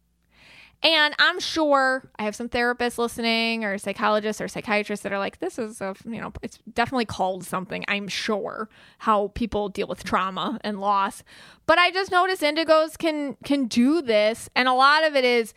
And 0.82 1.14
I'm 1.20 1.42
sure 1.42 2.10
I 2.18 2.24
have 2.24 2.36
some 2.36 2.48
therapists 2.48 2.98
listening 2.98 3.66
or 3.66 3.78
psychologists 3.78 4.40
or 4.42 4.48
psychiatrists 4.48 5.04
that 5.04 5.12
are 5.12 5.20
like, 5.20 5.40
this 5.40 5.60
is 5.60 5.82
a, 5.82 5.94
you 6.06 6.22
know, 6.22 6.32
it's 6.42 6.58
definitely 6.74 7.06
called 7.06 7.44
something, 7.44 7.84
I'm 7.90 8.08
sure, 8.08 8.70
how 9.00 9.28
people 9.36 9.68
deal 9.68 9.88
with 9.88 10.06
trauma 10.06 10.58
and 10.62 10.80
loss. 10.80 11.22
But 11.66 11.80
I 11.80 11.92
just 11.92 12.12
notice 12.12 12.40
indigos 12.40 12.98
can 12.98 13.36
can 13.44 13.66
do 13.66 14.02
this. 14.02 14.50
And 14.56 14.70
a 14.70 14.74
lot 14.74 15.04
of 15.04 15.18
it 15.18 15.26
is 15.26 15.54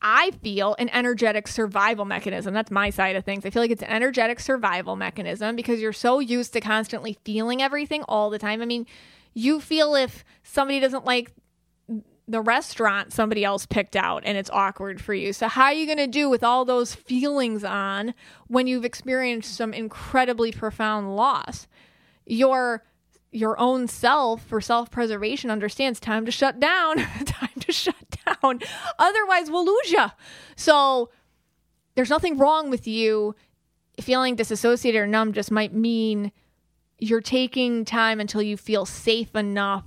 I 0.00 0.30
feel 0.42 0.76
an 0.78 0.88
energetic 0.90 1.48
survival 1.48 2.04
mechanism. 2.04 2.54
That's 2.54 2.70
my 2.70 2.90
side 2.90 3.16
of 3.16 3.24
things. 3.24 3.44
I 3.44 3.50
feel 3.50 3.62
like 3.62 3.70
it's 3.70 3.82
an 3.82 3.90
energetic 3.90 4.40
survival 4.40 4.96
mechanism 4.96 5.56
because 5.56 5.80
you're 5.80 5.92
so 5.92 6.20
used 6.20 6.52
to 6.52 6.60
constantly 6.60 7.18
feeling 7.24 7.60
everything 7.60 8.02
all 8.04 8.30
the 8.30 8.38
time. 8.38 8.62
I 8.62 8.64
mean, 8.64 8.86
you 9.34 9.60
feel 9.60 9.94
if 9.94 10.24
somebody 10.42 10.80
doesn't 10.80 11.04
like 11.04 11.32
the 12.28 12.40
restaurant 12.42 13.10
somebody 13.12 13.42
else 13.42 13.64
picked 13.64 13.96
out 13.96 14.22
and 14.26 14.36
it's 14.36 14.50
awkward 14.50 15.00
for 15.00 15.14
you. 15.14 15.32
So, 15.32 15.48
how 15.48 15.64
are 15.64 15.72
you 15.72 15.86
going 15.86 15.98
to 15.98 16.06
do 16.06 16.28
with 16.28 16.44
all 16.44 16.64
those 16.64 16.94
feelings 16.94 17.64
on 17.64 18.14
when 18.46 18.66
you've 18.66 18.84
experienced 18.84 19.56
some 19.56 19.72
incredibly 19.72 20.52
profound 20.52 21.16
loss? 21.16 21.66
Your 22.26 22.84
your 23.30 23.58
own 23.60 23.88
self 23.88 24.42
for 24.44 24.60
self-preservation 24.60 25.50
understands 25.50 26.00
time 26.00 26.24
to 26.24 26.30
shut 26.30 26.58
down, 26.58 26.96
time 27.26 27.60
to 27.60 27.72
shut 27.72 27.94
down. 28.26 28.60
Otherwise, 28.98 29.50
we'll 29.50 29.66
lose 29.66 29.90
you. 29.90 30.06
So 30.56 31.10
there's 31.94 32.10
nothing 32.10 32.38
wrong 32.38 32.70
with 32.70 32.86
you 32.86 33.34
feeling 34.00 34.36
disassociated 34.36 35.00
or 35.00 35.06
numb, 35.06 35.32
just 35.32 35.50
might 35.50 35.74
mean 35.74 36.32
you're 36.98 37.20
taking 37.20 37.84
time 37.84 38.20
until 38.20 38.42
you 38.42 38.56
feel 38.56 38.84
safe 38.86 39.34
enough 39.34 39.84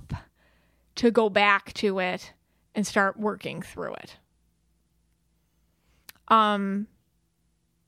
to 0.94 1.10
go 1.10 1.28
back 1.28 1.72
to 1.74 1.98
it 1.98 2.32
and 2.74 2.86
start 2.86 3.18
working 3.18 3.62
through 3.62 3.94
it. 3.94 4.16
Um, 6.28 6.86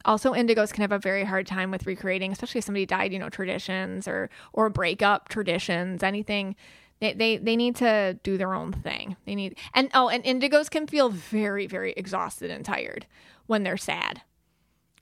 also 0.05 0.33
indigos 0.33 0.73
can 0.73 0.83
have 0.83 0.93
a 0.93 0.99
very 0.99 1.25
hard 1.25 1.47
time 1.47 1.71
with 1.71 1.87
recreating 1.87 2.33
especially 2.33 2.59
if 2.59 2.65
somebody 2.65 2.87
died 2.87 3.13
you 3.13 3.19
know 3.19 3.29
traditions 3.29 4.07
or 4.07 4.31
or 4.53 4.69
breakup 4.69 5.29
traditions 5.29 6.03
anything. 6.03 6.57
They, 7.01 7.13
they 7.13 7.37
they 7.39 7.57
need 7.57 7.77
to 7.77 8.19
do 8.23 8.37
their 8.39 8.55
own 8.55 8.73
thing. 8.73 9.17
They 9.27 9.35
need 9.35 9.59
and 9.75 9.91
oh 9.95 10.09
and 10.09 10.23
indigos 10.25 10.71
can 10.71 10.87
feel 10.87 11.09
very 11.09 11.67
very 11.67 11.93
exhausted 11.97 12.51
and 12.51 12.65
tired 12.65 13.07
when 13.47 13.63
they're 13.63 13.77
sad. 13.77 14.23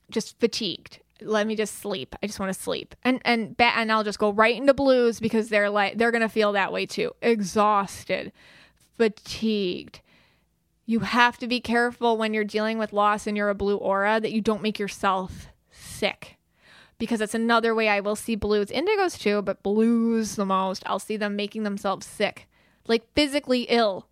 Just 0.09 0.39
fatigued. 0.39 0.99
Let 1.21 1.47
me 1.47 1.55
just 1.55 1.75
sleep. 1.75 2.15
I 2.21 2.27
just 2.27 2.39
want 2.39 2.53
to 2.53 2.59
sleep. 2.59 2.95
And 3.03 3.21
and 3.23 3.55
bat 3.55 3.75
and 3.77 3.91
i'll 3.91 4.03
just 4.03 4.19
go 4.19 4.31
right 4.31 4.55
into 4.55 4.73
blues 4.73 5.19
because 5.19 5.49
they're 5.49 5.69
like 5.69 5.97
they're 5.97 6.11
gonna 6.11 6.29
feel 6.29 6.51
that 6.53 6.73
way 6.73 6.85
too. 6.85 7.11
Exhausted. 7.21 8.31
Fatigued 8.97 10.01
you 10.85 10.99
have 10.99 11.37
to 11.37 11.47
be 11.47 11.59
careful 11.59 12.17
when 12.17 12.33
you're 12.33 12.43
dealing 12.43 12.77
with 12.77 12.93
loss 12.93 13.25
and 13.25 13.37
you're 13.37 13.49
a 13.49 13.55
blue 13.55 13.77
aura 13.77 14.19
that 14.19 14.33
you 14.33 14.41
don't 14.41 14.61
make 14.61 14.79
yourself 14.79 15.47
sick 15.71 16.37
because 16.97 17.19
that's 17.19 17.35
another 17.35 17.73
way 17.73 17.89
I 17.89 17.99
will 17.99 18.15
see 18.15 18.35
blues. 18.35 18.67
Indigos 18.67 19.17
too, 19.17 19.41
but 19.41 19.63
blues 19.63 20.35
the 20.35 20.45
most. 20.45 20.83
I'll 20.85 20.99
see 20.99 21.17
them 21.17 21.35
making 21.35 21.63
themselves 21.63 22.05
sick, 22.05 22.47
like 22.87 23.03
physically 23.13 23.63
ill. 23.63 24.07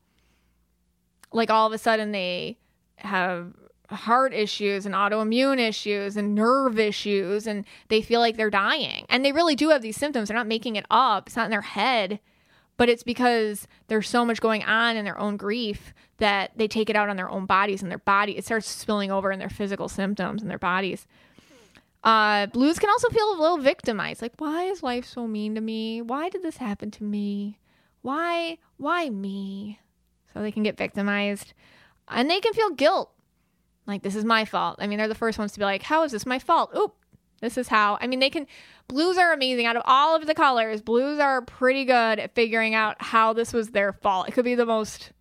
Like 1.34 1.50
all 1.50 1.68
of 1.68 1.74
a 1.74 1.78
sudden 1.78 2.12
they 2.12 2.58
have 2.98 3.54
heart 3.90 4.34
issues 4.34 4.86
and 4.86 4.96
autoimmune 4.96 5.60
issues 5.60 6.16
and 6.16 6.34
nerve 6.34 6.80
issues 6.80 7.46
and 7.46 7.66
they 7.90 8.02
feel 8.02 8.22
like 8.22 8.38
they're 8.38 8.50
dying. 8.50 9.06
And 9.10 9.24
they 9.24 9.32
really 9.32 9.56
do 9.56 9.70
have 9.70 9.82
these 9.82 9.98
symptoms. 9.98 10.28
They're 10.28 10.38
not 10.38 10.48
making 10.48 10.78
it 10.78 10.86
up. 10.90 11.28
It's 11.28 11.36
not 11.36 11.46
in 11.46 11.52
their 11.52 11.62
head 11.62 12.20
but 12.82 12.90
it's 12.90 13.04
because 13.04 13.68
there's 13.90 14.10
so 14.10 14.26
much 14.26 14.42
going 14.42 14.64
on 14.64 14.98
in 14.98 15.06
their 15.06 15.20
own 15.20 15.38
grief 15.38 15.94
that 16.18 16.50
they 16.56 16.68
take 16.68 16.90
it 16.90 16.96
out 16.96 17.10
on 17.10 17.16
their 17.16 17.30
own 17.30 17.46
bodies 17.46 17.84
and 17.84 17.92
their 17.92 18.00
body 18.00 18.36
it 18.36 18.44
starts 18.44 18.68
spilling 18.68 19.12
over 19.12 19.32
in 19.32 19.38
their 19.38 19.52
physical 19.52 19.88
symptoms 19.88 20.42
and 20.42 20.50
their 20.50 20.58
bodies. 20.58 21.06
Uh, 22.04 22.48
blues 22.48 22.80
can 22.80 22.90
also 22.90 23.08
feel 23.10 23.34
a 23.34 23.40
little 23.40 23.60
victimized. 23.60 24.24
Like 24.24 24.34
why 24.40 24.64
is 24.64 24.82
life 24.82 25.06
so 25.06 25.28
mean 25.28 25.54
to 25.54 25.62
me? 25.62 26.02
Why 26.02 26.30
did 26.30 26.42
this 26.42 26.58
happen 26.58 26.90
to 26.90 27.04
me? 27.04 27.60
Why 28.02 28.58
why 28.78 29.12
me? 29.12 29.80
So 30.34 30.42
they 30.42 30.52
can 30.52 30.64
get 30.64 30.76
victimized. 30.76 31.54
And 32.08 32.32
they 32.32 32.40
can 32.40 32.54
feel 32.54 32.72
guilt. 32.72 33.12
Like 33.86 34.02
this 34.02 34.16
is 34.16 34.26
my 34.26 34.44
fault. 34.44 34.78
I 34.80 34.88
mean 34.88 34.98
they're 34.98 35.08
the 35.08 35.14
first 35.14 35.38
ones 35.38 35.52
to 35.52 35.60
be 35.60 35.66
like 35.66 35.84
how 35.84 36.02
is 36.02 36.14
this 36.14 36.26
my 36.26 36.40
fault? 36.40 36.72
Oop 36.76 36.96
this 37.42 37.58
is 37.58 37.68
how. 37.68 37.98
I 38.00 38.08
mean, 38.08 38.20
they 38.20 38.30
can. 38.30 38.48
Blues 38.88 39.18
are 39.18 39.34
amazing. 39.34 39.66
Out 39.66 39.76
of 39.76 39.84
all 39.86 40.16
of 40.16 40.28
the 40.28 40.34
colors, 40.34 40.82
blues 40.82 41.20
are 41.20 41.42
pretty 41.42 41.86
good 41.86 42.20
at 42.20 42.36
figuring 42.36 42.76
out 42.76 43.02
how 43.02 43.34
this 43.34 43.52
was 43.52 43.70
their 43.70 43.94
fault. 43.94 44.30
It 44.30 44.32
could 44.32 44.46
be 44.46 44.56
the 44.56 44.66
most 44.66 45.12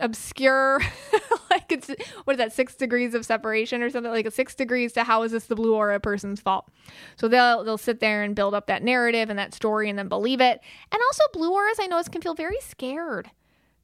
obscure, 0.00 0.80
like 1.50 1.70
it's 1.70 1.90
what 2.24 2.34
is 2.34 2.38
that, 2.38 2.52
six 2.52 2.74
degrees 2.74 3.14
of 3.14 3.24
separation 3.24 3.82
or 3.82 3.90
something 3.90 4.10
like 4.10 4.26
a 4.26 4.30
six 4.30 4.54
degrees 4.54 4.92
to 4.94 5.04
how 5.04 5.22
is 5.22 5.32
this 5.32 5.46
the 5.46 5.54
blue 5.54 5.74
aura 5.74 6.00
person's 6.00 6.40
fault. 6.40 6.68
So 7.16 7.28
they'll 7.28 7.62
they'll 7.62 7.78
sit 7.78 8.00
there 8.00 8.22
and 8.22 8.34
build 8.34 8.54
up 8.54 8.66
that 8.66 8.82
narrative 8.82 9.30
and 9.30 9.38
that 9.38 9.54
story 9.54 9.88
and 9.88 9.98
then 9.98 10.08
believe 10.08 10.40
it. 10.40 10.60
And 10.90 11.00
also, 11.08 11.22
blue 11.32 11.52
auras 11.52 11.78
I 11.80 11.86
notice 11.86 12.08
can 12.08 12.22
feel 12.22 12.34
very 12.34 12.60
scared, 12.60 13.30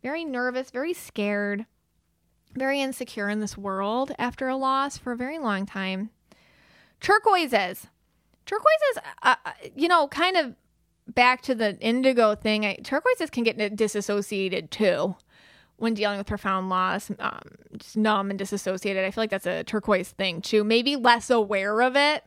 very 0.03 0.25
nervous, 0.25 0.71
very 0.71 0.95
scared, 0.95 1.67
very 2.55 2.81
insecure 2.81 3.29
in 3.29 3.41
this 3.41 3.57
world 3.57 4.13
after 4.19 4.49
a 4.49 4.57
loss 4.57 4.99
for 4.99 5.13
a 5.13 5.17
very 5.17 5.39
long 5.39 5.67
time. 5.67 6.11
Turquoises. 7.01 7.87
Turquoises, 8.47 9.03
uh, 9.23 9.35
uh, 9.45 9.53
you 9.75 9.89
know, 9.89 10.07
kind 10.09 10.37
of 10.37 10.55
back 11.09 11.43
to 11.43 11.55
the 11.55 11.79
indigo 11.81 12.35
thing, 12.35 12.65
I, 12.65 12.77
turquoises 12.77 13.31
can 13.31 13.45
get 13.45 13.77
disassociated 13.77 14.71
too 14.71 15.17
when 15.77 15.95
dealing 15.95 16.19
with 16.19 16.27
profound 16.27 16.69
loss, 16.69 17.11
um, 17.19 17.41
just 17.77 17.97
numb 17.97 18.31
and 18.31 18.39
disassociated. 18.39 19.05
I 19.05 19.11
feel 19.11 19.23
like 19.23 19.31
that's 19.31 19.47
a 19.47 19.65
turquoise 19.65 20.11
thing 20.11 20.41
too. 20.41 20.65
Maybe 20.65 20.97
less 20.97 21.31
aware 21.31 21.83
of 21.83 21.97
it. 21.97 22.25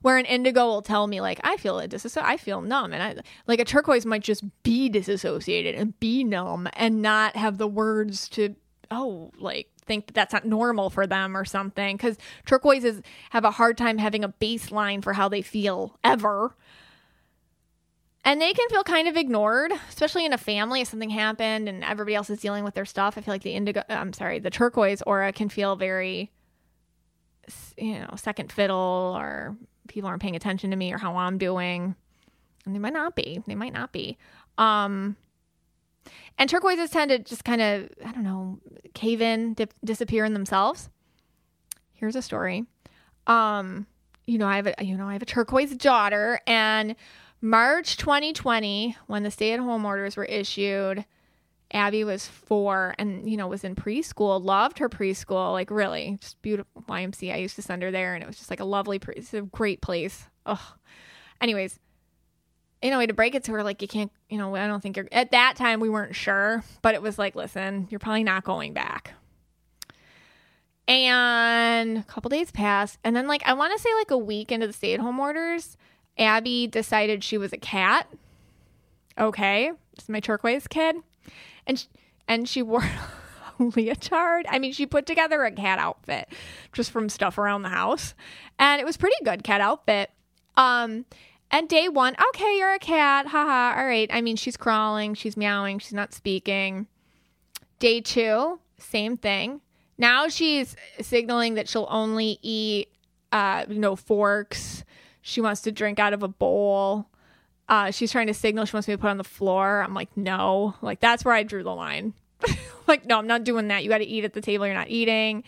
Where 0.00 0.16
an 0.16 0.24
indigo 0.24 0.64
will 0.66 0.80
tell 0.80 1.06
me 1.06 1.20
like 1.20 1.38
I 1.44 1.58
feel 1.58 1.78
a 1.78 1.86
disasso- 1.86 2.22
I 2.22 2.38
feel 2.38 2.62
numb, 2.62 2.94
and 2.94 3.02
I 3.02 3.22
like 3.46 3.60
a 3.60 3.64
turquoise 3.66 4.06
might 4.06 4.22
just 4.22 4.42
be 4.62 4.88
disassociated 4.88 5.74
and 5.74 5.98
be 6.00 6.24
numb 6.24 6.66
and 6.72 7.02
not 7.02 7.36
have 7.36 7.58
the 7.58 7.68
words 7.68 8.26
to 8.30 8.56
oh 8.90 9.30
like 9.36 9.68
think 9.90 10.06
that 10.06 10.14
that's 10.14 10.32
not 10.32 10.44
normal 10.44 10.88
for 10.88 11.04
them 11.04 11.36
or 11.36 11.44
something 11.44 11.96
because 11.96 12.16
turquoises 12.46 13.02
have 13.30 13.44
a 13.44 13.50
hard 13.50 13.76
time 13.76 13.98
having 13.98 14.22
a 14.22 14.28
baseline 14.28 15.02
for 15.02 15.12
how 15.12 15.28
they 15.28 15.42
feel 15.42 15.98
ever. 16.04 16.54
And 18.24 18.40
they 18.40 18.52
can 18.52 18.68
feel 18.68 18.84
kind 18.84 19.08
of 19.08 19.16
ignored 19.16 19.72
especially 19.88 20.24
in 20.24 20.32
a 20.32 20.38
family 20.38 20.80
if 20.80 20.86
something 20.86 21.10
happened 21.10 21.68
and 21.68 21.82
everybody 21.82 22.14
else 22.14 22.30
is 22.30 22.38
dealing 22.38 22.62
with 22.62 22.74
their 22.74 22.84
stuff. 22.84 23.18
I 23.18 23.20
feel 23.20 23.34
like 23.34 23.42
the 23.42 23.50
indigo 23.50 23.82
i'm 23.88 24.12
sorry 24.12 24.38
the 24.38 24.50
turquoise 24.50 25.02
aura 25.02 25.32
can 25.32 25.48
feel 25.48 25.74
very 25.74 26.30
you 27.76 27.98
know 27.98 28.14
second 28.16 28.52
fiddle 28.52 29.16
or 29.18 29.56
people 29.88 30.08
aren't 30.08 30.22
paying 30.22 30.36
attention 30.36 30.70
to 30.70 30.76
me 30.76 30.92
or 30.92 30.98
how 30.98 31.16
i'm 31.16 31.36
doing. 31.36 31.96
And 32.64 32.74
they 32.74 32.78
might 32.78 32.92
not 32.92 33.16
be. 33.16 33.42
They 33.48 33.56
might 33.56 33.72
not 33.72 33.90
be. 33.90 34.18
Um 34.56 35.16
and 36.40 36.48
turquoises 36.48 36.88
tend 36.88 37.10
to 37.10 37.18
just 37.18 37.44
kind 37.44 37.60
of, 37.60 37.90
I 38.04 38.12
don't 38.12 38.24
know, 38.24 38.58
cave 38.94 39.20
in, 39.20 39.52
dip, 39.52 39.74
disappear 39.84 40.24
in 40.24 40.32
themselves. 40.32 40.88
Here's 41.92 42.16
a 42.16 42.22
story. 42.22 42.64
Um, 43.26 43.86
you 44.26 44.38
know, 44.38 44.46
I 44.46 44.56
have 44.56 44.66
a, 44.66 44.74
you 44.80 44.96
know, 44.96 45.06
I 45.06 45.12
have 45.12 45.20
a 45.20 45.26
turquoise 45.26 45.76
daughter 45.76 46.40
and 46.46 46.96
March 47.42 47.98
2020 47.98 48.96
when 49.06 49.22
the 49.22 49.30
stay-at-home 49.30 49.84
orders 49.84 50.16
were 50.16 50.24
issued, 50.24 51.04
Abby 51.72 52.04
was 52.04 52.26
4 52.26 52.94
and 52.98 53.30
you 53.30 53.36
know, 53.36 53.46
was 53.46 53.62
in 53.62 53.74
preschool, 53.74 54.42
loved 54.42 54.78
her 54.78 54.88
preschool, 54.88 55.52
like 55.52 55.70
really, 55.70 56.16
just 56.22 56.40
beautiful 56.40 56.82
YMC. 56.88 57.34
I 57.34 57.36
used 57.36 57.56
to 57.56 57.62
send 57.62 57.82
her 57.82 57.90
there 57.90 58.14
and 58.14 58.24
it 58.24 58.26
was 58.26 58.38
just 58.38 58.48
like 58.48 58.60
a 58.60 58.64
lovely 58.64 58.98
pre- 58.98 59.22
great 59.52 59.82
place. 59.82 60.24
Oh. 60.46 60.74
Anyways, 61.42 61.78
you 62.82 62.90
know, 62.90 63.04
to 63.04 63.12
break 63.12 63.34
it 63.34 63.44
to 63.44 63.52
her, 63.52 63.62
like, 63.62 63.82
you 63.82 63.88
can't, 63.88 64.10
you 64.28 64.38
know, 64.38 64.54
I 64.54 64.66
don't 64.66 64.82
think 64.82 64.96
you're, 64.96 65.08
at 65.12 65.32
that 65.32 65.56
time, 65.56 65.80
we 65.80 65.88
weren't 65.88 66.14
sure, 66.14 66.64
but 66.82 66.94
it 66.94 67.02
was 67.02 67.18
like, 67.18 67.34
listen, 67.34 67.88
you're 67.90 68.00
probably 68.00 68.24
not 68.24 68.44
going 68.44 68.72
back. 68.72 69.14
And 70.88 71.98
a 71.98 72.02
couple 72.04 72.30
days 72.30 72.50
passed. 72.50 72.98
And 73.04 73.14
then, 73.14 73.28
like, 73.28 73.42
I 73.44 73.52
want 73.52 73.72
to 73.72 73.78
say, 73.78 73.92
like, 73.94 74.10
a 74.10 74.18
week 74.18 74.50
into 74.50 74.66
the 74.66 74.72
stay 74.72 74.94
at 74.94 75.00
home 75.00 75.20
orders, 75.20 75.76
Abby 76.18 76.66
decided 76.66 77.22
she 77.22 77.38
was 77.38 77.52
a 77.52 77.58
cat. 77.58 78.08
Okay. 79.18 79.70
It's 79.92 80.08
my 80.08 80.20
turquoise 80.20 80.66
kid. 80.66 80.96
And, 81.66 81.78
she, 81.78 81.86
and 82.26 82.48
she 82.48 82.62
wore 82.62 82.82
a 83.58 83.62
leotard. 83.62 84.46
I 84.48 84.58
mean, 84.58 84.72
she 84.72 84.86
put 84.86 85.06
together 85.06 85.44
a 85.44 85.52
cat 85.52 85.78
outfit 85.78 86.28
just 86.72 86.90
from 86.90 87.08
stuff 87.08 87.38
around 87.38 87.62
the 87.62 87.68
house. 87.68 88.14
And 88.58 88.80
it 88.80 88.84
was 88.84 88.96
pretty 88.96 89.22
good 89.22 89.44
cat 89.44 89.60
outfit. 89.60 90.10
Um, 90.56 91.04
and 91.50 91.68
day 91.68 91.88
one, 91.88 92.14
okay, 92.28 92.58
you're 92.58 92.74
a 92.74 92.78
cat. 92.78 93.26
Haha. 93.26 93.78
All 93.78 93.86
right. 93.86 94.08
I 94.12 94.20
mean, 94.20 94.36
she's 94.36 94.56
crawling, 94.56 95.14
she's 95.14 95.36
meowing, 95.36 95.78
she's 95.78 95.92
not 95.92 96.14
speaking. 96.14 96.86
Day 97.78 98.00
two, 98.00 98.60
same 98.78 99.16
thing. 99.16 99.60
Now 99.98 100.28
she's 100.28 100.76
signaling 101.00 101.54
that 101.54 101.68
she'll 101.68 101.88
only 101.90 102.38
eat, 102.42 102.88
uh, 103.32 103.64
you 103.68 103.78
know, 103.78 103.96
forks. 103.96 104.84
She 105.22 105.40
wants 105.40 105.62
to 105.62 105.72
drink 105.72 105.98
out 105.98 106.12
of 106.12 106.22
a 106.22 106.28
bowl. 106.28 107.06
Uh, 107.68 107.90
she's 107.90 108.10
trying 108.10 108.26
to 108.26 108.34
signal 108.34 108.64
she 108.64 108.74
wants 108.74 108.88
me 108.88 108.94
to 108.94 108.98
put 108.98 109.10
on 109.10 109.18
the 109.18 109.24
floor. 109.24 109.82
I'm 109.82 109.94
like, 109.94 110.16
no. 110.16 110.74
Like, 110.82 111.00
that's 111.00 111.24
where 111.24 111.34
I 111.34 111.42
drew 111.42 111.62
the 111.62 111.74
line. 111.74 112.14
like, 112.86 113.06
no, 113.06 113.18
I'm 113.18 113.26
not 113.26 113.44
doing 113.44 113.68
that. 113.68 113.84
You 113.84 113.90
got 113.90 113.98
to 113.98 114.06
eat 114.06 114.24
at 114.24 114.32
the 114.32 114.40
table. 114.40 114.66
You're 114.66 114.74
not 114.74 114.88
eating. 114.88 115.44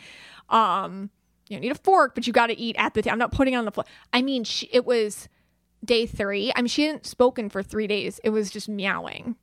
Um, 0.48 1.10
you 1.48 1.56
don't 1.56 1.62
need 1.62 1.72
a 1.72 1.76
fork, 1.76 2.14
but 2.14 2.26
you 2.26 2.32
got 2.32 2.46
to 2.48 2.58
eat 2.58 2.76
at 2.78 2.94
the 2.94 3.02
table. 3.02 3.12
I'm 3.12 3.18
not 3.18 3.32
putting 3.32 3.54
it 3.54 3.56
on 3.56 3.64
the 3.64 3.72
floor. 3.72 3.86
I 4.12 4.22
mean, 4.22 4.44
she, 4.44 4.68
it 4.72 4.84
was 4.84 5.28
day 5.84 6.06
three. 6.06 6.52
I 6.54 6.62
mean, 6.62 6.68
she 6.68 6.84
hadn't 6.84 7.06
spoken 7.06 7.48
for 7.48 7.62
three 7.62 7.86
days. 7.86 8.20
It 8.24 8.30
was 8.30 8.50
just 8.50 8.68
meowing. 8.68 9.36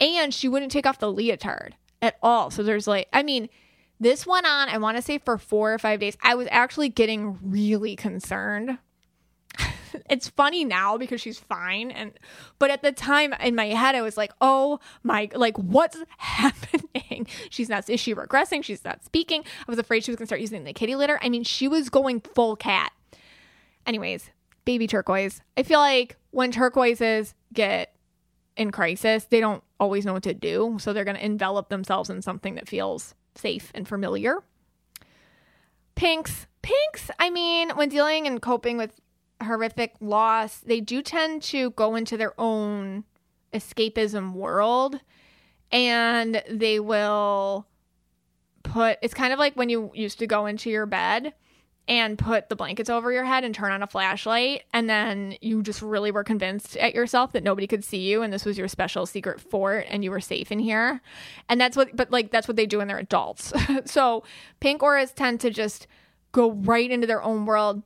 And 0.00 0.34
she 0.34 0.48
wouldn't 0.48 0.72
take 0.72 0.86
off 0.86 0.98
the 0.98 1.12
leotard 1.12 1.76
at 2.02 2.16
all. 2.22 2.50
So 2.50 2.62
there's 2.62 2.86
like, 2.86 3.08
I 3.12 3.22
mean, 3.22 3.48
this 4.00 4.26
went 4.26 4.46
on, 4.46 4.68
I 4.68 4.78
want 4.78 4.96
to 4.96 5.02
say 5.02 5.18
for 5.18 5.38
four 5.38 5.72
or 5.72 5.78
five 5.78 6.00
days. 6.00 6.16
I 6.22 6.34
was 6.34 6.48
actually 6.50 6.88
getting 6.88 7.38
really 7.42 7.96
concerned. 7.96 8.78
it's 10.10 10.28
funny 10.28 10.64
now 10.64 10.98
because 10.98 11.20
she's 11.20 11.38
fine 11.38 11.90
and 11.90 12.12
but 12.58 12.70
at 12.70 12.82
the 12.82 12.90
time 12.90 13.32
in 13.34 13.54
my 13.54 13.66
head 13.66 13.94
I 13.94 14.02
was 14.02 14.16
like, 14.16 14.32
"Oh 14.40 14.80
my 15.04 15.30
like 15.34 15.56
what's 15.56 15.96
happening? 16.18 17.28
She's 17.50 17.68
not 17.68 17.88
is 17.88 18.00
she 18.00 18.14
regressing? 18.14 18.64
She's 18.64 18.84
not 18.84 19.04
speaking." 19.04 19.42
I 19.42 19.70
was 19.70 19.78
afraid 19.78 20.04
she 20.04 20.10
was 20.10 20.16
going 20.16 20.24
to 20.24 20.28
start 20.28 20.40
using 20.40 20.64
the 20.64 20.72
kitty 20.72 20.96
litter. 20.96 21.20
I 21.22 21.28
mean, 21.28 21.44
she 21.44 21.68
was 21.68 21.88
going 21.88 22.20
full 22.20 22.56
cat. 22.56 22.92
Anyways, 23.86 24.30
baby 24.64 24.86
turquoise. 24.86 25.40
I 25.56 25.62
feel 25.62 25.80
like 25.80 26.16
when 26.30 26.50
turquoises 26.50 27.34
get 27.52 27.94
in 28.56 28.70
crisis, 28.70 29.24
they 29.24 29.40
don't 29.40 29.62
always 29.80 30.06
know 30.06 30.12
what 30.12 30.22
to 30.24 30.34
do. 30.34 30.76
So 30.80 30.92
they're 30.92 31.04
going 31.04 31.16
to 31.16 31.24
envelop 31.24 31.68
themselves 31.68 32.10
in 32.10 32.22
something 32.22 32.54
that 32.54 32.68
feels 32.68 33.14
safe 33.34 33.70
and 33.74 33.86
familiar. 33.86 34.42
Pinks, 35.94 36.46
pinks, 36.62 37.10
I 37.18 37.30
mean, 37.30 37.70
when 37.70 37.88
dealing 37.88 38.26
and 38.26 38.40
coping 38.42 38.76
with 38.76 39.00
horrific 39.42 39.94
loss, 40.00 40.58
they 40.58 40.80
do 40.80 41.02
tend 41.02 41.42
to 41.44 41.70
go 41.70 41.94
into 41.94 42.16
their 42.16 42.38
own 42.40 43.04
escapism 43.52 44.32
world 44.32 45.00
and 45.70 46.42
they 46.50 46.80
will 46.80 47.66
put 48.64 48.98
it's 49.02 49.14
kind 49.14 49.32
of 49.32 49.38
like 49.38 49.54
when 49.54 49.68
you 49.68 49.90
used 49.94 50.18
to 50.18 50.26
go 50.26 50.46
into 50.46 50.70
your 50.70 50.86
bed 50.86 51.34
and 51.86 52.18
put 52.18 52.48
the 52.48 52.56
blankets 52.56 52.88
over 52.88 53.12
your 53.12 53.24
head 53.24 53.44
and 53.44 53.54
turn 53.54 53.70
on 53.70 53.82
a 53.82 53.86
flashlight 53.86 54.62
and 54.72 54.88
then 54.88 55.36
you 55.42 55.62
just 55.62 55.82
really 55.82 56.10
were 56.10 56.24
convinced 56.24 56.76
at 56.78 56.94
yourself 56.94 57.32
that 57.32 57.42
nobody 57.42 57.66
could 57.66 57.84
see 57.84 57.98
you 57.98 58.22
and 58.22 58.32
this 58.32 58.44
was 58.44 58.56
your 58.56 58.68
special 58.68 59.04
secret 59.04 59.40
fort 59.40 59.84
and 59.88 60.02
you 60.02 60.10
were 60.10 60.20
safe 60.20 60.50
in 60.50 60.58
here 60.58 61.00
and 61.48 61.60
that's 61.60 61.76
what 61.76 61.94
but 61.94 62.10
like 62.10 62.30
that's 62.30 62.48
what 62.48 62.56
they 62.56 62.66
do 62.66 62.78
when 62.78 62.88
they're 62.88 62.98
adults 62.98 63.52
so 63.84 64.24
pink 64.60 64.82
auras 64.82 65.12
tend 65.12 65.40
to 65.40 65.50
just 65.50 65.86
go 66.32 66.52
right 66.52 66.90
into 66.90 67.06
their 67.06 67.22
own 67.22 67.44
world 67.44 67.82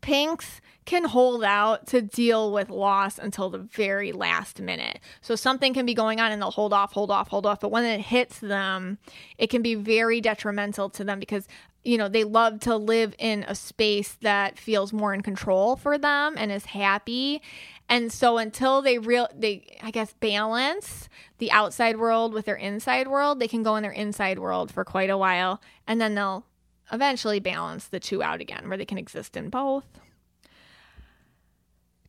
pinks 0.00 0.60
can 0.86 1.04
hold 1.04 1.44
out 1.44 1.86
to 1.86 2.02
deal 2.02 2.52
with 2.52 2.68
loss 2.68 3.18
until 3.18 3.50
the 3.50 3.58
very 3.58 4.12
last 4.12 4.60
minute. 4.60 4.98
So 5.20 5.36
something 5.36 5.72
can 5.72 5.86
be 5.86 5.94
going 5.94 6.20
on 6.20 6.32
and 6.32 6.40
they'll 6.42 6.50
hold 6.50 6.72
off, 6.72 6.92
hold 6.92 7.10
off, 7.10 7.28
hold 7.28 7.46
off. 7.46 7.60
But 7.60 7.70
when 7.70 7.84
it 7.84 8.00
hits 8.00 8.38
them, 8.40 8.98
it 9.38 9.50
can 9.50 9.62
be 9.62 9.74
very 9.74 10.20
detrimental 10.20 10.90
to 10.90 11.04
them 11.04 11.20
because 11.20 11.46
you 11.84 11.96
know 11.96 12.08
they 12.08 12.24
love 12.24 12.60
to 12.60 12.76
live 12.76 13.14
in 13.18 13.44
a 13.48 13.54
space 13.54 14.16
that 14.20 14.58
feels 14.58 14.92
more 14.92 15.14
in 15.14 15.22
control 15.22 15.76
for 15.76 15.98
them 15.98 16.34
and 16.36 16.52
is 16.52 16.66
happy. 16.66 17.42
And 17.88 18.12
so 18.12 18.38
until 18.38 18.82
they 18.82 18.98
real 18.98 19.28
they 19.34 19.78
i 19.82 19.90
guess 19.90 20.12
balance 20.20 21.08
the 21.38 21.50
outside 21.50 21.98
world 21.98 22.32
with 22.32 22.44
their 22.44 22.56
inside 22.56 23.08
world 23.08 23.40
they 23.40 23.48
can 23.48 23.62
go 23.62 23.76
in 23.76 23.82
their 23.82 23.90
inside 23.90 24.38
world 24.38 24.70
for 24.70 24.84
quite 24.84 25.10
a 25.10 25.18
while 25.18 25.60
and 25.86 26.00
then 26.00 26.14
they'll 26.14 26.44
eventually 26.92 27.40
balance 27.40 27.86
the 27.86 28.00
two 28.00 28.22
out 28.22 28.40
again 28.40 28.68
where 28.68 28.78
they 28.78 28.84
can 28.84 28.98
exist 28.98 29.36
in 29.36 29.48
both. 29.48 29.86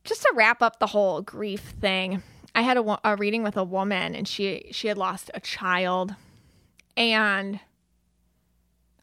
Just 0.04 0.22
to 0.22 0.32
wrap 0.34 0.62
up 0.62 0.78
the 0.78 0.88
whole 0.88 1.22
grief 1.22 1.74
thing, 1.80 2.22
I 2.54 2.62
had 2.62 2.76
a, 2.76 3.00
a 3.04 3.16
reading 3.16 3.42
with 3.42 3.56
a 3.56 3.64
woman 3.64 4.14
and 4.14 4.26
she 4.26 4.68
she 4.72 4.88
had 4.88 4.98
lost 4.98 5.30
a 5.34 5.40
child, 5.40 6.14
and 6.96 7.60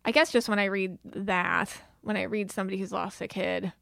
I 0.05 0.11
guess 0.11 0.31
just 0.31 0.49
when 0.49 0.59
I 0.59 0.65
read 0.65 0.97
that, 1.03 1.75
when 2.01 2.17
I 2.17 2.23
read 2.23 2.51
somebody 2.51 2.77
who's 2.77 2.91
lost 2.91 3.21
a 3.21 3.27
kid, 3.27 3.73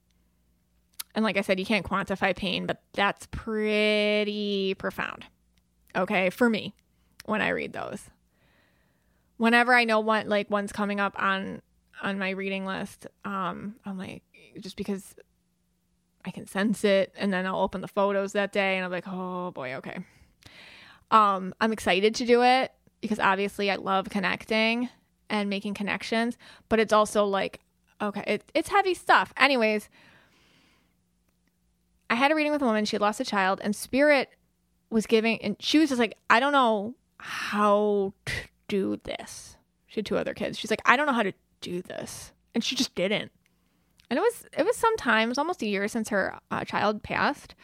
and 1.16 1.24
like 1.24 1.38
I 1.38 1.42
said, 1.42 1.60
you 1.60 1.66
can't 1.66 1.86
quantify 1.86 2.36
pain, 2.36 2.66
but 2.66 2.82
that's 2.94 3.28
pretty 3.28 4.76
profound. 4.76 5.26
Okay, 5.96 6.30
for 6.30 6.50
me, 6.50 6.76
when 7.26 7.42
I 7.42 7.50
read 7.50 7.74
those. 7.74 8.10
Whenever 9.38 9.74
I 9.74 9.84
know 9.84 10.00
what 10.00 10.28
like 10.28 10.50
one's 10.50 10.72
coming 10.72 11.00
up 11.00 11.16
on 11.22 11.62
on 12.02 12.20
my 12.20 12.32
reading 12.32 12.66
list, 12.66 13.08
um, 13.26 13.76
I'm 13.86 13.98
like 13.98 14.24
just 14.60 14.78
because 14.78 15.16
I 16.26 16.32
can 16.32 16.46
sense 16.46 16.84
it. 16.84 17.14
And 17.18 17.32
then 17.32 17.46
I'll 17.46 17.62
open 17.62 17.82
the 17.82 17.88
photos 17.88 18.34
that 18.34 18.52
day 18.52 18.76
and 18.76 18.86
I'm 18.86 18.92
like, 18.92 19.08
oh 19.08 19.52
boy, 19.52 19.76
okay. 19.76 20.00
Um, 21.10 21.54
I'm 21.62 21.72
excited 21.72 22.16
to 22.16 22.26
do 22.26 22.44
it 22.44 22.72
because 23.02 23.20
obviously 23.20 23.72
I 23.72 23.76
love 23.76 24.10
connecting 24.10 24.90
and 25.30 25.50
making 25.50 25.74
connections, 25.74 26.38
but 26.70 26.80
it's 26.80 26.94
also 26.94 27.26
like, 27.26 27.60
okay, 28.02 28.24
it, 28.28 28.52
it's 28.54 28.70
heavy 28.70 28.94
stuff. 28.94 29.34
Anyways, 29.38 29.90
I 32.10 32.16
had 32.16 32.32
a 32.32 32.36
reading 32.36 32.52
with 32.52 32.62
a 32.62 32.66
woman. 32.66 32.86
She 32.86 32.96
had 32.96 33.02
lost 33.02 33.20
a 33.20 33.26
child, 33.26 33.60
and 33.64 33.76
Spirit 33.76 34.30
was 34.90 35.06
giving, 35.06 35.42
and 35.42 35.56
she 35.60 35.80
was 35.80 35.90
just 35.90 36.00
like, 36.00 36.18
I 36.30 36.40
don't 36.40 36.54
know 36.54 36.96
how 37.20 38.14
to 38.26 38.34
do 38.68 39.00
this. 39.04 39.58
She 39.88 40.00
had 40.00 40.06
two 40.06 40.18
other 40.18 40.34
kids. 40.34 40.58
She's 40.58 40.72
like, 40.72 40.82
I 40.86 40.96
don't 40.96 41.08
know 41.08 41.14
how 41.14 41.24
to 41.24 41.34
do 41.62 41.82
this. 41.82 42.32
And 42.54 42.64
she 42.64 42.76
just 42.76 42.96
didn't 42.96 43.32
and 44.10 44.18
it 44.18 44.22
was 44.22 44.46
it 44.58 44.66
was 44.66 44.76
some 44.76 44.96
time. 44.98 45.28
It 45.28 45.30
was 45.30 45.38
almost 45.38 45.62
a 45.62 45.68
year 45.68 45.88
since 45.88 46.10
her 46.10 46.38
uh, 46.50 46.64
child 46.64 47.04
passed, 47.04 47.56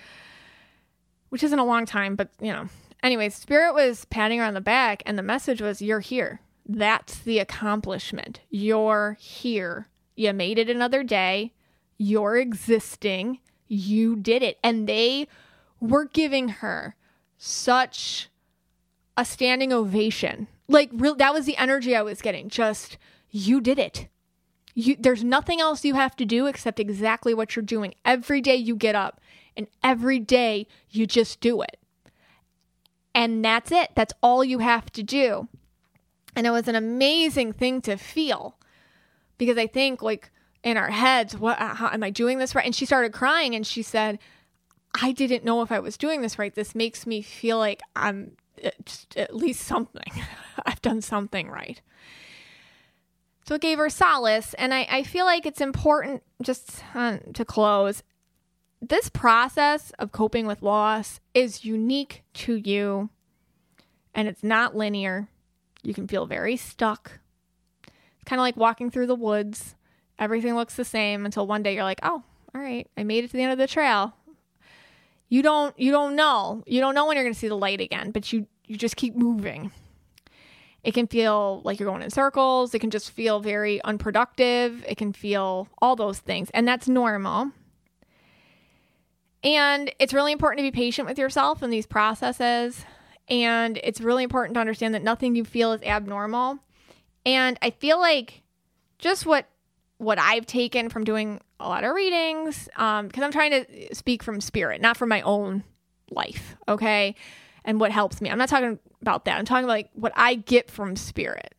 which 1.30 1.44
isn't 1.44 1.60
a 1.60 1.66
long 1.66 1.86
time, 1.86 2.16
but 2.16 2.30
you 2.42 2.52
know. 2.52 2.68
Anyways, 3.02 3.36
Spirit 3.36 3.74
was 3.74 4.06
patting 4.06 4.40
her 4.40 4.46
on 4.46 4.54
the 4.54 4.62
back, 4.62 5.04
and 5.06 5.18
the 5.18 5.24
message 5.24 5.62
was, 5.62 5.82
"You're 5.82 6.00
here. 6.00 6.40
That's 6.66 7.20
the 7.20 7.40
accomplishment. 7.40 8.42
You're 8.50 9.18
here. 9.20 9.88
You 10.16 10.34
made 10.34 10.58
it 10.58 10.70
another 10.70 11.04
day. 11.04 11.54
You're 11.98 12.38
existing. 12.38 13.40
You 13.68 14.16
did 14.16 14.44
it." 14.44 14.58
And 14.64 14.88
they 14.88 15.28
were 15.80 16.06
giving 16.06 16.50
her 16.50 16.96
such 17.38 18.30
a 19.18 19.26
standing 19.26 19.74
ovation. 19.74 20.48
Like, 20.68 20.90
real, 20.94 21.16
that 21.16 21.34
was 21.34 21.46
the 21.46 21.58
energy 21.58 21.96
I 21.96 22.02
was 22.02 22.22
getting. 22.22 22.50
Just, 22.50 22.98
you 23.30 23.60
did 23.60 23.78
it 23.78 24.08
you, 24.74 24.96
there's 25.00 25.24
nothing 25.24 25.62
else 25.62 25.86
you 25.86 25.94
have 25.94 26.16
to 26.18 26.26
do 26.26 26.48
except 26.48 26.80
exactly 26.80 27.34
what 27.34 27.56
you're 27.56 27.64
doing. 27.64 27.94
Every 28.06 28.42
day 28.42 28.56
you 28.56 28.76
get 28.76 28.96
up 28.96 29.22
and 29.56 29.68
every 29.84 30.20
day 30.20 30.68
you 30.90 31.06
just 31.06 31.40
do 31.40 31.62
it. 31.62 31.78
And 33.14 33.46
that's 33.46 33.72
it. 33.72 33.92
That's 33.96 34.14
all 34.24 34.44
you 34.44 34.60
have 34.60 34.92
to 34.94 35.04
do. 35.04 35.48
And 36.36 36.48
it 36.48 36.52
was 36.52 36.68
an 36.68 36.76
amazing 36.76 37.54
thing 37.54 37.82
to 37.82 37.98
feel 37.98 38.58
because 39.38 39.58
I 39.58 39.68
think, 39.68 40.02
like, 40.02 40.32
in 40.64 40.78
our 40.78 40.90
heads, 40.90 41.38
what 41.38 41.58
how, 41.60 41.90
am 41.90 42.04
I 42.04 42.10
doing 42.10 42.38
this 42.40 42.56
right? 42.56 42.66
And 42.66 42.76
she 42.76 42.86
started 42.86 43.12
crying 43.12 43.54
and 43.54 43.68
she 43.68 43.82
said, 43.82 44.18
I 45.00 45.12
didn't 45.12 45.44
know 45.44 45.62
if 45.62 45.72
I 45.72 45.80
was 45.80 45.98
doing 45.98 46.22
this 46.22 46.40
right. 46.40 46.54
This 46.54 46.74
makes 46.74 47.06
me 47.06 47.22
feel 47.22 47.58
like 47.58 47.82
I'm 47.96 48.38
uh, 48.64 48.70
just 48.86 49.18
at 49.18 49.36
least 49.36 49.62
something. 49.62 50.24
I've 50.66 50.82
done 50.82 51.02
something 51.02 51.50
right. 51.50 51.82
So 53.46 53.56
it 53.56 53.62
gave 53.62 53.78
her 53.78 53.90
solace. 53.90 54.54
And 54.54 54.74
I, 54.74 54.88
I 54.90 55.04
feel 55.04 55.26
like 55.26 55.46
it's 55.46 55.62
important 55.62 56.24
just 56.42 56.84
uh, 56.96 57.18
to 57.34 57.44
close. 57.44 58.04
This 58.82 59.10
process 59.10 59.92
of 60.00 60.12
coping 60.12 60.46
with 60.46 60.62
loss 60.62 61.20
is 61.34 61.66
unique 61.66 62.24
to 62.34 62.56
you 62.56 63.10
and 64.14 64.28
it's 64.28 64.44
not 64.44 64.76
linear. 64.76 65.28
You 65.84 65.94
can 65.94 66.08
feel 66.08 66.26
very 66.26 66.58
stuck. 66.58 67.20
It's 67.86 68.26
kind 68.26 68.40
of 68.40 68.44
like 68.44 68.58
walking 68.58 68.90
through 68.90 69.08
the 69.08 69.16
woods. 69.16 69.76
Everything 70.18 70.56
looks 70.56 70.76
the 70.76 70.86
same 70.86 71.26
until 71.26 71.46
one 71.46 71.64
day 71.64 71.76
you're 71.76 71.84
like, 71.84 72.00
"Oh, 72.04 72.24
all 72.56 72.62
right, 72.62 72.90
I 72.98 73.04
made 73.04 73.24
it 73.24 73.32
to 73.32 73.38
the 73.38 73.44
end 73.44 73.52
of 73.52 73.58
the 73.58 73.68
trail." 73.68 74.14
You 75.30 75.42
don't 75.42 75.78
you 75.80 75.92
don't 75.92 76.16
know. 76.16 76.64
You 76.66 76.80
don't 76.80 76.96
know 76.96 77.06
when 77.06 77.18
you're 77.18 77.26
going 77.26 77.34
to 77.34 77.40
see 77.40 77.48
the 77.48 77.58
light 77.58 77.82
again, 77.82 78.12
but 78.12 78.32
you 78.32 78.48
you 78.66 78.78
just 78.78 78.96
keep 78.96 79.16
moving. 79.16 79.72
It 80.84 80.94
can 80.94 81.08
feel 81.08 81.62
like 81.64 81.80
you're 81.80 81.90
going 81.90 82.02
in 82.02 82.10
circles. 82.10 82.74
It 82.74 82.80
can 82.80 82.90
just 82.90 83.12
feel 83.12 83.40
very 83.40 83.82
unproductive. 83.84 84.84
It 84.88 84.98
can 84.98 85.14
feel 85.14 85.70
all 85.82 85.96
those 85.96 86.20
things. 86.20 86.50
And 86.54 86.68
that's 86.68 86.90
normal. 86.90 87.52
And 89.44 89.94
it's 90.00 90.14
really 90.14 90.32
important 90.34 90.60
to 90.60 90.72
be 90.72 90.72
patient 90.72 91.08
with 91.08 91.18
yourself 91.18 91.64
in 91.64 91.70
these 91.70 91.86
processes. 91.86 92.86
And 93.30 93.80
it's 93.84 94.02
really 94.02 94.24
important 94.24 94.56
to 94.56 94.60
understand 94.60 94.94
that 94.94 95.04
nothing 95.04 95.36
you 95.36 95.46
feel 95.46 95.72
is 95.72 95.82
abnormal. 95.82 96.60
And 97.26 97.58
I 97.62 97.70
feel 97.70 98.00
like 98.00 98.42
just 99.00 99.26
what 99.26 99.48
what 99.98 100.20
I've 100.20 100.46
taken 100.46 100.90
from 100.90 101.06
doing 101.06 101.40
a 101.60 101.70
lot 101.70 101.86
of 101.86 101.96
readings, 101.96 102.68
um, 102.76 103.08
because 103.08 103.24
I'm 103.24 103.32
trying 103.32 103.52
to 103.52 103.96
speak 103.96 104.22
from 104.22 104.42
spirit, 104.42 104.82
not 104.82 104.98
from 104.98 105.08
my 105.08 105.22
own 105.22 105.64
life. 106.12 106.56
Okay 106.68 107.16
and 107.66 107.80
what 107.80 107.92
helps 107.92 108.22
me. 108.22 108.30
I'm 108.30 108.38
not 108.38 108.50
talking 108.50 108.80
about 109.02 109.26
that. 109.26 109.38
I'm 109.38 109.46
talking 109.46 109.66
about 109.66 109.74
like 109.74 109.90
what 109.94 110.14
I 110.16 110.36
get 110.36 110.70
from 110.70 110.96
spirit. 110.96 111.56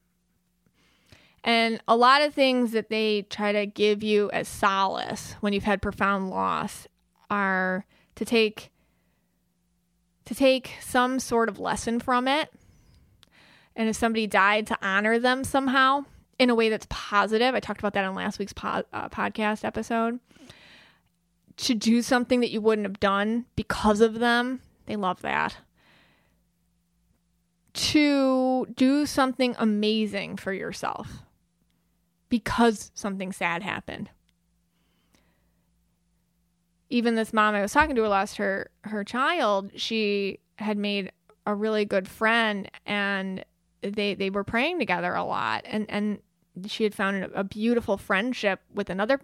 And 1.42 1.80
a 1.86 1.96
lot 1.96 2.22
of 2.22 2.32
things 2.32 2.72
that 2.72 2.88
they 2.88 3.22
try 3.22 3.52
to 3.52 3.66
give 3.66 4.02
you 4.02 4.30
as 4.30 4.48
solace 4.48 5.34
when 5.40 5.52
you've 5.52 5.64
had 5.64 5.82
profound 5.82 6.30
loss 6.30 6.86
are 7.30 7.84
to 8.14 8.24
take 8.24 8.70
to 10.26 10.34
take 10.34 10.72
some 10.80 11.18
sort 11.20 11.48
of 11.48 11.58
lesson 11.58 12.00
from 12.00 12.28
it. 12.28 12.52
And 13.76 13.88
if 13.88 13.96
somebody 13.96 14.26
died, 14.26 14.66
to 14.68 14.78
honor 14.82 15.18
them 15.18 15.44
somehow 15.44 16.04
in 16.38 16.50
a 16.50 16.54
way 16.54 16.68
that's 16.68 16.86
positive. 16.88 17.54
I 17.54 17.60
talked 17.60 17.80
about 17.80 17.94
that 17.94 18.04
in 18.04 18.14
last 18.14 18.38
week's 18.38 18.54
uh, 18.62 18.82
podcast 19.08 19.64
episode. 19.64 20.20
To 21.58 21.74
do 21.74 22.02
something 22.02 22.40
that 22.40 22.50
you 22.50 22.60
wouldn't 22.60 22.86
have 22.86 23.00
done 23.00 23.46
because 23.54 24.00
of 24.00 24.18
them, 24.18 24.60
they 24.86 24.96
love 24.96 25.22
that 25.22 25.56
to 27.74 28.66
do 28.66 29.04
something 29.04 29.54
amazing 29.58 30.36
for 30.36 30.52
yourself 30.52 31.24
because 32.28 32.90
something 32.94 33.32
sad 33.32 33.62
happened. 33.62 34.10
Even 36.90 37.14
this 37.14 37.32
mom 37.32 37.54
I 37.54 37.62
was 37.62 37.72
talking 37.72 37.94
to 37.96 38.02
who 38.02 38.08
lost 38.08 38.36
her 38.36 38.70
her 38.82 39.04
child, 39.04 39.72
she 39.76 40.40
had 40.58 40.78
made 40.78 41.10
a 41.46 41.54
really 41.54 41.84
good 41.84 42.08
friend 42.08 42.70
and 42.86 43.44
they 43.82 44.14
they 44.14 44.30
were 44.30 44.44
praying 44.44 44.78
together 44.78 45.14
a 45.14 45.24
lot. 45.24 45.62
And 45.66 45.86
and 45.88 46.18
she 46.66 46.84
had 46.84 46.94
found 46.94 47.30
a 47.34 47.44
beautiful 47.44 47.96
friendship 47.96 48.60
with 48.72 48.90
another 48.90 49.20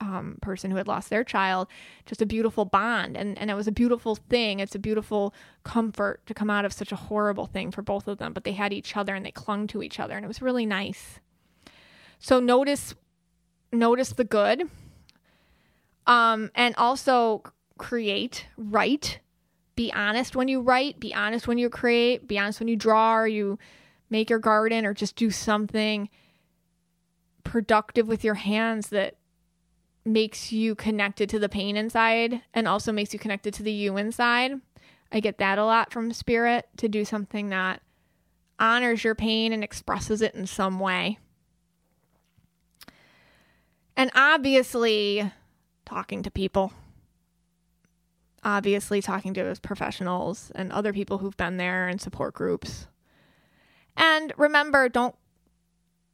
um, 0.00 0.38
person 0.42 0.70
who 0.70 0.76
had 0.76 0.88
lost 0.88 1.10
their 1.10 1.24
child 1.24 1.68
just 2.06 2.20
a 2.20 2.26
beautiful 2.26 2.64
bond. 2.64 3.16
And, 3.16 3.38
and 3.38 3.50
it 3.50 3.54
was 3.54 3.68
a 3.68 3.72
beautiful 3.72 4.16
thing. 4.16 4.60
It's 4.60 4.74
a 4.74 4.78
beautiful 4.78 5.34
comfort 5.62 6.24
to 6.26 6.34
come 6.34 6.50
out 6.50 6.64
of 6.64 6.72
such 6.72 6.92
a 6.92 6.96
horrible 6.96 7.46
thing 7.46 7.70
for 7.70 7.82
both 7.82 8.08
of 8.08 8.18
them. 8.18 8.32
But 8.32 8.44
they 8.44 8.52
had 8.52 8.72
each 8.72 8.96
other 8.96 9.14
and 9.14 9.24
they 9.24 9.30
clung 9.30 9.66
to 9.68 9.82
each 9.82 10.00
other 10.00 10.14
and 10.14 10.24
it 10.24 10.28
was 10.28 10.42
really 10.42 10.66
nice. 10.66 11.20
So 12.18 12.40
notice 12.40 12.94
notice 13.72 14.10
the 14.10 14.24
good 14.24 14.68
um, 16.06 16.50
and 16.54 16.74
also 16.76 17.42
create 17.78 18.46
write 18.56 19.18
be 19.74 19.92
honest 19.92 20.36
when 20.36 20.46
you 20.46 20.60
write 20.60 21.00
be 21.00 21.12
honest 21.12 21.48
when 21.48 21.58
you 21.58 21.68
create 21.68 22.28
be 22.28 22.38
honest 22.38 22.60
when 22.60 22.68
you 22.68 22.76
draw 22.76 23.16
or 23.16 23.26
you 23.26 23.58
make 24.10 24.30
your 24.30 24.38
garden 24.38 24.86
or 24.86 24.94
just 24.94 25.16
do 25.16 25.30
something 25.30 26.08
productive 27.42 28.06
with 28.06 28.24
your 28.24 28.34
hands 28.34 28.88
that 28.88 29.16
makes 30.04 30.52
you 30.52 30.74
connected 30.74 31.28
to 31.30 31.38
the 31.38 31.48
pain 31.48 31.76
inside 31.76 32.42
and 32.52 32.68
also 32.68 32.92
makes 32.92 33.12
you 33.12 33.18
connected 33.18 33.54
to 33.54 33.62
the 33.62 33.72
you 33.72 33.96
inside. 33.96 34.52
I 35.10 35.20
get 35.20 35.38
that 35.38 35.58
a 35.58 35.64
lot 35.64 35.92
from 35.92 36.12
spirit 36.12 36.68
to 36.78 36.88
do 36.88 37.04
something 37.04 37.48
that 37.48 37.80
honors 38.58 39.04
your 39.04 39.14
pain 39.14 39.52
and 39.52 39.64
expresses 39.64 40.20
it 40.20 40.34
in 40.34 40.46
some 40.46 40.78
way. 40.78 41.18
And 43.96 44.10
obviously, 44.14 45.30
talking 45.84 46.22
to 46.22 46.30
people. 46.30 46.72
Obviously, 48.42 49.00
talking 49.00 49.32
to 49.34 49.56
professionals 49.62 50.52
and 50.54 50.70
other 50.72 50.92
people 50.92 51.18
who've 51.18 51.36
been 51.36 51.56
there 51.56 51.88
and 51.88 52.00
support 52.00 52.34
groups. 52.34 52.86
And 53.96 54.32
remember, 54.36 54.88
don't 54.88 55.14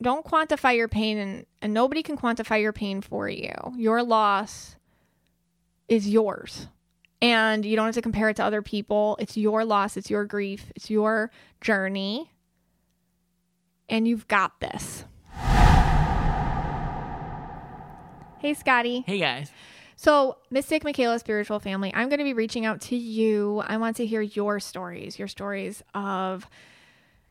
don't 0.02 0.24
quantify 0.24 0.76
your 0.76 0.88
pain 0.88 1.18
and, 1.18 1.46
and 1.60 1.74
nobody 1.74 2.02
can 2.02 2.16
quantify 2.16 2.60
your 2.60 2.72
pain 2.72 3.00
for 3.00 3.28
you. 3.28 3.52
Your 3.76 4.02
loss 4.02 4.76
is 5.88 6.08
yours. 6.08 6.68
And 7.20 7.66
you 7.66 7.76
don't 7.76 7.84
have 7.86 7.94
to 7.96 8.02
compare 8.02 8.30
it 8.30 8.36
to 8.36 8.44
other 8.44 8.62
people. 8.62 9.16
It's 9.20 9.36
your 9.36 9.64
loss, 9.64 9.98
it's 9.98 10.08
your 10.08 10.24
grief, 10.24 10.72
it's 10.74 10.88
your 10.88 11.30
journey. 11.60 12.32
And 13.90 14.08
you've 14.08 14.26
got 14.26 14.58
this. 14.60 15.04
Hey, 18.40 18.54
Scotty. 18.54 19.04
Hey 19.06 19.18
guys. 19.18 19.52
So, 19.96 20.38
Mystic 20.50 20.82
Michaela 20.82 21.18
Spiritual 21.18 21.60
Family, 21.60 21.92
I'm 21.94 22.08
going 22.08 22.20
to 22.20 22.24
be 22.24 22.32
reaching 22.32 22.64
out 22.64 22.80
to 22.82 22.96
you. 22.96 23.62
I 23.66 23.76
want 23.76 23.96
to 23.96 24.06
hear 24.06 24.22
your 24.22 24.58
stories, 24.60 25.18
your 25.18 25.28
stories 25.28 25.82
of 25.92 26.48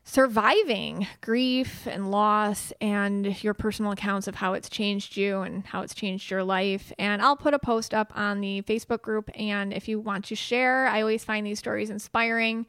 surviving 0.04 1.08
grief 1.20 1.88
and 1.88 2.12
loss 2.12 2.72
and 2.80 3.42
your 3.42 3.54
personal 3.54 3.90
accounts 3.90 4.28
of 4.28 4.36
how 4.36 4.52
it's 4.52 4.68
changed 4.68 5.16
you 5.16 5.40
and 5.40 5.66
how 5.66 5.82
it's 5.82 5.96
changed 5.96 6.30
your 6.30 6.44
life. 6.44 6.92
And 6.96 7.20
I'll 7.20 7.36
put 7.36 7.54
a 7.54 7.58
post 7.58 7.92
up 7.92 8.12
on 8.14 8.40
the 8.40 8.62
Facebook 8.62 9.02
group. 9.02 9.30
And 9.34 9.72
if 9.72 9.88
you 9.88 9.98
want 9.98 10.26
to 10.26 10.36
share, 10.36 10.86
I 10.86 11.00
always 11.00 11.24
find 11.24 11.44
these 11.44 11.58
stories 11.58 11.90
inspiring. 11.90 12.66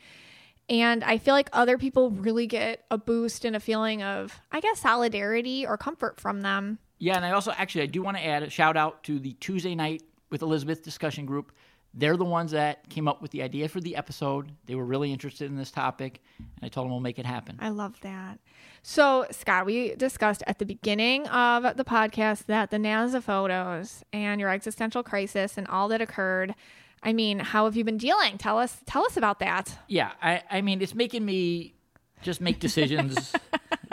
And 0.68 1.04
I 1.04 1.20
feel 1.20 1.36
like 1.36 1.50
other 1.54 1.78
people 1.78 2.10
really 2.10 2.48
get 2.48 2.86
a 2.90 2.98
boost 2.98 3.46
and 3.46 3.56
a 3.56 3.60
feeling 3.60 4.02
of, 4.02 4.42
I 4.52 4.62
guess, 4.62 4.80
solidarity 4.80 5.64
or 5.64 5.78
comfort 5.78 6.20
from 6.20 6.42
them. 6.42 6.80
Yeah, 7.02 7.16
and 7.16 7.26
I 7.26 7.32
also 7.32 7.52
actually 7.52 7.82
I 7.82 7.88
do 7.88 8.04
want 8.04 8.18
to 8.18 8.24
add 8.26 8.44
a 8.44 8.50
shout 8.50 8.78
out 8.78 9.04
to 9.06 9.18
the 9.18 9.34
Tuesday 9.34 9.74
night 9.74 10.04
with 10.30 10.44
Elizabeth 10.44 10.84
discussion 10.84 11.26
group. 11.26 11.52
They're 11.96 12.16
the 12.16 12.24
ones 12.24 12.52
that 12.52 12.88
came 12.90 13.08
up 13.08 13.24
with 13.24 13.32
the 13.32 13.42
idea 13.42 13.68
for 13.68 13.82
the 13.82 13.96
episode. 13.96 14.52
They 14.68 14.76
were 14.76 14.86
really 14.86 15.12
interested 15.12 15.50
in 15.50 15.58
this 15.58 15.72
topic, 15.72 16.22
and 16.38 16.48
I 16.62 16.70
told 16.70 16.86
them 16.86 16.92
we'll 16.92 17.02
make 17.02 17.18
it 17.18 17.26
happen. 17.26 17.58
I 17.60 17.70
love 17.70 18.00
that. 18.02 18.40
So, 18.84 19.26
Scott, 19.32 19.66
we 19.66 19.96
discussed 19.96 20.44
at 20.46 20.60
the 20.60 20.66
beginning 20.66 21.28
of 21.28 21.76
the 21.76 21.84
podcast 21.84 22.46
that 22.46 22.70
the 22.70 22.78
NASA 22.78 23.22
photos 23.22 24.04
and 24.14 24.40
your 24.40 24.50
existential 24.52 25.02
crisis 25.02 25.58
and 25.58 25.68
all 25.68 25.88
that 25.88 26.02
occurred. 26.02 26.54
I 27.02 27.14
mean, 27.14 27.40
how 27.40 27.66
have 27.66 27.76
you 27.76 27.84
been 27.84 27.98
dealing? 27.98 28.38
Tell 28.38 28.60
us, 28.60 28.78
tell 28.86 29.04
us 29.06 29.18
about 29.18 29.40
that. 29.40 29.80
Yeah, 29.88 30.12
I, 30.22 30.44
I 30.52 30.62
mean, 30.62 30.82
it's 30.82 30.94
making 30.94 31.26
me 31.26 31.74
just 32.22 32.42
make 32.42 32.60
decisions 32.60 33.34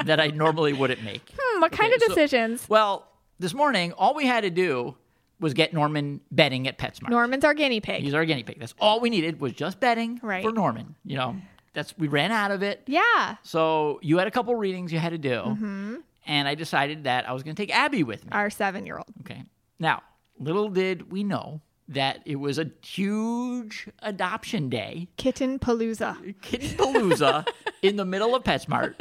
that 0.05 0.21
I 0.21 0.29
normally 0.29 0.73
wouldn't 0.73 1.03
make. 1.03 1.23
Hmm, 1.41 1.61
what 1.61 1.73
kind 1.73 1.93
Okay, 1.93 1.97
of 1.97 2.03
so- 2.03 2.09
decisions? 2.15 2.69
Well, 2.69 3.07
this 3.39 3.55
morning, 3.55 3.93
all 3.93 4.15
we 4.15 4.27
had 4.27 4.43
to 4.43 4.51
do 4.51 4.97
was 5.41 5.55
get 5.55 5.73
Norman 5.73 6.21
betting 6.31 6.67
at 6.69 6.79
PetSmart. 6.79 7.11
Norman's 7.11 7.45
our 7.45 7.55
guinea 7.55 7.81
pig. 7.81 8.03
He's 8.03 8.15
our 8.15 8.25
guinea 8.25 8.43
pig. 8.43 8.59
That's 8.61 8.75
all 8.81 9.01
we 9.01 9.09
needed 9.11 9.41
was 9.41 9.53
just 9.53 9.79
betting 9.81 10.19
Right. 10.23 10.43
for 10.45 10.51
Norman. 10.53 10.95
You 11.05 11.17
know, 11.17 11.37
that's 11.75 11.97
we 11.99 12.09
ran 12.09 12.33
out 12.33 12.51
of 12.51 12.63
it. 12.63 12.83
yeah. 12.87 13.37
So 13.45 13.99
you 14.03 14.19
had 14.19 14.27
a 14.27 14.31
couple 14.33 14.55
readings 14.57 14.93
you 14.93 14.99
had 14.99 15.11
to 15.11 15.19
do, 15.19 15.31
Mm-hmm. 15.31 15.95
and 16.27 16.49
I 16.49 16.55
decided 16.55 17.05
that 17.05 17.29
I 17.29 17.33
was 17.33 17.43
going 17.45 17.55
to 17.57 17.63
take 17.63 17.75
Abby 17.75 18.03
with 18.03 18.25
me. 18.25 18.31
Our 18.33 18.51
seven 18.51 18.85
year 18.87 18.97
old. 18.99 19.07
Okay. 19.21 19.43
Now, 19.79 20.03
little 20.39 20.69
did 20.69 21.11
we 21.13 21.23
know 21.25 21.61
that 21.89 22.21
it 22.25 22.37
was 22.37 22.59
a 22.59 22.71
huge 22.85 23.89
adoption 24.01 24.69
day, 24.69 25.09
Kitten 25.17 25.59
Palooza. 25.59 26.35
Kitten 26.43 26.77
Palooza, 26.77 27.47
in 27.83 27.97
the 27.97 28.05
middle 28.05 28.35
of 28.35 28.45
PetSmart. 28.45 28.95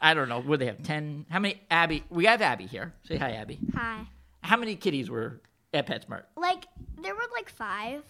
I 0.00 0.12
don't 0.12 0.28
know. 0.28 0.40
Would 0.40 0.60
they 0.60 0.66
have 0.66 0.82
ten? 0.82 1.24
How 1.30 1.38
many? 1.38 1.62
Abby, 1.70 2.04
we 2.10 2.26
have 2.26 2.42
Abby 2.42 2.66
here. 2.66 2.92
Say 3.04 3.16
hi, 3.16 3.32
Abby. 3.32 3.58
Hi. 3.74 4.06
How 4.42 4.56
many 4.58 4.76
kitties 4.76 5.08
were 5.08 5.40
at 5.72 5.86
PetSmart? 5.86 6.24
Like 6.36 6.66
there 7.00 7.14
were 7.14 7.22
like 7.34 7.48
five. 7.48 8.02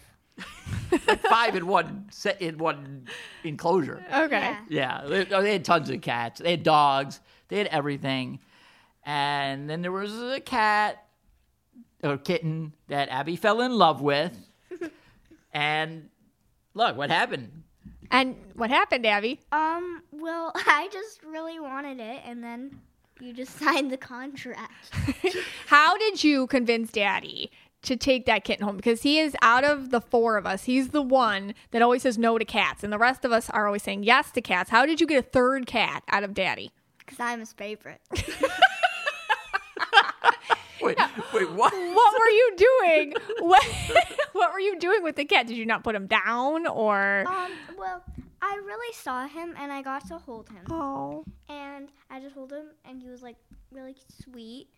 Like 1.07 1.23
five 1.23 1.55
in 1.55 1.67
one 1.67 2.07
set 2.11 2.43
in 2.43 2.59
one 2.59 3.07
enclosure. 3.45 4.05
Okay. 4.13 4.39
Yeah. 4.41 4.59
Yeah, 4.69 5.03
they, 5.07 5.27
oh, 5.33 5.43
they 5.43 5.53
had 5.53 5.65
tons 5.65 5.91
of 5.91 6.01
cats. 6.01 6.41
They 6.41 6.53
had 6.53 6.65
dogs. 6.65 7.21
They 7.49 7.59
had 7.59 7.69
everything. 7.69 8.41
And 9.05 9.69
then 9.69 9.83
there 9.83 9.93
was 9.93 10.13
a 10.21 10.41
cat 10.41 11.04
or 12.05 12.19
kitten 12.19 12.73
that 12.89 13.09
Abby 13.09 13.37
fell 13.37 13.61
in 13.61 13.73
love 13.73 14.01
with. 14.01 14.37
and 15.53 16.11
look, 16.75 16.97
what 16.97 17.11
happened? 17.11 17.63
And 18.11 18.37
what 18.55 18.71
happened, 18.71 19.07
Abby? 19.07 19.41
Um. 19.51 20.03
Well, 20.13 20.53
I 20.67 20.89
just 20.93 21.23
really 21.23 21.59
wanted 21.59 22.01
it, 22.01 22.23
and 22.25 22.43
then 22.45 22.81
you 23.21 23.33
just 23.33 23.59
signed 23.59 23.91
the 23.91 23.97
contract. 23.97 24.91
How 25.67 25.97
did 25.97 26.23
you 26.23 26.47
convince 26.47 26.93
Daddy 26.93 27.51
to 27.83 27.97
take 27.97 28.27
that 28.27 28.45
kitten 28.45 28.65
home? 28.65 28.77
Because 28.77 29.03
he 29.03 29.19
is 29.19 29.35
out 29.43 29.65
of 29.65 29.91
the 29.91 30.01
four 30.01 30.37
of 30.37 30.47
us, 30.47 30.65
he's 30.65 30.91
the 30.91 31.03
one 31.03 31.55
that 31.71 31.83
always 31.83 32.03
says 32.03 32.19
no 32.19 32.39
to 32.39 32.45
cats, 32.45 32.85
and 32.85 32.93
the 32.93 32.99
rest 32.99 33.25
of 33.25 33.33
us 33.33 33.51
are 33.51 33.67
always 33.67 33.83
saying 33.83 34.05
yes 34.05 34.31
to 34.33 34.41
cats. 34.41 34.71
How 34.71 34.87
did 34.87 35.01
you 35.01 35.07
get 35.07 35.19
a 35.19 35.29
third 35.29 35.67
cat 35.67 36.05
out 36.11 36.25
of 36.25 36.35
Daddy? 36.35 36.73
Because 36.99 37.21
I'm 37.21 37.41
his 37.41 37.53
favorite. 37.53 38.01
Wait, 40.85 40.99
wait, 41.33 41.51
what? 41.53 41.73
What 41.73 42.15
were 42.19 42.29
you 42.29 42.55
doing? 42.57 43.15
what, 43.41 43.65
what 44.33 44.53
were 44.53 44.61
you 44.61 44.79
doing 44.79 45.03
with 45.03 45.17
the 45.17 45.25
cat? 45.25 45.47
Did 45.47 45.57
you 45.57 45.67
not 45.67 45.83
put 45.85 45.95
him 45.95 46.07
down 46.07 46.67
or? 46.67 47.25
um. 47.27 47.51
Well, 47.77 48.03
I 48.43 48.61
really 48.65 48.93
saw 48.95 49.27
him, 49.27 49.55
and 49.59 49.73
I 49.73 49.81
got 49.83 50.07
to 50.09 50.19
hold 50.19 50.51
him, 50.51 50.65
Oh, 50.71 51.25
and 51.49 51.89
I 52.11 52.21
just 52.21 52.35
hold 52.35 52.53
him, 52.53 52.67
and 52.85 53.01
he 53.01 53.09
was 53.09 53.23
like 53.23 53.37
really 53.73 53.97
sweet, 54.23 54.69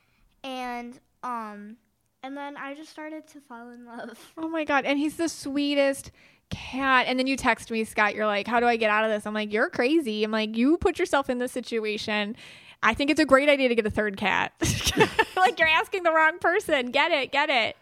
and 0.45 0.99
um, 1.25 1.77
and 2.23 2.37
then 2.37 2.57
I 2.57 2.75
just 2.75 2.91
started 2.91 3.27
to 3.29 3.41
fall 3.41 3.71
in 3.71 3.85
love. 3.85 4.19
oh 4.39 4.49
my 4.49 4.65
God! 4.65 4.85
And 4.85 4.99
he's 4.99 5.17
the 5.17 5.29
sweetest 5.29 6.13
cat. 6.49 7.07
And 7.09 7.19
then 7.19 7.27
you 7.27 7.37
text 7.37 7.71
me, 7.73 7.83
Scott. 7.83 8.15
You're 8.15 8.27
like, 8.27 8.47
"How 8.47 8.61
do 8.61 8.67
I 8.67 8.77
get 8.77 8.91
out 8.91 9.05
of 9.05 9.11
this?" 9.11 9.27
I'm 9.27 9.35
like, 9.35 9.53
"You're 9.53 9.69
crazy." 9.69 10.23
I'm 10.23 10.31
like, 10.31 10.57
"You 10.57 10.77
put 10.79 10.99
yourself 10.99 11.29
in 11.29 11.39
this 11.39 11.51
situation." 11.53 12.37
I 12.83 12.95
think 12.95 13.11
it's 13.11 13.21
a 13.21 13.25
great 13.25 13.49
idea 13.49 13.69
to 13.69 13.75
get 13.75 13.87
a 13.87 13.91
third 13.91 14.17
cat. 14.17 14.53
like 15.37 15.59
you're 15.59 15.69
asking 15.69 16.03
the 16.05 16.13
wrong 16.13 16.39
person. 16.39 16.91
Get 16.91 17.11
it, 17.11 17.33
get 17.33 17.51
it. 17.51 17.77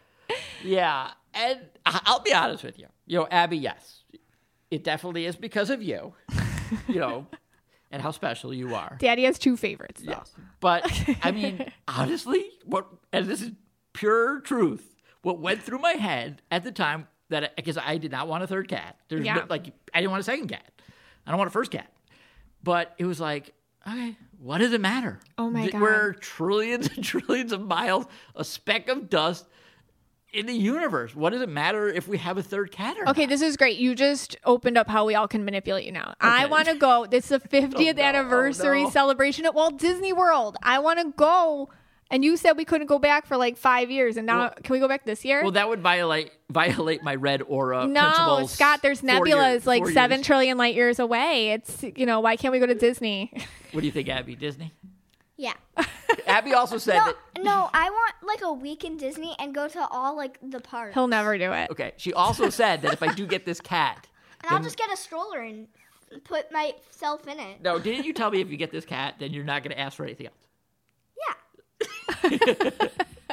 Yeah, 0.63 1.11
and 1.35 1.61
I- 1.85 2.01
I'll 2.07 2.21
be 2.21 2.33
honest 2.33 2.65
with 2.65 2.79
you. 2.79 2.87
You 3.07 3.19
know, 3.21 3.29
Abby, 3.31 3.59
yes, 3.59 4.03
it 4.71 4.83
definitely 4.85 5.27
is 5.27 5.37
because 5.37 5.69
of 5.71 5.83
you. 5.83 6.15
You 6.89 7.01
know, 7.01 7.27
and 7.91 8.01
how 8.01 8.11
special 8.11 8.55
you 8.55 8.75
are. 8.75 8.97
Daddy 8.99 9.25
has 9.25 9.39
two 9.39 9.57
favorites. 9.57 10.01
Though. 10.03 10.13
Yes. 10.13 10.33
But 10.61 10.91
I 11.23 11.31
mean, 11.33 11.71
honestly, 11.87 12.45
what 12.65 12.87
and 13.13 13.27
this 13.27 13.43
is 13.43 13.51
pure 13.93 14.41
truth. 14.41 14.91
What 15.23 15.41
went 15.41 15.63
through 15.63 15.79
my 15.79 15.93
head 15.93 16.41
at 16.51 16.65
the 16.65 16.73
time 16.73 17.07
that 17.31 17.55
because 17.57 17.77
I 17.79 17.99
did 17.99 18.11
not 18.13 18.29
want 18.29 18.43
a 18.45 18.47
third 18.47 18.69
cat. 18.69 18.97
There's 19.09 19.25
Yeah. 19.25 19.35
no, 19.35 19.45
like 19.51 19.67
I 19.93 20.01
didn't 20.01 20.11
want 20.11 20.21
a 20.21 20.25
second 20.25 20.49
cat. 20.49 20.65
I 21.27 21.31
don't 21.31 21.39
want 21.39 21.49
a 21.49 21.53
first 21.53 21.71
cat. 21.71 21.91
But 22.63 22.95
it 22.99 23.05
was 23.05 23.21
like, 23.21 23.53
okay, 23.87 24.17
what 24.45 24.59
does 24.59 24.73
it 24.75 24.81
matter? 24.81 25.21
Oh 25.39 25.49
my 25.49 25.69
God. 25.71 25.81
We're 25.81 26.13
trillions 26.15 26.89
and 26.95 27.03
trillions 27.13 27.51
of 27.53 27.63
miles, 27.63 28.05
a 28.37 28.45
speck 28.45 28.89
of 28.89 29.09
dust 29.09 29.47
in 30.35 30.47
the 30.47 30.53
universe. 30.53 31.15
What 31.15 31.31
does 31.33 31.41
it 31.41 31.49
matter 31.49 31.89
if 31.89 32.09
we 32.09 32.19
have 32.19 32.37
a 32.37 32.43
third 32.43 32.71
cat 32.73 32.97
or 32.99 33.09
Okay, 33.09 33.23
not? 33.23 33.29
this 33.31 33.41
is 33.41 33.57
great. 33.57 33.79
You 33.79 33.95
just 33.95 34.37
opened 34.45 34.77
up 34.77 34.89
how 34.89 35.07
we 35.07 35.15
all 35.15 35.29
can 35.29 35.45
manipulate 35.45 35.87
you 35.87 35.93
now. 35.93 36.13
I 36.21 36.47
want 36.47 36.69
to 36.69 36.75
go. 36.75 37.07
This 37.07 37.31
is 37.31 37.41
the 37.41 37.49
50th 37.49 37.97
no, 37.97 38.03
oh 38.03 38.05
anniversary 38.05 38.83
no. 38.83 38.91
celebration 38.91 39.47
at 39.47 39.55
Walt 39.55 39.79
Disney 39.79 40.13
World. 40.13 40.57
I 40.63 40.79
want 40.81 40.99
to 40.99 41.13
go. 41.17 41.71
And 42.11 42.23
you 42.23 42.37
said 42.37 42.53
we 42.59 42.67
couldn't 42.67 42.87
go 42.89 42.99
back 42.99 43.27
for 43.27 43.37
like 43.39 43.57
five 43.57 43.91
years, 43.91 44.19
and 44.19 44.27
now 44.27 44.39
Well- 44.41 44.55
can 44.63 44.73
we 44.75 44.79
go 44.79 44.89
back 44.89 45.05
this 45.07 45.25
year? 45.25 45.41
Well, 45.43 45.53
that 45.53 45.69
would 45.69 45.81
violate 45.81 46.33
violate 46.51 47.03
my 47.03 47.15
red 47.15 47.41
aura. 47.43 47.87
no, 47.87 48.45
Scott. 48.47 48.83
There's 48.83 49.01
nebulas 49.01 49.65
like 49.67 49.83
four 49.85 49.93
seven 49.93 50.19
years. 50.19 50.27
trillion 50.27 50.59
light 50.59 50.75
years 50.75 50.99
away. 50.99 51.51
It's 51.53 51.83
you 51.97 52.05
know 52.07 52.21
why 52.21 52.37
can't 52.37 52.53
we 52.53 52.59
go 52.59 52.67
to 52.67 52.75
Disney? 52.75 53.33
What 53.75 53.81
do 53.81 53.87
you 53.87 53.93
think, 53.93 54.09
Abby? 54.09 54.37
Disney? 54.37 54.73
Yeah. 55.37 55.55
Abby 56.27 56.53
also 56.55 56.79
said 56.79 56.97
No, 56.99 57.05
that. 57.07 57.17
no, 57.45 57.71
I 57.75 57.91
want 57.91 58.15
like 58.23 58.41
a 58.43 58.53
week 58.53 58.85
in 58.85 58.97
Disney 58.97 59.35
and 59.39 59.55
go 59.55 59.67
to 59.69 59.87
all 59.89 60.17
like 60.17 60.39
the 60.43 60.61
parks. 60.61 60.95
He'll 60.95 61.09
never 61.09 61.37
do 61.37 61.53
it. 61.53 61.71
Okay, 61.71 61.93
she 61.97 62.13
also 62.13 62.49
said 62.51 62.83
that 62.83 62.93
if 62.93 63.03
I 63.03 63.13
do 63.13 63.27
get 63.27 63.45
this 63.45 63.61
cat, 63.61 64.07
and 64.43 64.51
I'll 64.51 64.59
then- 64.59 64.65
just 64.65 64.79
get 64.79 64.93
a 64.93 64.97
stroller 64.97 65.41
and 65.41 65.67
put 66.23 66.53
myself 66.53 67.27
in 67.27 67.41
it. 67.41 67.61
no, 67.63 67.79
didn't 67.81 68.07
you 68.07 68.13
tell 68.13 68.31
me 68.31 68.41
if 68.41 68.49
you 68.51 68.57
get 68.57 68.71
this 68.71 68.85
cat, 68.85 69.17
then 69.19 69.33
you're 69.33 69.45
not 69.45 69.65
going 69.65 69.73
to 69.75 69.81
ask 69.81 69.97
for 69.97 70.05
anything 70.05 70.29
else? 70.29 70.37
Yeah. 72.23 72.39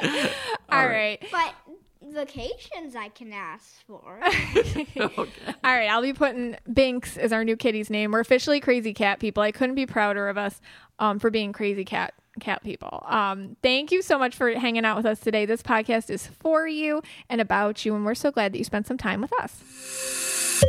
All 0.70 0.86
right. 0.88 1.24
But 1.30 1.54
vacations 2.12 2.94
I 2.96 3.08
can 3.08 3.32
ask 3.32 3.84
for. 3.86 4.20
okay. 4.26 5.10
All 5.64 5.74
right, 5.74 5.88
I'll 5.88 6.02
be 6.02 6.12
putting 6.12 6.56
Binks 6.72 7.16
as 7.16 7.32
our 7.32 7.44
new 7.44 7.56
kitty's 7.56 7.90
name. 7.90 8.12
We're 8.12 8.20
officially 8.20 8.60
crazy 8.60 8.94
cat 8.94 9.20
people. 9.20 9.42
I 9.42 9.52
couldn't 9.52 9.74
be 9.74 9.86
prouder 9.86 10.28
of 10.28 10.38
us 10.38 10.60
um, 10.98 11.18
for 11.18 11.30
being 11.30 11.52
crazy 11.52 11.84
cat 11.84 12.14
cat 12.40 12.62
people. 12.62 13.04
Um, 13.08 13.56
thank 13.62 13.92
you 13.92 14.02
so 14.02 14.18
much 14.18 14.34
for 14.34 14.50
hanging 14.52 14.84
out 14.84 14.96
with 14.96 15.06
us 15.06 15.20
today. 15.20 15.44
This 15.44 15.62
podcast 15.62 16.10
is 16.10 16.26
for 16.26 16.66
you 16.66 17.02
and 17.28 17.40
about 17.40 17.84
you, 17.84 17.94
and 17.94 18.04
we're 18.04 18.14
so 18.14 18.30
glad 18.30 18.52
that 18.52 18.58
you 18.58 18.64
spent 18.64 18.86
some 18.86 18.98
time 18.98 19.20
with 19.20 19.32
us. 19.40 20.62